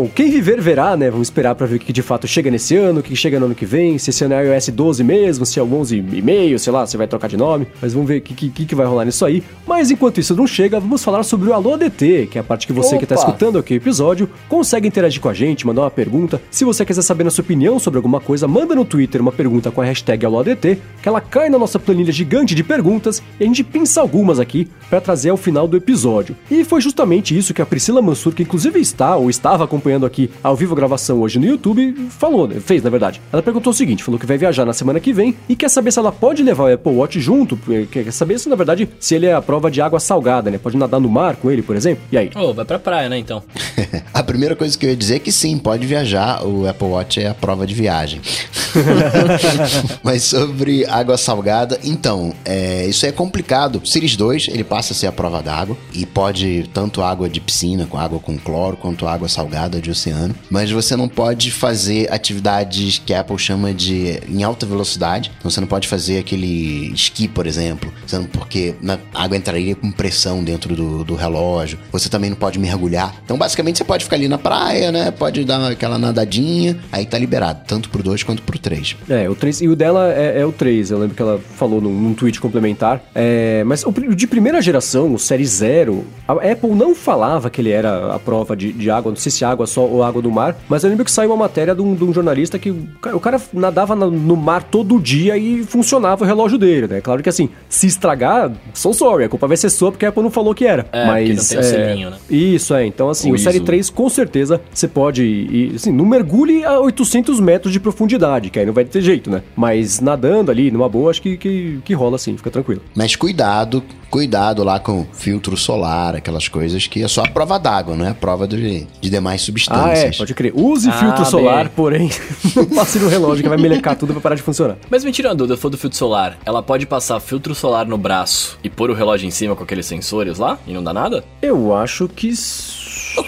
Bom, 0.00 0.08
quem 0.08 0.30
viver 0.30 0.62
verá, 0.62 0.96
né? 0.96 1.10
Vamos 1.10 1.26
esperar 1.26 1.54
para 1.54 1.66
ver 1.66 1.76
o 1.76 1.78
que 1.78 1.92
de 1.92 2.00
fato 2.00 2.26
chega 2.26 2.50
nesse 2.50 2.74
ano, 2.74 3.00
o 3.00 3.02
que 3.02 3.14
chega 3.14 3.38
no 3.38 3.44
ano 3.44 3.54
que 3.54 3.66
vem, 3.66 3.98
se 3.98 4.08
esse 4.08 4.24
ano 4.24 4.32
é 4.32 4.56
iOS 4.56 4.70
12 4.70 5.04
mesmo, 5.04 5.44
se 5.44 5.60
é 5.60 5.62
o 5.62 5.66
11,5, 5.66 6.56
sei 6.56 6.72
lá, 6.72 6.86
se 6.86 6.96
vai 6.96 7.06
trocar 7.06 7.28
de 7.28 7.36
nome, 7.36 7.66
mas 7.82 7.92
vamos 7.92 8.08
ver 8.08 8.16
o 8.16 8.22
que, 8.22 8.48
que, 8.48 8.64
que 8.64 8.74
vai 8.74 8.86
rolar 8.86 9.04
nisso 9.04 9.26
aí. 9.26 9.42
Mas 9.66 9.90
enquanto 9.90 10.18
isso 10.18 10.34
não 10.34 10.46
chega, 10.46 10.80
vamos 10.80 11.04
falar 11.04 11.22
sobre 11.22 11.50
o 11.50 11.52
Alô 11.52 11.74
ADT, 11.74 12.28
que 12.30 12.38
é 12.38 12.40
a 12.40 12.42
parte 12.42 12.66
que 12.66 12.72
você 12.72 12.94
Opa. 12.94 12.98
que 13.00 13.04
tá 13.04 13.14
escutando 13.14 13.58
aqui 13.58 13.74
o 13.74 13.76
episódio 13.76 14.26
consegue 14.48 14.88
interagir 14.88 15.20
com 15.20 15.28
a 15.28 15.34
gente, 15.34 15.66
mandar 15.66 15.82
uma 15.82 15.90
pergunta. 15.90 16.40
Se 16.50 16.64
você 16.64 16.82
quiser 16.82 17.02
saber 17.02 17.26
a 17.26 17.30
sua 17.30 17.42
opinião 17.42 17.78
sobre 17.78 17.98
alguma 17.98 18.22
coisa, 18.22 18.48
manda 18.48 18.74
no 18.74 18.86
Twitter 18.86 19.20
uma 19.20 19.32
pergunta 19.32 19.70
com 19.70 19.82
a 19.82 19.84
hashtag 19.84 20.24
AlôADT, 20.24 20.78
que 21.02 21.08
ela 21.10 21.20
cai 21.20 21.50
na 21.50 21.58
nossa 21.58 21.78
planilha 21.78 22.10
gigante 22.10 22.54
de 22.54 22.64
perguntas 22.64 23.22
e 23.38 23.44
a 23.44 23.46
gente 23.46 23.62
pensa 23.62 24.00
algumas 24.00 24.40
aqui 24.40 24.66
para 24.88 24.98
trazer 24.98 25.28
ao 25.28 25.36
final 25.36 25.68
do 25.68 25.76
episódio. 25.76 26.34
E 26.50 26.64
foi 26.64 26.80
justamente 26.80 27.36
isso 27.36 27.52
que 27.52 27.60
a 27.60 27.66
Priscila 27.66 28.00
Mansur, 28.00 28.32
que 28.32 28.44
inclusive 28.44 28.80
está 28.80 29.14
ou 29.14 29.28
estava 29.28 29.64
acompanhando 29.64 29.89
acompanhando 29.90 30.06
aqui 30.06 30.30
ao 30.42 30.54
vivo 30.54 30.72
a 30.72 30.76
gravação 30.76 31.20
hoje 31.20 31.38
no 31.38 31.46
YouTube, 31.46 32.08
falou, 32.10 32.46
né? 32.46 32.60
fez 32.60 32.82
na 32.82 32.90
verdade. 32.90 33.20
Ela 33.32 33.42
perguntou 33.42 33.72
o 33.72 33.74
seguinte: 33.74 34.04
falou 34.04 34.18
que 34.18 34.26
vai 34.26 34.38
viajar 34.38 34.64
na 34.64 34.72
semana 34.72 35.00
que 35.00 35.12
vem 35.12 35.34
e 35.48 35.56
quer 35.56 35.68
saber 35.68 35.92
se 35.92 35.98
ela 35.98 36.12
pode 36.12 36.42
levar 36.42 36.64
o 36.64 36.72
Apple 36.72 36.92
Watch 36.92 37.20
junto, 37.20 37.58
quer 37.90 38.10
saber 38.12 38.38
se 38.38 38.48
na 38.48 38.56
verdade 38.56 38.88
se 38.98 39.14
ele 39.14 39.26
é 39.26 39.34
a 39.34 39.42
prova 39.42 39.70
de 39.70 39.80
água 39.80 39.98
salgada, 39.98 40.50
né? 40.50 40.58
Pode 40.58 40.76
nadar 40.76 41.00
no 41.00 41.08
mar 41.08 41.36
com 41.36 41.50
ele, 41.50 41.62
por 41.62 41.76
exemplo. 41.76 42.04
E 42.12 42.16
aí? 42.16 42.30
Oh, 42.36 42.54
vai 42.54 42.64
pra 42.64 42.78
praia, 42.78 43.08
né, 43.08 43.18
então? 43.18 43.42
a 44.14 44.22
primeira 44.22 44.54
coisa 44.54 44.78
que 44.78 44.86
eu 44.86 44.90
ia 44.90 44.96
dizer 44.96 45.16
é 45.16 45.18
que 45.18 45.32
sim, 45.32 45.58
pode 45.58 45.86
viajar. 45.86 46.44
O 46.46 46.68
Apple 46.68 46.88
Watch 46.88 47.20
é 47.20 47.28
a 47.28 47.34
prova 47.34 47.66
de 47.66 47.74
viagem. 47.74 48.20
Mas 50.02 50.24
sobre 50.24 50.84
água 50.86 51.16
salgada, 51.16 51.78
então, 51.82 52.32
é, 52.44 52.86
isso 52.86 53.04
é 53.06 53.12
complicado. 53.12 53.80
Series 53.84 54.16
2, 54.16 54.48
ele 54.48 54.64
passa 54.64 54.92
a 54.92 54.96
ser 54.96 55.06
a 55.06 55.12
prova 55.12 55.42
d'água 55.42 55.76
e 55.92 56.06
pode 56.06 56.68
tanto 56.72 57.02
água 57.02 57.28
de 57.28 57.40
piscina, 57.40 57.86
com 57.86 57.98
água 57.98 58.18
com 58.18 58.38
cloro, 58.38 58.76
quanto 58.76 59.06
água 59.06 59.28
salgada 59.28 59.79
de 59.80 59.90
oceano. 59.90 60.34
Mas 60.50 60.70
você 60.70 60.96
não 60.96 61.08
pode 61.08 61.50
fazer 61.50 62.12
atividades 62.12 62.98
que 63.04 63.14
a 63.14 63.20
Apple 63.20 63.38
chama 63.38 63.72
de 63.72 64.20
em 64.28 64.42
alta 64.42 64.66
velocidade. 64.66 65.30
Então 65.38 65.50
você 65.50 65.60
não 65.60 65.68
pode 65.68 65.88
fazer 65.88 66.18
aquele 66.18 66.92
esqui, 66.92 67.28
por 67.28 67.46
exemplo, 67.46 67.92
porque 68.32 68.74
a 69.14 69.24
água 69.24 69.36
entraria 69.36 69.74
com 69.74 69.90
pressão 69.90 70.42
dentro 70.42 70.74
do, 70.74 71.04
do 71.04 71.14
relógio. 71.14 71.78
Você 71.92 72.08
também 72.08 72.30
não 72.30 72.36
pode 72.36 72.58
mergulhar. 72.58 73.14
Então, 73.24 73.36
basicamente, 73.36 73.78
você 73.78 73.84
pode 73.84 74.04
ficar 74.04 74.16
ali 74.16 74.28
na 74.28 74.38
praia, 74.38 74.90
né? 74.92 75.10
Pode 75.10 75.44
dar 75.44 75.70
aquela 75.70 75.98
nadadinha, 75.98 76.78
aí 76.90 77.06
tá 77.06 77.18
liberado, 77.18 77.60
tanto 77.66 77.88
pro 77.88 78.02
2 78.02 78.22
quanto 78.22 78.42
pro 78.42 78.58
3. 78.58 78.96
É, 79.08 79.28
o 79.28 79.34
3. 79.34 79.62
E 79.62 79.68
o 79.68 79.76
dela 79.76 80.12
é, 80.12 80.40
é, 80.40 80.46
o 80.46 80.52
3. 80.52 80.90
Eu 80.90 80.98
lembro 80.98 81.16
que 81.16 81.22
ela 81.22 81.38
falou 81.56 81.80
num, 81.80 81.92
num 81.92 82.14
tweet 82.14 82.40
complementar. 82.40 83.02
É, 83.14 83.62
mas 83.64 83.84
o 83.84 83.92
de 84.14 84.26
primeira 84.26 84.60
geração, 84.60 85.12
o 85.14 85.18
Série 85.18 85.46
Zero, 85.46 86.06
a 86.26 86.32
Apple 86.32 86.70
não 86.70 86.94
falava 86.94 87.50
que 87.50 87.60
ele 87.60 87.70
era 87.70 88.14
a 88.14 88.18
prova 88.18 88.56
de, 88.56 88.72
de 88.72 88.90
água. 88.90 89.10
Não 89.10 89.16
sei 89.16 89.30
se 89.30 89.44
água 89.44 89.66
só 89.70 89.84
ou 89.84 90.02
água 90.02 90.20
do 90.20 90.30
mar. 90.30 90.56
Mas 90.68 90.84
eu 90.84 90.90
lembro 90.90 91.04
que 91.04 91.10
saiu 91.10 91.30
uma 91.30 91.36
matéria 91.36 91.74
de 91.74 91.82
um, 91.82 91.94
de 91.94 92.04
um 92.04 92.12
jornalista 92.12 92.58
que 92.58 92.70
o 92.70 93.20
cara 93.20 93.40
nadava 93.52 93.94
no 93.94 94.36
mar 94.36 94.62
todo 94.62 95.00
dia 95.00 95.36
e 95.36 95.64
funcionava 95.64 96.24
o 96.24 96.26
relógio 96.26 96.58
dele, 96.58 96.86
né? 96.86 97.00
Claro 97.00 97.22
que 97.22 97.28
assim, 97.28 97.48
se 97.68 97.86
estragar, 97.86 98.52
sou 98.74 98.92
sorry, 98.92 99.24
a 99.24 99.28
culpa 99.28 99.46
vai 99.46 99.56
ser 99.56 99.70
sua 99.70 99.90
porque 99.90 100.04
a 100.04 100.08
Apple 100.10 100.22
não 100.22 100.30
falou 100.30 100.54
que 100.54 100.66
era. 100.66 100.86
É, 100.92 101.06
mas 101.06 101.28
não 101.28 101.44
tem 101.44 101.56
é, 101.56 101.60
o 101.60 101.64
selinho, 101.64 102.10
né? 102.10 102.16
Isso 102.28 102.74
é, 102.74 102.84
então 102.86 103.08
assim, 103.08 103.30
o, 103.30 103.34
o 103.34 103.38
Série 103.38 103.60
3 103.60 103.90
com 103.90 104.08
certeza 104.08 104.60
você 104.72 104.88
pode 104.88 105.22
ir, 105.22 105.76
assim, 105.76 105.92
não 105.92 106.04
mergulhe 106.04 106.64
a 106.64 106.78
800 106.80 107.40
metros 107.40 107.72
de 107.72 107.80
profundidade, 107.80 108.50
que 108.50 108.58
aí 108.58 108.66
não 108.66 108.72
vai 108.72 108.84
ter 108.84 109.00
jeito, 109.00 109.30
né? 109.30 109.42
Mas 109.56 110.00
nadando 110.00 110.50
ali, 110.50 110.70
numa 110.70 110.88
boa, 110.88 111.10
acho 111.10 111.22
que, 111.22 111.36
que, 111.36 111.80
que 111.84 111.94
rola 111.94 112.16
assim, 112.16 112.36
fica 112.36 112.50
tranquilo. 112.50 112.82
Mas 112.94 113.16
cuidado, 113.16 113.82
cuidado 114.10 114.64
lá 114.64 114.80
com 114.80 115.06
filtro 115.12 115.56
solar, 115.56 116.16
aquelas 116.16 116.48
coisas 116.48 116.86
que 116.86 117.02
é 117.02 117.08
só 117.08 117.22
a 117.22 117.28
prova 117.28 117.58
d'água, 117.58 117.96
não 117.96 118.04
é 118.04 118.10
a 118.10 118.14
prova 118.14 118.46
de, 118.46 118.86
de 119.00 119.10
demais 119.10 119.42
substâncias. 119.42 119.59
Ah, 119.68 119.90
é, 119.90 120.10
pode 120.12 120.34
crer. 120.34 120.52
Use 120.54 120.88
ah, 120.88 120.92
filtro 120.92 121.24
solar, 121.24 121.64
bem. 121.64 121.72
porém, 121.74 122.10
não 122.54 122.66
passe 122.66 122.98
no 122.98 123.08
relógio 123.08 123.42
que 123.42 123.48
vai 123.48 123.58
melecar 123.58 123.96
tudo 123.96 124.12
pra 124.12 124.20
parar 124.20 124.34
de 124.36 124.42
funcionar. 124.42 124.76
Mas 124.88 125.04
me 125.04 125.12
tira 125.12 125.28
uma 125.28 125.34
dúvida, 125.34 125.56
for 125.56 125.70
do 125.70 125.78
filtro 125.78 125.98
solar, 125.98 126.38
ela 126.44 126.62
pode 126.62 126.86
passar 126.86 127.20
filtro 127.20 127.54
solar 127.54 127.86
no 127.86 127.98
braço 127.98 128.58
e 128.62 128.70
pôr 128.70 128.90
o 128.90 128.94
relógio 128.94 129.26
em 129.26 129.30
cima 129.30 129.56
com 129.56 129.62
aqueles 129.62 129.86
sensores 129.86 130.38
lá 130.38 130.58
e 130.66 130.72
não 130.72 130.82
dá 130.82 130.92
nada? 130.92 131.24
Eu 131.42 131.74
acho 131.74 132.08
que 132.08 132.32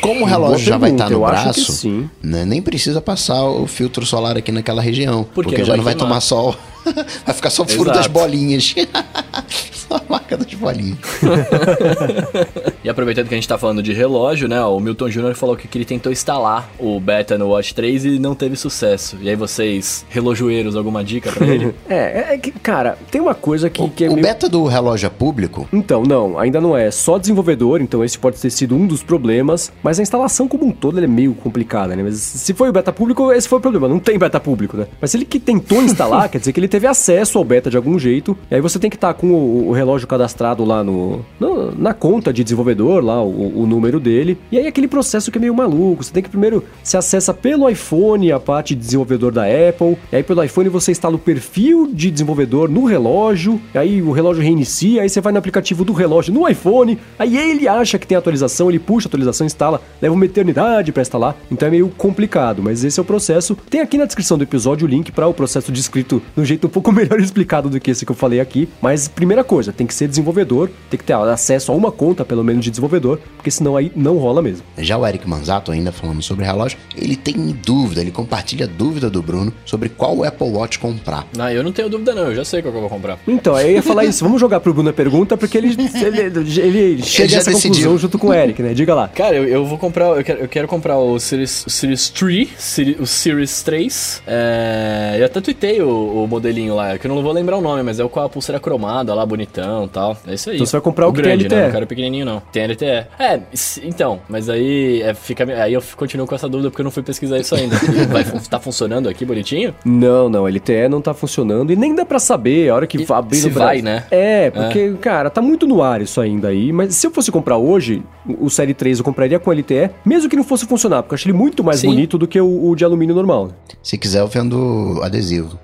como 0.00 0.22
o 0.22 0.24
relógio 0.24 0.66
já 0.66 0.78
vai 0.78 0.90
estar 0.90 1.04
tá 1.04 1.10
no 1.10 1.20
braço, 1.20 2.10
né, 2.22 2.44
nem 2.44 2.62
precisa 2.62 3.00
passar 3.00 3.44
o 3.44 3.66
filtro 3.66 4.06
solar 4.06 4.36
aqui 4.36 4.52
naquela 4.52 4.80
região. 4.80 5.24
Porque, 5.34 5.50
porque 5.50 5.64
já 5.64 5.76
não 5.76 5.84
vai 5.84 5.94
tomar 5.94 6.20
sol. 6.20 6.56
vai 7.24 7.34
ficar 7.34 7.50
só 7.50 7.62
o 7.62 7.68
furo 7.68 7.92
das 7.92 8.06
bolinhas. 8.06 8.74
só 9.98 10.00
marca 10.08 10.36
das 10.36 10.54
bolinhas. 10.54 10.98
E 12.84 12.88
aproveitando 12.88 13.28
que 13.28 13.34
a 13.34 13.36
gente 13.36 13.46
tá 13.46 13.56
falando 13.56 13.80
de 13.80 13.92
relógio, 13.92 14.48
né? 14.48 14.60
O 14.64 14.80
Milton 14.80 15.08
Jr. 15.08 15.34
falou 15.36 15.56
que 15.56 15.68
ele 15.78 15.84
tentou 15.84 16.10
instalar 16.10 16.68
o 16.80 16.98
beta 16.98 17.38
no 17.38 17.50
Watch 17.50 17.72
3 17.76 18.04
e 18.04 18.18
não 18.18 18.34
teve 18.34 18.56
sucesso. 18.56 19.16
E 19.20 19.28
aí 19.28 19.36
vocês, 19.36 20.04
relojoeiros, 20.08 20.74
alguma 20.74 21.04
dica 21.04 21.30
pra 21.30 21.46
ele? 21.46 21.72
É, 21.88 22.34
é 22.34 22.38
que, 22.38 22.50
cara, 22.50 22.96
tem 23.10 23.20
uma 23.20 23.34
coisa 23.34 23.68
que, 23.68 23.86
que 23.90 24.04
é 24.04 24.08
o 24.08 24.14
meio... 24.14 24.26
beta 24.26 24.48
do 24.48 24.64
relógio 24.64 25.06
é 25.06 25.10
público? 25.10 25.68
Então, 25.72 26.02
não, 26.02 26.38
ainda 26.38 26.60
não 26.60 26.76
é 26.76 26.90
só 26.90 27.18
desenvolvedor, 27.18 27.80
então 27.80 28.04
esse 28.04 28.18
pode 28.18 28.40
ter 28.40 28.50
sido 28.50 28.74
um 28.74 28.86
dos 28.86 29.02
problemas, 29.02 29.70
mas 29.82 29.98
a 29.98 30.02
instalação 30.02 30.48
como 30.48 30.64
um 30.64 30.72
todo 30.72 31.02
é 31.02 31.06
meio 31.06 31.34
complicada, 31.34 31.94
né? 31.94 32.02
Mas 32.02 32.16
se 32.16 32.54
foi 32.54 32.70
o 32.70 32.72
beta 32.72 32.92
público, 32.92 33.30
esse 33.30 33.48
foi 33.48 33.58
o 33.58 33.60
problema, 33.60 33.88
não 33.88 33.98
tem 33.98 34.18
beta 34.18 34.40
público, 34.40 34.76
né? 34.76 34.86
Mas 35.00 35.10
se 35.10 35.18
ele 35.18 35.24
que 35.24 35.38
tentou 35.38 35.82
instalar, 35.82 36.28
quer 36.28 36.38
dizer 36.38 36.52
que 36.52 36.60
ele 36.60 36.68
teve 36.68 36.86
acesso 36.86 37.38
ao 37.38 37.44
beta 37.44 37.70
de 37.70 37.76
algum 37.76 37.98
jeito, 37.98 38.36
e 38.50 38.54
aí 38.54 38.60
você 38.60 38.78
tem 38.78 38.88
que 38.88 38.96
estar 38.96 39.12
com 39.14 39.28
o, 39.28 39.68
o 39.68 39.72
relógio 39.82 40.06
cadastrado 40.08 40.64
lá 40.64 40.82
no, 40.82 41.24
no- 41.38 41.72
na 41.76 41.92
conta 41.94 42.32
de 42.32 42.42
desenvolvedor, 42.42 43.04
lá 43.04 43.22
o, 43.22 43.62
o 43.62 43.66
número 43.66 43.98
dele, 44.00 44.38
e 44.50 44.58
aí 44.58 44.66
aquele 44.66 44.88
processo 44.88 45.30
que 45.30 45.38
é 45.38 45.40
meio 45.40 45.54
maluco, 45.54 46.02
você 46.04 46.12
tem 46.12 46.22
que 46.22 46.28
primeiro 46.28 46.64
se 46.82 46.96
acessa 46.96 47.32
pelo 47.34 47.68
iPhone 47.68 48.30
a 48.32 48.38
parte 48.40 48.74
de 48.74 48.80
desenvolvedor 48.80 49.32
da 49.32 49.42
Apple, 49.44 49.96
e 50.12 50.16
aí 50.16 50.22
pelo 50.22 50.42
iPhone 50.42 50.68
você 50.68 50.90
instala 50.92 51.14
o 51.16 51.18
perfil 51.18 51.88
de 51.92 52.10
desenvolvedor 52.10 52.68
no 52.70 52.84
relógio, 52.84 53.60
aí 53.74 54.00
o 54.02 54.12
relógio 54.12 54.42
reinicia, 54.42 55.02
aí 55.02 55.08
você 55.08 55.20
vai 55.20 55.32
no 55.32 55.38
aplicativo 55.38 55.84
do 55.84 55.92
relógio 55.92 56.32
no 56.32 56.48
iPhone, 56.48 56.98
aí 57.18 57.36
ele 57.36 57.66
acha 57.68 57.98
que 57.98 58.06
tem 58.06 58.16
atualização, 58.16 58.68
ele 58.68 58.78
puxa 58.78 59.06
a 59.06 59.08
atualização, 59.08 59.46
instala, 59.46 59.80
leva 60.00 60.14
uma 60.14 60.24
eternidade 60.24 60.92
pra 60.92 61.02
instalar, 61.02 61.36
então 61.50 61.66
é 61.68 61.70
meio 61.70 61.88
complicado, 61.96 62.62
mas 62.62 62.84
esse 62.84 62.98
é 62.98 63.02
o 63.02 63.04
processo. 63.04 63.56
Tem 63.68 63.80
aqui 63.80 63.96
na 63.98 64.04
descrição 64.04 64.36
do 64.38 64.44
episódio 64.44 64.86
o 64.86 64.90
link 64.90 65.10
para 65.12 65.26
o 65.26 65.34
processo 65.34 65.70
descrito 65.72 66.22
de 66.34 66.40
um 66.42 66.44
jeito 66.44 66.66
um 66.66 66.70
pouco 66.70 66.90
melhor 66.92 67.20
explicado 67.20 67.68
do 67.68 67.80
que 67.80 67.90
esse 67.90 68.04
que 68.06 68.12
eu 68.12 68.16
falei 68.16 68.40
aqui, 68.40 68.68
mas 68.80 69.08
primeira 69.08 69.42
coisa, 69.44 69.71
tem 69.72 69.86
que 69.86 69.94
ser 69.94 70.08
desenvolvedor, 70.08 70.70
tem 70.90 70.98
que 70.98 71.04
ter 71.04 71.12
acesso 71.14 71.72
a 71.72 71.74
uma 71.74 71.90
conta 71.90 72.24
pelo 72.24 72.44
menos 72.44 72.64
de 72.64 72.70
desenvolvedor, 72.70 73.18
porque 73.36 73.50
senão 73.50 73.76
aí 73.76 73.90
não 73.96 74.16
rola 74.18 74.40
mesmo. 74.42 74.62
Já 74.78 74.96
o 74.98 75.06
Eric 75.06 75.28
Manzato, 75.28 75.72
ainda 75.72 75.90
falando 75.92 76.22
sobre 76.22 76.44
relógio, 76.44 76.78
ele 76.96 77.16
tem 77.16 77.34
dúvida, 77.64 78.00
ele 78.00 78.10
compartilha 78.10 78.66
a 78.66 78.68
dúvida 78.68 79.08
do 79.10 79.22
Bruno 79.22 79.52
sobre 79.64 79.88
qual 79.88 80.22
Apple 80.24 80.48
Watch 80.48 80.78
comprar. 80.78 81.26
ah, 81.38 81.52
eu 81.52 81.62
não 81.62 81.72
tenho 81.72 81.88
dúvida 81.88 82.14
não, 82.14 82.24
eu 82.24 82.34
já 82.34 82.44
sei 82.44 82.62
qual 82.62 82.70
que 82.72 82.76
eu 82.78 82.80
vou 82.82 82.90
comprar. 82.90 83.18
Então, 83.26 83.54
aí 83.54 83.68
eu 83.70 83.74
ia 83.76 83.82
falar 83.82 84.04
isso. 84.06 84.24
Vamos 84.24 84.40
jogar 84.40 84.60
pro 84.60 84.72
Bruno 84.72 84.90
a 84.90 84.92
pergunta, 84.92 85.36
porque 85.36 85.56
ele, 85.58 85.68
ele, 85.68 86.58
ele 86.60 87.02
chega 87.02 87.36
a 87.36 87.38
essa 87.38 87.50
decidiu. 87.50 87.70
conclusão 87.72 87.98
junto 87.98 88.18
com 88.18 88.28
o 88.28 88.34
Eric, 88.34 88.62
né? 88.62 88.74
Diga 88.74 88.94
lá. 88.94 89.08
Cara, 89.08 89.36
eu, 89.36 89.44
eu 89.46 89.64
vou 89.64 89.78
comprar, 89.78 90.06
eu 90.16 90.24
quero, 90.24 90.40
eu 90.40 90.48
quero 90.48 90.68
comprar 90.68 90.98
o 90.98 91.18
Series, 91.18 91.64
o 91.66 91.70
Series 91.70 92.08
3, 92.10 92.48
Seri- 92.58 92.96
o 93.00 93.06
Series 93.06 93.62
3. 93.62 94.22
É, 94.26 95.16
eu 95.18 95.24
até 95.26 95.40
tuitei 95.40 95.80
o, 95.82 96.24
o 96.24 96.26
modelinho 96.28 96.74
lá, 96.74 96.98
que 96.98 97.06
eu 97.06 97.14
não 97.14 97.22
vou 97.22 97.32
lembrar 97.32 97.56
o 97.56 97.60
nome, 97.60 97.82
mas 97.82 97.98
é 97.98 98.04
o 98.04 98.08
com 98.08 98.20
a 98.20 98.28
pulseira 98.28 98.58
cromada 98.60 99.14
lá, 99.14 99.24
bonitão 99.24 99.61
e 99.84 99.88
tal. 99.88 100.16
É 100.26 100.34
isso 100.34 100.50
aí. 100.50 100.56
Então 100.56 100.66
você 100.66 100.72
vai 100.72 100.80
comprar 100.80 101.08
o 101.08 101.12
que 101.12 101.22
tem 101.22 101.30
grande, 101.30 101.44
LTE. 101.46 101.54
né? 101.56 101.64
Não 101.64 101.72
quero 101.72 101.86
pequenininho 101.86 102.24
não. 102.26 102.42
Tem 102.52 102.66
LTE. 102.66 102.86
É, 103.18 103.40
então, 103.82 104.20
mas 104.28 104.48
aí 104.48 105.02
é, 105.02 105.14
fica, 105.14 105.44
aí 105.62 105.72
eu 105.72 105.82
continuo 105.96 106.26
com 106.26 106.34
essa 106.34 106.48
dúvida 106.48 106.70
porque 106.70 106.80
eu 106.82 106.84
não 106.84 106.90
fui 106.90 107.02
pesquisar 107.02 107.38
isso 107.38 107.54
ainda. 107.54 107.76
Vai, 108.10 108.24
tá 108.24 108.58
funcionando 108.60 109.08
aqui 109.08 109.24
bonitinho? 109.24 109.74
Não, 109.84 110.28
não, 110.28 110.46
LTE 110.46 110.88
não 110.88 111.00
tá 111.00 111.14
funcionando 111.14 111.72
e 111.72 111.76
nem 111.76 111.94
dá 111.94 112.04
pra 112.04 112.18
saber 112.18 112.68
a 112.70 112.74
hora 112.74 112.86
que 112.86 112.98
E 112.98 113.04
vai 113.04 113.18
abrir 113.18 113.36
se 113.36 113.48
no 113.48 113.54
vai, 113.54 113.80
Brasil. 113.80 113.84
né? 113.84 114.04
É, 114.10 114.50
porque, 114.50 114.92
cara, 115.00 115.30
tá 115.30 115.40
muito 115.40 115.66
no 115.66 115.82
ar 115.82 116.00
isso 116.02 116.20
ainda 116.20 116.48
aí, 116.48 116.72
mas 116.72 116.94
se 116.94 117.06
eu 117.06 117.10
fosse 117.10 117.30
comprar 117.32 117.56
hoje, 117.56 118.02
o 118.26 118.52
o 118.52 118.54
Série 118.54 118.74
3 118.74 118.98
eu 118.98 119.04
compraria 119.04 119.38
com 119.38 119.50
LTE, 119.50 119.88
mesmo 120.04 120.28
que 120.28 120.36
não 120.36 120.44
fosse 120.44 120.66
funcionar, 120.66 121.02
porque 121.02 121.14
eu 121.14 121.16
acho 121.16 121.26
ele 121.26 121.32
muito 121.36 121.64
mais 121.64 121.80
Sim. 121.80 121.86
bonito 121.88 122.18
do 122.18 122.26
que 122.28 122.38
o, 122.40 122.68
o 122.68 122.76
de 122.76 122.84
alumínio 122.84 123.14
normal. 123.14 123.50
Se 123.82 123.96
quiser, 123.96 124.20
eu 124.20 124.26
vendo 124.28 125.00
adesivo. 125.02 125.58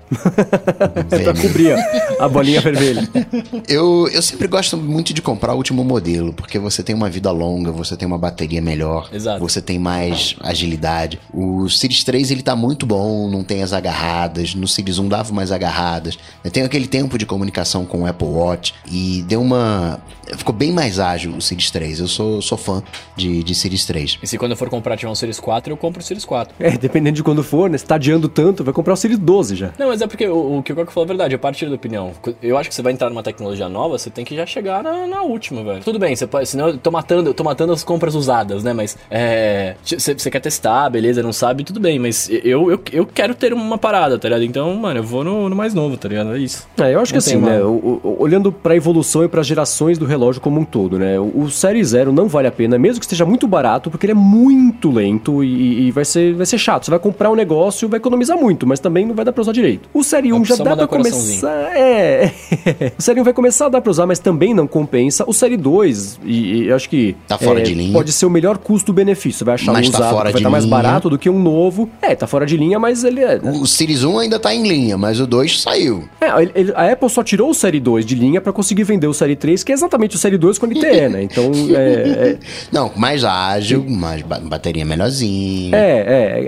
É 1.11 1.19
pra 1.19 1.33
cobrir 1.33 1.75
a 2.19 2.27
bolinha 2.27 2.59
vermelha. 2.61 3.07
Eu, 3.67 3.88
eu 4.11 4.21
sempre 4.21 4.47
gosto 4.47 4.77
muito 4.77 5.13
de 5.13 5.21
comprar 5.21 5.53
o 5.53 5.57
último 5.57 5.83
modelo, 5.83 6.33
porque 6.33 6.57
você 6.57 6.83
tem 6.83 6.95
uma 6.95 7.09
vida 7.09 7.31
longa, 7.31 7.71
você 7.71 7.95
tem 7.95 8.07
uma 8.07 8.17
bateria 8.17 8.61
melhor, 8.61 9.09
Exato. 9.11 9.39
você 9.39 9.61
tem 9.61 9.77
mais 9.79 10.35
agilidade. 10.39 11.19
O 11.33 11.69
Series 11.69 12.03
3 12.03 12.31
ele 12.31 12.41
tá 12.41 12.55
muito 12.55 12.85
bom, 12.85 13.29
não 13.29 13.43
tem 13.43 13.63
as 13.63 13.73
agarradas. 13.73 14.55
No 14.55 14.67
Series 14.67 14.99
1 14.99 15.07
dava 15.07 15.33
mais 15.33 15.51
agarradas. 15.51 16.17
Tem 16.51 16.63
aquele 16.63 16.87
tempo 16.87 17.17
de 17.17 17.25
comunicação 17.25 17.85
com 17.85 18.01
o 18.01 18.05
Apple 18.07 18.27
Watch 18.27 18.73
e 18.91 19.23
deu 19.27 19.41
uma. 19.41 19.99
Ficou 20.37 20.53
bem 20.53 20.71
mais 20.71 20.99
ágil 20.99 21.35
o 21.35 21.41
Series 21.41 21.71
3. 21.71 21.99
Eu 21.99 22.07
sou, 22.07 22.41
sou 22.41 22.57
fã 22.57 22.83
de, 23.15 23.43
de 23.43 23.55
Series 23.55 23.85
3. 23.85 24.19
E 24.21 24.27
se 24.27 24.37
quando 24.37 24.51
eu 24.51 24.57
for 24.57 24.69
comprar 24.69 24.95
tiver 24.97 25.11
um 25.11 25.15
Series 25.15 25.39
4, 25.39 25.73
eu 25.73 25.77
compro 25.77 26.01
o 26.01 26.03
Series 26.03 26.25
4. 26.25 26.55
É, 26.59 26.71
dependendo 26.77 27.15
de 27.15 27.23
quando 27.23 27.43
for, 27.43 27.69
né? 27.69 27.77
Se 27.77 27.85
tá 27.85 27.95
adiando 27.95 28.27
tanto, 28.27 28.63
vai 28.63 28.73
comprar 28.73 28.93
o 28.93 28.97
Series 28.97 29.19
12 29.19 29.55
já. 29.55 29.71
Não, 29.77 29.87
mas 29.87 30.01
é 30.01 30.07
porque 30.07 30.27
o, 30.27 30.57
o 30.57 30.63
que 30.63 30.73
o 30.73 30.75
Coco 30.75 30.91
falou 30.91 31.05
é 31.05 31.07
verdade, 31.07 31.33
eu 31.35 31.39
partilho 31.39 31.71
da 31.71 31.75
opinião. 31.75 32.11
Eu 32.41 32.57
acho 32.57 32.69
que 32.69 32.75
você 32.75 32.81
vai 32.81 32.93
entrar 32.93 33.09
numa 33.09 33.23
tecnologia 33.23 33.68
nova, 33.69 33.97
você 33.97 34.09
tem 34.09 34.25
que 34.25 34.35
já 34.35 34.45
chegar 34.45 34.83
na, 34.83 35.07
na 35.07 35.21
última, 35.21 35.63
velho. 35.63 35.81
Tudo 35.83 35.99
bem, 35.99 36.15
você 36.15 36.27
pode, 36.27 36.47
senão 36.49 36.69
eu 36.69 36.77
tô 36.77 36.91
matando, 36.91 37.29
eu 37.29 37.33
tô 37.33 37.43
matando 37.43 37.73
as 37.73 37.83
compras 37.83 38.15
usadas, 38.15 38.63
né? 38.63 38.73
Mas 38.73 38.97
é. 39.09 39.75
Você 39.83 40.29
quer 40.31 40.39
testar, 40.39 40.89
beleza, 40.89 41.21
não 41.23 41.33
sabe, 41.33 41.63
tudo 41.63 41.79
bem, 41.79 41.99
mas 41.99 42.29
eu, 42.29 42.71
eu, 42.71 42.79
eu 42.91 43.05
quero 43.05 43.33
ter 43.35 43.53
uma 43.53 43.77
parada, 43.77 44.17
tá 44.17 44.27
ligado? 44.27 44.43
Então, 44.43 44.73
mano, 44.75 44.99
eu 44.99 45.03
vou 45.03 45.23
no, 45.23 45.49
no 45.49 45.55
mais 45.55 45.73
novo, 45.73 45.97
tá 45.97 46.07
ligado? 46.07 46.35
É 46.35 46.39
isso. 46.39 46.67
É, 46.77 46.93
eu 46.93 46.99
acho 46.99 47.11
que 47.13 47.17
Não 47.17 47.19
assim, 47.19 47.39
tem 47.41 47.49
né, 47.49 47.61
o- 47.63 47.99
o- 48.03 48.15
olhando 48.19 48.51
pra 48.51 48.75
evolução 48.75 49.23
e 49.23 49.27
para 49.27 49.41
gerações 49.43 49.97
do 49.97 50.05
relógio 50.05 50.41
como 50.41 50.59
um 50.59 50.65
todo, 50.65 50.97
né, 50.97 51.19
o, 51.19 51.41
o 51.43 51.49
Série 51.51 51.83
Zero 51.83 52.11
não 52.11 52.27
vale 52.27 52.47
a 52.47 52.51
pena, 52.51 52.77
mesmo 52.77 52.99
que 52.99 53.05
esteja 53.05 53.25
muito 53.25 53.47
barato, 53.47 53.89
porque 53.91 54.05
ele 54.05 54.11
é 54.13 54.15
muito 54.15 54.89
lento 54.91 55.43
e, 55.43 55.87
e 55.87 55.91
vai, 55.91 56.05
ser, 56.05 56.33
vai 56.33 56.45
ser 56.45 56.57
chato. 56.57 56.85
Você 56.85 56.91
vai 56.91 56.99
comprar 56.99 57.29
um 57.31 57.35
negócio, 57.35 57.87
vai 57.89 57.97
economizar 57.97 58.37
muito, 58.37 58.65
mas 58.67 58.79
também 58.79 59.05
não 59.05 59.13
vai 59.15 59.25
dar 59.25 59.31
pra 59.31 59.41
usar 59.41 59.51
direito. 59.51 59.89
O 59.93 60.03
Série 60.03 60.31
1 60.33 60.45
já 60.45 60.55
dá 60.55 60.75
pra 60.75 60.87
começar... 60.87 61.77
É, 61.77 62.31
o 62.97 63.01
Série 63.01 63.19
1 63.21 63.23
vai 63.23 63.33
começar 63.33 63.58
a 63.67 63.69
dar 63.69 63.81
pra 63.81 63.91
usar, 63.91 64.05
mas 64.05 64.19
também 64.19 64.53
não 64.53 64.67
compensa. 64.67 65.23
O 65.27 65.33
Série 65.33 65.57
2, 65.57 66.19
e, 66.25 66.33
e 66.63 66.67
eu 66.67 66.75
acho 66.75 66.89
que... 66.89 67.15
Tá 67.27 67.37
fora 67.37 67.59
é, 67.59 67.63
de 67.63 67.73
linha. 67.73 67.93
Pode 67.93 68.11
ser 68.11 68.25
o 68.25 68.29
melhor 68.29 68.57
custo-benefício. 68.57 69.45
Vai 69.45 69.55
achar 69.55 69.71
Mas 69.73 69.87
um 69.87 69.91
tá 69.91 69.97
usado 69.99 70.15
vai 70.15 70.31
estar 70.33 70.49
mais 70.49 70.63
linha. 70.63 70.75
barato 70.75 71.09
do 71.09 71.17
que 71.17 71.29
um 71.29 71.39
novo. 71.41 71.89
É, 72.01 72.15
tá 72.15 72.27
fora 72.27 72.45
de 72.45 72.57
linha, 72.57 72.79
mas 72.79 73.03
ele 73.03 73.21
é... 73.21 73.39
O 73.43 73.65
Series 73.65 74.03
1 74.03 74.19
ainda 74.19 74.39
tá 74.39 74.53
em 74.53 74.67
linha, 74.67 74.97
mas 74.97 75.19
o 75.19 75.27
2 75.27 75.61
saiu. 75.61 76.07
É, 76.21 76.41
ele- 76.41 76.51
ele- 76.55 76.73
a 76.75 76.91
Apple 76.91 77.09
só 77.09 77.23
tirou 77.23 77.49
o 77.49 77.53
Série 77.53 77.79
2 77.79 78.05
de 78.05 78.15
linha 78.15 78.39
pra 78.41 78.51
conseguir 78.53 78.83
vender 78.83 79.07
o 79.07 79.13
Série 79.13 79.35
3, 79.35 79.63
que 79.63 79.71
é 79.71 79.75
exatamente 79.75 80.15
o 80.15 80.19
Série 80.19 80.37
2 80.37 80.57
com 80.57 80.65
LTE, 80.65 81.09
né? 81.09 81.23
Então, 81.23 81.51
é, 81.75 82.37
Não, 82.71 82.91
mais 82.95 83.23
ágil, 83.23 83.85
mais 83.87 84.21
ba- 84.21 84.39
bateria 84.39 84.85
melhorzinha. 84.85 85.75
é, 85.75 85.79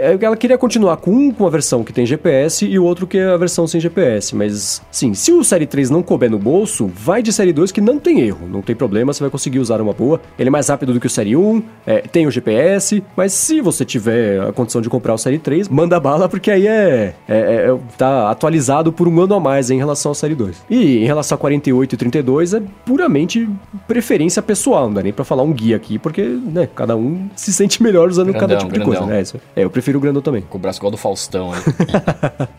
é, 0.02 0.12
é, 0.14 0.26
Ela 0.26 0.38
queria 0.38 0.58
continuar 0.58 0.98
com 0.98 1.12
um 1.12 1.32
com 1.32 1.46
a 1.46 1.50
versão 1.50 1.84
que 1.84 1.94
tem 1.94 2.06
GPS 2.06 2.66
e 2.66 2.78
o 2.80 2.84
outro 2.84 3.06
que 3.08 3.18
é 3.18 3.26
a 3.30 3.38
versão 3.38 3.66
sem 3.68 3.80
GPS. 3.82 4.36
Mas, 4.36 4.82
sim, 4.92 5.14
se 5.14 5.32
o 5.32 5.44
Série 5.44 5.66
3 5.66 5.90
não 5.90 6.02
couber 6.04 6.30
no 6.30 6.40
bolso, 6.40 6.88
vai 7.04 7.22
de 7.24 7.34
Série 7.34 7.52
2 7.52 7.72
que 7.72 7.82
não 7.82 8.00
tem 8.00 8.22
erro. 8.22 8.48
Não 8.48 8.62
tem 8.62 8.76
problema, 8.76 9.12
você 9.14 9.22
vai 9.24 9.30
conseguir 9.30 9.60
usar 9.60 9.82
uma 9.82 9.94
boa. 9.94 10.22
Ele 10.38 10.50
é 10.50 10.52
mais 10.52 10.70
rápido 10.70 10.94
do 10.94 11.00
que 11.00 11.08
o 11.08 11.10
Série 11.10 11.36
1, 11.36 11.64
é, 11.86 12.00
tem 12.02 12.28
o 12.28 12.32
GPS, 12.32 13.04
mas 13.16 13.34
se 13.34 13.60
você 13.62 13.84
tiver 13.84 14.40
a 14.42 14.52
condição 14.54 14.82
de 14.82 14.90
comprar 14.90 15.14
o 15.14 15.18
Série 15.18 15.40
3, 15.40 15.68
manda 15.70 16.00
bala, 16.00 16.30
porque 16.30 16.52
aí 16.52 16.68
é, 16.68 17.14
é, 17.28 17.38
é- 17.38 17.78
tá 17.98 18.30
atualizado 18.30 18.92
por 18.94 19.08
um 19.08 19.20
ano 19.22 19.34
a 19.36 19.40
mais 19.40 19.70
em 19.72 19.78
relação 19.78 20.12
ao 20.12 20.16
Série 20.16 20.36
2. 20.36 20.64
E 20.70 20.98
em 21.00 21.06
relação 21.06 21.36
a 21.36 21.40
48 21.40 21.94
e 21.94 21.98
32, 21.98 22.54
é 22.54 22.62
puramente 22.86 23.50
preferência 23.88 24.42
pessoal, 24.42 24.86
não 24.88 24.94
dá 24.96 25.02
nem 25.04 25.14
pra 25.14 25.26
falar 25.26 25.44
um 25.44 25.52
guia 25.54 25.76
aqui, 25.76 25.98
porque, 25.98 26.22
né, 26.22 26.68
cada 26.76 26.96
um 26.96 27.28
se 27.36 27.52
sente 27.52 27.82
melhor 27.82 28.10
usando 28.10 28.32
cada 28.34 28.48
Grandão, 28.48 28.60
tipo 28.60 28.74
de 28.74 28.80
grandão. 28.80 29.00
coisa, 29.00 29.14
né? 29.14 29.22
Isso. 29.22 29.38
É, 29.56 29.64
eu 29.64 29.70
prefiro 29.70 29.98
o 29.98 30.02
grandão 30.02 30.22
também. 30.22 30.42
Com 30.50 30.58
o 30.58 30.62
braço 30.62 30.80
igual 30.80 30.92
do 30.92 30.98
Faustão. 30.98 31.52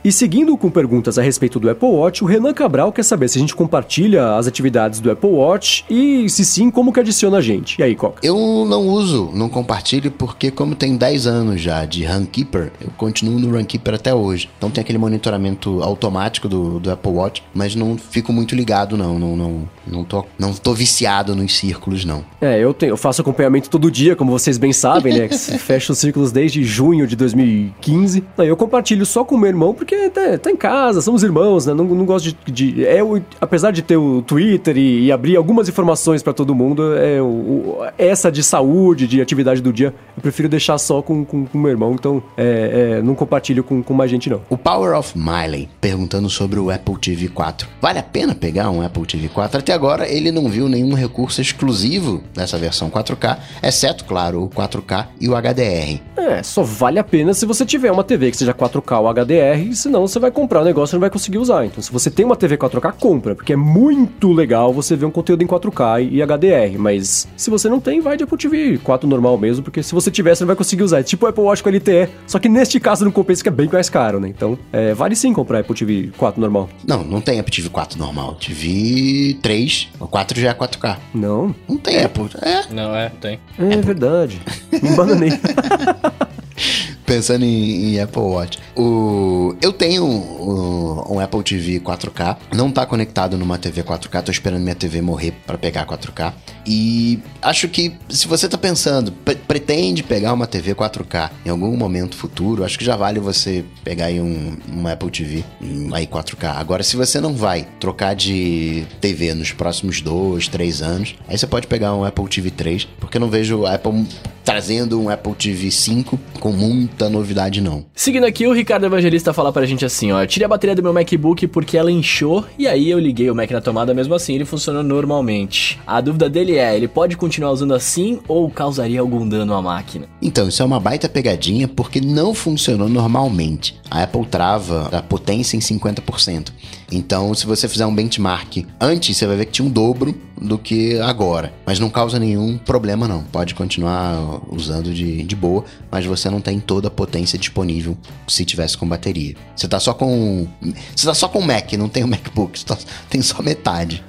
E 0.05 0.11
seguindo 0.11 0.57
com 0.57 0.69
perguntas 0.69 1.17
a 1.19 1.23
respeito 1.23 1.61
do 1.61 1.71
Apple 1.71 1.89
Watch, 1.89 2.25
o 2.25 2.27
Renan 2.27 2.53
Cabral 2.53 2.91
quer 2.93 3.05
saber 3.05 3.29
se 3.29 3.39
a 3.39 3.41
gente 3.41 3.55
compartilha 3.55 4.32
as 4.39 4.47
atividades 4.47 5.01
do 5.01 5.11
Apple 5.11 5.31
Watch 5.31 5.85
e, 5.89 6.29
se 6.29 6.45
sim, 6.45 6.71
como 6.71 6.93
que 6.93 7.01
adiciona 7.01 7.39
a 7.39 7.41
gente. 7.41 7.79
E 7.79 7.83
aí, 7.83 7.95
Coca? 7.95 8.21
Eu 8.23 8.37
não 8.67 8.87
uso, 8.89 9.31
não 9.35 9.49
compartilho, 9.49 10.11
porque 10.11 10.51
como 10.51 10.75
tem 10.75 10.97
10 10.97 11.27
anos 11.27 11.61
já 11.61 11.85
de 11.85 12.05
Runkeeper, 12.05 12.73
eu 12.81 12.91
continuo 12.97 13.39
no 13.39 13.57
Runkeeper 13.57 13.95
até 13.95 14.15
hoje. 14.15 14.49
Então 14.59 14.71
tem 14.71 14.81
aquele 14.83 14.99
monitoramento 14.99 15.83
automático 15.83 16.49
do, 16.49 16.79
do 16.81 16.91
Apple 16.91 17.13
Watch, 17.13 17.43
mas 17.55 17.75
não 17.75 17.97
fico 17.97 18.33
muito 18.33 18.55
ligado, 18.55 18.97
não. 18.97 19.19
Não, 19.19 19.37
não, 19.37 19.69
não, 19.87 20.05
tô, 20.05 20.25
não 20.39 20.53
tô 20.53 20.73
viciado 20.75 21.35
nos 21.37 21.57
círculos, 21.57 22.05
não. 22.05 22.25
É, 22.41 22.59
eu, 22.59 22.73
tenho, 22.75 22.91
eu 22.91 22.97
faço 22.97 23.21
acompanhamento 23.21 23.69
todo 23.71 23.91
dia, 23.91 24.17
como 24.17 24.31
vocês 24.33 24.59
bem 24.59 24.73
sabem, 24.73 25.15
né? 25.19 25.29
Fecha 25.63 25.93
os 25.93 25.99
círculos 25.99 26.33
desde 26.33 26.65
junho 26.65 27.07
de 27.07 27.15
2015. 27.17 28.25
Aí 28.39 28.49
eu 28.49 28.57
compartilho 28.57 29.05
só 29.07 29.25
com 29.25 29.35
o 29.35 29.39
meu 29.39 29.49
irmão, 29.49 29.75
porque 29.75 30.09
tá, 30.11 30.39
tá 30.39 30.51
em 30.51 30.57
casa, 30.57 31.01
somos 31.01 31.23
irmãos, 31.23 31.67
né? 31.67 31.75
Não, 31.75 31.85
não 31.85 32.05
gosto 32.05 32.35
de. 32.47 32.53
de- 32.73 32.85
é 32.87 33.01
apesar 33.41 33.71
de 33.71 33.83
ter 33.83 33.97
o 33.97 34.22
Twitter 34.23 34.77
e, 34.77 35.05
e 35.07 35.13
abrir 35.13 35.37
algumas 35.37 35.69
informações 35.69 36.23
pra 36.23 36.33
todo 36.33 36.55
mundo, 36.55 36.95
é 36.97 37.21
o, 37.21 37.25
o- 37.27 37.79
essa 37.99 38.31
de 38.31 38.43
saúde, 38.43 39.07
de 39.07 39.21
atividade 39.21 39.61
do 39.61 39.73
dia, 39.73 39.95
eu 40.17 40.23
prefiro 40.23 40.49
deixar 40.49 40.79
só 40.79 41.03
com 41.03 41.27
o 41.53 41.59
meu 41.59 41.71
irmão, 41.71 41.93
então 41.95 42.23
é, 42.37 42.97
é, 42.99 43.03
não 43.03 43.15
compartilho 43.15 43.63
com, 43.65 43.83
com 43.83 43.95
mais 43.95 44.11
gente, 44.11 44.29
não. 44.31 44.41
O 44.49 44.57
Power 44.57 44.97
of 44.99 45.17
Miley 45.19 45.69
perguntando 45.81 46.29
sobre 46.31 46.59
o 46.59 46.71
Apple 46.71 46.97
TV 46.99 47.29
4. 47.29 47.69
Vale 47.81 47.99
a 47.99 48.03
pena 48.03 48.35
pegar 48.35 48.71
um 48.71 48.83
Apple 48.83 49.07
TV 49.07 49.29
4? 49.29 49.59
Até 49.59 49.73
agora 49.73 50.09
ele 50.09 50.31
não 50.31 50.49
viu 50.49 50.69
nenhum 50.69 50.95
recurso 50.95 51.41
exclusivo 51.41 52.23
dessa 52.35 52.59
versão 52.59 52.91
4K, 52.91 53.39
exceto, 53.63 54.05
claro, 54.05 54.43
o 54.45 54.49
4K 54.49 55.07
e 55.21 55.29
o 55.29 55.33
HDR. 55.35 56.01
É, 56.17 56.43
só 56.43 56.63
vale 56.63 56.99
a 56.99 57.05
pena 57.05 57.35
se 57.35 57.47
você 57.47 57.65
tiver 57.65 57.91
uma 57.91 58.05
TV 58.05 58.31
que 58.31 58.37
seja 58.37 58.55
4K 58.55 59.01
ou 59.01 59.09
HDR, 59.09 59.75
senão 59.75 60.07
você 60.07 60.19
vai 60.19 60.31
comprar 60.31 60.61
o 60.61 60.65
negócio 60.65 60.95
e 60.95 60.97
não 60.97 61.01
vai 61.01 61.11
conseguir 61.11 61.39
usar. 61.39 61.65
Então, 61.67 61.83
se 61.83 61.91
você 61.93 62.11
tem 62.11 62.25
uma 62.25 62.37
TV 62.37 62.57
4K, 62.57 62.93
compra, 62.99 63.35
porque 63.35 63.53
é 63.53 63.57
muito 63.57 64.12
legal 64.33 64.63
legal 64.63 64.73
você 64.73 64.95
ver 64.95 65.07
um 65.07 65.11
conteúdo 65.11 65.43
em 65.43 65.47
4K 65.47 66.09
e 66.11 66.23
HDR, 66.23 66.79
mas 66.79 67.27
se 67.37 67.49
você 67.49 67.69
não 67.69 67.81
tem, 67.81 68.01
vai 68.01 68.17
de 68.17 68.25
Apple 68.25 68.37
TV 68.37 68.79
4 68.79 69.09
normal 69.09 69.39
mesmo, 69.39 69.65
porque 69.65 69.83
se 69.83 69.95
você 69.95 70.11
tiver, 70.11 70.35
você 70.35 70.45
não 70.45 70.49
vai 70.49 70.57
conseguir 70.57 70.83
usar. 70.83 71.01
É 71.01 71.03
tipo 71.03 71.25
o 71.25 71.29
Apple 71.29 71.43
Watch 71.43 71.63
com 71.63 71.71
LTE, 71.71 72.09
só 72.27 72.39
que 72.39 72.49
neste 72.49 72.79
caso 72.79 73.05
não 73.05 73.13
compensa 73.13 73.43
que 73.43 73.49
é 73.49 73.53
bem 73.53 73.69
mais 73.73 73.89
caro, 73.89 74.21
né? 74.21 74.29
Então, 74.29 74.59
é, 74.73 74.93
vale 74.93 75.17
sim 75.17 75.33
comprar 75.33 75.61
Apple 75.61 75.75
TV 75.75 76.11
4 76.17 76.41
normal. 76.41 76.69
Não, 76.87 77.03
não 77.03 77.21
tem 77.21 77.41
Apple 77.41 77.55
TV 77.55 77.69
4 77.69 77.99
normal. 77.99 78.35
TV 78.35 79.39
3, 79.41 79.89
o 79.99 80.07
4 80.07 80.41
já 80.41 80.51
é 80.51 80.55
4K. 80.55 80.97
Não? 81.15 81.55
Não 81.69 81.79
tem 81.79 82.03
Apple. 82.03 82.29
É. 82.43 82.73
Não, 82.73 82.95
é, 82.95 83.09
tem. 83.09 83.41
É, 83.59 83.77
verdade. 83.81 84.41
Me 84.71 84.95
bananei. 84.95 85.31
Pensando 87.07 87.45
em, 87.45 87.95
em 87.95 88.01
Apple 88.01 88.23
Watch. 88.23 88.59
O, 88.77 89.55
eu 89.61 89.73
tenho 89.73 90.05
um, 90.05 91.15
um 91.17 91.21
Apple 91.21 91.43
TV 91.43 91.81
4K. 91.81 92.37
Não 92.55 92.71
tá 92.71 92.87
conectado 92.87 93.37
numa 93.37 93.59
TV 93.59 93.83
4K. 93.83 94.23
Tô 94.23 94.31
esperando 94.33 94.63
minha 94.63 94.75
TV 94.75 95.01
morrer 95.03 95.33
para 95.47 95.59
pegar 95.59 95.87
4K. 95.87 96.33
E 96.65 97.19
acho 97.43 97.69
que 97.69 97.93
se 98.09 98.29
você 98.29 98.49
tá 98.49 98.57
pensando, 98.57 99.11
pre- 99.11 99.35
pretende 99.35 100.03
pegar 100.03 100.33
uma 100.33 100.47
TV 100.47 100.75
4K 100.75 101.31
em 101.45 101.51
algum 101.51 101.77
momento 101.77 102.17
futuro, 102.17 102.65
acho 102.65 102.79
que 102.79 102.85
já 102.85 102.95
vale 102.97 103.19
você 103.19 103.65
pegar 103.83 104.07
aí 104.07 104.21
um, 104.21 104.57
um 104.73 104.87
Apple 104.87 105.11
TV 105.11 105.45
hum, 105.61 105.91
aí 105.93 106.07
4K. 106.07 106.57
Agora, 106.57 106.83
se 106.85 106.97
você 106.97 107.21
não 107.21 107.35
vai 107.35 107.67
trocar 107.81 108.15
de 108.15 108.87
TV 109.01 109.35
nos 109.35 109.51
próximos 109.53 110.01
dois, 110.01 110.47
três 110.47 110.81
anos, 110.83 111.17
aí 111.27 111.37
você 111.37 111.47
pode 111.49 111.67
pegar 111.67 111.95
um 111.95 112.05
Apple 112.05 112.29
TV 112.29 112.51
3, 112.51 112.85
porque 113.01 113.17
eu 113.17 113.21
não 113.21 113.29
vejo 113.29 113.67
a 113.67 113.75
Apple 113.75 114.07
trazendo 114.45 115.01
um 115.01 115.09
Apple 115.09 115.35
TV 115.35 115.71
5 115.71 116.19
com 116.41 116.53
muita 116.53 117.09
novidade, 117.09 117.61
não. 117.61 117.85
Seguindo 117.95 118.25
aqui, 118.25 118.47
o 118.47 118.53
Ricardo 118.53 118.87
Evangelista 118.87 119.33
fala 119.33 119.53
pra 119.53 119.67
gente 119.67 119.85
assim, 119.85 120.13
ó. 120.13 120.25
Tirei 120.27 120.47
a 120.47 120.49
bateria 120.49 120.75
do 120.75 120.83
meu 120.83 120.93
MacBook 120.93 121.47
porque 121.47 121.77
ela 121.77 121.91
inchou 121.91 122.45
e 122.59 122.67
aí 122.67 122.91
eu 122.91 122.99
liguei 122.99 123.31
o 123.31 123.35
Mac 123.35 123.51
na 123.51 123.61
tomada 123.61 123.95
mesmo 123.95 124.15
assim, 124.15 124.35
ele 124.35 124.45
funcionou 124.45 124.83
normalmente. 124.83 125.81
A 125.87 126.01
dúvida 126.01 126.29
dele 126.29 126.57
é, 126.57 126.77
ele 126.77 126.89
pode 126.89 127.17
continuar 127.17 127.53
usando 127.53 127.75
assim 127.75 128.21
ou 128.27 128.51
causaria 128.51 129.01
algum 129.01 129.29
dano 129.29 129.55
à 129.55 129.63
máquina? 129.63 130.07
Então, 130.21 130.49
isso 130.49 130.63
é 130.63 130.65
uma 130.65 130.81
baita 130.81 131.09
pegadinha 131.09 131.69
porque 131.69 132.01
não 132.01 132.35
funcionou 132.35 132.89
normalmente. 132.89 133.81
A 133.91 134.03
Apple 134.03 134.27
trava 134.27 134.89
a 134.93 135.03
potência 135.03 135.57
em 135.57 135.61
50%. 135.61 136.49
Então, 136.91 137.33
se 137.35 137.47
você 137.47 137.69
fizer 137.69 137.87
um 137.87 137.95
benchmark 137.95 138.67
antes, 138.81 139.17
você 139.17 139.27
vai 139.27 139.37
ver 139.37 139.47
que 139.47 139.53
tinha 139.53 139.67
um 139.67 139.71
dobro 139.71 140.15
do 140.43 140.59
que 140.59 140.99
agora. 141.01 141.53
Mas 141.65 141.79
não 141.79 141.89
causa 141.89 142.19
nenhum 142.19 142.59
problema, 142.59 143.07
não. 143.07 143.23
Pode 143.23 143.55
continuar 143.55 144.41
usando 144.51 144.93
de, 144.93 145.23
de 145.23 145.37
boa, 145.37 145.65
mas 145.91 146.05
você 146.05 146.29
não 146.29 146.41
tem 146.41 146.59
toda 146.59 146.89
a 146.89 146.91
potência 146.91 147.39
disponível 147.39 147.97
se 148.27 148.45
tivesse 148.45 148.77
com 148.77 148.87
bateria. 148.87 149.35
Você 149.55 149.69
tá 149.69 149.79
só 149.79 149.95
com. 149.95 150.47
Você 150.95 151.07
tá 151.07 151.15
só 151.15 151.29
com 151.29 151.39
o 151.39 151.47
Mac, 151.47 151.73
não 151.75 151.89
tem 151.89 152.05
o 152.05 152.09
MacBook. 152.09 152.65
Tá- 152.65 152.79
tem 153.09 153.23
só 153.23 153.43
metade. 153.43 154.03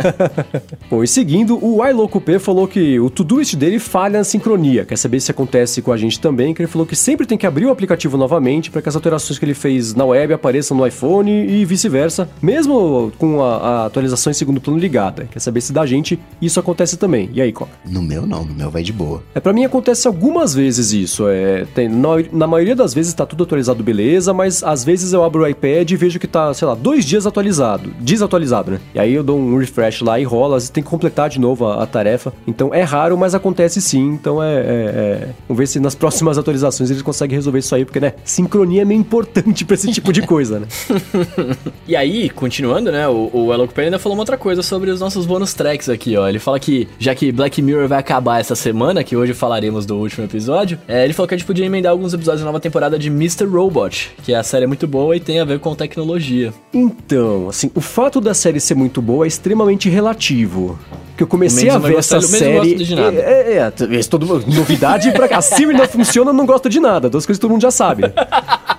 Bom, 0.90 1.02
e 1.02 1.08
seguindo, 1.08 1.62
o 1.62 1.86
iLocoP 1.86 2.38
falou 2.38 2.66
que 2.66 2.98
o 2.98 3.10
Todoist 3.10 3.56
dele 3.56 3.78
falha 3.78 4.18
na 4.18 4.24
sincronia. 4.24 4.84
Quer 4.84 4.96
saber 4.96 5.20
se 5.20 5.30
acontece 5.30 5.82
com 5.82 5.92
a 5.92 5.96
gente 5.96 6.20
também, 6.20 6.54
que 6.54 6.62
ele 6.62 6.68
falou 6.68 6.86
que 6.86 6.96
sempre 6.96 7.26
tem 7.26 7.36
que 7.36 7.46
abrir 7.46 7.66
o 7.66 7.70
aplicativo 7.70 8.16
novamente 8.16 8.70
para 8.70 8.80
que 8.80 8.88
as 8.88 8.96
alterações 8.96 9.38
que 9.38 9.44
ele 9.44 9.54
fez 9.54 9.94
na 9.94 10.04
web 10.04 10.32
apareçam 10.32 10.76
no 10.76 10.86
iPhone 10.86 11.30
e 11.30 11.64
vice-versa, 11.64 12.28
mesmo 12.40 13.12
com 13.18 13.42
a, 13.42 13.56
a 13.56 13.86
atualização 13.86 14.30
em 14.30 14.34
segundo 14.34 14.60
plano 14.60 14.78
ligada. 14.78 15.28
Quer 15.30 15.38
saber 15.42 15.60
se 15.60 15.72
da 15.72 15.84
gente 15.86 16.18
isso 16.40 16.58
acontece 16.60 16.96
também. 16.96 17.30
E 17.32 17.40
aí, 17.40 17.52
Coca? 17.52 17.72
No 17.88 18.02
meu, 18.02 18.26
não. 18.26 18.44
No 18.44 18.54
meu 18.54 18.70
vai 18.70 18.82
de 18.82 18.92
boa. 18.92 19.22
É, 19.34 19.40
para 19.40 19.52
mim 19.52 19.64
acontece 19.64 20.06
algumas 20.06 20.54
vezes 20.54 20.92
isso. 20.92 21.28
É, 21.28 21.64
tem, 21.74 21.88
na, 21.88 22.08
na 22.32 22.46
maioria 22.46 22.74
das 22.76 22.92
vezes 22.94 23.12
tá 23.14 23.24
tudo 23.26 23.44
atualizado, 23.44 23.82
beleza, 23.82 24.32
mas 24.32 24.62
às 24.62 24.84
vezes 24.84 25.12
eu 25.12 25.22
abro 25.24 25.42
o 25.42 25.46
iPad 25.48 25.90
e 25.90 25.96
vejo 25.96 26.18
que 26.18 26.26
tá, 26.26 26.52
sei 26.54 26.66
lá, 26.66 26.74
dois 26.74 27.04
dias 27.04 27.26
atualizado, 27.26 27.92
desatualizado, 28.00 28.72
né? 28.72 28.80
E 28.94 28.98
aí 28.98 29.12
eu 29.14 29.22
dou 29.22 29.38
um 29.38 29.56
refresh 29.58 30.00
lá 30.02 30.18
e 30.18 30.24
rola, 30.24 30.56
às 30.56 30.62
vezes 30.64 30.70
tem 30.70 30.82
que 30.82 30.88
completar 30.90 31.28
de 31.28 31.38
novo 31.40 31.66
a, 31.66 31.82
a 31.82 31.86
tarefa. 31.86 32.32
Então 32.46 32.74
é 32.74 32.82
raro, 32.82 33.16
mas 33.16 33.34
acontece 33.34 33.80
sim. 33.80 34.08
Então 34.10 34.42
é, 34.42 34.54
é- 34.54 34.62
é- 34.62 35.28
Vamos 35.48 35.58
ver 35.58 35.66
se 35.66 35.78
nas 35.80 35.94
próximas 35.94 36.38
atualizações 36.38 36.90
eles 36.90 37.02
conseguem 37.02 37.36
resolver 37.36 37.58
isso 37.58 37.74
aí, 37.74 37.84
porque, 37.84 38.00
né, 38.00 38.14
sincronia 38.24 38.82
é 38.82 38.84
meio 38.84 39.00
importante 39.00 39.64
pra 39.64 39.74
esse 39.74 39.90
tipo 39.92 40.12
de 40.12 40.22
coisa, 40.22 40.60
né? 40.60 40.66
E 41.86 41.96
aí, 41.96 42.30
continuando, 42.30 42.90
né, 42.92 43.08
o, 43.08 43.30
o 43.32 43.52
Elo 43.52 43.66
Cooper 43.66 43.84
ainda 43.84 43.98
falou 43.98 44.16
uma 44.16 44.22
outra 44.22 44.36
coisa 44.38 44.62
sobre 44.62 44.90
os 44.90 45.00
nossos 45.00 45.21
bônus 45.26 45.54
tracks 45.54 45.88
aqui, 45.88 46.16
ó. 46.16 46.28
Ele 46.28 46.38
fala 46.38 46.58
que, 46.58 46.88
já 46.98 47.14
que 47.14 47.32
Black 47.32 47.60
Mirror 47.60 47.88
vai 47.88 47.98
acabar 47.98 48.40
essa 48.40 48.54
semana, 48.54 49.02
que 49.04 49.16
hoje 49.16 49.34
falaremos 49.34 49.86
do 49.86 49.96
último 49.96 50.24
episódio, 50.24 50.78
é, 50.86 51.04
ele 51.04 51.12
falou 51.12 51.28
que 51.28 51.34
a 51.34 51.38
gente 51.38 51.46
podia 51.46 51.64
emendar 51.66 51.92
alguns 51.92 52.12
episódios 52.12 52.40
da 52.40 52.46
nova 52.46 52.60
temporada 52.60 52.98
de 52.98 53.08
Mr. 53.08 53.44
Robot, 53.44 54.12
que 54.22 54.34
a 54.34 54.42
série 54.42 54.64
é 54.64 54.66
muito 54.66 54.86
boa 54.86 55.16
e 55.16 55.20
tem 55.20 55.40
a 55.40 55.44
ver 55.44 55.58
com 55.58 55.74
tecnologia. 55.74 56.52
Então, 56.72 57.48
assim, 57.48 57.70
o 57.74 57.80
fato 57.80 58.20
da 58.20 58.34
série 58.34 58.60
ser 58.60 58.74
muito 58.74 59.02
boa 59.02 59.24
é 59.24 59.28
extremamente 59.28 59.88
relativo. 59.88 60.78
Que 61.16 61.22
eu 61.22 61.26
comecei 61.26 61.68
a 61.68 61.78
ver 61.78 61.96
essa 61.96 62.20
série. 62.20 62.82
É, 62.94 63.58
é, 63.58 63.58
é, 63.58 63.98
isso 63.98 64.08
todo 64.08 64.26
novidade 64.46 65.12
pra 65.12 65.28
cá. 65.28 65.38
A 65.38 65.42
Siri 65.42 65.74
não 65.74 65.86
funciona, 65.86 66.32
não 66.32 66.46
gosto 66.46 66.68
de 66.68 66.80
nada. 66.80 67.10
Duas 67.10 67.26
coisas 67.26 67.38
todo 67.40 67.50
mundo 67.50 67.62
já 67.62 67.70
sabe. 67.70 68.04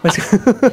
Mas, 0.02 0.18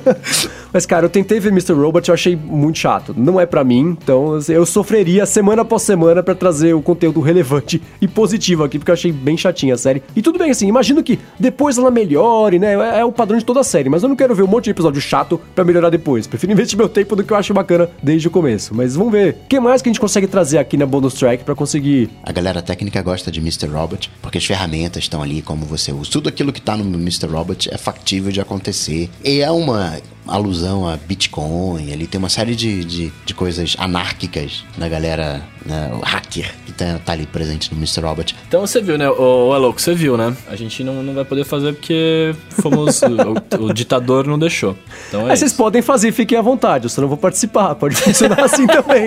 mas, 0.72 0.86
cara, 0.86 1.04
eu 1.06 1.10
tentei 1.10 1.38
ver 1.38 1.50
Mr. 1.50 1.72
Robot, 1.74 2.08
eu 2.08 2.14
achei 2.14 2.34
muito 2.34 2.78
chato. 2.78 3.14
Não 3.16 3.38
é 3.38 3.44
pra 3.44 3.62
mim, 3.62 3.96
então 4.02 4.38
eu 4.48 4.64
sofreria 4.64 5.26
semana 5.26 5.59
após 5.60 5.82
semana 5.82 6.22
pra 6.22 6.34
trazer 6.34 6.74
o 6.74 6.82
conteúdo 6.82 7.20
relevante 7.20 7.82
e 8.00 8.08
positivo 8.08 8.64
aqui, 8.64 8.78
porque 8.78 8.90
eu 8.90 8.94
achei 8.94 9.12
bem 9.12 9.36
chatinha 9.36 9.74
a 9.74 9.78
série. 9.78 10.02
E 10.14 10.22
tudo 10.22 10.38
bem, 10.38 10.50
assim, 10.50 10.66
imagino 10.66 11.02
que 11.02 11.18
depois 11.38 11.78
ela 11.78 11.90
melhore, 11.90 12.58
né? 12.58 12.74
É, 12.74 13.00
é 13.00 13.04
o 13.04 13.12
padrão 13.12 13.38
de 13.38 13.44
toda 13.44 13.60
a 13.60 13.64
série, 13.64 13.88
mas 13.88 14.02
eu 14.02 14.08
não 14.08 14.16
quero 14.16 14.34
ver 14.34 14.42
um 14.42 14.46
monte 14.46 14.64
de 14.64 14.70
episódio 14.70 15.00
chato 15.00 15.40
pra 15.54 15.64
melhorar 15.64 15.90
depois. 15.90 16.26
Prefiro 16.26 16.52
investir 16.52 16.78
meu 16.78 16.88
tempo 16.88 17.16
no 17.16 17.24
que 17.24 17.32
eu 17.32 17.36
acho 17.36 17.52
bacana 17.54 17.88
desde 18.02 18.28
o 18.28 18.30
começo. 18.30 18.74
Mas 18.74 18.94
vamos 18.94 19.12
ver. 19.12 19.36
O 19.44 19.48
que 19.48 19.60
mais 19.60 19.82
que 19.82 19.88
a 19.88 19.92
gente 19.92 20.00
consegue 20.00 20.26
trazer 20.26 20.58
aqui 20.58 20.76
na 20.76 20.86
bonus 20.86 21.14
track 21.14 21.44
pra 21.44 21.54
conseguir 21.54 22.10
A 22.22 22.32
galera 22.32 22.62
técnica 22.62 23.02
gosta 23.02 23.30
de 23.30 23.40
Mr. 23.40 23.66
Robot 23.66 24.10
porque 24.22 24.38
as 24.38 24.44
ferramentas 24.44 25.04
estão 25.04 25.22
ali, 25.22 25.42
como 25.42 25.64
você 25.64 25.92
usa. 25.92 26.10
Tudo 26.10 26.28
aquilo 26.28 26.52
que 26.52 26.60
tá 26.60 26.76
no 26.76 26.84
Mr. 26.98 27.26
Robot 27.26 27.70
é 27.72 27.78
factível 27.78 28.30
de 28.30 28.40
acontecer. 28.40 29.10
E 29.24 29.40
é 29.40 29.50
uma 29.50 29.98
alusão 30.30 30.88
a 30.88 30.96
Bitcoin, 30.96 31.92
ali 31.92 32.06
tem 32.06 32.18
uma 32.18 32.28
série 32.28 32.54
de, 32.54 32.84
de, 32.84 33.12
de 33.26 33.34
coisas 33.34 33.76
anárquicas 33.78 34.64
da 34.78 34.88
galera, 34.88 35.42
né, 35.64 35.90
o 35.94 35.98
hacker 36.04 36.52
que 36.66 36.72
tá, 36.72 36.98
tá 37.04 37.12
ali 37.12 37.26
presente 37.26 37.72
no 37.72 37.78
Mr. 37.78 38.00
Robot. 38.00 38.34
Então 38.48 38.60
você 38.66 38.80
viu, 38.80 38.96
né, 38.98 39.08
o, 39.10 39.48
o 39.48 39.54
Elo, 39.54 39.72
você 39.72 39.94
viu, 39.94 40.16
né? 40.16 40.34
A 40.48 40.56
gente 40.56 40.82
não, 40.84 41.02
não 41.02 41.14
vai 41.14 41.24
poder 41.24 41.44
fazer 41.44 41.72
porque 41.74 42.34
fomos. 42.50 43.00
o, 43.58 43.64
o 43.64 43.72
ditador 43.72 44.26
não 44.26 44.38
deixou. 44.38 44.76
Então 45.08 45.26
é 45.28 45.32
Aí 45.32 45.36
vocês 45.36 45.52
podem 45.52 45.82
fazer, 45.82 46.12
fiquem 46.12 46.38
à 46.38 46.42
vontade, 46.42 46.84
eu 46.84 46.90
só 46.90 47.00
não 47.00 47.08
vou 47.08 47.16
participar, 47.18 47.74
pode 47.74 47.96
funcionar 47.96 48.40
assim 48.44 48.66
também. 48.66 49.04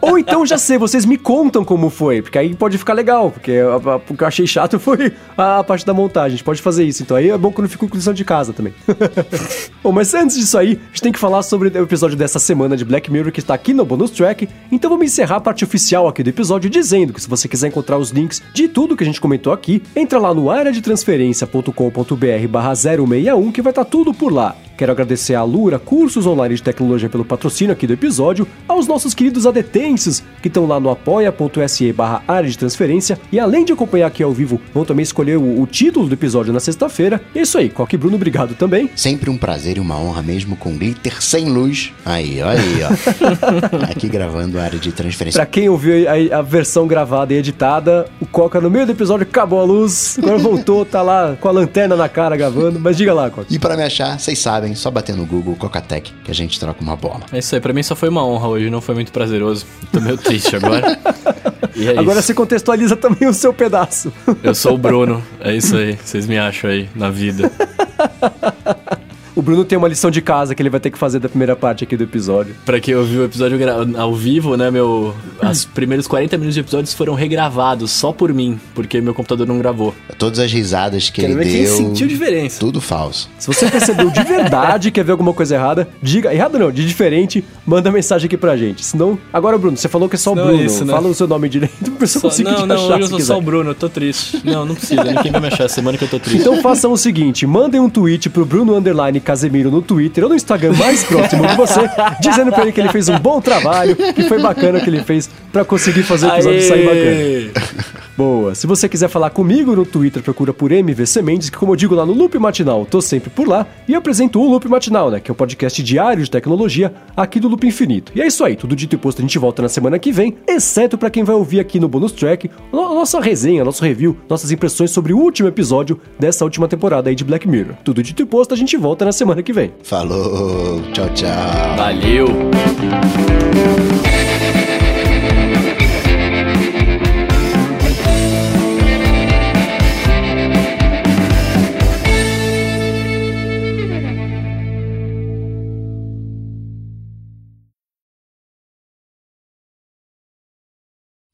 Ou 0.00 0.18
então, 0.18 0.44
já 0.44 0.58
sei, 0.58 0.78
vocês 0.78 1.04
me 1.04 1.16
contam 1.16 1.64
como 1.64 1.90
foi, 1.90 2.22
porque 2.22 2.38
aí 2.38 2.54
pode 2.54 2.76
ficar 2.78 2.92
legal, 2.92 3.30
porque 3.30 3.52
a- 3.52 3.90
a- 3.92 3.96
o 3.96 4.00
que 4.16 4.22
eu 4.22 4.26
achei 4.28 4.46
chato 4.46 4.78
foi 4.78 5.12
a, 5.36 5.58
a 5.60 5.64
parte 5.64 5.84
da 5.86 5.94
montagem, 5.94 6.26
a 6.26 6.30
gente 6.36 6.44
pode 6.44 6.60
fazer 6.62 6.84
isso, 6.84 7.02
então 7.02 7.16
aí 7.16 7.30
é 7.30 7.38
bom 7.38 7.50
que 7.52 7.58
eu 7.60 7.62
não 7.62 7.68
fico 7.68 7.88
com 7.88 7.96
lição 7.96 8.12
de 8.14 8.24
casa 8.24 8.52
também. 8.52 8.74
bom, 9.82 9.92
mas 9.92 10.12
antes 10.14 10.36
disso 10.36 10.56
aí, 10.58 10.72
a 10.82 10.86
gente 10.88 11.02
tem 11.02 11.12
que 11.12 11.18
falar 11.18 11.42
sobre 11.42 11.68
o 11.68 11.82
episódio 11.82 12.16
dessa 12.16 12.38
semana 12.38 12.76
de 12.76 12.84
Black 12.84 13.10
Mirror 13.10 13.32
que 13.32 13.40
está 13.40 13.54
aqui 13.54 13.72
no 13.72 13.84
bonus 13.84 14.10
track, 14.10 14.48
então 14.70 14.90
vamos 14.90 15.06
encerrar 15.06 15.36
a 15.36 15.40
parte 15.40 15.64
oficial 15.64 15.83
aqui 16.08 16.22
do 16.22 16.30
episódio 16.30 16.70
dizendo 16.70 17.12
que 17.12 17.20
se 17.20 17.28
você 17.28 17.46
quiser 17.46 17.68
encontrar 17.68 17.98
os 17.98 18.10
links 18.10 18.40
de 18.52 18.68
tudo 18.68 18.96
que 18.96 19.02
a 19.02 19.06
gente 19.06 19.20
comentou 19.20 19.52
aqui, 19.52 19.82
entra 19.94 20.18
lá 20.18 20.32
no 20.32 20.50
areadetransferencia.com.br 20.50 22.48
barra 22.48 22.74
061 22.74 23.52
que 23.52 23.62
vai 23.62 23.70
estar 23.70 23.84
tudo 23.84 24.14
por 24.14 24.32
lá. 24.32 24.56
Quero 24.76 24.90
agradecer 24.90 25.34
à 25.34 25.42
Lura 25.44 25.78
Cursos 25.78 26.26
Online 26.26 26.56
de 26.56 26.62
Tecnologia 26.62 27.08
pelo 27.08 27.24
patrocínio 27.24 27.72
aqui 27.72 27.86
do 27.86 27.92
episódio, 27.92 28.46
aos 28.66 28.88
nossos 28.88 29.14
queridos 29.14 29.46
adetenses 29.46 30.22
que 30.42 30.48
estão 30.48 30.66
lá 30.66 30.80
no 30.80 30.90
apoia.se 30.90 31.92
barra 31.92 32.24
área 32.26 32.50
de 32.50 32.58
transferência 32.58 33.18
e 33.30 33.38
além 33.38 33.64
de 33.64 33.72
acompanhar 33.72 34.08
aqui 34.08 34.22
ao 34.22 34.32
vivo, 34.32 34.60
vão 34.72 34.84
também 34.84 35.04
escolher 35.04 35.36
o, 35.36 35.62
o 35.62 35.66
título 35.66 36.08
do 36.08 36.14
episódio 36.14 36.52
na 36.52 36.58
sexta-feira. 36.58 37.20
É 37.34 37.42
isso 37.42 37.56
aí, 37.56 37.68
Coque 37.70 37.96
Bruno, 37.96 38.16
obrigado 38.16 38.54
também. 38.54 38.90
Sempre 38.96 39.30
um 39.30 39.38
prazer 39.38 39.76
e 39.76 39.80
uma 39.80 39.96
honra 39.96 40.22
mesmo 40.22 40.56
com 40.56 40.76
glitter 40.76 41.22
sem 41.22 41.48
luz. 41.48 41.92
Aí, 42.04 42.42
aí, 42.42 42.80
ó. 42.82 43.84
Aqui 43.90 44.08
gravando 44.08 44.58
a 44.58 44.64
área 44.64 44.78
de 44.78 44.90
transferência. 44.90 45.38
Pra 45.38 45.46
quem 45.46 45.68
ouviu 45.74 46.06
a, 46.08 46.38
a 46.38 46.42
versão 46.42 46.86
gravada 46.86 47.32
e 47.32 47.36
editada, 47.36 48.06
o 48.20 48.26
Coca 48.26 48.60
no 48.60 48.70
meio 48.70 48.86
do 48.86 48.92
episódio 48.92 49.26
acabou 49.28 49.60
a 49.60 49.64
luz, 49.64 50.18
agora 50.18 50.38
voltou, 50.38 50.84
tá 50.84 51.02
lá 51.02 51.36
com 51.40 51.48
a 51.48 51.52
lanterna 51.52 51.94
na 51.96 52.08
cara 52.08 52.36
gravando, 52.36 52.80
mas 52.80 52.96
diga 52.96 53.12
lá, 53.12 53.30
Coca. 53.30 53.46
E 53.50 53.58
para 53.58 53.76
me 53.76 53.82
achar, 53.82 54.18
vocês 54.18 54.38
sabem, 54.38 54.74
só 54.74 54.90
bater 54.90 55.14
no 55.14 55.26
Google 55.26 55.54
Cocatec 55.56 56.12
que 56.24 56.30
a 56.30 56.34
gente 56.34 56.58
troca 56.58 56.80
uma 56.82 56.96
bola. 56.96 57.20
É 57.32 57.38
isso 57.38 57.54
aí, 57.54 57.60
pra 57.60 57.72
mim 57.72 57.82
só 57.82 57.94
foi 57.94 58.08
uma 58.08 58.24
honra 58.24 58.48
hoje, 58.48 58.70
não 58.70 58.80
foi 58.80 58.94
muito 58.94 59.12
prazeroso. 59.12 59.66
Tô 59.92 60.00
meio 60.00 60.16
triste 60.16 60.56
agora. 60.56 60.98
E 61.76 61.88
é 61.88 61.98
Agora 61.98 62.20
isso. 62.20 62.28
você 62.28 62.34
contextualiza 62.34 62.94
também 62.94 63.28
o 63.28 63.34
seu 63.34 63.52
pedaço. 63.52 64.12
Eu 64.44 64.54
sou 64.54 64.74
o 64.74 64.78
Bruno, 64.78 65.20
é 65.40 65.56
isso 65.56 65.76
aí. 65.76 65.98
Vocês 66.00 66.24
me 66.24 66.38
acham 66.38 66.70
aí 66.70 66.88
na 66.94 67.10
vida. 67.10 67.50
O 69.36 69.42
Bruno 69.42 69.64
tem 69.64 69.76
uma 69.76 69.88
lição 69.88 70.12
de 70.12 70.22
casa 70.22 70.54
que 70.54 70.62
ele 70.62 70.70
vai 70.70 70.78
ter 70.78 70.90
que 70.90 70.98
fazer 70.98 71.18
da 71.18 71.28
primeira 71.28 71.56
parte 71.56 71.82
aqui 71.82 71.96
do 71.96 72.04
episódio. 72.04 72.54
Pra 72.64 72.78
quem 72.78 72.94
ouviu 72.94 73.22
o 73.22 73.24
episódio 73.24 73.58
ao 73.98 74.14
vivo, 74.14 74.56
né, 74.56 74.70
meu... 74.70 75.12
Os 75.42 75.64
primeiros 75.64 76.06
40 76.06 76.36
minutos 76.36 76.54
de 76.54 76.60
episódios 76.60 76.94
foram 76.94 77.14
regravados 77.14 77.90
só 77.90 78.12
por 78.12 78.32
mim, 78.32 78.60
porque 78.76 79.00
meu 79.00 79.12
computador 79.12 79.44
não 79.44 79.58
gravou. 79.58 79.92
Todas 80.18 80.38
as 80.38 80.52
risadas 80.52 81.10
que 81.10 81.20
Quero 81.20 81.32
ele 81.32 81.44
ver 81.44 81.50
quem 81.50 81.64
deu. 81.64 81.76
sentiu 81.76 82.06
diferença. 82.06 82.60
Tudo 82.60 82.80
falso. 82.80 83.28
Se 83.36 83.48
você 83.48 83.68
percebeu 83.68 84.08
de 84.08 84.22
verdade 84.22 84.92
quer 84.92 85.02
ver 85.04 85.12
alguma 85.12 85.32
coisa 85.32 85.56
errada, 85.56 85.88
diga. 86.00 86.32
Errado 86.32 86.56
não, 86.56 86.70
de 86.70 86.86
diferente, 86.86 87.44
manda 87.66 87.90
mensagem 87.90 88.26
aqui 88.26 88.36
pra 88.36 88.56
gente. 88.56 88.84
Senão. 88.84 89.18
Agora, 89.32 89.58
Bruno, 89.58 89.76
você 89.76 89.88
falou 89.88 90.08
que 90.08 90.14
é 90.14 90.18
só 90.18 90.32
o 90.32 90.36
Não 90.36 90.44
é 90.44 90.46
Bruno. 90.46 90.64
isso, 90.64 90.84
né? 90.84 90.92
Fala 90.92 91.08
o 91.08 91.14
seu 91.14 91.26
nome 91.26 91.48
direito 91.48 91.74
pra 91.80 91.90
pessoa 91.96 92.22
conseguir 92.22 92.50
não, 92.50 92.62
te 92.62 92.66
não, 92.66 92.76
achar 92.76 92.94
hoje 92.94 93.00
eu 93.02 93.08
sou 93.08 93.16
quiser. 93.18 93.32
só 93.32 93.38
o 93.38 93.42
Bruno, 93.42 93.70
eu 93.70 93.74
tô 93.74 93.88
triste. 93.88 94.40
Não, 94.44 94.64
não 94.64 94.74
precisa, 94.76 95.02
ninguém 95.02 95.32
vai 95.32 95.40
me 95.40 95.48
achar, 95.48 95.68
semana 95.68 95.98
que 95.98 96.04
eu 96.04 96.08
tô 96.08 96.20
triste. 96.20 96.40
Então 96.40 96.62
façam 96.62 96.92
o 96.92 96.96
seguinte, 96.96 97.44
mandem 97.46 97.80
um 97.80 97.90
tweet 97.90 98.30
pro 98.30 98.44
Bruno 98.46 98.76
Underline 98.76 99.20
Casemiro 99.24 99.70
no 99.70 99.82
Twitter 99.82 100.22
ou 100.22 100.30
no 100.30 100.36
Instagram 100.36 100.74
mais 100.74 101.02
próximo 101.02 101.46
de 101.46 101.56
você, 101.56 101.80
dizendo 102.20 102.52
pra 102.52 102.62
ele 102.62 102.72
que 102.72 102.80
ele 102.80 102.90
fez 102.90 103.08
um 103.08 103.18
bom 103.18 103.40
trabalho, 103.40 103.96
que 103.96 104.22
foi 104.24 104.40
bacana 104.40 104.78
o 104.78 104.82
que 104.82 104.90
ele 104.90 105.02
fez 105.02 105.28
pra 105.52 105.64
conseguir 105.64 106.02
fazer 106.04 106.26
o 106.26 106.34
episódio 106.34 106.62
sair 106.62 106.84
bacana. 106.84 108.03
Boa. 108.16 108.54
Se 108.54 108.66
você 108.66 108.88
quiser 108.88 109.08
falar 109.08 109.30
comigo 109.30 109.74
no 109.74 109.84
Twitter, 109.84 110.22
procura 110.22 110.52
por 110.52 110.70
MVC 110.70 111.20
Mendes, 111.22 111.50
que 111.50 111.56
como 111.56 111.72
eu 111.72 111.76
digo 111.76 111.94
lá 111.94 112.06
no 112.06 112.12
Loop 112.12 112.38
Matinal, 112.38 112.86
tô 112.86 113.00
sempre 113.00 113.28
por 113.30 113.48
lá 113.48 113.66
e 113.88 113.94
apresento 113.94 114.40
o 114.40 114.48
Loop 114.48 114.68
Matinal, 114.68 115.10
né, 115.10 115.20
que 115.20 115.30
é 115.30 115.32
o 115.32 115.34
podcast 115.34 115.82
diário 115.82 116.22
de 116.22 116.30
tecnologia 116.30 116.92
aqui 117.16 117.40
do 117.40 117.48
Loop 117.48 117.66
Infinito. 117.66 118.12
E 118.14 118.22
é 118.22 118.26
isso 118.26 118.44
aí, 118.44 118.56
tudo 118.56 118.76
dito 118.76 118.94
e 118.94 118.98
posto, 118.98 119.18
a 119.18 119.22
gente 119.22 119.38
volta 119.38 119.62
na 119.62 119.68
semana 119.68 119.98
que 119.98 120.12
vem, 120.12 120.36
exceto 120.46 120.96
pra 120.96 121.10
quem 121.10 121.24
vai 121.24 121.34
ouvir 121.34 121.60
aqui 121.60 121.80
no 121.80 121.88
bonus 121.88 122.12
track, 122.12 122.50
a 122.72 122.76
nossa 122.76 123.20
resenha, 123.20 123.64
nosso 123.64 123.82
review, 123.82 124.16
nossas 124.28 124.52
impressões 124.52 124.90
sobre 124.90 125.12
o 125.12 125.18
último 125.18 125.48
episódio 125.48 125.98
dessa 126.18 126.44
última 126.44 126.68
temporada 126.68 127.10
aí 127.10 127.14
de 127.14 127.24
Black 127.24 127.48
Mirror. 127.48 127.74
Tudo 127.84 128.02
dito 128.02 128.22
e 128.22 128.26
posto, 128.26 128.54
a 128.54 128.56
gente 128.56 128.76
volta 128.76 129.04
na 129.04 129.12
semana 129.12 129.42
que 129.42 129.52
vem. 129.52 129.72
Falou. 129.82 130.82
Tchau, 130.92 131.08
tchau. 131.10 131.76
Valeu! 131.76 132.26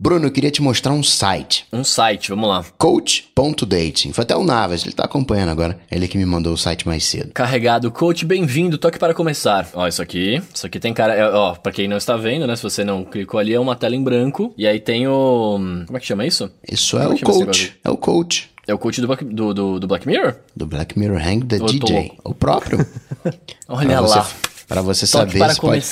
Bruno, 0.03 0.25
eu 0.29 0.31
queria 0.31 0.51
te 0.51 0.63
mostrar 0.63 0.95
um 0.95 1.03
site. 1.03 1.67
Um 1.71 1.85
site, 1.85 2.31
vamos 2.31 2.49
lá. 2.49 2.65
Coach.dating. 2.79 4.15
Foi 4.15 4.23
até 4.25 4.35
o 4.35 4.43
Navas, 4.43 4.83
ele 4.83 4.95
tá 4.95 5.05
acompanhando 5.05 5.51
agora. 5.51 5.79
Ele 5.93 6.09
que 6.09 6.17
me 6.17 6.25
mandou 6.25 6.55
o 6.55 6.57
site 6.57 6.89
mais 6.89 7.05
cedo. 7.05 7.33
Carregado, 7.35 7.91
coach, 7.93 8.25
bem-vindo, 8.25 8.79
toque 8.79 8.99
para 8.99 9.13
começar. 9.13 9.69
Ó, 9.75 9.87
isso 9.87 10.01
aqui, 10.01 10.41
isso 10.55 10.65
aqui 10.65 10.81
tem 10.81 10.95
cara, 10.95 11.13
é, 11.15 11.31
ó, 11.31 11.53
pra 11.55 11.71
quem 11.71 11.87
não 11.87 11.99
está 11.99 12.17
vendo, 12.17 12.47
né, 12.47 12.57
se 12.57 12.63
você 12.63 12.83
não 12.83 13.05
clicou 13.05 13.39
ali, 13.39 13.53
é 13.53 13.61
uma 13.61 13.77
tela 13.77 13.95
em 13.95 14.03
branco, 14.03 14.55
e 14.57 14.67
aí 14.67 14.81
tem 14.81 15.07
o, 15.07 15.59
como 15.87 15.99
é 15.99 16.01
que 16.01 16.07
chama 16.07 16.25
isso? 16.25 16.51
Isso 16.67 16.99
é 16.99 17.03
Como 17.05 17.15
o 17.17 17.21
coach. 17.21 17.79
É 17.85 17.91
o 17.91 17.97
coach 17.99 18.51
É 18.67 18.73
o 18.73 18.79
coach 18.79 19.01
do, 19.03 19.07
Black- 19.07 19.25
do, 19.27 19.53
do, 19.53 19.79
do 19.81 19.87
Black 19.87 20.07
Mirror? 20.09 20.37
do 20.57 20.67
Black 20.67 20.99
Mirror 20.99 21.21
Hang 21.21 21.45
the 21.45 21.57
Eu 21.57 21.67
DJ. 21.67 22.13
O 22.25 22.33
próprio. 22.35 22.79
Olha 23.69 23.87
pra 23.99 24.01
lá, 24.01 24.23
Você, 24.23 24.35
pra 24.67 24.81
você 24.83 25.07
toque 25.07 25.33
saber 25.33 25.39
para 25.41 25.55
se 25.55 25.61
pode... 25.61 25.85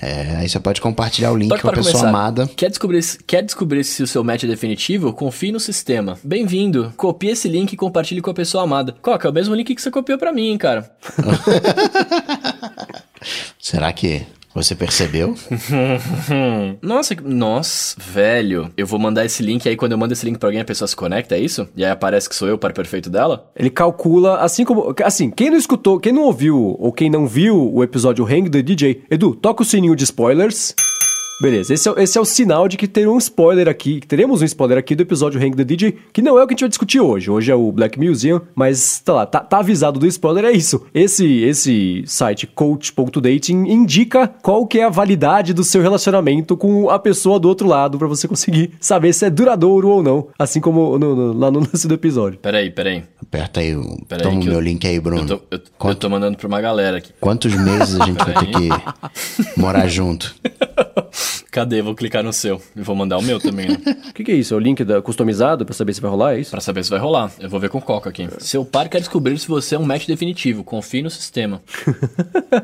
É, 0.00 0.36
aí 0.36 0.48
você 0.48 0.60
pode 0.60 0.80
compartilhar 0.80 1.32
o 1.32 1.36
link 1.36 1.48
com 1.48 1.56
a 1.56 1.58
para 1.58 1.72
pessoa 1.72 1.92
começar. 1.92 2.08
amada. 2.08 2.48
Quer 2.56 2.68
descobrir, 2.68 3.02
quer 3.26 3.42
descobrir 3.42 3.84
se 3.84 4.02
o 4.02 4.06
seu 4.06 4.22
match 4.22 4.44
é 4.44 4.46
definitivo? 4.46 5.12
Confie 5.12 5.52
no 5.52 5.60
sistema. 5.60 6.18
Bem-vindo. 6.22 6.92
Copie 6.96 7.30
esse 7.30 7.48
link 7.48 7.72
e 7.72 7.76
compartilhe 7.76 8.20
com 8.20 8.30
a 8.30 8.34
pessoa 8.34 8.64
amada. 8.64 8.94
Coca, 9.00 9.28
é 9.28 9.30
o 9.30 9.34
mesmo 9.34 9.54
link 9.54 9.74
que 9.74 9.80
você 9.80 9.90
copiou 9.90 10.18
pra 10.18 10.32
mim, 10.32 10.48
hein, 10.48 10.58
cara. 10.58 10.90
Será 13.58 13.92
que 13.92 14.26
você 14.54 14.74
percebeu? 14.74 15.34
Nossa, 16.80 17.14
que- 17.16 17.22
nossa, 17.22 17.96
velho. 18.00 18.70
Eu 18.76 18.86
vou 18.86 18.98
mandar 18.98 19.24
esse 19.24 19.42
link 19.42 19.68
aí, 19.68 19.76
quando 19.76 19.92
eu 19.92 19.98
mando 19.98 20.12
esse 20.12 20.24
link 20.24 20.38
pra 20.38 20.48
alguém, 20.48 20.60
a 20.60 20.64
pessoa 20.64 20.86
se 20.88 20.94
conecta, 20.96 21.34
é 21.34 21.40
isso? 21.40 21.68
E 21.76 21.84
aí 21.84 21.90
aparece 21.90 22.28
que 22.28 22.34
sou 22.34 22.46
eu, 22.48 22.54
o 22.54 22.58
par 22.58 22.72
perfeito 22.72 23.10
dela? 23.10 23.50
Ele 23.56 23.70
calcula, 23.70 24.38
assim 24.38 24.64
como. 24.64 24.94
Assim, 25.04 25.30
quem 25.30 25.50
não 25.50 25.56
escutou, 25.58 25.98
quem 25.98 26.12
não 26.12 26.22
ouviu 26.22 26.76
ou 26.78 26.92
quem 26.92 27.10
não 27.10 27.26
viu 27.26 27.72
o 27.72 27.82
episódio 27.82 28.24
Hang 28.24 28.48
the 28.48 28.62
DJ, 28.62 29.02
Edu, 29.10 29.34
toca 29.34 29.62
o 29.62 29.66
sininho 29.66 29.96
de 29.96 30.04
spoilers. 30.04 30.74
Beleza, 31.42 31.74
esse 31.74 31.88
é, 31.88 31.90
o- 31.92 31.98
esse 31.98 32.16
é 32.16 32.20
o 32.20 32.24
sinal 32.24 32.68
de 32.68 32.76
que 32.76 32.86
terá 32.86 33.10
um 33.10 33.18
spoiler 33.18 33.68
aqui, 33.68 34.00
que 34.00 34.06
teremos 34.06 34.40
um 34.40 34.44
spoiler 34.44 34.78
aqui 34.78 34.94
do 34.94 35.02
episódio 35.02 35.40
Hang 35.40 35.56
the 35.56 35.64
DJ, 35.64 35.96
que 36.12 36.22
não 36.22 36.38
é 36.38 36.42
o 36.42 36.46
que 36.46 36.52
a 36.52 36.54
gente 36.54 36.60
vai 36.60 36.68
discutir 36.68 37.00
hoje. 37.00 37.28
Hoje 37.30 37.50
é 37.50 37.54
o 37.54 37.72
Black 37.72 37.98
Museum, 37.98 38.40
mas 38.54 39.00
tá 39.00 39.12
lá, 39.12 39.26
tá, 39.26 39.40
tá 39.40 39.58
avisado 39.58 39.98
do 39.98 40.06
spoiler, 40.06 40.44
é 40.44 40.52
isso. 40.52 40.86
Esse, 40.94 41.26
esse 41.42 42.04
site 42.06 42.46
coach.dating 42.46 43.64
indica 43.68 44.28
qual 44.42 44.64
que 44.66 44.78
é 44.78 44.84
a 44.84 44.88
validade 44.88 45.52
do 45.52 45.64
seu 45.64 45.82
relacionamento 45.82 46.56
com 46.56 46.88
a 46.88 46.98
pessoa 47.00 47.38
do 47.40 47.48
outro 47.48 47.66
lado, 47.66 47.98
pra 47.98 48.06
você 48.06 48.28
conseguir 48.28 48.70
saber 48.80 49.12
se 49.12 49.24
é 49.26 49.30
duradouro 49.30 49.88
ou 49.88 50.02
não, 50.04 50.28
assim 50.38 50.60
como 50.60 50.96
no- 50.98 51.16
no- 51.16 51.32
lá 51.38 51.50
no 51.50 51.58
lance 51.60 51.86
do 51.88 51.94
episódio. 51.94 52.38
Peraí, 52.38 52.70
peraí. 52.70 53.02
Aperta 53.20 53.58
aí, 53.60 53.74
o... 53.74 53.82
Pera 54.08 54.22
toma 54.22 54.40
o 54.40 54.44
meu 54.44 54.52
eu- 54.54 54.60
link 54.60 54.86
aí, 54.86 55.00
Bruno. 55.00 55.22
Eu 55.22 55.26
tô, 55.26 55.34
eu, 55.34 55.40
eu 55.50 55.60
Quanto- 55.76 55.98
tô 55.98 56.08
mandando 56.08 56.38
pra 56.38 56.46
uma 56.46 56.60
galera 56.60 56.98
aqui. 56.98 57.10
Quantos 57.20 57.52
meses 57.54 58.00
a 58.00 58.04
gente 58.06 58.18
vai 58.24 58.34
ter 58.34 58.46
que 58.46 59.60
morar 59.60 59.88
junto? 59.88 60.32
Cadê? 61.50 61.82
Vou 61.82 61.94
clicar 61.94 62.22
no 62.22 62.32
seu. 62.32 62.60
E 62.74 62.80
vou 62.82 62.96
mandar 62.96 63.18
o 63.18 63.22
meu 63.22 63.38
também, 63.38 63.68
né? 63.68 63.78
O 64.08 64.12
que, 64.14 64.24
que 64.24 64.32
é 64.32 64.34
isso? 64.34 64.54
É 64.54 64.56
o 64.56 64.60
link 64.60 64.82
da, 64.84 65.00
customizado 65.00 65.64
pra 65.64 65.74
saber 65.74 65.94
se 65.94 66.00
vai 66.00 66.10
rolar? 66.10 66.34
É 66.34 66.40
isso? 66.40 66.50
Pra 66.50 66.60
saber 66.60 66.82
se 66.82 66.90
vai 66.90 66.98
rolar. 66.98 67.30
Eu 67.38 67.48
vou 67.48 67.60
ver 67.60 67.68
com 67.68 67.78
o 67.78 67.82
Coca 67.82 68.10
aqui. 68.10 68.28
Seu 68.38 68.64
par 68.64 68.88
quer 68.88 68.98
descobrir 68.98 69.38
se 69.38 69.46
você 69.46 69.76
é 69.76 69.78
um 69.78 69.84
match 69.84 70.06
definitivo. 70.06 70.64
Confie 70.64 71.02
no 71.02 71.10
sistema. 71.10 71.62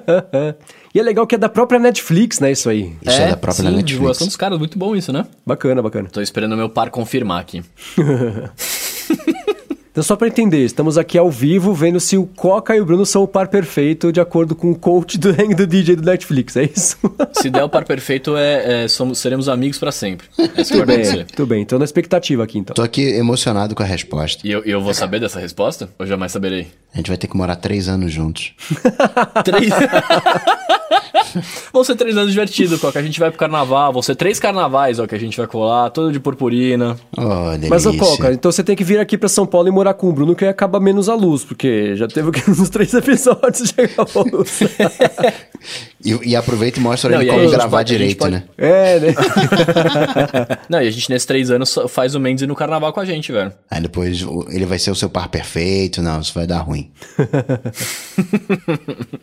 e 0.95 0.99
é 0.99 1.03
legal 1.03 1.27
que 1.27 1.35
é 1.35 1.39
da 1.39 1.49
própria 1.49 1.79
Netflix, 1.79 2.41
né? 2.41 2.51
Isso 2.51 2.69
aí. 2.69 2.93
Isso 3.03 3.21
é, 3.21 3.31
da 3.31 3.37
própria 3.37 3.63
sim, 3.63 3.63
Netflix. 3.63 3.87
divulgação 3.89 4.27
dos 4.27 4.37
caras. 4.37 4.59
Muito 4.59 4.79
bom 4.79 4.97
isso, 4.97 5.13
né? 5.13 5.27
Bacana, 5.47 5.83
bacana. 5.83 6.09
Tô 6.11 6.21
esperando 6.21 6.53
o 6.53 6.57
meu 6.57 6.69
par 6.69 6.91
confirmar 6.91 7.41
aqui. 7.41 7.63
Então, 9.93 10.05
só 10.05 10.15
pra 10.15 10.29
entender, 10.29 10.65
estamos 10.65 10.97
aqui 10.97 11.19
ao 11.19 11.29
vivo 11.29 11.75
vendo 11.75 11.99
se 11.99 12.17
o 12.17 12.25
Coca 12.25 12.77
e 12.77 12.81
o 12.81 12.85
Bruno 12.85 13.05
são 13.05 13.25
o 13.25 13.27
par 13.29 13.49
perfeito 13.49 14.13
de 14.13 14.21
acordo 14.21 14.55
com 14.55 14.71
o 14.71 14.75
coach 14.79 15.19
do 15.19 15.31
Hang 15.31 15.53
do 15.57 15.67
DJ 15.67 15.97
do 15.97 16.03
Netflix, 16.03 16.57
é 16.57 16.63
isso? 16.65 16.97
Se 17.33 17.51
der 17.51 17.65
o 17.65 17.69
par 17.69 17.85
perfeito, 17.85 18.37
é, 18.37 18.85
é, 18.85 18.89
somos, 18.89 19.19
seremos 19.19 19.49
amigos 19.49 19.79
pra 19.79 19.91
sempre. 19.91 20.29
É 20.39 20.43
isso 20.63 20.73
que 20.73 20.79
Tudo 20.79 20.79
vai 20.79 20.87
bem, 20.87 20.97
acontecer. 21.07 21.27
tudo 21.35 21.47
bem. 21.49 21.63
Então, 21.63 21.77
na 21.77 21.85
expectativa 21.85 22.45
aqui, 22.45 22.57
então. 22.59 22.73
Tô 22.75 22.83
aqui 22.83 23.03
emocionado 23.03 23.75
com 23.75 23.83
a 23.83 23.87
resposta. 23.87 24.47
E 24.47 24.53
eu, 24.53 24.63
eu 24.65 24.81
vou 24.81 24.95
saber 24.95 25.19
dessa 25.19 25.41
resposta? 25.41 25.91
Ou 25.99 26.07
jamais 26.07 26.31
saberei? 26.31 26.69
A 26.95 26.99
gente 26.99 27.09
vai 27.09 27.19
ter 27.19 27.27
que 27.27 27.37
morar 27.37 27.57
três 27.57 27.89
anos 27.89 28.13
juntos. 28.13 28.53
Três. 29.45 29.73
Vão 31.73 31.85
ser 31.85 31.95
três 31.97 32.17
anos 32.17 32.31
divertidos, 32.31 32.81
Coca. 32.81 32.99
A 32.99 33.03
gente 33.03 33.19
vai 33.21 33.31
pro 33.31 33.39
carnaval. 33.39 33.93
Vão 33.93 34.03
ser 34.03 34.15
três 34.15 34.39
carnavais, 34.39 34.99
ó, 34.99 35.07
que 35.07 35.15
a 35.15 35.19
gente 35.19 35.37
vai 35.37 35.47
colar, 35.47 35.91
todo 35.91 36.13
de 36.13 36.21
purpurina. 36.21 36.97
Mas, 37.69 37.87
ô 37.87 37.97
Coca, 37.97 38.33
então 38.33 38.51
você 38.51 38.63
tem 38.65 38.75
que 38.77 38.85
vir 38.85 38.99
aqui 38.99 39.17
pra 39.19 39.29
São 39.29 39.47
Paulo 39.47 39.69
e 39.69 39.71
morar 39.71 39.95
com 39.95 40.09
o 40.09 40.13
Bruno, 40.13 40.35
que 40.35 40.45
aí 40.45 40.51
acaba 40.51 40.79
menos 40.81 41.09
a 41.09 41.15
luz, 41.15 41.45
porque 41.45 41.95
já 41.97 42.07
teve 42.09 42.29
aqui 42.31 42.43
uns 42.51 42.69
três 42.69 42.93
episódios 42.95 43.73
de 43.73 43.81
acabou 43.83 44.25
a 44.33 44.37
luz. 44.37 44.61
E, 46.03 46.31
e 46.31 46.35
aproveita 46.35 46.81
e 46.81 46.83
mostra 46.83 47.11
Não, 47.11 47.21
ele 47.21 47.31
como 47.31 47.51
gravar 47.51 47.69
pode- 47.79 47.89
direito, 47.93 48.17
pode- 48.21 48.31
né? 48.33 48.45
É, 48.57 48.99
né? 48.99 49.15
Não, 50.71 50.81
e 50.81 50.89
a 50.89 50.91
gente 50.91 51.11
nesses 51.11 51.27
três 51.27 51.51
anos 51.51 51.79
faz 51.91 52.15
o 52.15 52.21
Mendes 52.21 52.43
ir 52.43 52.47
no 52.47 52.57
carnaval 52.57 52.91
com 52.95 53.01
a 53.01 53.05
gente, 53.05 53.31
velho. 53.31 53.53
Aí 53.71 53.83
depois 53.83 54.25
ele 54.49 54.65
vai 54.65 54.79
ser 54.79 54.91
o 54.91 54.95
seu 54.95 55.11
par 55.11 55.29
perfeito. 55.29 56.01
Não, 56.01 56.19
isso 56.19 56.33
vai 56.33 56.47
dar 56.47 56.61
ruim. 56.61 56.91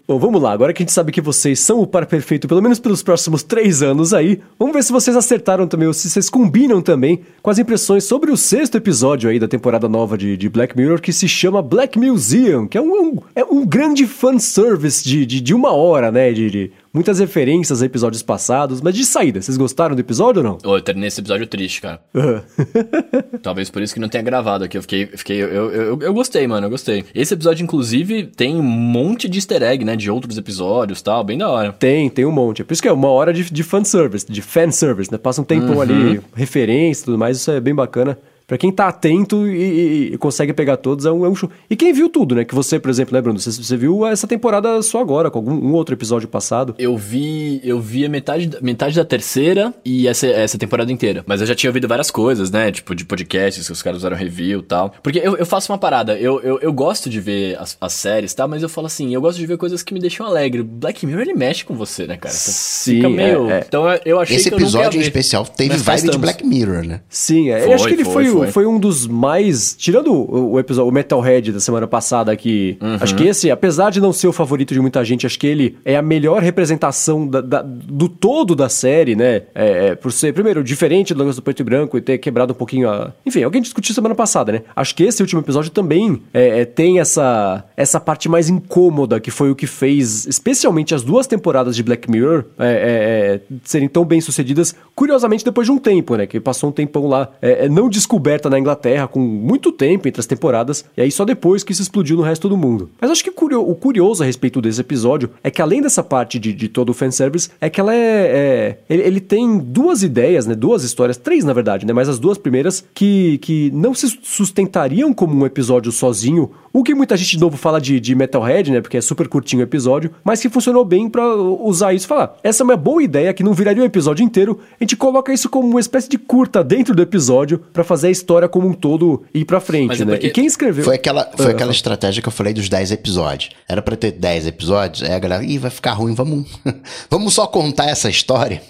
Bom, 0.07 0.19
vamos 0.19 0.41
lá. 0.41 0.51
Agora 0.51 0.73
que 0.73 0.83
a 0.83 0.85
gente 0.85 0.93
sabe 0.93 1.11
que 1.11 1.21
vocês 1.21 1.59
são 1.59 1.79
o 1.79 1.87
perfeito, 2.05 2.47
pelo 2.47 2.61
menos 2.61 2.79
pelos 2.79 3.01
próximos 3.01 3.41
três 3.43 3.81
anos 3.81 4.13
aí, 4.13 4.39
vamos 4.59 4.73
ver 4.75 4.83
se 4.83 4.91
vocês 4.91 5.15
acertaram 5.17 5.67
também, 5.67 5.87
ou 5.87 5.93
se 5.93 6.09
vocês 6.09 6.29
combinam 6.29 6.81
também 6.81 7.21
com 7.41 7.49
as 7.49 7.57
impressões 7.59 8.03
sobre 8.03 8.31
o 8.31 8.37
sexto 8.37 8.75
episódio 8.75 9.29
aí 9.29 9.39
da 9.39 9.47
temporada 9.47 9.89
nova 9.89 10.17
de, 10.17 10.37
de 10.37 10.49
Black 10.49 10.75
Mirror, 10.77 11.01
que 11.01 11.11
se 11.13 11.27
chama 11.27 11.61
Black 11.61 11.97
Museum, 11.97 12.67
que 12.67 12.77
é 12.77 12.81
um, 12.81 12.91
um- 12.91 13.17
é 13.35 13.43
um 13.43 13.65
grande 13.65 14.05
fanservice 14.05 15.03
de, 15.03 15.25
de, 15.25 15.41
de 15.41 15.53
uma 15.53 15.71
hora, 15.71 16.11
né? 16.11 16.31
De, 16.31 16.49
de 16.49 16.71
muitas 16.93 17.19
referências 17.19 17.81
a 17.81 17.85
episódios 17.85 18.23
passados, 18.23 18.81
mas 18.81 18.93
de 18.95 19.05
saída, 19.05 19.41
vocês 19.41 19.57
gostaram 19.57 19.95
do 19.95 19.99
episódio 19.99 20.41
ou 20.41 20.47
não? 20.47 20.57
Ô, 20.63 20.77
eu 20.77 20.81
terminei 20.81 21.07
esse 21.07 21.19
episódio 21.19 21.47
triste, 21.47 21.81
cara. 21.81 21.99
Talvez 23.41 23.69
por 23.69 23.81
isso 23.81 23.93
que 23.93 23.99
não 23.99 24.09
tenha 24.09 24.23
gravado 24.23 24.63
aqui. 24.63 24.77
Eu 24.77 24.81
fiquei. 24.81 25.07
fiquei 25.07 25.41
eu, 25.41 25.47
eu, 25.47 25.71
eu, 25.71 25.99
eu 26.01 26.13
gostei, 26.13 26.47
mano. 26.47 26.67
Eu 26.67 26.69
gostei. 26.69 27.05
Esse 27.13 27.33
episódio, 27.33 27.63
inclusive, 27.63 28.27
tem 28.27 28.55
um 28.55 28.63
monte 28.63 29.27
de 29.27 29.37
easter 29.37 29.63
egg, 29.63 29.83
né? 29.83 29.95
De 29.95 30.09
outros 30.09 30.37
episódios 30.37 31.01
tal. 31.01 31.23
Bem 31.23 31.37
da 31.37 31.49
hora. 31.49 31.73
Tem, 31.73 32.09
tem 32.09 32.25
um 32.25 32.31
monte. 32.31 32.61
É 32.61 32.65
por 32.65 32.73
isso 32.73 32.81
que 32.81 32.87
é 32.87 32.93
uma 32.93 33.09
hora 33.09 33.33
de, 33.33 33.51
de 33.51 33.63
fanservice, 33.63 34.25
de 34.29 34.41
fanservice, 34.41 35.11
né? 35.11 35.17
Passa 35.17 35.41
um 35.41 35.45
tempão 35.45 35.81
ali, 35.81 36.21
referência 36.35 37.01
e 37.01 37.05
tudo 37.05 37.17
mais, 37.17 37.37
isso 37.37 37.51
é 37.51 37.59
bem 37.59 37.73
bacana. 37.75 38.17
Pra 38.47 38.57
quem 38.57 38.71
tá 38.71 38.87
atento 38.87 39.45
e, 39.45 39.57
e- 39.61 40.13
e 40.13 40.17
consegue 40.17 40.53
pegar 40.53 40.77
todos, 40.77 41.05
é 41.05 41.11
um, 41.11 41.25
é 41.25 41.29
um 41.29 41.35
show. 41.35 41.49
E 41.69 41.75
quem 41.75 41.91
viu 41.91 42.07
tudo, 42.09 42.33
né? 42.33 42.45
Que 42.45 42.55
você, 42.55 42.79
por 42.79 42.89
exemplo, 42.89 43.13
né, 43.13 43.21
Bruno? 43.21 43.37
Você, 43.37 43.51
você 43.51 43.75
viu 43.75 44.05
essa 44.07 44.25
temporada 44.25 44.81
só 44.81 45.01
agora, 45.01 45.29
com 45.29 45.39
algum 45.39 45.51
um 45.53 45.73
outro 45.73 45.93
episódio 45.93 46.29
passado. 46.29 46.73
Eu 46.79 46.95
vi, 46.95 47.59
eu 47.63 47.77
vi 47.79 48.05
a 48.05 48.09
metade, 48.09 48.47
da- 48.47 48.61
metade 48.61 48.95
da 48.95 49.03
terceira 49.03 49.73
e 49.83 50.07
essa, 50.07 50.27
essa 50.27 50.57
temporada 50.57 50.89
inteira. 50.91 51.25
Mas 51.27 51.41
eu 51.41 51.47
já 51.47 51.53
tinha 51.53 51.69
ouvido 51.69 51.89
várias 51.89 52.09
coisas, 52.09 52.49
né? 52.49 52.71
Tipo, 52.71 52.95
de 52.95 53.03
podcasts 53.03 53.65
que 53.67 53.73
os 53.73 53.81
caras 53.81 53.97
usaram 53.99 54.15
review 54.15 54.59
e 54.61 54.63
tal. 54.63 54.93
Porque 55.03 55.19
eu, 55.21 55.35
eu 55.35 55.45
faço 55.45 55.71
uma 55.71 55.77
parada, 55.77 56.17
eu, 56.17 56.39
eu, 56.41 56.57
eu 56.61 56.71
gosto 56.71 57.09
de 57.09 57.19
ver 57.19 57.57
as, 57.59 57.75
as 57.81 57.91
séries, 57.91 58.33
tá? 58.33 58.47
Mas 58.47 58.63
eu 58.63 58.69
falo 58.69 58.87
assim, 58.87 59.13
eu 59.13 59.19
gosto 59.19 59.37
de 59.39 59.45
ver 59.45 59.57
coisas 59.57 59.83
que 59.83 59.93
me 59.93 59.99
deixam 59.99 60.25
alegre. 60.25 60.63
Black 60.63 61.05
Mirror, 61.05 61.23
ele 61.23 61.33
mexe 61.33 61.65
com 61.65 61.75
você, 61.75 62.07
né, 62.07 62.15
cara? 62.15 62.33
Você 62.33 62.51
Sim, 62.51 62.95
fica 62.95 63.09
meio... 63.09 63.49
é, 63.51 63.59
é. 63.59 63.65
Então 63.67 63.83
eu- 64.05 64.19
achei 64.21 64.37
Esse 64.37 64.49
que 64.49 64.55
eu 64.55 64.59
nunca 64.59 64.71
ia 64.71 64.79
episódio 64.79 64.97
em 64.99 65.01
especial 65.01 65.45
teve 65.45 65.71
Mas 65.71 65.81
vibe 65.81 66.11
de. 66.11 66.17
Black 66.17 66.45
Mirror, 66.47 66.85
né? 66.85 67.01
Sim, 67.09 67.49
é. 67.49 67.59
Foi, 67.59 67.69
eu 67.69 67.73
acho 67.75 67.87
que 67.87 67.93
ele 67.93 68.05
foi, 68.05 68.25
foi, 68.25 68.36
foi. 68.39 68.51
foi 68.51 68.65
um 68.65 68.79
dos 68.79 69.07
mais. 69.07 69.75
Tirando 69.77 70.13
o, 70.13 70.59
episódio, 70.59 70.89
o 70.89 70.93
Metalhead 70.93 71.51
da 71.51 71.59
semana 71.59 71.87
passada 71.87 72.31
aqui. 72.31 72.77
Uhum. 72.81 72.97
Acho 72.99 73.15
que 73.15 73.23
esse, 73.23 73.49
apesar 73.51 73.89
de 73.91 73.99
não 74.01 74.11
ser 74.13 74.27
o 74.27 74.33
favorito 74.33 74.73
de 74.73 74.79
muita 74.79 75.03
gente, 75.05 75.25
acho 75.25 75.37
que 75.39 75.47
ele 75.47 75.77
é 75.85 75.95
a 75.95 76.01
melhor 76.01 76.41
representação 76.41 77.27
da- 77.27 77.41
da- 77.41 77.61
do 77.61 78.07
todo 78.09 78.55
da 78.55 78.69
série, 78.69 79.15
né? 79.15 79.43
É, 79.55 79.87
é, 79.89 79.95
por 79.95 80.11
ser, 80.11 80.33
primeiro, 80.33 80.63
diferente 80.63 81.13
do 81.13 81.19
negócio 81.19 81.41
do 81.41 81.43
preto 81.43 81.59
e 81.61 81.63
branco 81.63 81.97
e 81.97 82.01
ter 82.01 82.17
quebrado 82.17 82.53
um 82.53 82.55
pouquinho 82.55 82.89
a. 82.89 83.13
Enfim, 83.25 83.43
alguém 83.43 83.61
discutiu 83.61 83.93
semana 83.95 84.15
passada, 84.15 84.51
né? 84.51 84.61
Acho 84.75 84.93
que 84.95 85.03
esse 85.03 85.21
último 85.21 85.41
episódio 85.41 85.71
também 85.71 86.21
é, 86.33 86.61
é, 86.61 86.65
tem 86.65 86.99
essa, 86.99 87.63
essa 87.75 87.99
parte 87.99 88.27
mais 88.29 88.49
incômoda, 88.49 89.19
que 89.19 89.31
foi 89.31 89.49
o 89.51 89.55
que 89.55 89.67
fez, 89.67 90.25
especialmente 90.27 90.93
as 90.93 91.03
duas 91.03 91.27
temporadas 91.27 91.75
de 91.75 91.83
Black 91.83 92.09
Mirror 92.09 92.45
é, 92.59 93.39
é, 93.49 93.55
serem 93.63 93.87
tão 93.87 94.03
bem 94.05 94.21
sucedidas, 94.21 94.75
curiosamente 94.95 95.43
depois 95.45 95.65
de 95.67 95.71
um 95.71 95.77
tempo, 95.77 96.15
né? 96.15 96.25
Que 96.27 96.39
passou 96.39 96.69
um 96.69 96.73
tempão 96.73 97.07
lá, 97.07 97.29
não 97.69 97.89
descoberta 98.27 98.49
na 98.49 98.59
Inglaterra, 98.59 99.07
com 99.07 99.19
muito 99.19 99.71
tempo 99.71 100.07
entre 100.07 100.19
as 100.19 100.25
temporadas, 100.25 100.83
e 100.97 101.01
aí 101.01 101.09
só 101.09 101.23
depois 101.23 101.63
que 101.63 101.71
isso 101.71 101.81
explodiu 101.81 102.17
no 102.17 102.23
resto 102.23 102.49
do 102.49 102.57
mundo. 102.57 102.89
Mas 102.99 103.09
acho 103.09 103.23
que 103.23 103.29
o 103.29 103.75
curioso 103.75 104.21
a 104.21 104.25
respeito 104.25 104.61
desse 104.61 104.81
episódio 104.81 105.29
é 105.41 105.49
que 105.49 105.61
além 105.61 105.81
dessa 105.81 106.03
parte 106.03 106.37
de, 106.37 106.51
de 106.51 106.67
todo 106.67 106.89
o 106.89 106.93
fanservice, 106.93 107.49
é 107.61 107.69
que 107.69 107.79
ela 107.79 107.95
é. 107.95 107.97
é- 107.99 108.77
ele, 108.89 109.03
ele 109.03 109.21
tem 109.21 109.57
duas 109.57 110.03
ideias, 110.03 110.45
né? 110.45 110.55
Duas 110.55 110.83
histórias, 110.83 111.15
três 111.15 111.45
na 111.45 111.53
verdade, 111.53 111.85
né? 111.85 111.93
Mas 111.93 112.09
as 112.09 112.19
duas 112.19 112.37
primeiras 112.37 112.83
que, 112.93 113.37
que 113.39 113.71
não 113.73 113.93
se 113.93 114.07
sustentariam 114.21 115.13
como 115.13 115.33
um 115.35 115.45
episódio 115.45 115.91
sozinho, 115.91 116.51
o 116.73 116.83
que 116.83 116.93
muita 116.93 117.15
gente 117.15 117.31
de 117.31 117.39
novo 117.39 117.55
fala 117.55 117.79
de, 117.79 117.99
de 117.99 118.13
Metalhead, 118.13 118.71
né? 118.71 118.81
Porque 118.81 118.97
é 118.97 119.01
super 119.01 119.27
curtinho 119.27 119.61
o 119.61 119.63
episódio, 119.63 120.11
mas 120.23 120.41
que 120.41 120.49
funcionou 120.49 120.83
bem 120.83 121.09
pra 121.09 121.25
usar 121.35 121.93
isso 121.93 122.05
e 122.05 122.09
falar. 122.09 122.35
Essa 122.43 122.63
é 122.63 122.65
uma 122.65 122.75
boa 122.75 123.01
ideia 123.01 123.33
que 123.33 123.43
não 123.43 123.53
viraria 123.53 123.81
um 123.81 123.85
episódio 123.85 124.23
inteiro. 124.23 124.59
A 124.79 124.83
gente 124.83 124.95
coloca 124.97 125.33
isso 125.33 125.49
como 125.49 125.67
uma 125.67 125.79
espécie 125.79 126.09
de 126.09 126.17
curta 126.17 126.63
dentro 126.63 126.93
do 126.93 127.01
episódio 127.01 127.59
pra 127.71 127.83
fazer 127.83 128.07
a 128.07 128.11
história 128.17 128.47
como 128.49 128.67
um 128.67 128.73
todo 128.73 129.23
ir 129.33 129.45
pra 129.45 129.59
frente, 129.59 129.87
Mas 129.87 130.01
é 130.01 130.05
né? 130.05 130.11
porque- 130.13 130.27
E 130.27 130.31
quem 130.31 130.45
escreveu. 130.45 130.83
Foi 130.83 130.95
aquela, 130.95 131.29
foi 131.35 131.47
Ah, 131.47 131.51
aquela 131.51 131.71
estratégia 131.71 132.21
que 132.21 132.27
eu 132.27 132.31
falei 132.31 132.53
dos 132.53 132.67
10 132.69 132.91
episódios. 132.91 133.51
Era 133.67 133.81
pra 133.81 133.95
ter 133.95 134.11
10 134.11 134.47
episódios, 134.47 135.03
aí 135.03 135.13
a 135.15 135.19
galera, 135.19 135.43
ih, 135.43 135.57
vai 135.57 135.71
ficar 135.71 135.93
ruim, 135.93 136.13
vamos, 136.13 136.47
vamos 137.09 137.33
só 137.33 137.45
contar 137.47 137.89
essa 137.89 138.09
história. 138.09 138.61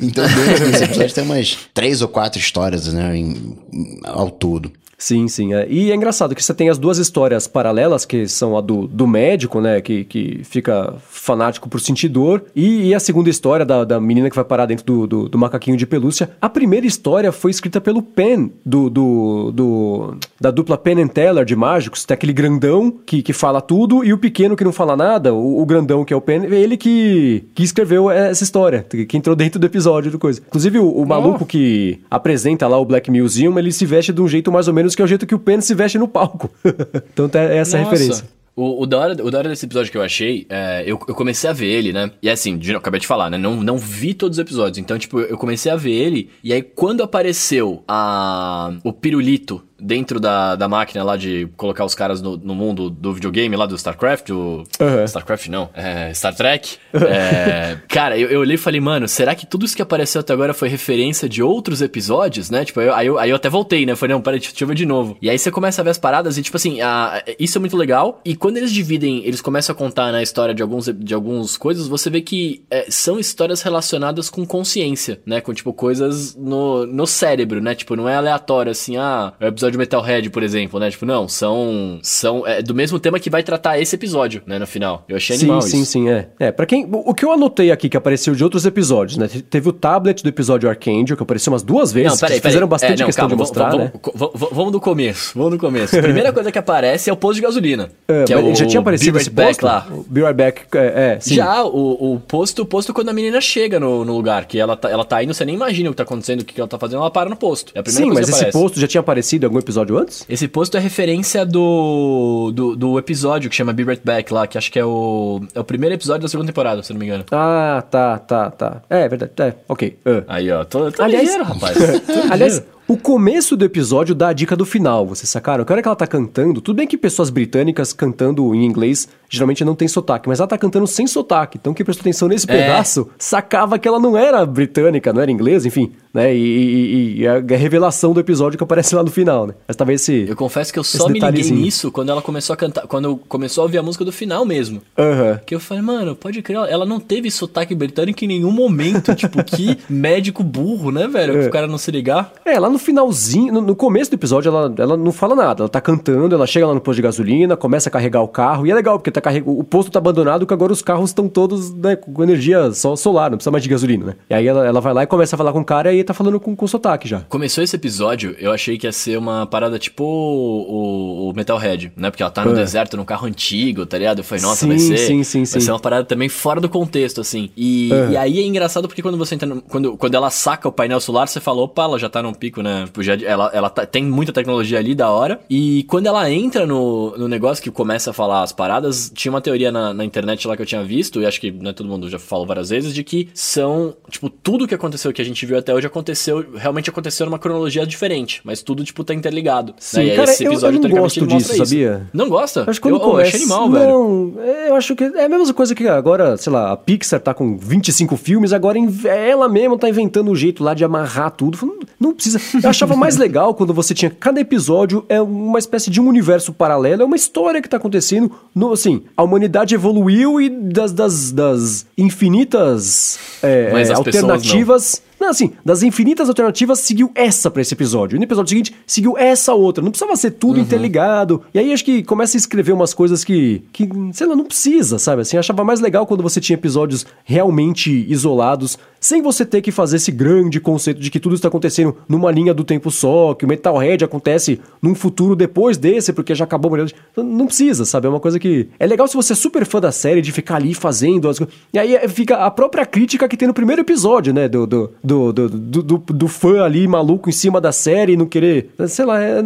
Então, 0.00 0.24
dentro 0.26 0.70
desse 0.70 0.84
episódio 0.84 1.14
tem 1.14 1.24
umas 1.24 1.56
três 1.72 2.02
ou 2.02 2.08
quatro 2.08 2.38
histórias, 2.40 2.92
né, 2.92 3.16
em- 3.16 3.56
em- 3.72 4.00
ao 4.04 4.30
todo. 4.30 4.70
Sim, 4.98 5.28
sim. 5.28 5.52
é. 5.52 5.66
E 5.68 5.90
é 5.90 5.94
engraçado 5.94 6.34
que 6.34 6.42
você 6.42 6.54
tem 6.54 6.70
as 6.70 6.78
duas 6.78 6.96
histórias 6.98 7.46
paralelas, 7.46 8.06
que 8.06 8.26
são 8.26 8.56
a 8.56 8.60
do, 8.62 8.86
do 8.86 9.06
médico, 9.06 9.60
né? 9.60 9.80
Que, 9.80 10.04
que 10.04 10.40
fica 10.44 10.94
fanático 11.10 11.68
por 11.68 11.80
sentir 11.80 12.08
dor, 12.08 12.44
e, 12.54 12.88
e 12.88 12.94
a 12.94 13.00
segunda 13.00 13.28
história 13.28 13.66
da, 13.66 13.84
da 13.84 14.00
menina 14.00 14.30
que 14.30 14.36
vai 14.36 14.44
parar 14.44 14.64
dentro 14.64 14.84
do, 14.86 15.06
do, 15.06 15.28
do 15.28 15.38
macaquinho 15.38 15.76
de 15.76 15.86
pelúcia. 15.86 16.30
A 16.40 16.48
primeira 16.48 16.86
história 16.86 17.30
foi 17.30 17.50
escrita 17.50 17.78
pelo 17.80 18.00
Penn, 18.00 18.48
do, 18.64 18.88
do, 18.88 19.52
do- 19.52 20.16
da 20.40 20.50
dupla 20.50 20.78
Penn 20.78 20.98
and 21.02 21.08
Teller 21.08 21.44
de 21.44 21.54
mágicos. 21.54 22.04
Tem 22.04 22.14
aquele 22.14 22.32
grandão 22.32 22.90
que, 23.04 23.20
que 23.22 23.32
fala 23.34 23.60
tudo, 23.60 24.02
e 24.02 24.12
o 24.14 24.18
pequeno 24.18 24.56
que 24.56 24.64
não 24.64 24.72
fala 24.72 24.96
nada, 24.96 25.34
o, 25.34 25.60
o 25.60 25.66
grandão 25.66 26.04
que 26.06 26.14
é 26.14 26.16
o 26.16 26.20
Penn, 26.22 26.44
é 26.50 26.54
ele 26.58 26.76
que, 26.78 27.44
que 27.54 27.62
escreveu 27.62 28.10
essa 28.10 28.42
história, 28.42 28.82
que 29.06 29.16
entrou 29.16 29.36
dentro 29.36 29.60
do 29.60 29.66
episódio 29.66 30.10
do 30.10 30.18
coisa. 30.18 30.40
Inclusive, 30.46 30.78
o, 30.78 30.88
o 30.88 31.06
maluco 31.06 31.44
que 31.44 32.00
apresenta 32.10 32.66
lá 32.66 32.78
o 32.78 32.84
Black 32.86 33.10
Museum, 33.10 33.58
ele 33.58 33.72
se 33.72 33.84
veste 33.84 34.10
de 34.12 34.22
um 34.22 34.28
jeito 34.28 34.50
mais 34.50 34.68
ou 34.68 34.72
menos 34.74 34.85
que 34.94 35.02
é 35.02 35.04
o 35.04 35.08
jeito 35.08 35.26
que 35.26 35.34
o 35.34 35.38
Penn 35.38 35.60
se 35.60 35.74
veste 35.74 35.98
no 35.98 36.06
palco. 36.06 36.50
então 37.12 37.28
tem 37.28 37.40
essa 37.42 37.78
Nossa. 37.78 37.90
referência. 37.90 38.36
O, 38.56 38.82
o, 38.82 38.86
da 38.86 38.98
hora, 38.98 39.12
o 39.22 39.30
da 39.30 39.38
hora 39.38 39.48
desse 39.50 39.66
episódio 39.66 39.92
que 39.92 39.98
eu 39.98 40.02
achei, 40.02 40.46
é, 40.48 40.82
eu, 40.86 40.98
eu 41.06 41.14
comecei 41.14 41.48
a 41.48 41.52
ver 41.52 41.66
ele, 41.66 41.92
né? 41.92 42.10
E 42.22 42.30
assim, 42.30 42.56
de, 42.56 42.68
novo, 42.68 42.78
acabei 42.78 42.98
de 42.98 43.06
falar, 43.06 43.28
né? 43.28 43.36
Não, 43.36 43.56
não 43.56 43.76
vi 43.76 44.14
todos 44.14 44.38
os 44.38 44.42
episódios. 44.42 44.78
Então, 44.78 44.98
tipo, 44.98 45.20
eu 45.20 45.36
comecei 45.36 45.70
a 45.70 45.76
ver 45.76 45.92
ele. 45.92 46.30
E 46.42 46.54
aí, 46.54 46.62
quando 46.62 47.02
apareceu 47.02 47.84
a, 47.86 48.72
o 48.82 48.94
pirulito 48.94 49.62
dentro 49.78 50.18
da, 50.18 50.56
da 50.56 50.68
máquina 50.68 51.02
lá 51.04 51.16
de 51.16 51.48
colocar 51.56 51.84
os 51.84 51.94
caras 51.94 52.20
no, 52.22 52.36
no 52.36 52.54
mundo 52.54 52.88
do 52.90 53.12
videogame 53.12 53.54
lá 53.56 53.66
do 53.66 53.74
StarCraft, 53.74 54.28
do... 54.28 54.64
Aham. 54.80 55.04
StarCraft 55.04 55.48
não, 55.48 55.68
é, 55.74 56.12
Star 56.14 56.34
Trek. 56.34 56.76
É, 56.94 57.78
cara, 57.88 58.18
eu, 58.18 58.28
eu 58.28 58.40
olhei 58.40 58.54
e 58.54 58.58
falei, 58.58 58.80
mano, 58.80 59.06
será 59.08 59.34
que 59.34 59.46
tudo 59.46 59.64
isso 59.64 59.76
que 59.76 59.82
apareceu 59.82 60.20
até 60.20 60.32
agora 60.32 60.54
foi 60.54 60.68
referência 60.68 61.28
de 61.28 61.42
outros 61.42 61.82
episódios, 61.82 62.50
né? 62.50 62.64
Tipo, 62.64 62.80
eu- 62.80 62.94
aí, 62.94 63.06
eu, 63.06 63.18
aí 63.18 63.30
eu 63.30 63.36
até 63.36 63.48
voltei, 63.48 63.84
né? 63.86 63.94
Falei, 63.96 64.14
não, 64.14 64.22
peraí, 64.22 64.40
deixa 64.40 64.54
eu 64.62 64.68
ver 64.68 64.74
de 64.74 64.86
novo. 64.86 65.16
E 65.20 65.28
aí 65.30 65.38
você 65.38 65.50
começa 65.50 65.80
a 65.80 65.84
ver 65.84 65.90
as 65.90 65.98
paradas 65.98 66.38
e, 66.38 66.42
tipo 66.42 66.56
assim, 66.56 66.80
a- 66.80 67.22
isso 67.38 67.58
é 67.58 67.60
muito 67.60 67.76
legal. 67.76 68.20
E 68.24 68.34
quando 68.34 68.56
eles 68.56 68.72
dividem, 68.72 69.24
eles 69.24 69.40
começam 69.40 69.74
a 69.74 69.76
contar 69.76 70.10
na 70.12 70.22
história 70.22 70.54
de 70.54 70.62
alguns, 70.62 70.86
de 70.86 71.14
alguns 71.14 71.56
coisas, 71.56 71.86
você 71.88 72.08
vê 72.10 72.20
que 72.20 72.64
é, 72.70 72.86
são 72.90 73.18
histórias 73.18 73.62
relacionadas 73.62 74.30
com 74.30 74.46
consciência, 74.46 75.20
né? 75.26 75.40
Com, 75.40 75.52
tipo, 75.52 75.72
coisas 75.72 76.34
no, 76.34 76.86
no 76.86 77.06
cérebro, 77.06 77.60
né? 77.60 77.74
Tipo, 77.74 77.94
não 77.96 78.08
é 78.08 78.16
aleatório, 78.16 78.72
assim, 78.72 78.96
ah, 78.96 79.32
é 79.40 79.46
o 79.46 79.48
episódio 79.48 79.65
de 79.70 79.78
Metalhead, 79.78 80.30
por 80.30 80.42
exemplo, 80.42 80.78
né? 80.80 80.90
Tipo, 80.90 81.04
não, 81.06 81.28
são, 81.28 81.98
são 82.02 82.46
é, 82.46 82.62
do 82.62 82.74
mesmo 82.74 82.98
tema 82.98 83.18
que 83.18 83.30
vai 83.30 83.42
tratar 83.42 83.78
esse 83.80 83.94
episódio, 83.94 84.42
né? 84.46 84.58
No 84.58 84.66
final. 84.66 85.04
Eu 85.08 85.16
achei 85.16 85.36
Sim, 85.36 85.44
animal 85.44 85.62
sim, 85.62 85.82
isso. 85.82 85.92
sim, 85.92 86.08
é. 86.08 86.28
É, 86.38 86.52
pra 86.52 86.66
quem. 86.66 86.86
O 86.90 87.14
que 87.14 87.24
eu 87.24 87.32
anotei 87.32 87.70
aqui 87.70 87.88
que 87.88 87.96
apareceu 87.96 88.34
de 88.34 88.42
outros 88.44 88.66
episódios, 88.66 89.16
né? 89.18 89.28
Te- 89.28 89.42
Teve 89.42 89.68
o 89.68 89.72
tablet 89.72 90.22
do 90.22 90.28
episódio 90.28 90.68
Archangel, 90.68 91.16
que 91.16 91.22
apareceu 91.22 91.52
umas 91.52 91.62
duas 91.62 91.92
vezes. 91.92 92.10
Não, 92.12 92.18
peraí, 92.18 92.36
que 92.40 92.46
fizeram 92.46 92.66
peraí. 92.68 92.70
bastante 92.70 92.92
É, 92.94 92.96
não, 93.02 93.06
questão 93.06 93.22
calma, 93.22 93.34
de 93.36 93.38
mostrar, 93.40 93.70
vamos, 93.70 93.84
né? 93.86 93.92
vamos, 94.14 94.48
vamos- 94.52 94.72
do 94.72 94.80
começo, 94.80 95.32
vamos 95.34 95.52
do 95.52 95.58
começo. 95.58 95.96
A 95.98 96.02
primeira 96.02 96.32
coisa 96.32 96.50
que 96.52 96.58
aparece 96.58 97.08
é 97.08 97.12
o 97.12 97.16
posto 97.16 97.36
de 97.36 97.42
gasolina. 97.42 97.88
É, 98.08 98.24
que 98.24 98.32
é 98.32 98.38
o 98.38 98.54
já 98.54 98.64
tinha 98.66 98.80
aparecido 98.80 99.12
Be 99.14 99.18
esse 99.20 99.28
Right 99.30 99.34
Back 99.34 99.48
posto? 99.60 99.64
lá. 99.66 99.86
O 99.90 100.04
Be 100.08 100.20
Right 100.20 100.34
Back, 100.34 100.62
é, 100.74 101.14
é, 101.16 101.20
sim. 101.20 101.34
Já, 101.34 101.64
o, 101.64 102.14
o 102.14 102.20
posto, 102.20 102.62
o 102.62 102.66
posto 102.66 102.94
quando 102.94 103.08
a 103.08 103.12
menina 103.12 103.40
chega 103.40 103.80
no, 103.80 104.04
no 104.04 104.14
lugar, 104.16 104.44
que 104.46 104.58
ela 104.58 104.76
tá, 104.76 104.88
ela 104.88 105.04
tá 105.04 105.22
indo, 105.24 105.34
você 105.34 105.44
nem 105.44 105.54
imagina 105.56 105.88
o 105.90 105.92
que 105.92 105.96
tá 105.96 106.04
acontecendo, 106.04 106.40
o 106.42 106.44
que, 106.44 106.58
ela 106.60 106.68
tá 106.68 106.78
fazendo, 106.78 107.00
ela 107.00 107.10
para 107.10 107.28
no 107.28 107.34
posto. 107.36 107.72
É 107.74 107.80
a 107.80 107.82
primeira 107.82 108.04
Sim, 108.06 108.12
coisa 108.12 108.20
mas 108.20 108.26
que 108.26 108.30
esse 108.36 108.44
aparece. 108.44 108.58
posto 108.58 108.80
já 108.80 108.86
tinha 108.86 109.00
aparecido 109.00 109.44
algum 109.56 109.58
episódio 109.58 109.98
antes? 109.98 110.24
Esse 110.28 110.46
posto 110.46 110.76
é 110.76 110.80
referência 110.80 111.44
do, 111.44 112.52
do, 112.54 112.76
do 112.76 112.98
episódio 112.98 113.48
que 113.50 113.56
chama 113.56 113.72
Be 113.72 113.82
Right 113.84 114.02
Back 114.04 114.32
lá, 114.32 114.46
que 114.46 114.58
acho 114.58 114.70
que 114.70 114.78
é 114.78 114.84
o, 114.84 115.40
é 115.54 115.60
o 115.60 115.64
primeiro 115.64 115.94
episódio 115.94 116.22
da 116.22 116.28
segunda 116.28 116.46
temporada, 116.52 116.82
se 116.82 116.92
não 116.92 117.00
me 117.00 117.06
engano. 117.06 117.24
Ah, 117.30 117.82
tá, 117.90 118.18
tá, 118.18 118.50
tá. 118.50 118.82
É, 118.88 119.02
é 119.02 119.08
verdade. 119.08 119.32
É, 119.38 119.54
ok. 119.68 119.98
ah. 120.04 120.22
Aí, 120.28 120.50
ó, 120.50 120.64
tô, 120.64 120.90
tô 120.92 121.02
Aliás- 121.02 121.24
ligeiro, 121.24 121.44
rapaz. 121.44 121.76
Aliás, 122.30 122.62
o 122.88 122.96
começo 122.96 123.56
do 123.56 123.64
episódio 123.64 124.14
dá 124.14 124.28
a 124.28 124.32
dica 124.32 124.54
do 124.56 124.64
final, 124.64 125.06
vocês 125.06 125.28
sacaram? 125.28 125.64
Que 125.64 125.72
hora 125.72 125.82
que 125.82 125.88
ela 125.88 125.96
tá 125.96 126.06
cantando, 126.06 126.60
tudo 126.60 126.76
bem 126.76 126.86
que 126.86 126.96
pessoas 126.96 127.30
britânicas 127.30 127.92
cantando 127.92 128.54
em 128.54 128.64
inglês 128.64 129.08
geralmente 129.28 129.64
não 129.64 129.74
tem 129.74 129.88
sotaque, 129.88 130.28
mas 130.28 130.38
ela 130.38 130.46
tá 130.46 130.56
cantando 130.56 130.86
sem 130.86 131.04
sotaque. 131.06 131.58
Então 131.60 131.74
quem 131.74 131.84
prestou 131.84 132.02
atenção 132.02 132.28
nesse 132.28 132.48
É. 132.48 132.56
pedaço 132.56 133.08
sacava 133.18 133.76
que 133.76 133.88
ela 133.88 133.98
não 133.98 134.16
era 134.16 134.46
britânica, 134.46 135.12
não 135.12 135.20
era 135.20 135.32
inglesa, 135.32 135.66
enfim, 135.66 135.92
né? 136.14 136.32
E, 136.32 136.38
e- 136.38 137.20
e 137.22 137.26
a 137.26 137.40
revelação 137.56 138.12
do 138.12 138.20
episódio 138.20 138.56
que 138.56 138.62
aparece 138.62 138.94
lá 138.94 139.02
no 139.02 139.10
final, 139.10 139.48
né? 139.48 139.54
Mas 139.66 139.76
talvez 139.76 140.02
esse. 140.02 140.26
Eu 140.28 140.36
confesso 140.36 140.72
que 140.72 140.78
eu 140.78 140.84
só 140.84 141.08
me 141.08 141.18
liguei 141.18 141.50
nisso 141.50 141.90
quando 141.90 142.10
ela 142.10 142.22
começou 142.22 142.54
a 142.54 142.56
cantar, 142.56 142.86
quando 142.86 143.16
começou 143.28 143.62
a 143.62 143.64
ouvir 143.64 143.78
a 143.78 143.82
música 143.82 144.04
do 144.04 144.12
final 144.12 144.44
mesmo. 144.44 144.80
Aham. 144.96 145.40
Que 145.44 145.56
eu 145.56 145.60
falei, 145.60 145.82
mano, 145.82 146.14
pode 146.14 146.40
crer, 146.40 146.58
ela 146.68 146.86
não 146.86 147.00
teve 147.00 147.28
sotaque 147.28 147.74
britânico 147.74 148.24
em 148.24 148.28
nenhum 148.28 148.52
momento. 148.52 149.12
tipo, 149.16 149.42
que 149.42 149.76
médico 149.90 150.44
burro, 150.44 150.92
né, 150.92 151.08
velho? 151.08 151.42
É. 151.42 151.46
O 151.48 151.50
cara 151.50 151.66
não 151.66 151.78
se 151.78 151.90
ligar. 151.90 152.32
É, 152.44 152.60
lá 152.60 152.70
no 152.76 152.78
finalzinho, 152.78 153.52
no, 153.52 153.60
no 153.60 153.74
começo 153.74 154.10
do 154.10 154.14
episódio, 154.14 154.48
ela, 154.50 154.72
ela 154.78 154.96
não 154.96 155.10
fala 155.12 155.34
nada. 155.34 155.62
Ela 155.62 155.68
tá 155.68 155.80
cantando, 155.80 156.34
ela 156.34 156.46
chega 156.46 156.66
lá 156.66 156.74
no 156.74 156.80
posto 156.80 156.96
de 156.96 157.02
gasolina, 157.02 157.56
começa 157.56 157.88
a 157.88 157.92
carregar 157.92 158.20
o 158.22 158.28
carro. 158.28 158.66
E 158.66 158.70
é 158.70 158.74
legal, 158.74 158.98
porque 158.98 159.10
tá 159.10 159.20
carreg... 159.20 159.42
o 159.46 159.64
posto 159.64 159.90
tá 159.90 159.98
abandonado, 159.98 160.46
que 160.46 160.52
agora 160.52 160.72
os 160.72 160.82
carros 160.82 161.10
estão 161.10 161.28
todos 161.28 161.72
né, 161.74 161.96
com 161.96 162.22
energia 162.22 162.70
só 162.72 162.94
solar, 162.96 163.30
não 163.30 163.38
precisa 163.38 163.50
mais 163.50 163.62
de 163.62 163.68
gasolina, 163.70 164.06
né? 164.06 164.14
E 164.30 164.34
aí 164.34 164.46
ela, 164.46 164.66
ela 164.66 164.80
vai 164.80 164.92
lá 164.92 165.02
e 165.02 165.06
começa 165.06 165.34
a 165.34 165.38
falar 165.38 165.52
com 165.52 165.60
o 165.60 165.64
cara 165.64 165.92
e 165.92 165.96
aí 165.98 166.04
tá 166.04 166.12
falando 166.14 166.38
com, 166.38 166.54
com 166.54 166.66
sotaque 166.66 167.08
já. 167.08 167.20
Começou 167.28 167.64
esse 167.64 167.74
episódio, 167.76 168.36
eu 168.38 168.52
achei 168.52 168.76
que 168.78 168.86
ia 168.86 168.92
ser 168.92 169.16
uma 169.18 169.46
parada 169.46 169.78
tipo 169.78 170.04
o, 170.04 171.30
o 171.30 171.32
Metalhead, 171.34 171.92
né? 171.96 172.10
Porque 172.10 172.22
ela 172.22 172.30
tá 172.30 172.44
no 172.44 172.52
É. 172.52 172.54
deserto, 172.54 172.96
num 172.96 173.04
carro 173.04 173.26
antigo, 173.26 173.86
tá 173.86 173.98
ligado? 173.98 174.18
Eu 174.18 174.24
falei, 174.24 174.42
nossa, 174.42 174.60
Sim, 174.60 174.68
vai 174.68 174.78
ser. 174.78 174.98
sim, 174.98 175.22
sim, 175.22 175.44
vai 175.44 175.60
ser 175.60 175.70
uma 175.70 175.80
parada 175.80 176.04
também 176.04 176.28
fora 176.28 176.60
do 176.60 176.68
contexto, 176.68 177.20
assim. 177.20 177.50
E, 177.56 177.90
Aham. 177.92 178.10
e 178.12 178.16
aí 178.16 178.38
é 178.40 178.46
engraçado 178.46 178.88
porque 178.88 179.02
quando 179.02 179.18
você 179.18 179.34
entra. 179.34 179.46
no- 179.48 179.62
quando, 179.62 179.96
quando 179.96 180.14
ela 180.14 180.30
saca 180.30 180.68
o 180.68 180.72
painel 180.72 181.00
solar, 181.00 181.28
você 181.28 181.40
fala, 181.40 181.62
opa, 181.62 181.82
ela 181.82 181.98
já 181.98 182.08
tá 182.08 182.22
num 182.22 182.32
pico, 182.34 182.62
né? 182.62 182.65
Tipo, 182.86 183.02
já, 183.02 183.14
ela 183.14 183.50
ela 183.52 183.70
tá- 183.70 183.86
tem 183.86 184.04
muita 184.04 184.32
tecnologia 184.32 184.78
ali 184.78 184.94
da 184.94 185.10
hora. 185.10 185.40
E 185.48 185.84
quando 185.84 186.06
ela 186.06 186.30
entra 186.30 186.66
no, 186.66 187.16
no 187.16 187.28
negócio 187.28 187.62
que 187.62 187.70
começa 187.70 188.10
a 188.10 188.12
falar 188.12 188.42
as 188.42 188.52
paradas, 188.52 189.10
tinha 189.14 189.30
uma 189.32 189.40
teoria 189.40 189.70
na, 189.72 189.92
na 189.94 190.04
internet 190.04 190.46
lá 190.46 190.56
que 190.56 190.62
eu 190.62 190.66
tinha 190.66 190.82
visto, 190.84 191.20
e 191.20 191.26
acho 191.26 191.40
que 191.40 191.50
né, 191.50 191.72
todo 191.72 191.88
mundo 191.88 192.08
já 192.08 192.18
falou 192.18 192.46
várias 192.46 192.70
vezes, 192.70 192.94
de 192.94 193.02
que 193.04 193.28
são, 193.34 193.94
tipo, 194.10 194.28
tudo 194.30 194.66
que 194.66 194.74
aconteceu 194.74 195.12
que 195.12 195.22
a 195.22 195.24
gente 195.24 195.44
viu 195.46 195.58
até 195.58 195.72
hoje 195.74 195.86
aconteceu, 195.86 196.44
realmente 196.54 196.90
aconteceu 196.90 197.26
numa 197.26 197.38
cronologia 197.38 197.86
diferente, 197.86 198.40
mas 198.44 198.62
tudo, 198.62 198.84
tipo, 198.84 199.02
tá 199.04 199.14
interligado. 199.14 199.74
Sim, 199.78 199.98
Né? 199.98 200.06
E 200.12 200.16
cara, 200.16 200.30
esse 200.30 200.44
eu- 200.44 200.48
eu 200.48 200.52
episódio, 200.52 200.80
não 200.80 200.90
gosto 200.90 201.26
disso, 201.26 201.52
isso. 201.54 201.66
sabia? 201.66 202.06
Não 202.12 202.28
gosta? 202.28 202.64
Acho 202.68 202.80
que 202.80 202.88
eu, 202.88 202.92
oh, 202.94 202.96
eu 202.96 203.00
começa... 203.00 203.28
achei 203.28 203.40
animal, 203.40 203.70
velho. 203.70 203.86
Não, 203.88 204.42
é, 204.42 204.70
eu 204.70 204.74
acho 204.76 204.94
que 204.96 205.04
é 205.04 205.24
a 205.24 205.28
mesma 205.28 205.54
coisa 205.54 205.74
que 205.74 205.86
agora, 205.86 206.36
sei 206.36 206.52
lá, 206.52 206.72
a 206.72 206.76
Pixar 206.76 207.20
tá 207.20 207.32
com 207.34 207.56
25 207.56 208.16
filmes, 208.16 208.52
agora 208.52 208.78
ela 209.06 209.48
mesma 209.48 209.78
tá 209.78 209.88
inventando 209.88 210.30
um 210.30 210.34
jeito 210.36 210.62
lá 210.64 210.74
de 210.74 210.84
amarrar 210.84 211.30
tudo. 211.30 211.76
Não 211.98 212.12
precisa. 212.12 212.38
Eu 212.62 212.70
achava 212.70 212.96
mais 212.96 213.16
legal 213.16 213.54
quando 213.54 213.72
você 213.72 213.94
tinha 213.94 214.10
cada 214.10 214.40
episódio 214.40 215.04
é 215.08 215.20
uma 215.20 215.58
espécie 215.58 215.90
de 215.90 216.00
um 216.00 216.08
universo 216.08 216.52
paralelo, 216.52 217.02
é 217.02 217.04
uma 217.04 217.16
história 217.16 217.60
que 217.60 217.68
tá 217.68 217.76
acontecendo. 217.76 218.30
No, 218.54 218.72
assim, 218.72 219.02
a 219.16 219.22
humanidade 219.22 219.74
evoluiu 219.74 220.40
e 220.40 220.48
das, 220.48 220.92
das, 220.92 221.32
das 221.32 221.86
infinitas 221.96 223.18
é, 223.42 223.72
é, 223.74 223.92
alternativas. 223.92 225.02
Não, 225.18 225.30
assim, 225.30 225.52
das 225.64 225.82
infinitas 225.82 226.28
alternativas, 226.28 226.80
seguiu 226.80 227.10
essa 227.14 227.50
pra 227.50 227.62
esse 227.62 227.72
episódio. 227.72 228.16
E 228.16 228.18
no 228.18 228.24
episódio 228.24 228.50
seguinte, 228.50 228.74
seguiu 228.86 229.16
essa 229.16 229.54
outra. 229.54 229.82
Não 229.82 229.90
precisava 229.90 230.14
ser 230.14 230.32
tudo 230.32 230.60
interligado. 230.60 231.42
E 231.54 231.58
aí 231.58 231.72
acho 231.72 231.84
que 231.84 232.02
começa 232.02 232.36
a 232.36 232.38
escrever 232.38 232.72
umas 232.72 232.92
coisas 232.92 233.24
que, 233.24 233.62
que, 233.72 233.88
sei 234.12 234.26
lá, 234.26 234.36
não 234.36 234.44
precisa, 234.44 234.98
sabe? 234.98 235.22
Assim, 235.22 235.38
achava 235.38 235.64
mais 235.64 235.80
legal 235.80 236.06
quando 236.06 236.22
você 236.22 236.38
tinha 236.38 236.54
episódios 236.54 237.06
realmente 237.24 238.04
isolados, 238.08 238.78
sem 239.06 239.22
você 239.22 239.44
ter 239.46 239.62
que 239.62 239.70
fazer 239.70 239.96
esse 239.96 240.10
grande 240.10 240.58
conceito 240.60 241.00
de 241.00 241.10
que 241.10 241.20
tudo 241.20 241.34
está 241.34 241.48
acontecendo 241.48 241.96
numa 242.08 242.30
linha 242.30 242.52
do 242.52 242.64
tempo 242.64 242.90
só, 242.90 243.34
que 243.34 243.44
o 243.44 243.48
Metalhead 243.48 244.04
acontece 244.04 244.60
num 244.82 244.94
futuro 244.94 245.36
depois 245.36 245.76
desse, 245.76 246.12
porque 246.12 246.34
já 246.34 246.44
acabou. 246.44 246.76
Então, 246.76 247.24
Não 247.24 247.46
precisa, 247.46 247.84
sabe? 247.84 248.06
É 248.06 248.10
uma 248.10 248.18
coisa 248.20 248.38
que. 248.38 248.68
É 248.78 248.86
legal 248.86 249.06
se 249.06 249.14
você 249.14 249.32
é 249.32 249.36
super 249.36 249.64
fã 249.64 249.80
da 249.80 249.92
série, 249.92 250.20
de 250.20 250.32
ficar 250.32 250.56
ali 250.56 250.74
fazendo 250.74 251.28
as 251.28 251.38
coisas. 251.38 251.54
E 251.72 251.78
aí 251.78 251.94
é, 251.94 252.08
fica 252.08 252.36
a 252.38 252.50
própria 252.50 252.84
crítica 252.84 253.28
que 253.28 253.36
tem 253.36 253.46
no 253.46 253.54
primeiro 253.54 253.82
episódio, 253.82 254.34
né? 254.34 254.48
Do, 254.48 254.66
do, 254.66 254.90
do, 255.04 255.32
do, 255.32 255.48
do, 255.48 255.98
do- 255.98 256.28
fã 256.28 256.62
ali 256.64 256.88
maluco 256.88 257.28
em 257.28 257.32
cima 257.32 257.60
da 257.60 257.70
série 257.70 258.14
e 258.14 258.16
não 258.16 258.26
querer. 258.26 258.70
Sei 258.88 259.04
lá, 259.04 259.22
é- 259.22 259.40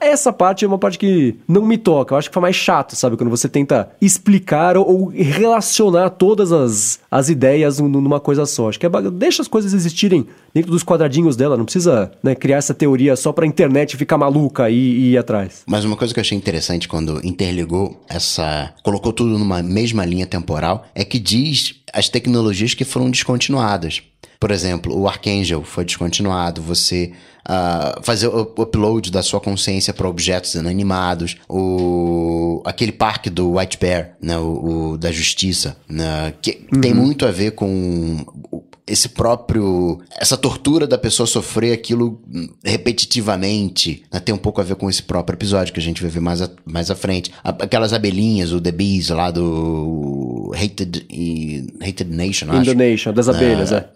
essa 0.00 0.32
parte 0.32 0.64
é 0.64 0.68
uma 0.68 0.78
parte 0.78 0.98
que 0.98 1.34
não 1.46 1.66
me 1.66 1.76
toca. 1.76 2.14
Eu 2.14 2.18
acho 2.18 2.30
que 2.30 2.34
foi 2.34 2.40
mais 2.42 2.56
chato, 2.56 2.96
sabe? 2.96 3.16
Quando 3.16 3.28
você 3.30 3.48
tenta 3.48 3.90
explicar 4.00 4.76
ou, 4.78 5.12
relacionar 5.14 6.10
todas 6.10 6.52
as, 6.52 7.00
as 7.10 7.28
ideias 7.28 7.78
num- 7.78 7.88
numa 7.88 8.20
coisa 8.20 8.46
só. 8.46 8.68
Acho 8.68 8.80
que 8.80 8.85
é 8.86 8.88
ba- 8.88 9.00
deixa 9.02 9.42
as 9.42 9.48
coisas 9.48 9.72
existirem 9.74 10.26
dentro 10.54 10.70
dos 10.70 10.82
quadradinhos 10.82 11.36
dela. 11.36 11.56
Não 11.56 11.64
precisa 11.64 12.10
né, 12.22 12.34
criar 12.34 12.56
essa 12.58 12.72
teoria 12.74 13.14
só 13.16 13.32
pra 13.32 13.46
internet 13.46 13.96
ficar 13.96 14.16
maluca 14.18 14.70
e, 14.70 14.74
e 14.74 15.10
ir 15.12 15.18
atrás. 15.18 15.62
Mas 15.66 15.84
uma 15.84 15.96
coisa 15.96 16.14
que 16.14 16.20
eu 16.20 16.22
achei 16.22 16.36
interessante 16.38 16.88
quando 16.88 17.20
interligou 17.26 18.00
essa. 18.08 18.72
colocou 18.82 19.12
tudo 19.12 19.38
numa 19.38 19.62
mesma 19.62 20.04
linha 20.04 20.26
temporal 20.26 20.86
é 20.94 21.04
que 21.04 21.18
diz 21.18 21.74
as 21.92 22.08
tecnologias 22.08 22.74
que 22.74 22.84
foram 22.84 23.10
descontinuadas. 23.10 24.02
Por 24.38 24.50
exemplo, 24.50 24.94
o 24.98 25.08
Archangel 25.08 25.62
foi 25.64 25.82
descontinuado, 25.84 26.60
você 26.60 27.10
ah, 27.48 27.98
fazer 28.02 28.26
o 28.28 28.42
upload 28.58 29.10
da 29.10 29.22
sua 29.22 29.40
consciência 29.40 29.94
para 29.94 30.06
objetos 30.06 30.54
inanimados, 30.54 31.36
o 31.48 32.60
aquele 32.64 32.92
parque 32.92 33.30
do 33.30 33.56
White 33.56 33.78
Bear, 33.80 34.10
né, 34.20 34.36
o, 34.38 34.90
o 34.92 34.98
da 34.98 35.10
justiça, 35.10 35.76
né, 35.88 36.34
que 36.42 36.52
tem 36.82 36.92
muito 36.92 37.24
a 37.24 37.30
ver 37.30 37.52
com 37.52 38.26
o- 38.52 38.62
esse 38.86 39.08
próprio. 39.08 40.00
essa 40.18 40.36
tortura 40.36 40.86
da 40.86 40.96
pessoa 40.96 41.26
sofrer 41.26 41.72
aquilo 41.72 42.20
hum, 42.32 42.48
repetitivamente. 42.64 44.02
né? 44.12 44.20
Tem 44.20 44.34
um 44.34 44.38
pouco 44.38 44.60
a 44.60 44.64
ver 44.64 44.76
com 44.76 44.88
esse 44.88 45.02
próprio 45.02 45.36
episódio 45.36 45.72
que 45.72 45.80
a 45.80 45.82
gente 45.82 46.02
vai 46.02 46.10
ver 46.10 46.20
mais, 46.20 46.40
a- 46.42 46.50
mais 46.64 46.90
à 46.90 46.94
frente. 46.94 47.30
Aquelas 47.42 47.92
abelhinhas, 47.92 48.52
o 48.52 48.60
The 48.60 48.72
Bees 48.72 49.08
lá 49.10 49.30
do 49.30 50.52
Hated, 50.54 51.06
e- 51.10 51.66
Hated 51.80 52.10
Nation, 52.14 52.50
acho. 52.50 52.62
Indonesian, 52.70 53.12
das 53.12 53.28
abelhas, 53.28 53.72
é. 53.72 53.88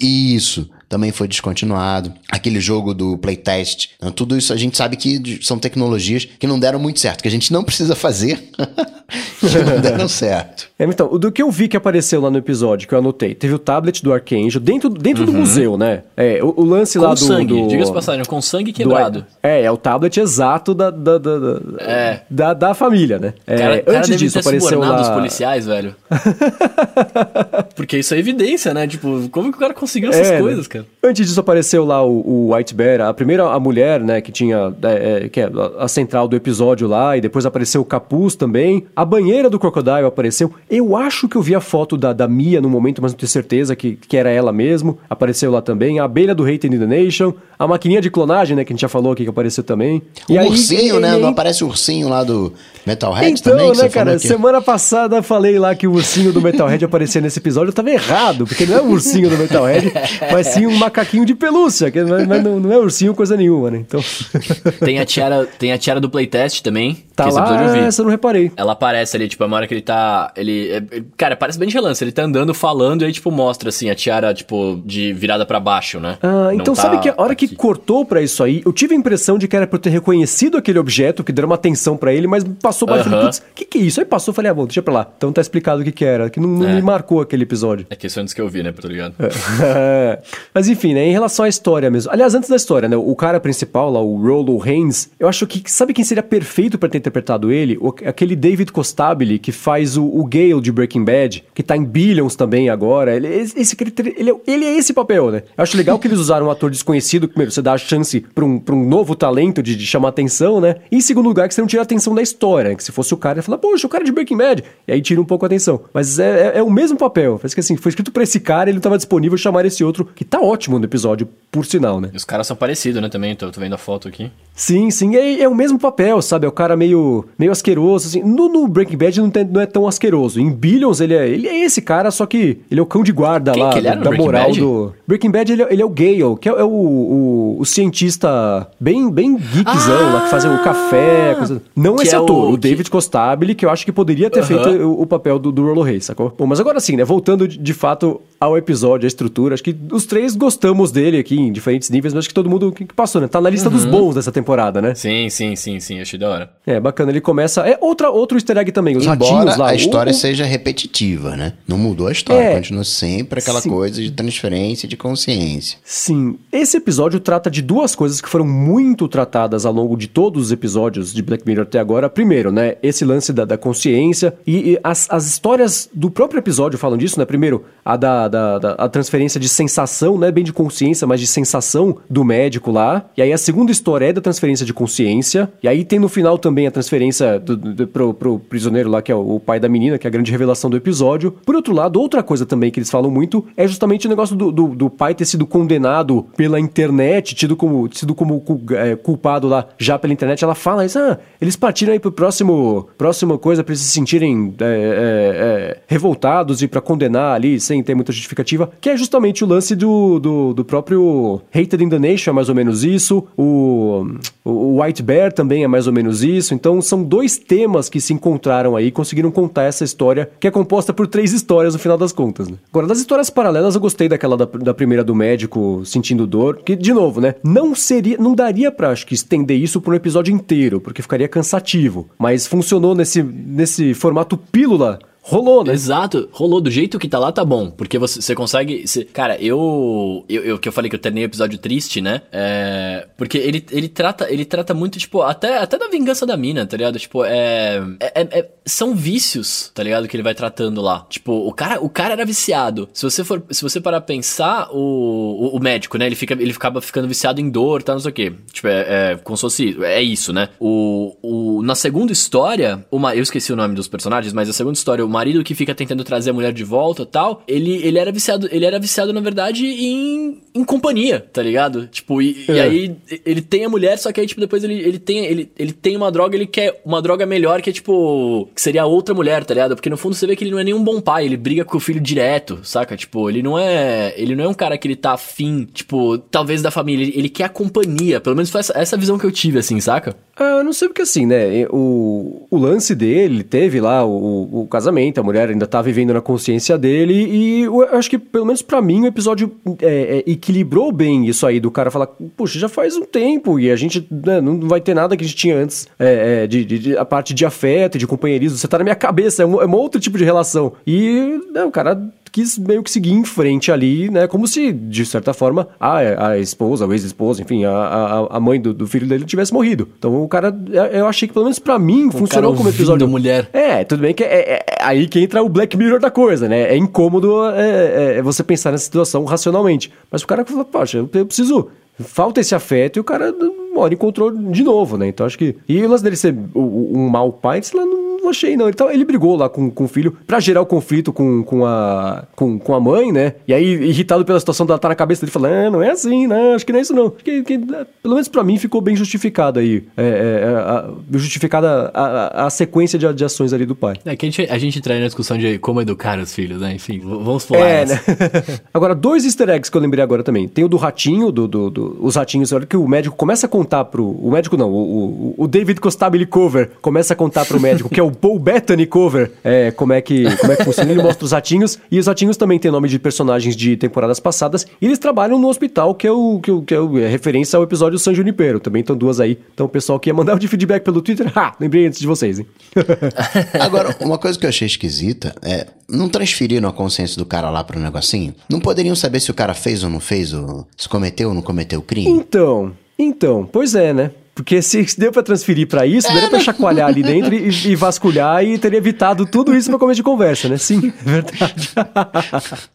Isso, 0.00 0.68
também 0.88 1.10
foi 1.12 1.26
descontinuado. 1.28 2.12
Aquele 2.30 2.60
jogo 2.60 2.94
do 2.94 3.16
playtest. 3.18 3.88
Então, 3.96 4.10
tudo 4.12 4.36
isso 4.36 4.52
a 4.52 4.56
gente 4.56 4.76
sabe 4.76 4.96
que 4.96 5.38
são 5.42 5.58
tecnologias 5.58 6.24
que 6.38 6.46
não 6.46 6.58
deram 6.58 6.78
muito 6.78 7.00
certo, 7.00 7.22
que 7.22 7.28
a 7.28 7.30
gente 7.30 7.52
não 7.52 7.62
precisa 7.64 7.94
fazer, 7.94 8.50
que 9.40 9.58
não 9.64 9.80
deram 9.80 10.08
certo. 10.08 10.68
É, 10.76 10.84
então, 10.86 11.08
o 11.10 11.18
do 11.20 11.30
que 11.30 11.40
eu 11.40 11.50
vi 11.52 11.68
que 11.68 11.76
apareceu 11.76 12.20
lá 12.20 12.28
no 12.28 12.36
episódio, 12.36 12.88
que 12.88 12.92
eu 12.94 12.98
anotei, 12.98 13.32
teve 13.32 13.54
o 13.54 13.60
tablet 13.60 14.02
do 14.02 14.12
Arcanjo 14.12 14.58
dentro, 14.58 14.88
dentro 14.90 15.24
do 15.24 15.32
museu, 15.32 15.78
né? 15.78 16.02
É, 16.16 16.42
o, 16.42 16.52
o 16.56 16.64
lance 16.64 16.98
lá 16.98 17.08
Com 17.10 17.14
do. 17.14 17.20
sangue, 17.20 17.54
do... 17.62 17.68
diga-se 17.68 17.90
de 17.90 17.94
passagem, 17.94 18.24
com 18.24 18.42
sangue 18.42 18.72
do- 18.72 18.74
quebrado. 18.76 19.24
é, 19.40 19.62
é 19.62 19.70
o 19.70 19.76
tablet 19.76 20.18
exato 20.18 20.74
da, 20.74 20.90
da, 20.90 21.16
da, 21.18 21.38
da, 21.38 21.60
É. 21.78 22.22
da, 22.28 22.54
da 22.54 22.74
família, 22.74 23.20
né? 23.20 23.34
É, 23.46 23.56
cara, 23.56 23.82
cara 23.82 23.98
antes 23.98 24.10
deve 24.10 24.24
disso, 24.24 24.34
ter 24.34 24.40
apareceu 24.40 24.80
lá. 24.80 25.00
os 25.00 25.08
policiais, 25.10 25.64
velho. 25.66 25.94
Porque 27.76 27.98
isso 27.98 28.14
é 28.14 28.18
evidência, 28.18 28.74
né? 28.74 28.86
Tipo, 28.86 29.28
como 29.30 29.50
que 29.50 29.56
o 29.56 29.60
cara 29.60 29.74
conseguiu 29.74 30.10
É, 30.12 30.14
essas 30.14 30.30
né? 30.32 30.40
coisas, 30.40 30.66
cara? 30.66 30.73
Antes 31.02 31.26
disso 31.26 31.38
apareceu 31.40 31.84
lá 31.84 32.02
o, 32.04 32.20
o 32.48 32.54
White 32.54 32.74
Bear, 32.74 33.00
a 33.02 33.12
primeira 33.14 33.44
a 33.44 33.60
mulher, 33.60 34.00
né, 34.00 34.20
que 34.20 34.32
tinha 34.32 34.72
é, 34.82 35.24
é, 35.24 35.28
que 35.28 35.40
é 35.40 35.50
a, 35.78 35.86
central 35.88 36.26
do 36.26 36.34
episódio 36.36 36.88
lá, 36.88 37.16
e 37.16 37.20
depois 37.20 37.44
apareceu 37.46 37.80
o 37.80 37.84
capuz 37.84 38.34
também. 38.34 38.84
A 38.96 39.04
banheira 39.04 39.50
do 39.50 39.58
Crocodile 39.58 40.06
apareceu. 40.06 40.52
Eu 40.70 40.96
acho 40.96 41.28
que 41.28 41.36
eu 41.36 41.42
vi 41.42 41.54
a 41.54 41.60
foto 41.60 41.96
da, 41.96 42.12
da 42.12 42.26
Mia 42.26 42.60
no 42.60 42.68
momento, 42.70 43.02
mas 43.02 43.12
não 43.12 43.18
tenho 43.18 43.28
certeza 43.28 43.76
que, 43.76 43.96
que 43.96 44.16
era 44.16 44.30
ela 44.30 44.52
mesmo. 44.52 44.98
Apareceu 45.08 45.50
lá 45.50 45.60
também. 45.60 45.98
A 45.98 46.04
abelha 46.04 46.34
do 46.34 46.44
Hated 46.44 46.74
in 46.74 46.78
the 46.78 46.86
Nation. 46.86 47.32
A 47.58 47.68
maquininha 47.68 48.00
de 48.00 48.10
clonagem, 48.10 48.56
né, 48.56 48.64
que 48.64 48.72
a 48.72 48.74
gente 48.74 48.82
já 48.82 48.88
falou 48.88 49.12
aqui 49.12 49.22
que 49.24 49.30
apareceu 49.30 49.62
também. 49.62 50.02
O 50.28 50.32
E 50.32 50.38
aí- 50.38 50.48
ursinho, 50.48 50.96
e- 50.96 51.00
né? 51.00 51.16
e- 51.16 51.20
Não 51.20 51.28
aparece 51.28 51.62
o 51.62 51.68
ursinho 51.68 52.08
lá 52.08 52.24
do 52.24 52.52
Metalhead 52.86 53.30
então, 53.40 53.52
também? 53.52 53.72
que 53.72 53.78
né, 53.82 53.88
cara, 53.88 54.12
que- 54.18 54.26
semana 54.26 54.60
passada 54.60 55.16
eu 55.16 55.22
falei 55.22 55.58
lá 55.58 55.74
que 55.74 55.86
o 55.86 55.92
ursinho 55.92 56.32
do 56.32 56.40
Metalhead 56.40 56.84
aparecia 56.84 57.20
nesse 57.20 57.38
episódio, 57.38 57.70
eu 57.70 57.72
tava 57.74 57.90
errado, 57.90 58.46
porque 58.46 58.66
não 58.66 58.76
é 58.76 58.80
o 58.80 58.90
ursinho 58.90 59.30
do 59.30 59.36
Metalhead, 59.38 59.92
mas 60.32 60.48
sim 60.48 60.66
um 60.66 60.76
macaquinho 60.76 61.24
de 61.24 61.34
pelúcia, 61.34 61.90
que 61.90 62.02
mas, 62.04 62.26
mas 62.26 62.42
não, 62.42 62.60
não 62.60 62.72
é 62.72 62.78
ursinho 62.78 63.14
coisa 63.14 63.36
nenhuma, 63.36 63.70
né? 63.70 63.78
Então, 63.78 64.00
Tem 64.84 64.98
a 64.98 65.04
tiara, 65.04 65.46
tem 65.58 65.72
a 65.72 65.78
tiara 65.78 66.00
do 66.00 66.08
playtest 66.10 66.62
também. 66.62 67.04
tá 67.16 67.24
que 67.24 67.30
esse 67.30 67.38
episódio 67.38 67.64
eu 67.64 67.68
lá, 67.68 67.72
vi. 67.74 67.78
essa 67.80 68.02
eu 68.02 68.04
não 68.04 68.10
reparei. 68.10 68.50
Ela 68.56 68.72
aparece 68.72 69.16
ali, 69.16 69.28
tipo, 69.28 69.42
a 69.44 69.46
hora 69.48 69.66
que 69.66 69.74
ele 69.74 69.80
tá. 69.82 70.32
Ele. 70.36 70.68
é- 70.70 70.76
é- 70.98 71.02
Cara, 71.16 71.36
parece 71.36 71.58
bem 71.58 71.68
de 71.68 71.74
relance. 71.74 72.02
Ele 72.02 72.12
tá 72.12 72.22
andando, 72.22 72.52
falando, 72.52 73.02
e 73.02 73.04
aí, 73.06 73.12
tipo, 73.12 73.30
mostra 73.30 73.68
assim, 73.68 73.88
a 73.90 73.94
tiara, 73.94 74.32
tipo, 74.34 74.80
de 74.84 75.12
virada 75.12 75.46
pra 75.46 75.58
baixo, 75.60 76.00
né? 76.00 76.18
Ah, 76.22 76.44
Não 76.46 76.52
então 76.52 76.74
tá 76.74 76.82
sabe 76.82 76.98
que 76.98 77.08
a 77.08 77.14
hora 77.16 77.34
que 77.34 77.46
aqui. 77.46 77.54
cortou 77.56 78.04
pra 78.04 78.20
isso 78.20 78.42
aí, 78.42 78.62
eu 78.64 78.72
tive 78.72 78.94
a 78.94 78.98
impressão 78.98 79.38
de 79.38 79.46
que 79.48 79.56
era 79.56 79.66
pra 79.66 79.76
eu 79.76 79.80
ter 79.80 79.90
reconhecido 79.90 80.56
aquele 80.58 80.78
objeto, 80.78 81.22
que 81.24 81.32
deram 81.32 81.48
uma 81.48 81.54
atenção 81.54 81.96
pra 81.96 82.12
ele, 82.12 82.26
mas 82.26 82.44
passou 82.62 82.73
baixo. 82.86 83.04
Falei, 83.04 83.18
Aham. 83.18 83.26
putz, 83.28 83.38
o 83.38 83.54
que 83.54 83.64
que 83.64 83.78
é 83.78 83.80
isso? 83.82 84.00
Aí 84.00 84.06
passou, 84.06 84.34
falei, 84.34 84.50
ah, 84.50 84.54
bom, 84.54 84.66
deixa 84.66 84.82
pra 84.82 84.92
lá. 84.94 85.10
Então 85.16 85.32
tá 85.32 85.40
explicado 85.40 85.80
o 85.80 85.84
que 85.84 85.92
que 85.92 86.04
era, 86.04 86.28
que 86.28 86.40
não, 86.40 86.48
não 86.48 86.68
É. 86.68 86.74
me 86.74 86.82
marcou 86.82 87.20
aquele 87.20 87.44
episódio. 87.44 87.86
É 87.90 87.96
questão 87.96 88.24
que 88.24 88.40
eu 88.40 88.48
vi, 88.48 88.62
né? 88.62 88.72
Tô 88.72 88.88
ligado. 88.88 89.14
É. 89.62 90.18
Mas 90.54 90.68
enfim, 90.68 90.94
né? 90.94 91.06
Em 91.06 91.12
relação 91.12 91.44
à 91.44 91.48
história 91.48 91.90
mesmo. 91.90 92.10
Aliás, 92.12 92.34
antes 92.34 92.48
da 92.48 92.56
história, 92.56 92.88
né? 92.88 92.96
O 92.96 93.14
cara 93.14 93.38
principal 93.40 93.90
lá, 93.90 94.00
o 94.00 94.16
Rollo 94.16 94.60
Haynes, 94.62 95.10
eu 95.18 95.28
acho 95.28 95.46
que. 95.46 95.62
Sabe 95.70 95.92
quem 95.92 96.04
seria 96.04 96.22
perfeito 96.22 96.78
pra 96.78 96.88
ter 96.88 96.98
interpretado 96.98 97.52
ele? 97.52 97.76
O- 97.80 97.94
aquele 98.04 98.34
David 98.36 98.72
Costabile, 98.72 99.38
que 99.38 99.52
faz 99.52 99.96
o, 99.96 100.04
o 100.04 100.24
Gale 100.24 100.60
de 100.60 100.72
Breaking 100.72 101.04
Bad, 101.04 101.44
que 101.54 101.62
tá 101.62 101.76
em 101.76 101.84
Billions 101.84 102.34
também 102.36 102.68
agora. 102.70 103.14
Ele, 103.14 103.28
esse, 103.28 103.58
esse- 103.58 103.76
ele, 104.16 104.30
é- 104.30 104.34
ele 104.52 104.64
é 104.64 104.76
esse 104.76 104.92
papel, 104.92 105.30
né? 105.30 105.42
Eu 105.56 105.62
acho 105.62 105.76
legal 105.76 105.98
que 105.98 106.06
eles 106.08 106.18
usaram 106.18 106.46
um 106.46 106.50
ator 106.50 106.70
desconhecido, 106.70 107.28
primeiro, 107.28 107.50
você 107.52 107.62
dá 107.62 107.72
a 107.74 107.78
chance 107.78 108.20
pra 108.34 108.44
um, 108.44 108.58
pra 108.58 108.74
um 108.74 108.88
novo 108.88 109.14
talento 109.14 109.62
de, 109.62 109.76
de 109.76 109.86
chamar 109.86 110.08
atenção, 110.08 110.60
né? 110.60 110.76
E 110.90 110.96
em 110.96 111.00
segundo 111.00 111.26
lugar, 111.26 111.48
que 111.48 111.54
você 111.54 111.60
não 111.60 111.68
tira 111.68 111.82
a 111.82 111.84
atenção 111.84 112.14
da 112.14 112.22
história, 112.22 112.63
né? 112.64 112.74
Que 112.74 112.82
se 112.82 112.92
fosse 112.92 113.12
o 113.14 113.16
cara, 113.16 113.38
ia 113.38 113.42
falar, 113.42 113.58
poxa, 113.58 113.86
o 113.86 113.90
cara 113.90 114.04
de 114.04 114.12
Breaking 114.12 114.36
Bad. 114.36 114.64
E 114.86 114.92
aí 114.92 115.00
tira 115.00 115.20
um 115.20 115.24
pouco 115.24 115.44
a 115.44 115.46
atenção. 115.46 115.84
Mas 115.92 116.18
é, 116.18 116.48
é, 116.54 116.58
é 116.58 116.62
o 116.62 116.70
mesmo 116.70 116.96
papel. 116.96 117.38
Parece 117.38 117.54
que 117.54 117.60
assim, 117.60 117.76
foi 117.76 117.90
escrito 117.90 118.10
pra 118.10 118.22
esse 118.22 118.40
cara, 118.40 118.70
ele 118.70 118.76
não 118.76 118.82
tava 118.82 118.96
disponível, 118.96 119.36
chamar 119.38 119.64
esse 119.64 119.84
outro, 119.84 120.04
que 120.04 120.24
tá 120.24 120.40
ótimo 120.40 120.78
no 120.78 120.84
episódio, 120.84 121.28
por 121.50 121.64
sinal, 121.64 122.00
né? 122.00 122.10
E 122.12 122.16
os 122.16 122.24
caras 122.24 122.46
são 122.46 122.56
parecidos, 122.56 123.00
né? 123.00 123.08
Também, 123.08 123.34
tô, 123.36 123.50
tô 123.50 123.60
vendo 123.60 123.74
a 123.74 123.78
foto 123.78 124.08
aqui. 124.08 124.30
Sim, 124.56 124.88
sim, 124.90 125.16
é, 125.16 125.42
é 125.42 125.48
o 125.48 125.54
mesmo 125.54 125.78
papel, 125.78 126.22
sabe? 126.22 126.46
É 126.46 126.48
o 126.48 126.52
cara 126.52 126.76
meio, 126.76 127.24
meio 127.38 127.50
asqueroso, 127.50 128.06
assim. 128.06 128.22
No, 128.22 128.48
no 128.48 128.68
Breaking 128.68 128.96
Bad 128.96 129.20
não, 129.20 129.28
tem- 129.30 129.44
não 129.44 129.60
é 129.60 129.66
tão 129.66 129.86
asqueroso. 129.88 130.40
Em 130.40 130.50
Billions, 130.50 131.00
ele 131.00 131.12
é, 131.12 131.28
ele 131.28 131.48
é 131.48 131.64
esse 131.64 131.82
cara, 131.82 132.10
só 132.12 132.24
que 132.24 132.58
ele 132.70 132.78
é 132.78 132.82
o 132.82 132.86
cão 132.86 133.02
de 133.02 133.10
guarda 133.10 133.50
Quem 133.52 133.62
lá, 133.62 133.72
que 133.72 133.78
ele 133.78 133.88
era 133.88 133.96
da 133.96 134.02
Breaking 134.10 134.24
moral 134.24 134.46
Bad? 134.46 134.60
do... 134.60 134.92
Breaking 135.08 135.30
Bad, 135.30 135.52
ele, 135.52 135.62
é- 135.62 135.72
ele 135.72 135.82
é 135.82 135.84
o 135.84 135.88
Gale, 135.88 136.36
que 136.40 136.48
é, 136.48 136.52
é 136.52 136.62
o, 136.64 136.68
o, 136.68 137.56
o 137.60 137.64
cientista 137.66 138.68
bem, 138.80 139.10
bem 139.10 139.36
geekzão 139.38 140.12
lá, 140.12 140.20
que 140.22 140.30
faz 140.30 140.44
o 140.44 140.58
café, 140.62 141.34
coisa... 141.36 141.60
Não 141.74 141.96
Que 141.96 142.02
esse 142.04 142.14
é 142.14 142.18
o- 142.20 142.22
ator, 142.22 142.50
o, 142.50 142.52
que- 142.52 142.58
David 142.68 142.90
Costabile, 142.90 143.54
que 143.54 143.66
eu 143.66 143.70
acho 143.70 143.84
que 143.84 143.90
poderia 143.92 144.30
ter 144.30 144.40
Aham. 144.40 144.46
feito 144.46 144.68
o, 144.86 145.02
o 145.02 145.06
papel 145.06 145.38
do, 145.38 145.50
do 145.50 145.64
Rollo 145.64 145.82
Reis, 145.82 146.04
sacou? 146.04 146.32
Bom, 146.38 146.46
mas 146.46 146.60
agora 146.60 146.78
sim, 146.80 146.96
né? 146.96 147.04
Voltando 147.04 147.48
de, 147.48 147.58
de 147.58 147.74
fato 147.74 148.20
ao 148.40 148.56
episódio, 148.56 149.06
à 149.06 149.08
estrutura, 149.08 149.54
acho 149.54 149.62
que 149.64 149.74
os 149.90 150.06
três 150.06 150.36
gostamos 150.36 150.92
dele 150.92 151.18
aqui 151.18 151.36
em 151.40 151.50
diferentes 151.50 151.90
níveis, 151.90 152.12
mas 152.14 152.20
acho 152.20 152.28
que 152.28 152.34
todo 152.34 152.48
mundo 152.48 152.70
que 152.72 152.84
que 152.84 152.94
passou, 152.94 153.20
né? 153.20 153.26
Tá 153.26 153.40
na 153.40 153.50
lista 153.50 153.68
Uhum. 153.68 153.74
dos 153.74 153.84
bons 153.86 154.14
dessa 154.14 154.30
temporada, 154.30 154.43
né? 154.82 154.94
Sim, 154.94 155.28
sim, 155.28 155.56
sim, 155.56 155.80
sim. 155.80 156.00
Achei 156.00 156.18
da 156.18 156.28
hora. 156.28 156.50
É, 156.66 156.78
bacana. 156.80 157.10
Ele 157.10 157.20
começa. 157.20 157.62
É 157.62 157.78
outra, 157.80 158.10
outro 158.10 158.36
easter 158.36 158.56
egg 158.58 158.70
também, 158.72 158.96
os 158.96 159.04
Embora 159.04 159.30
ratinhos 159.32 159.56
lá. 159.56 159.70
a 159.70 159.74
história 159.74 160.10
o- 160.10 160.14
seja 160.14 160.44
repetitiva, 160.44 161.36
né? 161.36 161.54
Não 161.66 161.78
mudou 161.78 162.06
a 162.08 162.12
história, 162.12 162.42
É. 162.42 162.54
continua 162.56 162.84
sempre 162.84 163.38
aquela 163.40 163.60
Sim. 163.60 163.70
coisa 163.70 164.00
de 164.02 164.10
transferência 164.10 164.88
de 164.88 164.96
consciência. 164.96 165.78
Sim. 165.84 166.38
Esse 166.52 166.76
episódio 166.76 167.20
trata 167.20 167.50
de 167.50 167.62
duas 167.62 167.94
coisas 167.94 168.20
que 168.20 168.28
foram 168.28 168.46
muito 168.46 169.06
tratadas 169.08 169.64
ao 169.66 169.72
longo 169.72 169.96
de 169.96 170.06
todos 170.08 170.46
os 170.46 170.52
episódios 170.52 171.12
de 171.12 171.22
Black 171.22 171.46
Mirror 171.46 171.62
até 171.62 171.78
agora. 171.78 172.08
Primeiro, 172.10 172.50
né? 172.52 172.76
Esse 172.82 173.04
lance 173.04 173.32
da, 173.32 173.44
da 173.44 173.56
consciência. 173.56 174.34
E, 174.46 174.72
e 174.72 174.78
as, 174.82 175.06
as 175.10 175.26
histórias 175.26 175.88
do 175.92 176.10
próprio 176.10 176.38
episódio 176.38 176.78
falam 176.78 176.98
disso, 176.98 177.18
né? 177.18 177.24
Primeiro, 177.24 177.64
a 177.84 177.96
da, 177.96 178.28
da, 178.28 178.58
da 178.58 178.70
a 178.72 178.88
transferência 178.88 179.38
de 179.40 179.48
sensação, 179.48 180.18
não 180.18 180.26
é 180.26 180.32
bem 180.32 180.44
de 180.44 180.52
consciência, 180.52 181.06
mas 181.06 181.20
de 181.20 181.26
sensação 181.26 181.96
do 182.08 182.24
médico 182.24 182.70
lá. 182.70 183.04
E 183.16 183.22
aí 183.22 183.32
a 183.32 183.38
segunda 183.38 183.70
história 183.72 184.06
é 184.06 184.12
da 184.12 184.20
transferência 184.20 184.33
de 184.40 184.72
consciência. 184.72 185.50
E 185.62 185.68
aí 185.68 185.84
tem 185.84 185.98
no 185.98 186.08
final 186.08 186.38
também 186.38 186.66
a 186.66 186.70
transferência 186.70 187.38
do, 187.38 187.56
do, 187.56 187.86
pro, 187.86 188.14
pro 188.14 188.38
prisioneiro 188.38 188.90
lá, 188.90 189.02
que 189.02 189.10
é 189.10 189.14
o, 189.14 189.36
o 189.36 189.40
pai 189.40 189.58
da 189.58 189.68
menina, 189.68 189.98
que 189.98 190.06
é 190.06 190.08
a 190.08 190.10
grande 190.10 190.30
revelação 190.30 190.68
do 190.68 190.76
episódio. 190.76 191.32
Por 191.44 191.54
outro 191.54 191.74
lado, 191.74 192.00
outra 192.00 192.22
coisa 192.22 192.44
também 192.46 192.70
que 192.70 192.78
eles 192.78 192.90
falam 192.90 193.10
muito 193.10 193.44
é 193.56 193.66
justamente 193.66 194.06
o 194.06 194.10
negócio 194.10 194.36
do, 194.36 194.50
do, 194.50 194.68
do 194.68 194.90
pai 194.90 195.14
ter 195.14 195.24
sido 195.24 195.46
condenado 195.46 196.26
pela 196.36 196.60
internet, 196.60 197.34
tido 197.34 197.56
como, 197.56 197.88
tido 197.88 198.14
como 198.14 198.42
é, 198.72 198.96
culpado 198.96 199.48
lá 199.48 199.66
já 199.78 199.98
pela 199.98 200.12
internet. 200.12 200.42
Ela 200.42 200.54
fala 200.54 200.84
isso, 200.84 200.98
ah, 200.98 201.18
eles 201.40 201.56
partiram 201.56 201.92
aí 201.92 201.98
pro 201.98 202.12
próximo, 202.12 202.88
próxima 202.96 203.38
coisa 203.38 203.64
eles 203.66 203.80
se 203.80 203.90
sentirem 203.90 204.54
é, 204.60 204.64
é, 204.64 204.68
é 204.68 205.82
revoltados 205.86 206.62
e 206.62 206.68
para 206.68 206.80
condenar 206.80 207.34
ali 207.34 207.60
sem 207.60 207.82
ter 207.82 207.94
muita 207.94 208.12
justificativa, 208.12 208.70
que 208.80 208.90
é 208.90 208.96
justamente 208.96 209.42
o 209.42 209.46
lance 209.46 209.74
do, 209.74 210.18
do, 210.18 210.54
do 210.54 210.64
próprio 210.64 211.40
Hated 211.54 211.82
in 211.82 211.88
the 211.88 211.98
Nation, 211.98 212.30
é 212.30 212.32
mais 212.32 212.48
ou 212.48 212.54
menos 212.54 212.84
isso, 212.84 213.26
o, 213.36 214.06
o 214.44 214.82
White 214.82 215.02
Bear 215.02 215.32
também 215.32 215.64
é 215.64 215.68
mais 215.68 215.86
ou 215.86 215.92
menos 215.92 216.22
isso, 216.22 216.54
então 216.54 216.80
são 216.82 217.02
dois 217.02 217.38
temas 217.38 217.88
que 217.88 218.00
se 218.00 218.12
encontraram 218.12 218.76
aí, 218.76 218.90
conseguiram 218.90 219.30
contar 219.30 219.64
essa 219.64 219.84
história, 219.84 220.30
que 220.38 220.46
é 220.46 220.50
composta 220.50 220.92
por 220.92 221.06
três 221.06 221.32
histórias 221.32 221.74
no 221.74 221.80
final 221.80 221.96
das 221.96 222.12
contas. 222.12 222.48
Né? 222.48 222.56
Agora, 222.70 222.86
das 222.86 222.98
histórias 222.98 223.30
paralelas, 223.30 223.74
eu 223.74 223.80
gostei 223.80 224.08
daquela 224.08 224.36
da, 224.36 224.44
da 224.44 224.74
primeira 224.74 225.02
do 225.02 225.14
médico 225.14 225.82
sentindo 225.84 226.26
dor, 226.26 226.58
que, 226.64 226.76
de 226.76 226.92
novo, 226.92 227.20
né, 227.20 227.34
não 227.42 227.74
seria, 227.74 228.18
não 228.18 228.34
daria 228.34 228.70
pra, 228.70 228.90
acho 228.90 229.06
que, 229.06 229.14
estender 229.14 229.58
isso 229.58 229.80
por 229.80 229.92
um 229.92 229.96
episódio 229.96 230.34
inteiro, 230.34 230.80
porque 230.80 231.02
ficaria 231.02 231.28
cansativo, 231.28 232.08
mas 232.18 232.46
funcionou 232.46 232.94
nesse, 232.94 233.22
nesse 233.22 233.94
formato 233.94 234.36
pílula 234.36 234.98
Rolou, 235.26 235.64
né? 235.64 235.72
Exato, 235.72 236.28
rolou. 236.32 236.60
Do 236.60 236.70
jeito 236.70 236.98
que 236.98 237.08
tá 237.08 237.18
lá, 237.18 237.32
tá 237.32 237.42
bom. 237.42 237.70
Porque 237.70 237.98
você, 237.98 238.20
você 238.20 238.34
consegue. 238.34 238.86
Você... 238.86 239.06
Cara, 239.06 239.40
eu, 239.42 240.22
eu, 240.28 240.42
eu. 240.44 240.58
que 240.58 240.68
eu 240.68 240.72
falei 240.72 240.90
que 240.90 240.96
eu 240.96 241.00
terminei 241.00 241.24
o 241.24 241.30
episódio 241.30 241.58
triste, 241.58 242.02
né? 242.02 242.20
É. 242.30 243.06
Porque 243.16 243.38
ele, 243.38 243.64
ele, 243.70 243.88
trata, 243.88 244.30
ele 244.30 244.44
trata 244.44 244.74
muito, 244.74 244.98
tipo, 244.98 245.22
até, 245.22 245.56
até 245.56 245.78
da 245.78 245.88
vingança 245.88 246.26
da 246.26 246.36
mina, 246.36 246.66
tá 246.66 246.76
ligado? 246.76 246.98
Tipo, 246.98 247.24
é, 247.24 247.80
é, 248.00 248.38
é, 248.38 248.50
São 248.66 248.94
vícios, 248.94 249.70
tá 249.74 249.82
ligado? 249.82 250.08
Que 250.08 250.16
ele 250.16 250.22
vai 250.22 250.34
tratando 250.34 250.80
lá. 250.80 251.06
Tipo, 251.08 251.32
o 251.32 251.52
cara, 251.52 251.80
o 251.80 251.88
cara 251.88 252.14
era 252.14 252.24
viciado. 252.24 252.88
Se 252.92 253.02
você 253.02 253.22
for. 253.22 253.42
Se 253.50 253.62
você 253.62 253.80
parar 253.80 254.00
pensar, 254.00 254.68
o, 254.72 255.52
o, 255.52 255.56
o 255.56 255.60
médico, 255.60 255.98
né? 255.98 256.06
Ele, 256.06 256.14
fica, 256.14 256.34
ele 256.34 256.52
ficava 256.52 256.80
ficando 256.80 257.06
viciado 257.08 257.40
em 257.40 257.50
dor, 257.50 257.82
tá? 257.82 257.92
Não 257.92 258.00
sei 258.00 258.10
o 258.10 258.14
quê. 258.14 258.32
Tipo, 258.52 258.68
é, 258.68 259.12
é 259.12 259.16
como 259.22 259.36
se 259.36 259.42
fosse. 259.42 259.76
É 259.82 260.02
isso, 260.02 260.32
né? 260.32 260.48
O, 260.58 261.16
o, 261.22 261.62
na 261.62 261.74
segunda 261.74 262.12
história, 262.12 262.84
uma, 262.90 263.14
eu 263.14 263.22
esqueci 263.22 263.52
o 263.52 263.56
nome 263.56 263.74
dos 263.74 263.88
personagens, 263.88 264.32
mas 264.32 264.48
a 264.48 264.52
segunda 264.52 264.76
história, 264.76 265.04
o 265.04 265.08
marido 265.08 265.44
que 265.44 265.54
fica 265.54 265.74
tentando 265.74 266.04
trazer 266.04 266.30
a 266.30 266.32
mulher 266.32 266.52
de 266.52 266.64
volta 266.64 267.04
tal, 267.04 267.42
ele, 267.46 267.76
ele 267.86 267.98
era 267.98 268.10
viciado, 268.10 268.48
ele 268.50 268.64
era 268.64 268.78
viciado, 268.78 269.12
na 269.12 269.20
verdade, 269.20 269.66
em, 269.66 270.40
em 270.54 270.64
companhia, 270.64 271.20
tá 271.20 271.42
ligado? 271.42 271.86
Tipo, 271.86 272.22
e, 272.22 272.44
é. 272.48 272.52
e 272.52 272.60
aí 272.60 272.96
ele 273.24 273.42
tem 273.42 273.64
a 273.64 273.68
mulher, 273.68 273.98
só 273.98 274.12
que 274.12 274.20
aí, 274.20 274.26
tipo, 274.26 274.40
depois 274.40 274.64
ele, 274.64 274.74
ele, 274.74 274.98
tem, 274.98 275.24
ele, 275.24 275.50
ele 275.58 275.72
tem 275.72 275.96
uma 275.96 276.10
droga, 276.10 276.36
ele 276.36 276.46
quer 276.46 276.80
uma 276.84 277.02
droga 277.02 277.26
melhor 277.26 277.60
que 277.60 277.70
é, 277.70 277.72
tipo, 277.72 278.48
que 278.54 278.60
seria 278.60 278.86
outra 278.86 279.14
mulher, 279.14 279.44
tá 279.44 279.54
ligado? 279.54 279.74
Porque 279.74 279.90
no 279.90 279.96
fundo 279.96 280.14
você 280.14 280.26
vê 280.26 280.36
que 280.36 280.44
ele 280.44 280.50
não 280.50 280.58
é 280.58 280.64
nenhum 280.64 280.82
bom 280.82 281.00
pai, 281.00 281.24
ele 281.24 281.36
briga 281.36 281.64
com 281.64 281.76
o 281.76 281.80
filho 281.80 282.00
direto, 282.00 282.60
saca? 282.62 282.96
Tipo, 282.96 283.28
ele 283.28 283.42
não 283.42 283.58
é. 283.58 284.14
Ele 284.16 284.34
não 284.34 284.44
é 284.44 284.48
um 284.48 284.54
cara 284.54 284.78
que 284.78 284.86
ele 284.86 284.96
tá 284.96 285.12
afim, 285.12 285.66
tipo, 285.72 286.18
talvez 286.18 286.62
da 286.62 286.70
família, 286.70 287.04
ele, 287.04 287.12
ele 287.16 287.28
quer 287.28 287.44
a 287.44 287.48
companhia. 287.48 288.20
Pelo 288.20 288.36
menos 288.36 288.50
foi 288.50 288.60
essa, 288.60 288.72
essa 288.76 288.96
visão 288.96 289.18
que 289.18 289.24
eu 289.24 289.32
tive, 289.32 289.58
assim, 289.58 289.80
saca? 289.80 290.16
Ah, 290.36 290.58
eu 290.58 290.64
não 290.64 290.72
sei 290.72 290.88
porque 290.88 291.02
assim, 291.02 291.26
né? 291.26 291.66
O, 291.70 292.46
o 292.50 292.56
lance 292.56 292.94
dele, 292.94 293.42
teve 293.42 293.80
lá 293.80 294.04
o, 294.04 294.62
o 294.62 294.66
casamento 294.66 295.04
a 295.18 295.22
mulher 295.22 295.48
ainda 295.48 295.66
tá 295.66 295.80
vivendo 295.82 296.12
na 296.12 296.20
consciência 296.20 296.76
dele, 296.76 297.14
e 297.14 297.62
eu 297.62 297.82
acho 297.96 298.10
que, 298.10 298.18
pelo 298.18 298.46
menos 298.46 298.62
para 298.62 298.80
mim, 298.80 299.02
o 299.02 299.06
episódio 299.06 299.52
é, 299.80 300.22
é, 300.26 300.30
equilibrou 300.30 300.90
bem 300.92 301.26
isso 301.26 301.46
aí, 301.46 301.60
do 301.60 301.70
cara 301.70 301.90
falar, 301.90 302.08
puxa, 302.36 302.58
já 302.58 302.68
faz 302.68 302.96
um 302.96 303.04
tempo, 303.04 303.58
e 303.58 303.70
a 303.70 303.76
gente 303.76 304.06
né, 304.10 304.40
não 304.40 304.60
vai 304.60 304.80
ter 304.80 304.94
nada 304.94 305.16
que 305.16 305.24
a 305.24 305.26
gente 305.26 305.36
tinha 305.36 305.56
antes, 305.56 305.86
é, 305.98 306.42
é 306.42 306.46
de, 306.46 306.64
de, 306.64 306.78
de, 306.78 306.96
a 306.96 307.04
parte 307.04 307.32
de 307.34 307.44
afeto, 307.44 307.98
de 307.98 308.06
companheirismo, 308.06 308.43
você 308.48 308.68
tá 308.68 308.78
na 308.78 308.84
minha 308.84 308.96
cabeça, 308.96 309.42
é 309.42 309.46
um, 309.46 309.60
é 309.60 309.66
um 309.66 309.74
outro 309.74 310.00
tipo 310.00 310.18
de 310.18 310.24
relação. 310.24 310.72
E 310.86 311.40
né, 311.52 311.64
o 311.64 311.70
cara 311.70 312.00
quis 312.34 312.58
meio 312.58 312.82
que 312.82 312.90
seguir 312.90 313.12
em 313.12 313.24
frente 313.24 313.70
ali, 313.70 314.10
né? 314.10 314.26
Como 314.26 314.48
se, 314.48 314.72
de 314.72 315.06
certa 315.06 315.32
forma, 315.32 315.68
a, 315.78 316.30
a 316.30 316.38
esposa, 316.38 316.84
a 316.84 316.90
ex-esposa, 316.90 317.40
enfim, 317.40 317.64
a, 317.64 317.70
a, 317.70 318.36
a 318.36 318.40
mãe 318.40 318.60
do, 318.60 318.74
do, 318.74 318.88
filho 318.88 319.06
dele 319.06 319.24
tivesse 319.24 319.54
morrido. 319.54 319.88
Então 319.96 320.24
o 320.24 320.26
cara, 320.26 320.52
é, 320.72 320.98
eu 320.98 321.06
achei 321.06 321.28
que 321.28 321.32
pelo 321.32 321.44
menos 321.44 321.60
para 321.60 321.78
mim, 321.78 322.10
funcionou 322.10 322.52
como 322.56 322.68
episódio. 322.68 323.06
mulher. 323.06 323.48
É, 323.52 323.84
tudo 323.84 324.00
bem 324.00 324.12
que 324.12 324.24
é, 324.24 324.26
é, 324.26 324.52
é, 324.54 324.64
aí 324.80 325.06
que 325.06 325.20
entra 325.20 325.44
o 325.44 325.48
Black 325.48 325.76
Mirror 325.76 326.00
da 326.00 326.10
coisa, 326.10 326.48
né? 326.48 326.62
É 326.62 326.76
incômodo 326.76 327.44
é, 327.50 327.60
é, 327.60 328.18
é 328.18 328.22
você 328.22 328.42
pensar 328.42 328.72
nessa 328.72 328.84
situação 328.84 329.24
racionalmente. 329.24 329.92
Mas 330.10 330.22
o 330.22 330.26
cara 330.26 330.44
fala, 330.44 330.64
poxa, 330.64 330.98
eu, 330.98 331.08
eu 331.14 331.26
preciso. 331.26 331.68
Falta 332.00 332.40
esse 332.40 332.52
afeto 332.56 332.96
e 332.96 333.00
o 333.00 333.04
cara 333.04 333.32
uma 333.70 333.82
hora 333.82 333.94
encontrou 333.94 334.32
de 334.32 334.64
novo, 334.64 334.98
né? 334.98 335.06
Então 335.06 335.24
acho 335.24 335.38
que. 335.38 335.54
E 335.68 335.80
o 335.80 335.88
lance 335.88 336.02
dele 336.02 336.16
ser 336.16 336.34
um 336.52 337.08
mau 337.08 337.32
pai, 337.32 337.62
sei 337.62 337.78
lá, 337.78 337.86
não 337.86 338.03
não 338.24 338.30
achei, 338.30 338.56
não. 338.56 338.68
Então, 338.68 338.90
ele 338.90 339.04
brigou 339.04 339.36
lá 339.36 339.48
com, 339.48 339.70
com 339.70 339.84
o 339.84 339.88
filho 339.88 340.16
pra 340.26 340.40
gerar 340.40 340.60
o 340.60 340.66
conflito 340.66 341.12
com, 341.12 341.42
com, 341.44 341.64
a, 341.64 342.24
com, 342.34 342.58
com 342.58 342.74
a 342.74 342.80
mãe, 342.80 343.12
né? 343.12 343.34
E 343.46 343.54
aí, 343.54 343.64
irritado 343.64 344.24
pela 344.24 344.40
situação 344.40 344.66
dela 344.66 344.78
tá 344.78 344.88
na 344.88 344.94
cabeça 344.94 345.20
dele, 345.20 345.30
falando, 345.30 345.52
ah, 345.52 345.70
não 345.70 345.82
é 345.82 345.90
assim, 345.90 346.26
né? 346.26 346.54
Acho 346.54 346.66
que 346.66 346.72
não 346.72 346.78
é 346.78 346.82
isso, 346.82 346.94
não. 346.94 347.10
Que, 347.10 347.42
que 347.42 347.58
pelo 347.58 348.14
menos 348.14 348.28
pra 348.28 348.42
mim, 348.42 348.58
ficou 348.58 348.80
bem 348.80 348.96
justificado 348.96 349.60
aí. 349.60 349.84
É, 349.96 350.04
é, 350.04 350.06
é 350.06 350.56
a, 350.56 350.90
justificada 351.12 351.90
a, 351.94 352.46
a, 352.46 352.50
sequência 352.50 352.98
de, 352.98 353.12
de 353.12 353.24
ações 353.24 353.52
ali 353.52 353.66
do 353.66 353.74
pai. 353.74 353.96
É 354.04 354.16
que 354.16 354.26
a 354.26 354.30
gente, 354.30 354.50
a 354.50 354.58
gente 354.58 354.80
trai 354.80 354.98
na 354.98 355.06
discussão 355.06 355.36
de 355.36 355.58
como 355.58 355.80
educar 355.80 356.18
os 356.18 356.34
filhos, 356.34 356.60
né? 356.60 356.74
Enfim, 356.74 357.00
vamos 357.00 357.44
pular 357.44 357.66
é, 357.66 357.86
né? 357.86 358.00
agora, 358.72 358.94
dois 358.94 359.24
easter 359.24 359.48
eggs 359.50 359.70
que 359.70 359.76
eu 359.76 359.80
lembrei 359.80 360.02
agora 360.02 360.22
também. 360.22 360.48
Tem 360.48 360.64
o 360.64 360.68
do 360.68 360.76
ratinho, 360.76 361.30
do, 361.30 361.46
do, 361.46 361.70
do 361.70 361.98
os 362.00 362.16
ratinhos, 362.16 362.52
a 362.52 362.56
hora 362.56 362.66
que 362.66 362.76
o 362.76 362.88
médico 362.88 363.16
começa 363.16 363.46
a 363.46 363.48
contar 363.48 363.84
pro... 363.84 364.04
O 364.04 364.30
médico 364.30 364.56
não, 364.56 364.70
o, 364.70 365.34
o, 365.38 365.44
o 365.44 365.48
David 365.48 365.80
Costabile 365.80 366.26
Cover 366.26 366.70
começa 366.80 367.12
a 367.14 367.16
contar 367.16 367.44
pro 367.44 367.60
médico, 367.60 367.88
que 367.88 368.00
é 368.00 368.02
o 368.02 368.10
Paul 368.14 368.38
Bettany 368.38 368.86
cover 368.86 369.32
é, 369.42 369.70
como, 369.70 369.92
é 369.92 370.00
que, 370.00 370.24
como 370.36 370.52
é 370.52 370.56
que 370.56 370.64
funciona. 370.64 370.90
Ele 370.90 371.02
mostra 371.02 371.24
os 371.24 371.32
ratinhos. 371.32 371.78
E 371.90 371.98
os 371.98 372.06
ratinhos 372.06 372.36
também 372.36 372.58
têm 372.58 372.70
nome 372.70 372.88
de 372.88 372.98
personagens 372.98 373.56
de 373.56 373.76
temporadas 373.76 374.20
passadas. 374.20 374.66
E 374.80 374.86
eles 374.86 374.98
trabalham 374.98 375.38
no 375.38 375.48
hospital, 375.48 375.94
que 375.94 376.06
é 376.06 376.12
o 376.12 376.40
que, 376.40 376.62
que 376.62 376.74
é, 376.74 376.80
o, 376.80 376.98
é 376.98 377.08
referência 377.08 377.56
ao 377.56 377.62
episódio 377.62 377.98
San 377.98 378.14
Junipero. 378.14 378.60
Também 378.60 378.80
estão 378.80 378.96
duas 378.96 379.20
aí. 379.20 379.38
Então 379.52 379.66
o 379.66 379.68
pessoal 379.68 379.98
que 379.98 380.10
ia 380.10 380.14
mandar 380.14 380.38
de 380.38 380.48
feedback 380.48 380.82
pelo 380.82 381.00
Twitter, 381.00 381.30
ha, 381.36 381.54
lembrei 381.60 381.86
antes 381.86 382.00
de 382.00 382.06
vocês, 382.06 382.38
hein? 382.38 382.46
Agora, 383.60 383.96
uma 384.00 384.18
coisa 384.18 384.38
que 384.38 384.44
eu 384.44 384.48
achei 384.48 384.66
esquisita 384.66 385.34
é. 385.42 385.66
Não 385.86 386.08
transferiram 386.08 386.66
a 386.66 386.72
consciência 386.72 387.18
do 387.18 387.26
cara 387.26 387.50
lá 387.50 387.62
pro 387.62 387.78
negocinho? 387.78 388.34
Não 388.48 388.58
poderiam 388.58 388.96
saber 388.96 389.20
se 389.20 389.30
o 389.30 389.34
cara 389.34 389.52
fez 389.52 389.84
ou 389.84 389.90
não 389.90 390.00
fez, 390.00 390.32
ou 390.32 390.66
se 390.74 390.88
cometeu 390.88 391.28
ou 391.28 391.34
não 391.34 391.42
cometeu 391.42 391.80
o 391.80 391.82
crime? 391.82 392.10
Então. 392.10 392.72
Então, 392.98 393.46
pois 393.50 393.74
é, 393.74 393.92
né? 393.92 394.10
Porque 394.34 394.60
se 394.60 394.84
deu 394.98 395.12
para 395.12 395.22
transferir 395.22 395.68
para 395.68 395.86
isso, 395.86 396.08
daria 396.08 396.28
pra 396.28 396.40
chacoalhar 396.40 396.88
ali 396.88 397.02
dentro 397.02 397.32
e, 397.32 397.68
e, 397.68 397.76
vasculhar 397.76 398.44
e 398.44 398.58
teria 398.58 398.78
evitado 398.78 399.24
tudo 399.24 399.54
isso 399.54 399.70
pra 399.70 399.78
começo 399.78 399.96
de 399.96 400.02
conversa, 400.02 400.48
né? 400.48 400.56
Sim, 400.56 400.92
é 401.06 401.08
verdade. 401.08 401.70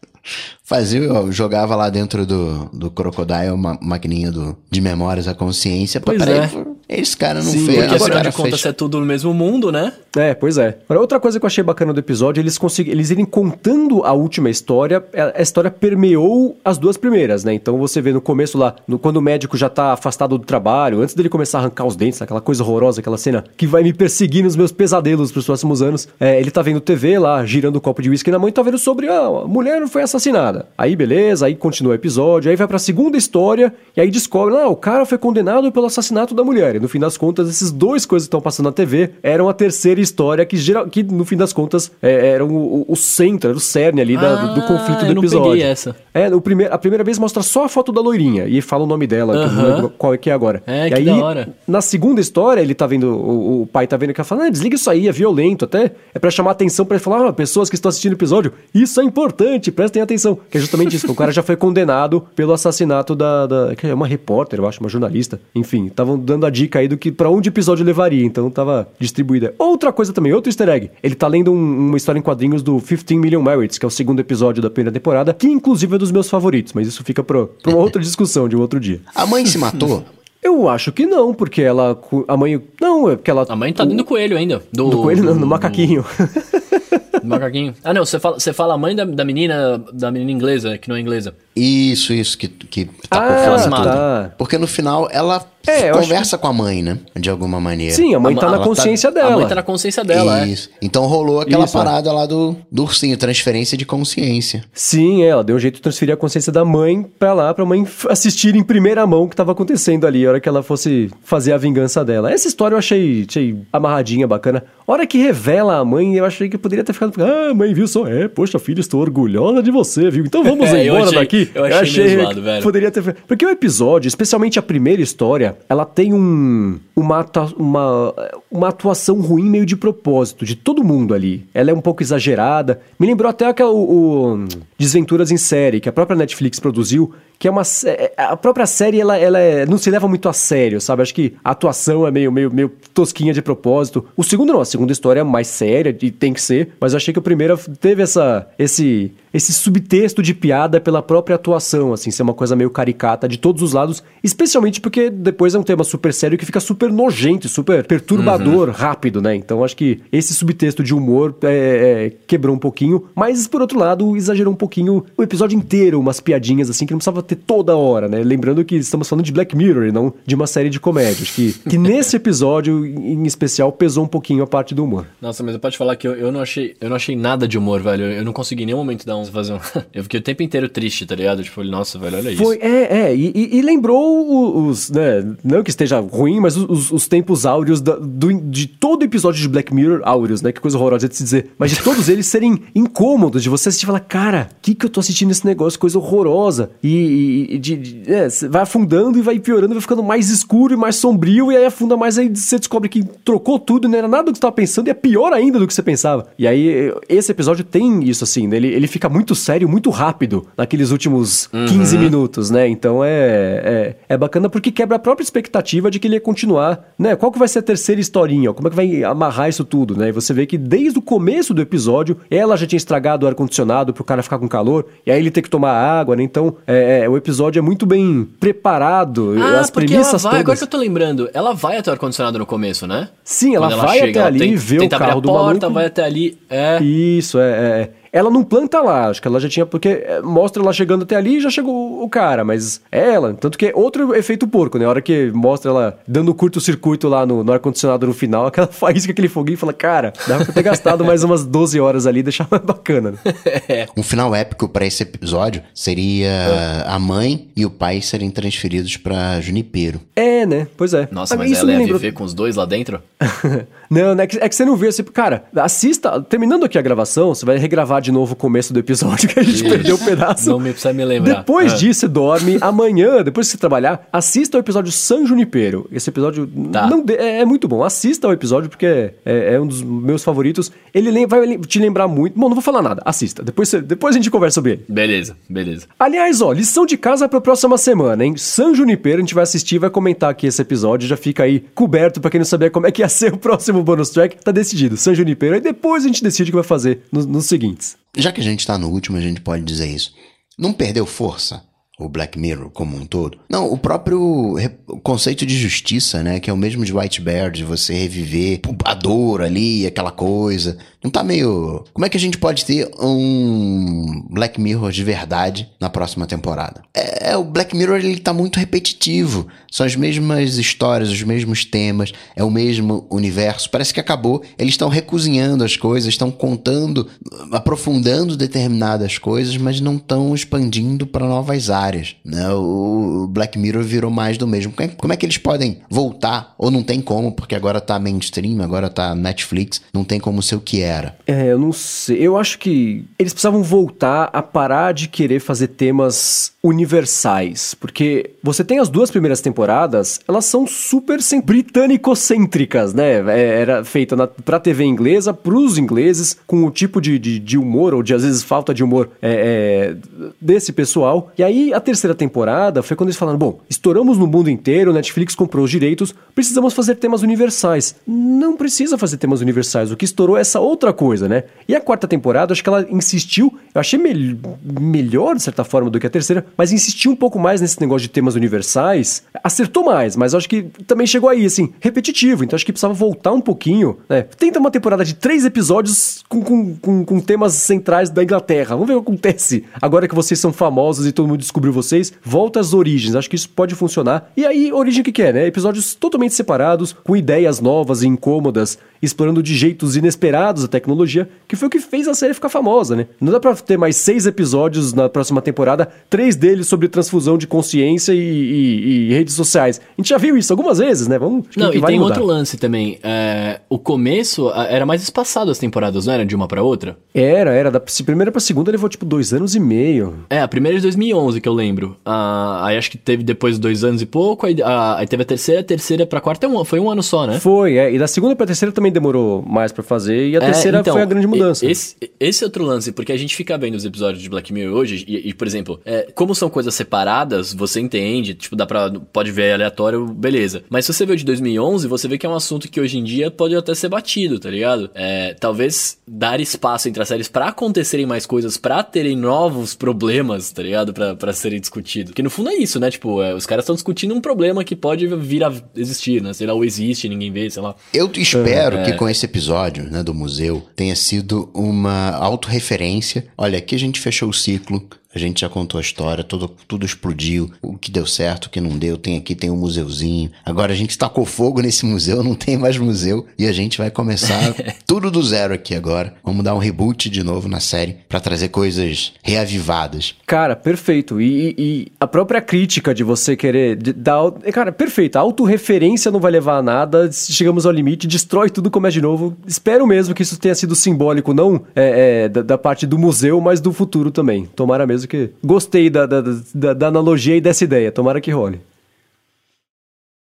Fazia, 0.62 1.00
eu 1.00 1.32
jogava 1.32 1.74
lá 1.74 1.90
dentro 1.90 2.24
do, 2.24 2.70
do 2.72 2.90
Crocodile 2.90 3.50
uma 3.50 3.78
maquininha 3.82 4.30
do, 4.30 4.56
de 4.70 4.80
memórias 4.80 5.26
a 5.26 5.34
consciência. 5.34 6.00
Pois 6.00 6.18
peraí, 6.18 6.38
é. 6.38 6.50
Esse 6.98 7.16
cara 7.16 7.34
não 7.34 7.50
Sim, 7.50 7.66
fez. 7.66 7.78
Porque 7.78 7.94
afinal 7.96 8.22
de 8.22 8.32
contas 8.32 8.66
é 8.66 8.72
tudo 8.72 8.98
no 8.98 9.06
mesmo 9.06 9.32
mundo, 9.32 9.70
né? 9.70 9.92
É, 10.16 10.34
pois 10.34 10.58
é. 10.58 10.78
Agora, 10.88 11.00
outra 11.00 11.20
coisa 11.20 11.38
que 11.38 11.44
eu 11.44 11.46
achei 11.46 11.62
bacana 11.62 11.92
do 11.92 12.00
episódio, 12.00 12.40
eles 12.40 12.58
conseguem, 12.58 12.92
eles 12.92 13.10
irem 13.10 13.24
contando 13.24 14.04
a 14.04 14.12
última 14.12 14.50
história, 14.50 15.04
a 15.34 15.40
história 15.40 15.70
permeou 15.70 16.56
as 16.64 16.78
duas 16.78 16.96
primeiras, 16.96 17.44
né? 17.44 17.54
Então 17.54 17.78
você 17.78 18.00
vê 18.00 18.12
no 18.12 18.20
começo 18.20 18.58
lá, 18.58 18.74
no, 18.88 18.98
quando 18.98 19.18
o 19.18 19.22
médico 19.22 19.56
já 19.56 19.68
tá 19.68 19.92
afastado 19.92 20.36
do 20.36 20.44
trabalho, 20.44 21.00
antes 21.00 21.14
dele 21.14 21.28
começar 21.28 21.58
a 21.58 21.60
arrancar 21.62 21.84
os 21.84 21.94
dentes, 21.94 22.20
aquela 22.20 22.40
coisa 22.40 22.64
horrorosa, 22.64 23.00
aquela 23.00 23.16
cena 23.16 23.44
que 23.56 23.66
vai 23.66 23.82
me 23.84 23.92
perseguir 23.92 24.42
nos 24.42 24.56
meus 24.56 24.72
pesadelos 24.72 25.30
pros 25.30 25.46
próximos 25.46 25.82
anos. 25.82 26.08
É, 26.18 26.40
ele 26.40 26.50
tá 26.50 26.60
vendo 26.60 26.80
TV 26.80 27.18
lá, 27.18 27.44
girando 27.44 27.76
o 27.76 27.80
copo 27.80 28.02
de 28.02 28.10
uísque 28.10 28.30
na 28.30 28.38
mão 28.38 28.48
e 28.48 28.52
tá 28.52 28.62
vendo 28.62 28.78
sobre 28.78 29.08
ah, 29.08 29.26
a 29.26 29.46
mulher 29.46 29.86
foi 29.86 30.02
assassinada. 30.02 30.66
Aí 30.76 30.96
beleza, 30.96 31.46
aí 31.46 31.54
continua 31.54 31.92
o 31.92 31.94
episódio, 31.94 32.50
aí 32.50 32.56
vai 32.56 32.66
pra 32.66 32.78
segunda 32.78 33.16
história, 33.16 33.72
e 33.96 34.00
aí 34.00 34.10
descobre, 34.10 34.56
ah, 34.56 34.68
o 34.68 34.76
cara 34.76 35.06
foi 35.06 35.18
condenado 35.18 35.70
pelo 35.70 35.86
assassinato 35.86 36.34
da 36.34 36.42
mulher. 36.42 36.79
No 36.80 36.88
fim 36.88 36.98
das 36.98 37.16
contas, 37.16 37.48
esses 37.48 37.70
dois 37.70 38.06
coisas 38.06 38.26
que 38.26 38.28
estão 38.28 38.40
passando 38.40 38.66
na 38.66 38.72
TV 38.72 39.10
eram 39.22 39.48
a 39.48 39.52
terceira 39.52 40.00
história 40.00 40.44
que, 40.44 40.56
geral, 40.56 40.86
que 40.86 41.02
no 41.02 41.24
fim 41.24 41.36
das 41.36 41.52
contas, 41.52 41.90
é, 42.02 42.30
eram 42.30 42.48
o, 42.48 42.84
o, 42.88 42.96
centro, 42.96 43.50
era 43.50 43.56
o 43.56 43.60
cerne 43.60 44.00
ali 44.00 44.16
ah, 44.16 44.20
da, 44.20 44.34
do, 44.46 44.54
do, 44.60 44.66
conflito 44.66 45.04
do 45.04 45.18
episódio. 45.18 45.38
Não 45.38 45.50
peguei 45.52 45.62
essa. 45.62 45.94
É, 46.12 46.28
no 46.28 46.40
primeiro, 46.40 46.72
a 46.72 46.78
primeira 46.78 47.04
vez 47.04 47.18
mostra 47.18 47.42
só 47.42 47.64
a 47.64 47.68
foto 47.68 47.92
da 47.92 48.00
loirinha, 48.00 48.46
e 48.46 48.60
fala 48.60 48.84
o 48.84 48.86
nome 48.86 49.06
dela, 49.06 49.32
uh 49.32 49.36
-huh. 49.36 49.48
que 49.48 49.54
não 49.54 49.74
lembro 49.74 49.92
qual 49.96 50.14
é 50.14 50.18
que 50.18 50.30
é 50.30 50.32
agora. 50.32 50.62
É, 50.66 50.86
e 50.86 50.88
que 50.88 50.94
aí, 50.94 51.04
da 51.04 51.16
hora. 51.16 51.48
Na 51.66 51.80
segunda 51.80 52.20
história, 52.20 52.60
ele 52.60 52.74
tá 52.74 52.86
vendo, 52.86 53.14
o, 53.14 53.62
o 53.62 53.66
pai 53.66 53.86
tá 53.86 53.96
vendo 53.96 54.12
que 54.12 54.20
ela 54.20 54.26
fala, 54.26 54.46
ah, 54.46 54.50
desliga 54.50 54.74
isso 54.74 54.90
aí, 54.90 55.08
é 55.08 55.12
violento, 55.12 55.64
até 55.64 55.92
é 56.14 56.18
para 56.18 56.30
chamar 56.30 56.52
atenção 56.52 56.84
para 56.86 56.98
falar, 56.98 57.28
ah, 57.28 57.32
pessoas 57.32 57.68
que 57.68 57.74
estão 57.74 57.88
assistindo 57.88 58.12
o 58.12 58.16
episódio, 58.16 58.52
isso 58.74 59.00
é 59.00 59.04
importante, 59.04 59.70
prestem 59.70 60.02
atenção. 60.02 60.38
Que 60.50 60.58
é 60.58 60.60
justamente 60.60 60.96
isso, 60.96 61.10
o 61.10 61.14
cara 61.14 61.32
já 61.32 61.42
foi 61.42 61.56
condenado 61.56 62.26
pelo 62.34 62.52
assassinato 62.52 63.14
da, 63.14 63.46
da 63.46 63.74
que 63.76 63.86
é 63.86 63.94
uma 63.94 64.06
repórter, 64.06 64.58
eu 64.60 64.66
acho, 64.66 64.80
uma 64.80 64.88
jornalista. 64.88 65.40
Enfim, 65.54 65.86
estavam 65.86 66.18
dando 66.18 66.46
a 66.46 66.50
dica 66.50 66.69
dica 66.70 66.78
aí 66.78 66.86
do 66.88 66.96
que 66.96 67.10
para 67.10 67.28
onde 67.28 67.48
o 67.48 67.50
episódio 67.50 67.84
levaria, 67.84 68.24
então 68.24 68.48
tava 68.48 68.88
distribuída. 68.98 69.52
Outra 69.58 69.92
coisa 69.92 70.12
também, 70.12 70.32
outro 70.32 70.48
easter 70.48 70.68
egg. 70.68 70.90
Ele 71.02 71.14
tá 71.16 71.26
lendo 71.26 71.52
um- 71.52 71.88
uma 71.88 71.96
história 71.96 72.18
em 72.18 72.22
quadrinhos 72.22 72.62
do 72.62 72.80
15 72.80 73.16
Million 73.18 73.42
Merits, 73.42 73.76
que 73.76 73.84
é 73.84 73.88
o 73.88 73.90
segundo 73.90 74.20
episódio 74.20 74.62
da 74.62 74.70
primeira 74.70 74.92
temporada, 74.92 75.34
que 75.34 75.48
inclusive 75.48 75.96
é 75.96 75.98
dos 75.98 76.12
meus 76.12 76.30
favoritos, 76.30 76.72
mas 76.72 76.86
isso 76.86 77.02
fica 77.02 77.22
pra, 77.24 77.46
pra 77.46 77.72
uma 77.72 77.78
outra 77.82 78.00
discussão 78.00 78.48
de 78.48 78.56
um 78.56 78.60
outro 78.60 78.78
dia. 78.78 79.00
A 79.14 79.26
mãe 79.26 79.44
se 79.44 79.58
matou? 79.58 80.04
Eu 80.42 80.68
acho 80.70 80.90
que 80.92 81.04
não, 81.04 81.34
porque 81.34 81.60
ela. 81.60 82.00
A 82.26 82.34
mãe. 82.36 82.58
Não, 82.80 83.10
é 83.10 83.16
porque 83.16 83.30
ela. 83.30 83.44
A 83.46 83.54
mãe 83.56 83.74
tá 83.74 83.84
dentro 83.84 83.98
do 83.98 84.04
coelho 84.04 84.38
ainda. 84.38 84.62
Do, 84.72 84.88
Do 84.88 85.02
coelho, 85.02 85.22
não, 85.22 85.34
no 85.34 85.46
macaquinho. 85.46 86.02
do 87.22 87.26
macaquinho. 87.28 87.74
Ah, 87.84 87.92
não, 87.92 88.06
você 88.06 88.18
fala, 88.18 88.40
você 88.40 88.50
fala 88.54 88.72
a 88.72 88.78
mãe 88.78 88.94
da, 88.96 89.04
da 89.04 89.22
menina, 89.22 89.76
da 89.92 90.10
menina 90.10 90.30
inglesa, 90.32 90.78
que 90.78 90.88
não 90.88 90.96
é 90.96 91.00
inglesa. 91.00 91.34
Isso, 91.60 92.12
isso, 92.12 92.38
que, 92.38 92.48
que 92.48 92.84
tá 93.08 93.18
Ah, 93.20 93.70
tá. 93.82 94.32
Porque 94.38 94.56
no 94.58 94.66
final 94.66 95.08
ela 95.12 95.44
É, 95.66 95.90
conversa 95.90 96.38
com 96.38 96.46
a 96.46 96.52
mãe, 96.54 96.82
né? 96.82 96.98
De 97.18 97.28
alguma 97.28 97.60
maneira. 97.60 97.92
Sim, 97.94 98.14
a 98.14 98.18
mãe 98.20 98.34
A 98.34 98.38
tá 98.40 98.50
na 98.50 98.58
tá- 98.58 98.64
consciência 98.64 99.10
A 99.10 99.12
dela. 99.12 99.36
mãe 99.36 99.46
tá 99.46 99.54
na 99.56 99.62
consciência 99.62 100.02
dela, 100.02 100.40
é. 100.42 100.46
Isso. 100.48 100.70
Então 100.80 101.04
rolou 101.06 101.40
aquela 101.42 101.66
Isso, 101.66 101.76
é. 101.76 101.80
parada 101.84 102.10
lá 102.12 102.24
do, 102.24 102.56
do 102.72 102.82
ursinho, 102.84 103.14
transferência 103.18 103.76
de 103.76 103.84
consciência. 103.84 104.64
Sim, 104.72 105.22
ela 105.22 105.44
deu 105.44 105.56
um 105.56 105.58
jeito 105.58 105.74
de 105.74 105.82
transferir 105.82 106.14
a 106.14 106.16
consciência 106.16 106.50
da 106.50 106.64
mãe 106.64 107.02
pra 107.18 107.34
lá, 107.34 107.52
pra 107.52 107.64
mãe 107.66 107.86
assistir 108.08 108.54
em 108.56 108.62
primeira 108.62 109.06
mão 109.06 109.24
o 109.24 109.28
que 109.28 109.36
tava 109.36 109.52
acontecendo 109.52 110.06
ali, 110.06 110.24
a 110.24 110.30
hora 110.30 110.40
que 110.40 110.48
ela 110.48 110.62
fosse 110.62 111.10
fazer 111.22 111.52
a 111.52 111.58
vingança 111.58 112.02
dela. 112.04 112.32
Essa 112.32 112.48
história 112.48 112.74
eu 112.74 112.78
achei, 112.78 113.26
achei 113.28 113.56
amarradinha, 113.70 114.26
bacana. 114.26 114.64
A 114.88 114.92
hora 114.92 115.06
que 115.06 115.18
revela 115.18 115.76
a 115.76 115.84
mãe, 115.84 116.14
eu 116.16 116.24
achei 116.24 116.48
que 116.48 116.56
poderia 116.56 116.82
ter 116.84 116.92
ficado. 116.94 117.12
Ah, 117.22 117.52
mãe, 117.54 117.72
viu 117.74 117.86
só? 117.86 118.06
É, 118.08 118.26
poxa, 118.28 118.58
filho, 118.58 118.80
estou 118.80 119.00
orgulhosa 119.00 119.62
de 119.62 119.70
você, 119.70 120.10
viu? 120.10 120.24
Então 120.24 120.42
vamos 120.42 120.68
É, 120.72 120.86
embora 120.86 121.04
achei- 121.04 121.18
daqui. 121.18 121.49
eu 121.54 121.64
achei 121.64 122.04
meio 122.06 122.20
zoado, 122.22 122.42
velho. 122.42 122.62
Poderia 122.62 122.90
ter. 122.90 123.16
Porque 123.26 123.44
o 123.44 123.50
episódio, 123.50 124.08
especialmente 124.08 124.58
a 124.58 124.62
primeira 124.62 125.02
história, 125.02 125.56
ela 125.68 125.84
tem 125.84 126.12
um, 126.14 126.78
uma, 126.96 127.26
uma, 127.56 128.14
uma 128.50 128.68
atuação 128.68 129.20
ruim 129.20 129.48
meio 129.48 129.66
de 129.66 129.76
propósito, 129.76 130.44
de 130.44 130.54
todo 130.54 130.84
mundo 130.84 131.14
ali. 131.14 131.46
Ela 131.54 131.70
é 131.70 131.74
um 131.74 131.80
pouco 131.80 132.02
exagerada. 132.02 132.80
Me 132.98 133.06
lembrou 133.06 133.28
até 133.30 133.46
aquela, 133.46 133.70
o, 133.70 134.34
o 134.34 134.48
Desventuras 134.78 135.30
em 135.30 135.36
Série, 135.36 135.80
que 135.80 135.88
a 135.88 135.92
própria 135.92 136.16
Netflix 136.16 136.58
produziu, 136.60 137.12
que 137.38 137.48
é 137.48 137.50
uma. 137.50 137.64
sé- 137.64 138.12
A 138.16 138.36
própria 138.36 138.66
série, 138.66 139.00
ela, 139.00 139.16
ela 139.16 139.38
é- 139.38 139.66
não 139.66 139.78
se 139.78 139.90
leva 139.90 140.06
muito 140.06 140.28
a 140.28 140.32
sério, 140.32 140.80
sabe? 140.80 141.02
Acho 141.02 141.14
que 141.14 141.34
a 141.44 141.50
atuação 141.52 142.06
é 142.06 142.10
meio, 142.10 142.30
meio, 142.30 142.52
meio 142.52 142.70
tosquinha 142.92 143.32
de 143.32 143.40
propósito. 143.42 144.04
O 144.16 144.22
segundo 144.22 144.52
não, 144.52 144.60
a 144.60 144.64
segunda 144.64 144.92
história 144.92 145.20
é 145.20 145.24
mais 145.24 145.46
séria, 145.48 145.96
e 146.02 146.10
tem 146.10 146.32
que 146.32 146.40
ser, 146.42 146.70
mas 146.80 146.92
eu 146.92 146.96
achei 146.98 147.12
que 147.12 147.18
o 147.18 147.22
primeiro 147.22 147.58
teve 147.80 148.02
essa, 148.02 148.46
esse, 148.58 149.12
esse 149.32 149.52
subtexto 149.52 150.22
de 150.22 150.34
piada 150.34 150.80
pela 150.80 151.02
própria 151.02 151.29
atuação, 151.36 151.92
assim, 151.92 152.10
ser 152.10 152.22
uma 152.22 152.34
coisa 152.34 152.56
meio 152.56 152.70
caricata 152.70 153.28
de 153.28 153.38
todos 153.38 153.62
os 153.62 153.72
lados, 153.72 154.02
especialmente 154.22 154.80
porque 154.80 155.10
depois 155.10 155.54
é 155.54 155.58
um 155.58 155.62
tema 155.62 155.84
super 155.84 156.12
sério 156.12 156.38
que 156.38 156.46
fica 156.46 156.60
super 156.60 156.92
nojento, 156.92 157.48
super 157.48 157.86
perturbador, 157.86 158.70
rápido, 158.70 159.20
né? 159.20 159.34
Então 159.34 159.64
acho 159.64 159.76
que 159.76 160.00
esse 160.12 160.34
subtexto 160.34 160.82
de 160.82 160.94
humor 160.94 161.34
é, 161.42 161.48
é, 161.48 162.12
quebrou 162.26 162.54
um 162.54 162.58
pouquinho, 162.58 163.06
mas 163.14 163.46
por 163.46 163.60
outro 163.60 163.78
lado 163.78 164.16
exagerou 164.16 164.52
um 164.52 164.56
pouquinho 164.56 165.04
o 165.16 165.22
episódio 165.22 165.56
inteiro, 165.56 165.98
umas 166.00 166.20
piadinhas 166.20 166.70
assim 166.70 166.86
que 166.86 166.92
não 166.92 166.98
precisava 166.98 167.22
ter 167.22 167.36
toda 167.36 167.76
hora, 167.76 168.08
né? 168.08 168.22
Lembrando 168.22 168.64
que 168.64 168.76
estamos 168.76 169.08
falando 169.08 169.24
de 169.24 169.32
Black 169.32 169.56
Mirror 169.56 169.86
e 169.86 169.92
não 169.92 170.12
de 170.26 170.34
uma 170.34 170.46
série 170.46 170.68
de 170.68 170.78
comédia. 170.78 171.22
Acho 171.22 171.34
que, 171.34 171.52
que 171.52 171.76
nesse 171.78 172.16
episódio 172.16 172.84
em 172.86 173.24
especial 173.24 173.72
pesou 173.72 174.04
um 174.04 174.08
pouquinho 174.08 174.42
a 174.42 174.46
parte 174.46 174.74
do 174.74 174.84
humor. 174.84 175.06
Nossa, 175.20 175.42
mas 175.42 175.54
eu 175.54 175.60
posso 175.60 175.76
falar 175.76 175.96
que 175.96 176.06
eu, 176.06 176.14
eu, 176.14 176.32
não 176.32 176.40
achei, 176.40 176.76
eu 176.80 176.88
não 176.88 176.96
achei 176.96 177.16
nada 177.16 177.46
de 177.46 177.58
humor, 177.58 177.80
velho. 177.80 178.04
Eu, 178.04 178.12
eu 178.12 178.24
não 178.24 178.32
consegui 178.32 178.62
em 178.62 178.66
nenhum 178.66 178.78
momento 178.78 179.06
dar 179.06 179.16
um 179.16 179.24
fazer 179.24 179.52
um. 179.52 179.60
eu 179.92 180.02
fiquei 180.02 180.20
o 180.20 180.22
tempo 180.22 180.42
inteiro 180.42 180.68
triste, 180.68 181.06
tá 181.06 181.14
ligado? 181.20 181.42
Tipo, 181.42 181.62
nossa, 181.64 181.98
velho, 181.98 182.16
olha 182.18 182.36
Foi, 182.36 182.56
isso. 182.56 182.64
é, 182.66 182.98
é, 183.10 183.14
e, 183.16 183.58
e- 183.58 183.62
lembrou 183.62 184.66
os, 184.68 184.90
né, 184.90 185.24
não 185.44 185.62
que 185.62 185.70
esteja 185.70 186.00
ruim, 186.00 186.40
mas 186.40 186.56
os, 186.56 186.64
os- 186.68 186.90
os 186.92 187.08
tempos 187.08 187.46
áureos 187.46 187.80
da- 187.80 187.96
do- 187.96 188.32
de 188.40 188.66
todo 188.66 189.04
episódio 189.04 189.40
de 189.40 189.48
Black 189.48 189.72
Mirror, 189.74 190.00
áureos, 190.04 190.42
né, 190.42 190.52
que 190.52 190.60
coisa 190.60 190.76
horrorosa 190.78 191.08
de 191.08 191.16
se 191.16 191.22
dizer, 191.24 191.50
mas 191.58 191.70
de 191.70 191.82
todos 191.82 192.08
eles 192.08 192.26
serem 192.26 192.60
incômodos, 192.74 193.42
de 193.42 193.48
você 193.48 193.68
assistir 193.68 193.84
e 193.84 193.86
falar, 193.86 194.00
cara, 194.00 194.48
o 194.50 194.54
que 194.62 194.74
que 194.74 194.86
eu 194.86 194.90
tô 194.90 195.00
assistindo 195.00 195.30
esse 195.30 195.44
negócio, 195.46 195.78
coisa 195.78 195.98
horrorosa, 195.98 196.70
e, 196.82 197.46
e- 197.50 197.58
de, 197.58 197.76
de- 197.76 198.12
é, 198.12 198.28
vai 198.48 198.62
afundando 198.62 199.18
e 199.18 199.22
vai 199.22 199.38
piorando, 199.38 199.74
vai 199.74 199.80
ficando 199.80 200.02
mais 200.02 200.30
escuro 200.30 200.74
e 200.74 200.76
mais 200.76 200.96
sombrio, 200.96 201.50
e 201.52 201.56
aí 201.56 201.64
afunda 201.66 201.96
mais, 201.96 202.18
aí 202.18 202.28
você 202.28 202.58
descobre 202.58 202.88
que 202.88 203.02
trocou 203.24 203.58
tudo, 203.58 203.88
não 203.88 203.98
era 203.98 204.08
nada 204.08 204.24
do 204.24 204.32
que 204.32 204.38
você 204.38 204.42
tava 204.42 204.52
pensando, 204.52 204.88
e 204.88 204.90
é 204.90 204.94
pior 204.94 205.32
ainda 205.32 205.58
do 205.58 205.66
que 205.66 205.74
você 205.74 205.82
pensava. 205.82 206.28
E 206.38 206.46
aí, 206.46 206.92
esse 207.08 207.30
episódio 207.32 207.64
tem 207.64 208.04
isso, 208.04 208.24
assim, 208.24 208.46
né, 208.46 208.56
ele, 208.56 208.68
ele 208.68 208.86
fica 208.86 209.08
muito 209.08 209.34
sério, 209.34 209.68
muito 209.68 209.90
rápido, 209.90 210.46
naqueles 210.56 210.90
últimos 210.90 211.09
15 211.10 211.98
minutos, 211.98 212.50
né? 212.50 212.68
Então 212.68 213.04
é, 213.04 213.08
é, 213.08 213.96
é 214.08 214.16
bacana 214.16 214.48
porque 214.48 214.70
quebra 214.70 214.96
a 214.96 214.98
própria 214.98 215.22
expectativa 215.24 215.90
de 215.90 215.98
que 215.98 216.06
ele 216.06 216.14
ia 216.14 216.20
continuar, 216.20 216.92
né? 216.98 217.16
Qual 217.16 217.30
que 217.32 217.38
vai 217.38 217.48
ser 217.48 217.58
a 217.58 217.62
terceira 217.62 218.00
historinha? 218.00 218.52
Como 218.52 218.68
é 218.68 218.70
que 218.70 218.76
vai 218.76 219.04
amarrar 219.04 219.48
isso 219.48 219.64
tudo, 219.64 219.96
né? 219.96 220.08
E 220.08 220.12
você 220.12 220.32
vê 220.32 220.46
que 220.46 220.56
desde 220.58 220.98
o 220.98 221.02
começo 221.02 221.52
do 221.54 221.60
episódio, 221.62 222.16
ela 222.30 222.56
já 222.56 222.66
tinha 222.66 222.76
estragado 222.78 223.24
o 223.26 223.28
ar-condicionado 223.28 223.92
pro 223.92 224.04
cara 224.04 224.22
ficar 224.22 224.38
com 224.38 224.48
calor, 224.48 224.86
e 225.06 225.10
aí 225.10 225.18
ele 225.18 225.30
tem 225.30 225.42
que 225.42 225.50
tomar 225.50 225.72
água, 225.72 226.16
né? 226.16 226.22
Então, 226.22 226.56
é, 226.66 227.02
é, 227.04 227.08
o 227.08 227.16
episódio 227.16 227.58
é 227.58 227.62
muito 227.62 227.84
bem 227.86 228.28
preparado, 228.38 229.34
Ah, 229.38 229.60
as 229.60 229.70
porque 229.70 229.92
ela 229.92 230.02
premissas 230.02 230.22
vai, 230.22 230.32
todas. 230.32 230.40
agora 230.44 230.56
que 230.58 230.64
eu 230.64 230.68
tô 230.68 230.76
lembrando, 230.76 231.28
ela 231.32 231.52
vai 231.54 231.78
até 231.78 231.90
o 231.90 231.92
ar-condicionado 231.94 232.38
no 232.38 232.46
começo, 232.46 232.86
né? 232.86 233.08
Sim, 233.24 233.56
ela 233.56 233.68
Quando 233.68 233.80
vai 233.80 233.98
chega, 233.98 234.10
até 234.10 234.18
ela 234.20 234.28
ali, 234.28 234.38
tem- 234.38 234.54
vê 234.56 234.76
o 234.76 234.80
tenta 234.80 234.96
abrir 234.96 235.06
carro 235.08 235.18
a 235.18 235.22
do 235.22 235.28
porta, 235.28 235.44
maluco. 235.66 235.70
vai 235.74 235.86
até 235.86 236.04
ali. 236.04 236.38
É. 236.48 236.82
Isso, 236.82 237.38
é, 237.38 237.50
é. 237.50 237.90
Ela 238.12 238.30
não 238.30 238.42
planta 238.42 238.80
lá, 238.80 239.08
acho 239.08 239.20
que 239.22 239.28
ela 239.28 239.38
já 239.40 239.48
tinha. 239.48 239.64
Porque 239.66 239.88
é, 239.88 240.20
mostra 240.20 240.62
ela 240.62 240.72
chegando 240.72 241.02
até 241.02 241.16
ali 241.16 241.36
e 241.36 241.40
já 241.40 241.50
chegou 241.50 242.02
o 242.02 242.08
cara, 242.08 242.44
mas 242.44 242.80
é 242.90 243.12
ela. 243.14 243.34
Tanto 243.34 243.56
que 243.56 243.66
é 243.66 243.72
outro 243.74 244.14
efeito 244.14 244.46
porco, 244.48 244.78
né? 244.78 244.84
A 244.84 244.88
hora 244.88 245.02
que 245.02 245.30
mostra 245.32 245.70
ela 245.70 245.98
dando 246.06 246.34
curto-circuito 246.34 247.08
lá 247.08 247.24
no, 247.24 247.44
no 247.44 247.52
ar-condicionado 247.52 248.06
no 248.06 248.12
final, 248.12 248.46
aquela 248.48 248.66
faísca, 248.66 249.12
aquele 249.12 249.28
foguinho 249.28 249.54
e 249.54 249.58
fala: 249.58 249.72
Cara, 249.72 250.12
dá 250.26 250.36
pra 250.44 250.52
ter 250.52 250.62
gastado 250.62 251.04
mais 251.04 251.22
umas 251.22 251.44
12 251.44 251.78
horas 251.80 252.06
ali 252.06 252.20
e 252.20 252.22
deixar 252.24 252.46
mais 252.50 252.62
bacana. 252.62 253.12
Né? 253.12 253.18
Um 253.96 254.02
final 254.02 254.34
épico 254.34 254.68
pra 254.68 254.86
esse 254.86 255.02
episódio 255.02 255.62
seria 255.74 256.84
a 256.86 256.98
mãe 256.98 257.48
e 257.56 257.64
o 257.66 257.70
pai 257.70 258.00
serem 258.00 258.30
transferidos 258.30 258.96
pra 258.96 259.40
Junipero. 259.40 260.00
É, 260.14 260.46
né? 260.46 260.66
Pois 260.76 260.94
é. 260.94 261.08
Nossa, 261.10 261.36
mas 261.36 261.50
isso 261.50 261.62
ela 261.62 261.72
ia 261.72 261.78
lembrou- 261.78 261.98
viver 261.98 262.12
com 262.12 262.24
os 262.24 262.32
dois 262.34 262.56
lá 262.56 262.64
dentro? 262.64 263.00
não, 263.90 264.14
não 264.14 264.24
é 264.24 264.26
que, 264.26 264.38
é 264.38 264.48
que 264.48 264.54
você 264.54 264.64
não 264.64 264.76
viu 264.76 264.88
esse. 264.88 265.02
Cara, 265.04 265.44
assista. 265.56 266.20
Terminando 266.22 266.64
aqui 266.64 266.78
a 266.78 266.82
gravação, 266.82 267.34
você 267.34 267.44
vai 267.44 267.58
regravar 267.58 267.99
de 268.00 268.10
novo 268.12 268.32
o 268.32 268.36
começo 268.36 268.72
do 268.72 268.80
episódio 268.80 269.28
que 269.28 269.38
a 269.38 269.42
gente 269.42 269.62
perdeu 269.62 269.94
o 269.96 269.98
pedaço. 269.98 270.48
Não 270.50 270.58
me 270.58 270.70
precisa 270.70 270.92
me 270.92 271.04
lembrar. 271.04 271.36
Depois 271.38 271.72
Ah. 271.72 271.76
disso, 271.76 272.00
você 272.00 272.08
dorme. 272.08 272.58
Amanhã, 272.60 273.22
depois 273.22 273.46
que 273.46 273.52
você 273.52 273.58
trabalhar, 273.58 274.08
assista 274.12 274.56
o 274.56 274.60
episódio 274.60 274.90
San 274.92 275.26
Junipero. 275.26 275.88
Esse 275.92 276.10
episódio 276.10 276.46
Tá. 276.72 276.86
não 276.88 277.04
é, 277.08 277.40
é 277.40 277.44
muito 277.44 277.68
bom. 277.68 277.84
Assista 277.84 278.26
o 278.28 278.32
episódio 278.32 278.68
porque 278.70 278.86
é, 278.86 279.14
é- 279.24 279.54
é 279.54 279.60
um 279.60 279.66
dos 279.66 279.82
meus 279.82 280.24
favoritos. 280.24 280.72
Ele 280.94 281.10
lem- 281.10 281.26
vai 281.26 281.58
te 281.58 281.78
lembrar 281.78 282.08
muito. 282.08 282.38
Bom, 282.38 282.48
não 282.48 282.54
vou 282.54 282.62
falar 282.62 282.82
nada. 282.82 283.02
Assista. 283.04 283.42
Depois, 283.42 283.68
você- 283.68 283.80
depois 283.80 284.14
a 284.14 284.18
gente 284.18 284.30
conversa 284.30 284.54
sobre 284.54 284.72
ele. 284.72 284.84
Beleza, 284.88 285.36
beleza. 285.48 285.86
Aliás, 285.98 286.40
ó, 286.40 286.52
lição 286.52 286.86
de 286.86 286.96
casa 286.96 287.28
pra 287.28 287.40
próxima 287.40 287.76
semana, 287.78 288.24
hein? 288.24 288.36
San 288.36 288.74
Junipero, 288.74 289.18
a 289.18 289.20
gente 289.20 289.34
vai 289.34 289.42
assistir, 289.44 289.78
vai 289.78 289.90
comentar 289.90 290.30
aqui 290.30 290.46
esse 290.46 290.60
episódio, 290.62 291.08
já 291.08 291.16
fica 291.16 291.42
aí 291.42 291.64
coberto 291.74 292.20
pra 292.20 292.30
quem 292.30 292.38
não 292.40 292.44
sabia 292.44 292.70
como 292.70 292.86
é 292.86 292.90
que 292.90 293.02
ia 293.02 293.08
ser 293.08 293.32
o 293.32 293.36
próximo 293.38 293.82
bonus 293.82 294.10
track, 294.10 294.36
tá 294.42 294.50
decidido. 294.50 294.96
San 294.96 295.14
Junipero, 295.14 295.54
aí 295.54 295.60
depois 295.60 296.04
a 296.04 296.06
gente 296.06 296.22
decide 296.22 296.50
o 296.50 296.52
que 296.52 296.56
vai 296.56 296.64
fazer 296.64 297.02
nos, 297.12 297.26
nos 297.26 297.46
seguintes. 297.46 297.89
Já 298.16 298.32
que 298.32 298.40
a 298.40 298.44
gente 298.44 298.66
tá 298.66 298.76
no 298.76 298.88
último, 298.88 299.16
a 299.16 299.20
gente 299.20 299.40
pode 299.40 299.64
dizer 299.64 299.88
isso. 299.88 300.14
Não 300.58 300.72
perdeu 300.72 301.06
força 301.06 301.62
o 302.00 302.08
Black 302.08 302.38
Mirror 302.38 302.70
como 302.70 302.96
um 302.96 303.06
todo? 303.06 303.38
Não, 303.48 303.70
o 303.72 303.78
próprio 303.78 304.56
conceito 305.02 305.44
de 305.44 305.56
justiça, 305.58 306.22
né? 306.22 306.40
Que 306.40 306.50
é 306.50 306.52
o 306.52 306.56
mesmo 306.56 306.84
de 306.84 306.96
White 306.96 307.20
Bear, 307.20 307.50
de 307.50 307.64
você 307.64 307.94
reviver 307.94 308.60
a 308.84 308.94
dor 308.94 309.42
ali, 309.42 309.86
aquela 309.86 310.10
coisa. 310.10 310.78
Não 311.02 311.10
tá 311.10 311.24
meio. 311.24 311.84
Como 311.94 312.04
é 312.04 312.08
que 312.08 312.16
a 312.16 312.20
gente 312.20 312.36
pode 312.36 312.64
ter 312.64 312.90
um 313.00 314.26
Black 314.30 314.60
Mirror 314.60 314.90
de 314.90 315.02
verdade 315.02 315.70
na 315.80 315.88
próxima 315.88 316.26
temporada? 316.26 316.82
É, 316.94 317.30
é, 317.30 317.36
o 317.36 317.44
Black 317.44 317.74
Mirror 317.74 317.96
ele 317.96 318.18
tá 318.18 318.34
muito 318.34 318.58
repetitivo. 318.58 319.46
São 319.70 319.86
as 319.86 319.96
mesmas 319.96 320.56
histórias, 320.56 321.10
os 321.10 321.22
mesmos 321.22 321.64
temas, 321.64 322.12
é 322.36 322.44
o 322.44 322.50
mesmo 322.50 323.06
universo. 323.10 323.70
Parece 323.70 323.94
que 323.94 324.00
acabou. 324.00 324.42
Eles 324.58 324.74
estão 324.74 324.88
recozinhando 324.88 325.64
as 325.64 325.76
coisas, 325.76 326.08
estão 326.08 326.30
contando, 326.30 327.08
aprofundando 327.52 328.36
determinadas 328.36 329.16
coisas, 329.16 329.56
mas 329.56 329.80
não 329.80 329.96
estão 329.96 330.34
expandindo 330.34 331.06
para 331.06 331.26
novas 331.26 331.70
áreas. 331.70 331.89
Né? 332.24 332.48
O 332.50 333.26
Black 333.28 333.58
Mirror 333.58 333.82
virou 333.82 334.10
mais 334.10 334.38
do 334.38 334.46
mesmo. 334.46 334.72
Como 334.72 334.88
é, 334.88 334.92
como 334.92 335.12
é 335.12 335.16
que 335.16 335.26
eles 335.26 335.38
podem 335.38 335.78
voltar? 335.88 336.54
Ou 336.58 336.70
não 336.70 336.82
tem 336.82 337.00
como, 337.00 337.32
porque 337.32 337.54
agora 337.54 337.80
tá 337.80 337.98
mainstream, 337.98 338.62
agora 338.62 338.88
tá 338.88 339.14
Netflix, 339.14 339.80
não 339.92 340.04
tem 340.04 340.20
como 340.20 340.42
ser 340.42 340.56
o 340.56 340.60
que 340.60 340.80
era. 340.80 341.16
É, 341.26 341.52
eu 341.52 341.58
não 341.58 341.72
sei. 341.72 342.18
Eu 342.18 342.36
acho 342.36 342.58
que 342.58 343.04
eles 343.18 343.32
precisavam 343.32 343.62
voltar 343.62 344.30
a 344.32 344.42
parar 344.42 344.92
de 344.92 345.08
querer 345.08 345.40
fazer 345.40 345.68
temas 345.68 346.52
universais. 346.62 347.74
Porque 347.74 348.30
você 348.42 348.62
tem 348.62 348.78
as 348.78 348.88
duas 348.88 349.10
primeiras 349.10 349.40
temporadas, 349.40 350.20
elas 350.28 350.44
são 350.44 350.66
super 350.66 351.20
britânico-cêntricas, 351.44 352.94
né? 352.94 353.20
É, 353.30 353.60
Era 353.60 353.84
feita 353.84 354.14
na, 354.16 354.26
pra 354.26 354.60
TV 354.60 354.84
inglesa, 354.84 355.32
pros 355.32 355.78
ingleses, 355.78 356.36
com 356.46 356.64
o 356.64 356.70
tipo 356.70 357.00
de, 357.00 357.18
de, 357.18 357.38
de 357.38 357.58
humor, 357.58 357.94
ou 357.94 358.02
de 358.02 358.14
às 358.14 358.22
vezes 358.22 358.42
falta 358.42 358.74
de 358.74 358.84
humor 358.84 359.10
é, 359.20 359.94
é, 359.94 360.30
desse 360.40 360.72
pessoal. 360.72 361.30
E 361.36 361.42
aí 361.42 361.72
a 361.72 361.79
terceira 361.80 362.14
temporada 362.14 362.82
foi 362.82 362.96
quando 362.96 363.08
eles 363.08 363.18
falaram: 363.18 363.38
bom, 363.38 363.60
estouramos 363.68 364.18
no 364.18 364.26
mundo 364.26 364.50
inteiro, 364.50 364.92
Netflix 364.92 365.34
comprou 365.34 365.64
os 365.64 365.70
direitos, 365.70 366.14
precisamos 366.34 366.74
fazer 366.74 366.96
temas 366.96 367.22
universais. 367.22 367.96
Não 368.06 368.56
precisa 368.56 368.98
fazer 368.98 369.16
temas 369.16 369.40
universais, 369.40 369.90
o 369.90 369.96
que 369.96 370.04
estourou 370.04 370.36
é 370.36 370.40
essa 370.40 370.60
outra 370.60 370.92
coisa, 370.92 371.28
né? 371.28 371.44
E 371.66 371.74
a 371.74 371.80
quarta 371.80 372.06
temporada, 372.06 372.52
acho 372.52 372.62
que 372.62 372.68
ela 372.68 372.86
insistiu, 372.90 373.52
eu 373.74 373.80
achei 373.80 373.98
mel- 373.98 374.36
melhor 374.62 375.36
de 375.36 375.42
certa 375.42 375.64
forma 375.64 375.90
do 375.90 375.98
que 376.00 376.06
a 376.06 376.10
terceira, 376.10 376.44
mas 376.56 376.72
insistiu 376.72 377.10
um 377.10 377.16
pouco 377.16 377.38
mais 377.38 377.60
nesse 377.60 377.80
negócio 377.80 378.02
de 378.02 378.08
temas 378.08 378.34
universais. 378.34 379.22
Acertou 379.42 379.84
mais, 379.84 380.16
mas 380.16 380.34
acho 380.34 380.48
que 380.48 380.62
também 380.86 381.06
chegou 381.06 381.28
aí, 381.30 381.44
assim, 381.44 381.72
repetitivo. 381.80 382.44
Então 382.44 382.56
acho 382.56 382.64
que 382.66 382.72
precisava 382.72 382.94
voltar 382.94 383.32
um 383.32 383.40
pouquinho, 383.40 383.98
né? 384.08 384.22
Tenta 384.22 384.58
uma 384.58 384.70
temporada 384.70 385.04
de 385.04 385.14
três 385.14 385.44
episódios 385.44 386.24
com, 386.28 386.42
com, 386.42 386.74
com, 386.76 387.04
com 387.04 387.20
temas 387.20 387.54
centrais 387.54 388.10
da 388.10 388.22
Inglaterra. 388.22 388.74
Vamos 388.74 388.88
ver 388.88 388.94
o 388.94 389.02
que 389.02 389.10
acontece. 389.10 389.64
Agora 389.80 390.08
que 390.08 390.14
vocês 390.14 390.38
são 390.38 390.52
famosos 390.52 391.06
e 391.06 391.12
todo 391.12 391.28
mundo 391.28 391.40
descobriu 391.40 391.72
vocês, 391.72 392.12
volta 392.22 392.60
às 392.60 392.74
origens. 392.74 393.14
Acho 393.14 393.30
que 393.30 393.36
isso 393.36 393.48
pode 393.48 393.74
funcionar. 393.74 394.30
E 394.36 394.44
aí, 394.44 394.72
origem 394.72 395.00
o 395.00 395.04
que, 395.04 395.12
que 395.12 395.22
é, 395.22 395.32
né? 395.32 395.46
Episódios 395.46 395.94
totalmente 395.94 396.34
separados, 396.34 396.94
com 397.04 397.16
ideias 397.16 397.60
novas 397.60 398.02
e 398.02 398.08
incômodas, 398.08 398.78
explorando 399.02 399.42
de 399.42 399.54
jeitos 399.54 399.96
inesperados 399.96 400.64
a 400.64 400.68
tecnologia, 400.68 401.28
que 401.48 401.56
foi 401.56 401.68
o 401.68 401.70
que 401.70 401.78
fez 401.78 402.06
a 402.08 402.14
série 402.14 402.34
ficar 402.34 402.48
famosa, 402.48 402.94
né? 402.96 403.06
Não 403.20 403.32
dá 403.32 403.40
pra 403.40 403.54
ter 403.54 403.76
mais 403.78 403.96
seis 403.96 404.26
episódios 404.26 404.92
na 404.92 405.08
próxima 405.08 405.40
temporada, 405.40 405.88
três 406.08 406.36
deles 406.36 406.66
sobre 406.66 406.88
transfusão 406.88 407.36
de 407.38 407.46
consciência 407.46 408.12
e, 408.12 408.18
e- 408.18 409.08
e 409.10 409.12
redes 409.14 409.34
sociais. 409.34 409.80
A 409.96 410.00
gente 410.00 410.08
já 410.10 410.18
viu 410.18 410.36
isso 410.36 410.52
algumas 410.52 410.78
vezes, 410.78 411.08
né? 411.08 411.18
Vamos. 411.18 411.46
que 411.48 411.58
Não, 411.58 411.70
que 411.70 411.78
e 411.78 411.82
tem 411.82 411.98
mudar. 411.98 412.12
outro 412.14 412.24
lance 412.26 412.56
também. 412.56 412.98
É, 413.02 413.60
o 413.68 413.78
começo 413.78 414.50
era 414.50 414.84
mais 414.86 415.02
espaçado 415.02 415.50
as 415.50 415.58
temporadas, 415.58 416.06
não 416.06 416.12
era? 416.14 416.24
De 416.24 416.34
uma 416.34 416.46
pra 416.48 416.62
outra? 416.62 416.96
Era, 417.14 417.52
era. 417.52 417.70
Da 417.70 417.80
primeira 417.80 418.30
pra 418.30 418.40
segunda 418.40 418.70
levou 418.70 418.88
tipo 418.88 419.04
dois 419.04 419.32
anos 419.32 419.54
e 419.54 419.60
meio. 419.60 420.14
É, 420.28 420.40
a 420.40 420.48
primeira 420.48 420.76
é 420.76 420.78
de 420.78 420.82
2011 420.82 421.40
que 421.40 421.48
eu 421.48 421.52
lembro. 421.54 421.96
Ah, 422.04 422.60
aí 422.66 422.76
acho 422.76 422.90
que 422.90 422.98
teve 422.98 423.22
depois 423.22 423.58
dois 423.58 423.82
anos 423.84 424.02
e 424.02 424.06
pouco. 424.06 424.46
Aí, 424.46 424.56
ah, 424.62 424.96
aí 424.98 425.06
teve 425.06 425.22
a 425.22 425.26
terceira, 425.26 425.60
a 425.60 425.64
terceira 425.64 426.06
pra 426.06 426.20
quarta 426.20 426.46
é 426.46 426.48
um- 426.48 426.64
foi 426.64 426.78
um 426.80 426.90
ano 426.90 427.02
só, 427.02 427.26
né? 427.26 427.38
Foi, 427.40 427.76
é. 427.76 427.92
E 427.92 427.98
da 427.98 428.06
segunda 428.06 428.34
pra 428.36 428.46
terceira 428.46 428.72
também 428.72 428.89
demorou 428.90 429.42
mais 429.42 429.72
pra 429.72 429.82
fazer. 429.82 430.28
E 430.28 430.36
a 430.36 430.38
É, 430.38 430.46
terceira 430.46 430.80
então, 430.80 430.94
foi 430.94 431.02
a 431.02 431.06
grande 431.06 431.26
mudança. 431.26 431.64
Esse, 431.66 431.96
esse 432.18 432.42
é 432.42 432.46
outro 432.46 432.64
lance, 432.64 432.92
porque 432.92 433.12
a 433.12 433.16
gente 433.16 433.34
fica 433.36 433.56
vendo 433.58 433.74
os 433.74 433.84
episódios 433.84 434.22
de 434.22 434.28
Black 434.28 434.52
Mirror 434.52 434.76
hoje, 434.76 435.04
e, 435.06 435.28
e, 435.30 435.34
por 435.34 435.46
exemplo, 435.46 435.80
é, 435.84 436.08
como 436.14 436.34
são 436.34 436.48
coisas 436.50 436.74
separadas, 436.74 437.52
você 437.52 437.80
entende, 437.80 438.34
tipo, 438.34 438.54
dá 438.56 438.66
pra. 438.66 438.90
Pode 439.12 439.30
ver 439.32 439.52
aleatório, 439.54 440.06
beleza. 440.06 440.62
Mas 440.68 440.84
se 440.86 440.92
você 440.92 441.06
vê 441.06 441.12
o 441.12 441.16
de 441.16 441.24
2011, 441.24 441.86
você 441.88 442.08
vê 442.08 442.18
que 442.18 442.26
é 442.26 442.28
um 442.28 442.34
assunto 442.34 442.68
que 442.68 442.80
hoje 442.80 442.98
em 442.98 443.04
dia 443.04 443.30
pode 443.30 443.54
até 443.54 443.74
ser 443.74 443.88
batido, 443.88 444.38
tá 444.38 444.50
ligado? 444.50 444.90
É, 444.94 445.34
talvez 445.34 445.98
dar 446.06 446.40
espaço 446.40 446.88
entre 446.88 447.02
as 447.02 447.08
séries 447.08 447.28
pra 447.28 447.48
acontecerem 447.48 448.06
mais 448.06 448.26
coisas, 448.26 448.56
pra 448.56 448.82
terem 448.82 449.16
novos 449.16 449.74
problemas, 449.74 450.50
tá 450.52 450.62
ligado? 450.62 450.92
Pra, 450.92 451.14
pra 451.14 451.32
serem 451.32 451.60
discutidos. 451.60 452.12
Que 452.12 452.22
no 452.22 452.30
fundo 452.30 452.50
é 452.50 452.54
isso, 452.54 452.78
né? 452.80 452.90
Tipo, 452.90 453.22
é, 453.22 453.34
os 453.34 453.46
caras 453.46 453.64
estão 453.64 453.74
discutindo 453.74 454.14
um 454.14 454.20
problema 454.20 454.64
que 454.64 454.74
pode 454.76 455.06
vir 455.06 455.44
a 455.44 455.52
existir, 455.76 456.22
né? 456.22 456.32
Sei 456.32 456.46
lá, 456.46 456.54
ou 456.54 456.64
existe, 456.64 457.08
ninguém 457.08 457.30
vê, 457.32 457.48
sei 457.50 457.62
lá. 457.62 457.74
Eu 457.92 458.10
espero 458.14 458.79
que 458.84 458.92
com 458.94 459.08
esse 459.08 459.24
episódio 459.24 459.84
né, 459.90 460.02
do 460.02 460.14
museu 460.14 460.66
tenha 460.74 460.96
sido 460.96 461.50
uma 461.54 462.10
autorreferência. 462.10 463.26
Olha, 463.36 463.58
aqui 463.58 463.74
a 463.74 463.78
gente 463.78 464.00
fechou 464.00 464.28
o 464.28 464.34
ciclo. 464.34 464.88
A 465.12 465.18
gente 465.18 465.40
já 465.40 465.48
contou 465.48 465.78
a 465.78 465.80
história, 465.80 466.22
tudo, 466.22 466.48
tudo 466.68 466.86
explodiu, 466.86 467.50
o 467.60 467.76
que 467.76 467.90
deu 467.90 468.06
certo, 468.06 468.44
o 468.46 468.50
que 468.50 468.60
não 468.60 468.78
deu, 468.78 468.96
tem 468.96 469.16
aqui, 469.16 469.34
tem 469.34 469.50
um 469.50 469.56
museuzinho. 469.56 470.30
Agora 470.44 470.72
a 470.72 470.76
gente 470.76 470.96
tacou 470.96 471.24
fogo 471.24 471.60
nesse 471.60 471.84
museu, 471.84 472.22
não 472.22 472.34
tem 472.36 472.56
mais 472.56 472.78
museu, 472.78 473.26
e 473.36 473.46
a 473.46 473.52
gente 473.52 473.76
vai 473.78 473.90
começar 473.90 474.54
tudo 474.86 475.10
do 475.10 475.20
zero 475.20 475.52
aqui 475.52 475.74
agora. 475.74 476.14
Vamos 476.22 476.44
dar 476.44 476.54
um 476.54 476.58
reboot 476.58 477.10
de 477.10 477.24
novo 477.24 477.48
na 477.48 477.58
série 477.58 477.96
pra 478.08 478.20
trazer 478.20 478.50
coisas 478.50 479.12
reavivadas. 479.22 480.14
Cara, 480.26 480.54
perfeito. 480.54 481.20
E, 481.20 481.54
e- 481.58 481.92
a 481.98 482.06
própria 482.06 482.40
crítica 482.40 482.94
de 482.94 483.02
você 483.02 483.34
querer 483.36 483.76
dar. 483.76 484.30
Cara, 484.52 484.70
perfeito. 484.70 485.16
A 485.16 485.20
autorreferência 485.20 486.10
não 486.10 486.20
vai 486.20 486.30
levar 486.30 486.58
a 486.58 486.62
nada. 486.62 487.10
Chegamos 487.12 487.66
ao 487.66 487.72
limite, 487.72 488.06
destrói 488.06 488.48
tudo, 488.48 488.70
começa 488.70 488.92
de 488.92 489.00
novo. 489.02 489.36
Espero 489.46 489.86
mesmo 489.86 490.14
que 490.14 490.22
isso 490.22 490.38
tenha 490.38 490.54
sido 490.54 490.74
simbólico, 490.76 491.34
não 491.34 491.62
é, 491.74 492.24
é, 492.24 492.28
da, 492.28 492.42
da 492.42 492.58
parte 492.58 492.86
do 492.86 492.96
museu, 492.98 493.40
mas 493.40 493.60
do 493.60 493.72
futuro 493.72 494.10
também. 494.10 494.46
Tomara 494.54 494.86
mesmo 494.86 494.99
que. 495.08 495.30
Gostei 495.44 495.90
da, 495.90 496.06
da, 496.06 496.22
da, 496.54 496.74
da 496.74 496.86
analogia 496.88 497.36
e 497.36 497.40
dessa 497.40 497.64
ideia. 497.64 497.92
Tomara 497.92 498.20
que 498.20 498.30
role. 498.30 498.60